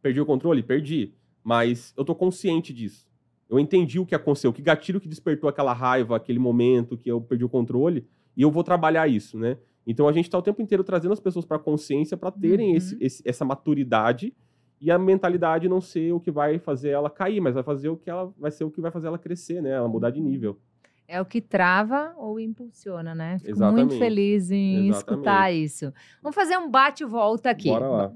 perdi 0.00 0.20
o 0.20 0.24
controle? 0.26 0.62
Perdi, 0.62 1.12
mas 1.42 1.92
eu 1.96 2.04
tô 2.04 2.14
consciente 2.14 2.72
disso. 2.72 3.06
Eu 3.50 3.58
entendi 3.58 3.98
o 4.00 4.06
que 4.06 4.14
aconteceu, 4.14 4.52
que 4.52 4.62
gatilho 4.62 4.98
que 5.00 5.06
despertou 5.08 5.48
aquela 5.48 5.72
raiva, 5.74 6.16
aquele 6.16 6.38
momento 6.38 6.96
que 6.96 7.10
eu 7.10 7.20
perdi 7.20 7.44
o 7.44 7.48
controle, 7.48 8.06
e 8.36 8.40
eu 8.42 8.50
vou 8.50 8.64
trabalhar 8.64 9.06
isso, 9.08 9.38
né? 9.38 9.58
Então 9.86 10.08
a 10.08 10.12
gente 10.12 10.24
está 10.24 10.38
o 10.38 10.42
tempo 10.42 10.62
inteiro 10.62 10.82
trazendo 10.82 11.12
as 11.12 11.20
pessoas 11.20 11.44
para 11.44 11.58
a 11.58 11.60
consciência 11.60 12.16
para 12.16 12.30
terem 12.30 12.70
Uhum. 12.70 12.76
esse, 12.76 12.96
esse- 12.98 13.22
essa 13.26 13.44
maturidade 13.44 14.34
e 14.80 14.90
a 14.90 14.98
mentalidade 14.98 15.68
não 15.68 15.80
ser 15.82 16.12
o 16.12 16.18
que 16.18 16.30
vai 16.30 16.58
fazer 16.58 16.88
ela 16.90 17.10
cair, 17.10 17.40
mas 17.40 17.52
vai 17.54 17.62
fazer 17.62 17.90
o 17.90 17.96
que 17.96 18.08
ela 18.08 18.32
vai 18.38 18.50
ser 18.50 18.64
o 18.64 18.70
que 18.70 18.80
vai 18.80 18.90
fazer 18.90 19.08
ela 19.08 19.18
crescer, 19.18 19.60
né? 19.62 19.72
Ela 19.72 19.86
mudar 19.88 20.08
de 20.10 20.20
Uhum. 20.20 20.26
nível. 20.26 20.58
É 21.06 21.20
o 21.20 21.24
que 21.24 21.40
trava 21.40 22.14
ou 22.16 22.40
impulsiona, 22.40 23.14
né? 23.14 23.38
Fico 23.38 23.58
muito 23.58 23.58
Exatamente. 23.58 23.98
feliz 23.98 24.50
em 24.50 24.88
escutar 24.88 25.52
Exatamente. 25.52 25.64
isso. 25.64 25.94
Vamos 26.22 26.34
fazer 26.34 26.56
um 26.56 26.70
bate-volta 26.70 27.50
aqui. 27.50 27.68
Bora 27.68 27.88
lá. 27.88 28.12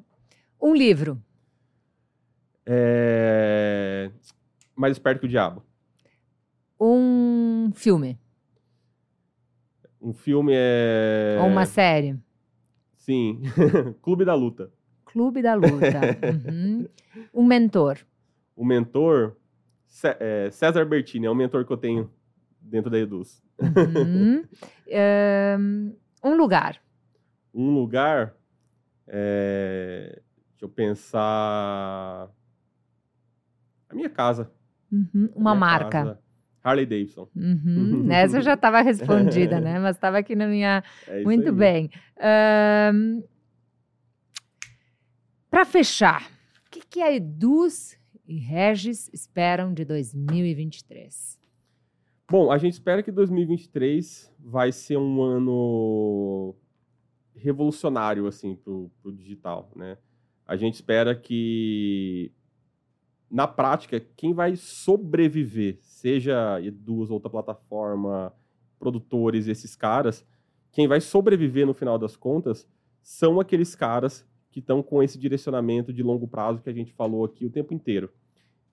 Um 0.61 0.75
livro. 0.75 1.23
É... 2.65 4.11
Mais 4.75 4.93
esperto 4.93 5.21
que 5.21 5.27
o 5.27 5.29
diabo. 5.29 5.63
Um 6.81 7.71
filme. 7.75 8.19
Um 10.01 10.13
filme 10.13 10.53
é. 10.55 11.39
Ou 11.41 11.47
uma 11.49 11.67
série. 11.67 12.17
Sim. 12.97 13.43
Clube 14.01 14.25
da 14.25 14.35
Luta. 14.35 14.71
Clube 15.05 15.43
da 15.43 15.55
Luta. 15.55 16.01
Uhum. 16.49 16.87
Um 17.35 17.45
mentor. 17.45 17.99
O 18.55 18.65
mentor, 18.65 19.37
é, 20.21 20.51
César 20.51 20.85
Bertini, 20.85 21.27
é 21.27 21.31
um 21.31 21.35
mentor 21.35 21.65
que 21.65 21.73
eu 21.73 21.77
tenho 21.77 22.11
dentro 22.69 22.91
da 22.91 22.99
Eduz. 22.99 23.43
Uhum. 23.61 24.45
Um 26.25 26.35
lugar. 26.35 26.81
Um 27.55 27.71
lugar. 27.75 28.35
é, 29.07 30.21
Deixa 30.51 30.65
eu 30.65 30.69
pensar. 30.69 32.29
A 33.89 33.95
minha 33.95 34.09
casa. 34.11 34.51
Uhum. 34.91 35.31
Uma 35.35 35.53
Minha 35.53 35.61
marca. 35.61 35.91
casa. 35.91 36.19
Harley 36.65 36.85
Davidson. 36.87 37.29
Uhum. 37.37 38.09
Essa 38.11 38.41
já 38.43 38.55
estava 38.55 38.81
respondida, 38.81 39.61
né? 39.63 39.79
Mas 39.79 39.97
estava 39.97 40.19
aqui 40.19 40.35
na 40.35 40.47
minha. 40.49 40.83
É 41.07 41.23
Muito 41.23 41.49
aí. 41.51 41.55
bem. 41.55 41.91
Para 45.51 45.65
fechar, 45.65 46.29
o 46.67 46.71
que, 46.71 46.81
que 46.81 47.01
a 47.01 47.13
Eduz 47.13 47.97
e 48.27 48.37
Regis 48.39 49.09
esperam 49.15 49.73
de 49.73 49.85
2023? 49.85 51.38
Bom, 52.31 52.53
a 52.53 52.59
gente 52.59 52.75
espera 52.75 53.03
que 53.03 53.11
2023 53.11 54.31
vai 54.39 54.71
ser 54.71 54.99
um 54.99 55.23
ano 55.23 56.55
revolucionário 57.35 58.27
assim 58.27 58.55
pro, 58.55 58.91
pro 59.01 59.11
digital, 59.11 59.73
né? 59.75 59.97
A 60.47 60.55
gente 60.55 60.75
espera 60.75 61.17
que 61.17 62.31
na 63.31 63.47
prática 63.47 63.99
quem 64.15 64.35
vai 64.35 64.57
sobreviver, 64.57 65.79
seja 65.81 66.61
Eduz, 66.61 67.11
outra 67.11 67.31
plataforma, 67.31 68.35
produtores, 68.79 69.49
esses 69.49 69.75
caras, 69.75 70.23
quem 70.71 70.87
vai 70.87 71.01
sobreviver 71.01 71.67
no 71.67 71.73
final 71.73 71.99
das 71.99 72.15
contas 72.15 72.69
são 73.03 73.41
aqueles 73.41 73.75
caras 73.75 74.29
que 74.51 74.61
estão 74.61 74.83
com 74.83 75.03
esse 75.03 75.19
direcionamento 75.19 75.95
de 75.95 76.03
longo 76.03 76.29
prazo 76.29 76.61
que 76.61 76.69
a 76.69 76.75
gente 76.75 76.93
falou 76.93 77.25
aqui 77.25 77.47
o 77.47 77.51
tempo 77.51 77.73
inteiro. 77.73 78.13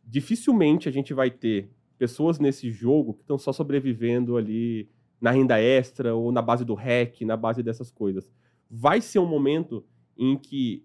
Dificilmente 0.03 0.89
a 0.89 0.91
gente 0.91 1.13
vai 1.13 1.31
ter 1.31 1.73
pessoas 1.97 2.39
nesse 2.39 2.69
jogo 2.69 3.13
que 3.13 3.21
estão 3.21 3.37
só 3.37 3.51
sobrevivendo 3.51 4.37
ali 4.37 4.89
na 5.19 5.31
renda 5.31 5.59
extra 5.59 6.13
ou 6.13 6.31
na 6.31 6.41
base 6.41 6.65
do 6.65 6.73
hack, 6.73 7.21
na 7.21 7.37
base 7.37 7.63
dessas 7.63 7.89
coisas. 7.89 8.29
Vai 8.69 9.01
ser 9.01 9.19
um 9.19 9.25
momento 9.25 9.83
em 10.17 10.37
que 10.37 10.83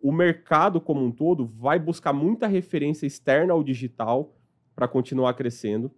o 0.00 0.10
mercado 0.10 0.80
como 0.80 1.04
um 1.04 1.10
todo 1.10 1.46
vai 1.46 1.78
buscar 1.78 2.12
muita 2.12 2.46
referência 2.46 3.06
externa 3.06 3.52
ao 3.52 3.62
digital 3.62 4.34
para 4.74 4.88
continuar 4.88 5.34
crescendo. 5.34 5.90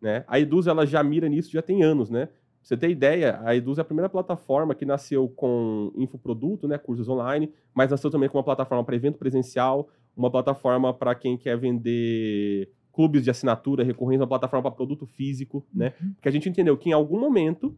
Né? 0.00 0.24
A 0.26 0.40
Eduz 0.40 0.66
ela 0.66 0.86
já 0.86 1.02
mira 1.02 1.28
nisso 1.28 1.50
já 1.52 1.60
tem 1.60 1.82
anos, 1.82 2.08
né? 2.08 2.26
Pra 2.26 2.34
você 2.62 2.76
ter 2.76 2.90
ideia, 2.90 3.40
a 3.42 3.54
Eduz 3.54 3.78
é 3.78 3.80
a 3.80 3.84
primeira 3.84 4.08
plataforma 4.08 4.74
que 4.74 4.84
nasceu 4.84 5.28
com 5.28 5.90
infoproduto, 5.96 6.68
né, 6.68 6.76
cursos 6.76 7.08
online, 7.08 7.50
mas 7.72 7.90
nasceu 7.90 8.10
também 8.10 8.28
com 8.28 8.36
uma 8.36 8.44
plataforma 8.44 8.84
para 8.84 8.94
evento 8.94 9.18
presencial, 9.18 9.88
uma 10.14 10.30
plataforma 10.30 10.92
para 10.92 11.14
quem 11.14 11.38
quer 11.38 11.56
vender 11.56 12.70
clubes 12.92 13.24
de 13.24 13.30
assinatura, 13.30 13.84
recorrência, 13.84 14.22
uma 14.22 14.28
plataforma 14.28 14.70
para 14.70 14.76
produto 14.76 15.06
físico, 15.06 15.64
né? 15.72 15.90
Porque 16.14 16.28
a 16.28 16.32
gente 16.32 16.48
entendeu 16.48 16.76
que 16.76 16.90
em 16.90 16.92
algum 16.92 17.18
momento 17.18 17.76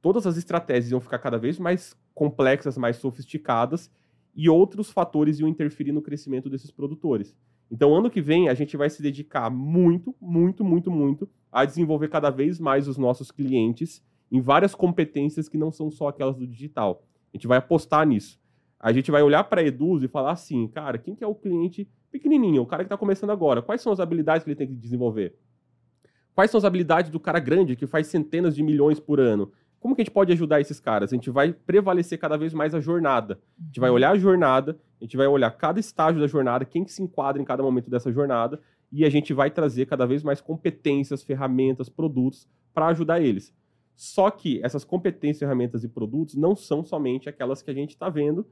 todas 0.00 0.26
as 0.26 0.36
estratégias 0.36 0.90
iam 0.90 1.00
ficar 1.00 1.18
cada 1.18 1.38
vez 1.38 1.58
mais 1.58 1.96
complexas, 2.14 2.76
mais 2.76 2.96
sofisticadas 2.96 3.90
e 4.34 4.48
outros 4.48 4.90
fatores 4.90 5.38
iam 5.38 5.48
interferir 5.48 5.92
no 5.92 6.02
crescimento 6.02 6.50
desses 6.50 6.70
produtores. 6.70 7.36
Então, 7.70 7.94
ano 7.94 8.10
que 8.10 8.20
vem, 8.20 8.48
a 8.48 8.54
gente 8.54 8.76
vai 8.76 8.90
se 8.90 9.00
dedicar 9.00 9.48
muito, 9.48 10.14
muito, 10.20 10.62
muito, 10.62 10.90
muito 10.90 11.28
a 11.50 11.64
desenvolver 11.64 12.08
cada 12.08 12.28
vez 12.28 12.58
mais 12.58 12.86
os 12.86 12.98
nossos 12.98 13.30
clientes 13.30 14.04
em 14.30 14.40
várias 14.40 14.74
competências 14.74 15.48
que 15.48 15.56
não 15.56 15.70
são 15.70 15.90
só 15.90 16.08
aquelas 16.08 16.36
do 16.36 16.46
digital. 16.46 17.02
A 17.32 17.36
gente 17.36 17.46
vai 17.46 17.58
apostar 17.58 18.06
nisso. 18.06 18.38
A 18.78 18.92
gente 18.92 19.10
vai 19.10 19.22
olhar 19.22 19.44
para 19.44 19.60
a 19.60 19.64
Eduz 19.64 20.02
e 20.02 20.08
falar 20.08 20.32
assim, 20.32 20.66
cara, 20.68 20.98
quem 20.98 21.14
que 21.14 21.22
é 21.22 21.26
o 21.26 21.34
cliente 21.34 21.88
pequenininho, 22.12 22.62
o 22.62 22.66
cara 22.66 22.84
que 22.84 22.86
está 22.86 22.96
começando 22.96 23.30
agora? 23.30 23.62
Quais 23.62 23.80
são 23.80 23.92
as 23.92 23.98
habilidades 23.98 24.44
que 24.44 24.50
ele 24.50 24.56
tem 24.56 24.68
que 24.68 24.74
desenvolver? 24.74 25.34
Quais 26.34 26.50
são 26.50 26.58
as 26.58 26.64
habilidades 26.64 27.10
do 27.10 27.18
cara 27.18 27.40
grande 27.40 27.74
que 27.74 27.86
faz 27.86 28.06
centenas 28.06 28.54
de 28.54 28.62
milhões 28.62 29.00
por 29.00 29.18
ano? 29.18 29.50
Como 29.80 29.96
que 29.96 30.02
a 30.02 30.04
gente 30.04 30.14
pode 30.14 30.32
ajudar 30.32 30.60
esses 30.60 30.78
caras? 30.78 31.12
A 31.12 31.16
gente 31.16 31.30
vai 31.30 31.52
prevalecer 31.52 32.18
cada 32.18 32.36
vez 32.36 32.54
mais 32.54 32.74
a 32.74 32.80
jornada. 32.80 33.40
A 33.60 33.64
gente 33.64 33.80
vai 33.80 33.90
olhar 33.90 34.12
a 34.12 34.16
jornada, 34.18 34.78
a 35.00 35.04
gente 35.04 35.16
vai 35.16 35.26
olhar 35.26 35.50
cada 35.50 35.80
estágio 35.80 36.20
da 36.20 36.26
jornada, 36.28 36.64
quem 36.64 36.84
que 36.84 36.92
se 36.92 37.02
enquadra 37.02 37.42
em 37.42 37.44
cada 37.44 37.62
momento 37.62 37.90
dessa 37.90 38.12
jornada, 38.12 38.60
e 38.92 39.04
a 39.04 39.10
gente 39.10 39.32
vai 39.32 39.50
trazer 39.50 39.86
cada 39.86 40.06
vez 40.06 40.22
mais 40.22 40.40
competências, 40.40 41.22
ferramentas, 41.24 41.88
produtos 41.88 42.46
para 42.72 42.86
ajudar 42.88 43.20
eles. 43.20 43.52
Só 43.96 44.30
que 44.30 44.60
essas 44.62 44.84
competências, 44.84 45.40
ferramentas 45.40 45.82
e 45.82 45.88
produtos 45.88 46.34
não 46.34 46.54
são 46.54 46.84
somente 46.84 47.28
aquelas 47.28 47.62
que 47.62 47.70
a 47.70 47.74
gente 47.74 47.90
está 47.90 48.08
vendo 48.08 48.46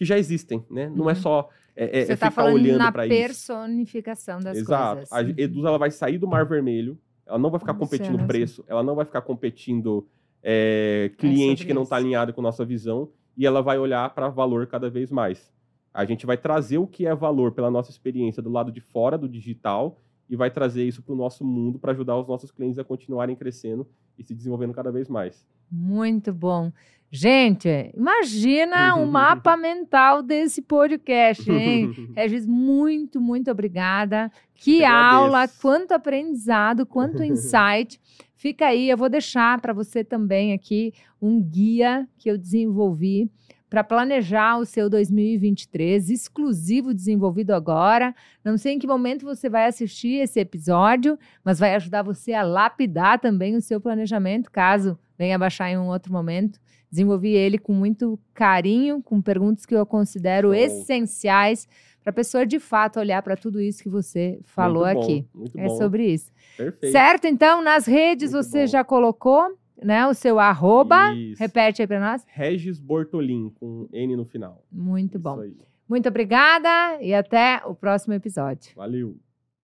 que 0.00 0.04
já 0.06 0.16
existem, 0.18 0.64
né? 0.70 0.90
Não 0.96 1.10
é 1.10 1.12
Uhum. 1.12 1.18
só 1.20 1.50
é, 1.76 1.84
é, 2.00 2.04
Você 2.06 2.12
é 2.12 2.14
está 2.14 2.30
ficar 2.30 2.42
falando 2.42 2.54
olhando 2.54 2.78
na 2.78 2.90
para 2.90 3.06
isso. 3.06 3.14
personificação 3.14 4.40
das 4.40 4.56
Exato. 4.56 4.94
coisas. 4.96 5.12
A 5.12 5.20
Uhum. 5.20 5.34
Eduz 5.36 5.64
ela 5.66 5.78
vai 5.78 5.90
sair 5.90 6.16
do 6.18 6.26
mar 6.26 6.46
vermelho, 6.46 6.98
ela 7.26 7.38
não 7.38 7.50
vai 7.50 7.60
ficar 7.60 7.74
competindo 7.74 8.26
preço, 8.26 8.64
ela 8.66 8.82
não 8.82 8.94
vai 8.94 9.04
ficar 9.04 9.20
competindo 9.20 10.06
é, 10.42 11.10
cliente 11.18 11.58
sobre 11.60 11.66
que 11.66 11.74
não 11.74 11.82
está 11.82 11.96
alinhado 11.96 12.32
com 12.32 12.40
nossa 12.40 12.64
visão 12.64 13.10
e 13.36 13.44
ela 13.46 13.60
vai 13.62 13.78
olhar 13.78 14.08
para 14.14 14.28
valor 14.30 14.66
cada 14.66 14.88
vez 14.88 15.10
mais. 15.12 15.52
A 15.92 16.04
gente 16.06 16.24
vai 16.24 16.38
trazer 16.38 16.78
o 16.78 16.86
que 16.86 17.06
é 17.06 17.14
valor 17.14 17.52
pela 17.52 17.70
nossa 17.70 17.90
experiência 17.90 18.42
do 18.42 18.48
lado 18.50 18.72
de 18.72 18.80
fora 18.80 19.18
do 19.18 19.28
digital 19.28 20.00
e 20.30 20.36
vai 20.36 20.50
trazer 20.50 20.84
isso 20.86 21.02
para 21.02 21.12
o 21.12 21.16
nosso 21.16 21.44
mundo 21.44 21.78
para 21.78 21.92
ajudar 21.92 22.16
os 22.16 22.26
nossos 22.26 22.50
clientes 22.50 22.78
a 22.78 22.84
continuarem 22.84 23.36
crescendo 23.36 23.86
e 24.18 24.24
se 24.24 24.34
desenvolvendo 24.34 24.72
cada 24.72 24.90
vez 24.90 25.08
mais. 25.10 25.46
Muito 25.70 26.32
bom. 26.32 26.72
Gente, 27.12 27.90
imagina 27.96 28.94
o 28.94 29.04
mapa 29.10 29.56
mental 29.56 30.22
desse 30.22 30.62
podcast, 30.62 31.50
hein? 31.50 31.92
Regis, 32.14 32.46
muito, 32.46 33.20
muito 33.20 33.50
obrigada. 33.50 34.30
Que 34.54 34.84
aula, 34.84 35.48
quanto 35.48 35.92
aprendizado, 35.92 36.86
quanto 36.86 37.22
insight. 37.24 38.00
Fica 38.36 38.66
aí, 38.66 38.88
eu 38.88 38.96
vou 38.96 39.08
deixar 39.08 39.60
para 39.60 39.72
você 39.72 40.04
também 40.04 40.52
aqui 40.52 40.92
um 41.20 41.42
guia 41.42 42.08
que 42.16 42.30
eu 42.30 42.38
desenvolvi 42.38 43.28
para 43.68 43.84
planejar 43.84 44.58
o 44.58 44.64
seu 44.64 44.88
2023, 44.90 46.10
exclusivo 46.10 46.94
desenvolvido 46.94 47.52
agora. 47.52 48.14
Não 48.44 48.56
sei 48.56 48.74
em 48.74 48.78
que 48.78 48.86
momento 48.86 49.24
você 49.24 49.48
vai 49.48 49.66
assistir 49.66 50.20
esse 50.20 50.40
episódio, 50.40 51.18
mas 51.44 51.58
vai 51.58 51.74
ajudar 51.74 52.02
você 52.02 52.32
a 52.32 52.42
lapidar 52.42 53.20
também 53.20 53.56
o 53.56 53.60
seu 53.60 53.80
planejamento, 53.80 54.50
caso 54.50 54.98
venha 55.16 55.38
baixar 55.38 55.70
em 55.70 55.78
um 55.78 55.88
outro 55.88 56.12
momento. 56.12 56.58
Desenvolvi 56.90 57.30
ele 57.34 57.56
com 57.58 57.72
muito 57.72 58.18
carinho, 58.34 59.00
com 59.02 59.20
perguntas 59.22 59.64
que 59.64 59.74
eu 59.74 59.86
considero 59.86 60.52
essenciais 60.52 61.68
para 62.02 62.10
a 62.10 62.14
pessoa 62.14 62.44
de 62.46 62.58
fato 62.58 62.98
olhar 62.98 63.22
para 63.22 63.36
tudo 63.36 63.60
isso 63.60 63.82
que 63.82 63.88
você 63.88 64.40
falou 64.42 64.84
Muito 64.84 64.96
bom, 64.96 65.02
aqui. 65.04 65.26
Muito 65.34 65.58
É 65.58 65.66
bom. 65.68 65.76
sobre 65.76 66.06
isso. 66.12 66.32
Perfeito. 66.56 66.92
Certo? 66.92 67.26
Então, 67.26 67.62
nas 67.62 67.86
redes 67.86 68.32
Muito 68.32 68.44
você 68.46 68.60
bom. 68.62 68.66
já 68.66 68.82
colocou 68.82 69.56
né, 69.82 70.06
o 70.06 70.14
seu 70.14 70.38
arroba. 70.38 71.12
Isso. 71.14 71.38
Repete 71.40 71.82
aí 71.82 71.86
para 71.86 72.00
nós. 72.00 72.24
Regis 72.26 72.80
Bortolin, 72.80 73.50
com 73.60 73.86
N 73.92 74.16
no 74.16 74.24
final. 74.24 74.64
Muito 74.72 75.12
Isso 75.16 75.22
bom. 75.22 75.40
aí. 75.40 75.56
Muito 75.88 76.08
obrigada 76.08 77.00
e 77.02 77.12
até 77.14 77.60
o 77.66 77.74
próximo 77.74 78.14
episódio. 78.14 78.72
Valeu. 78.76 79.16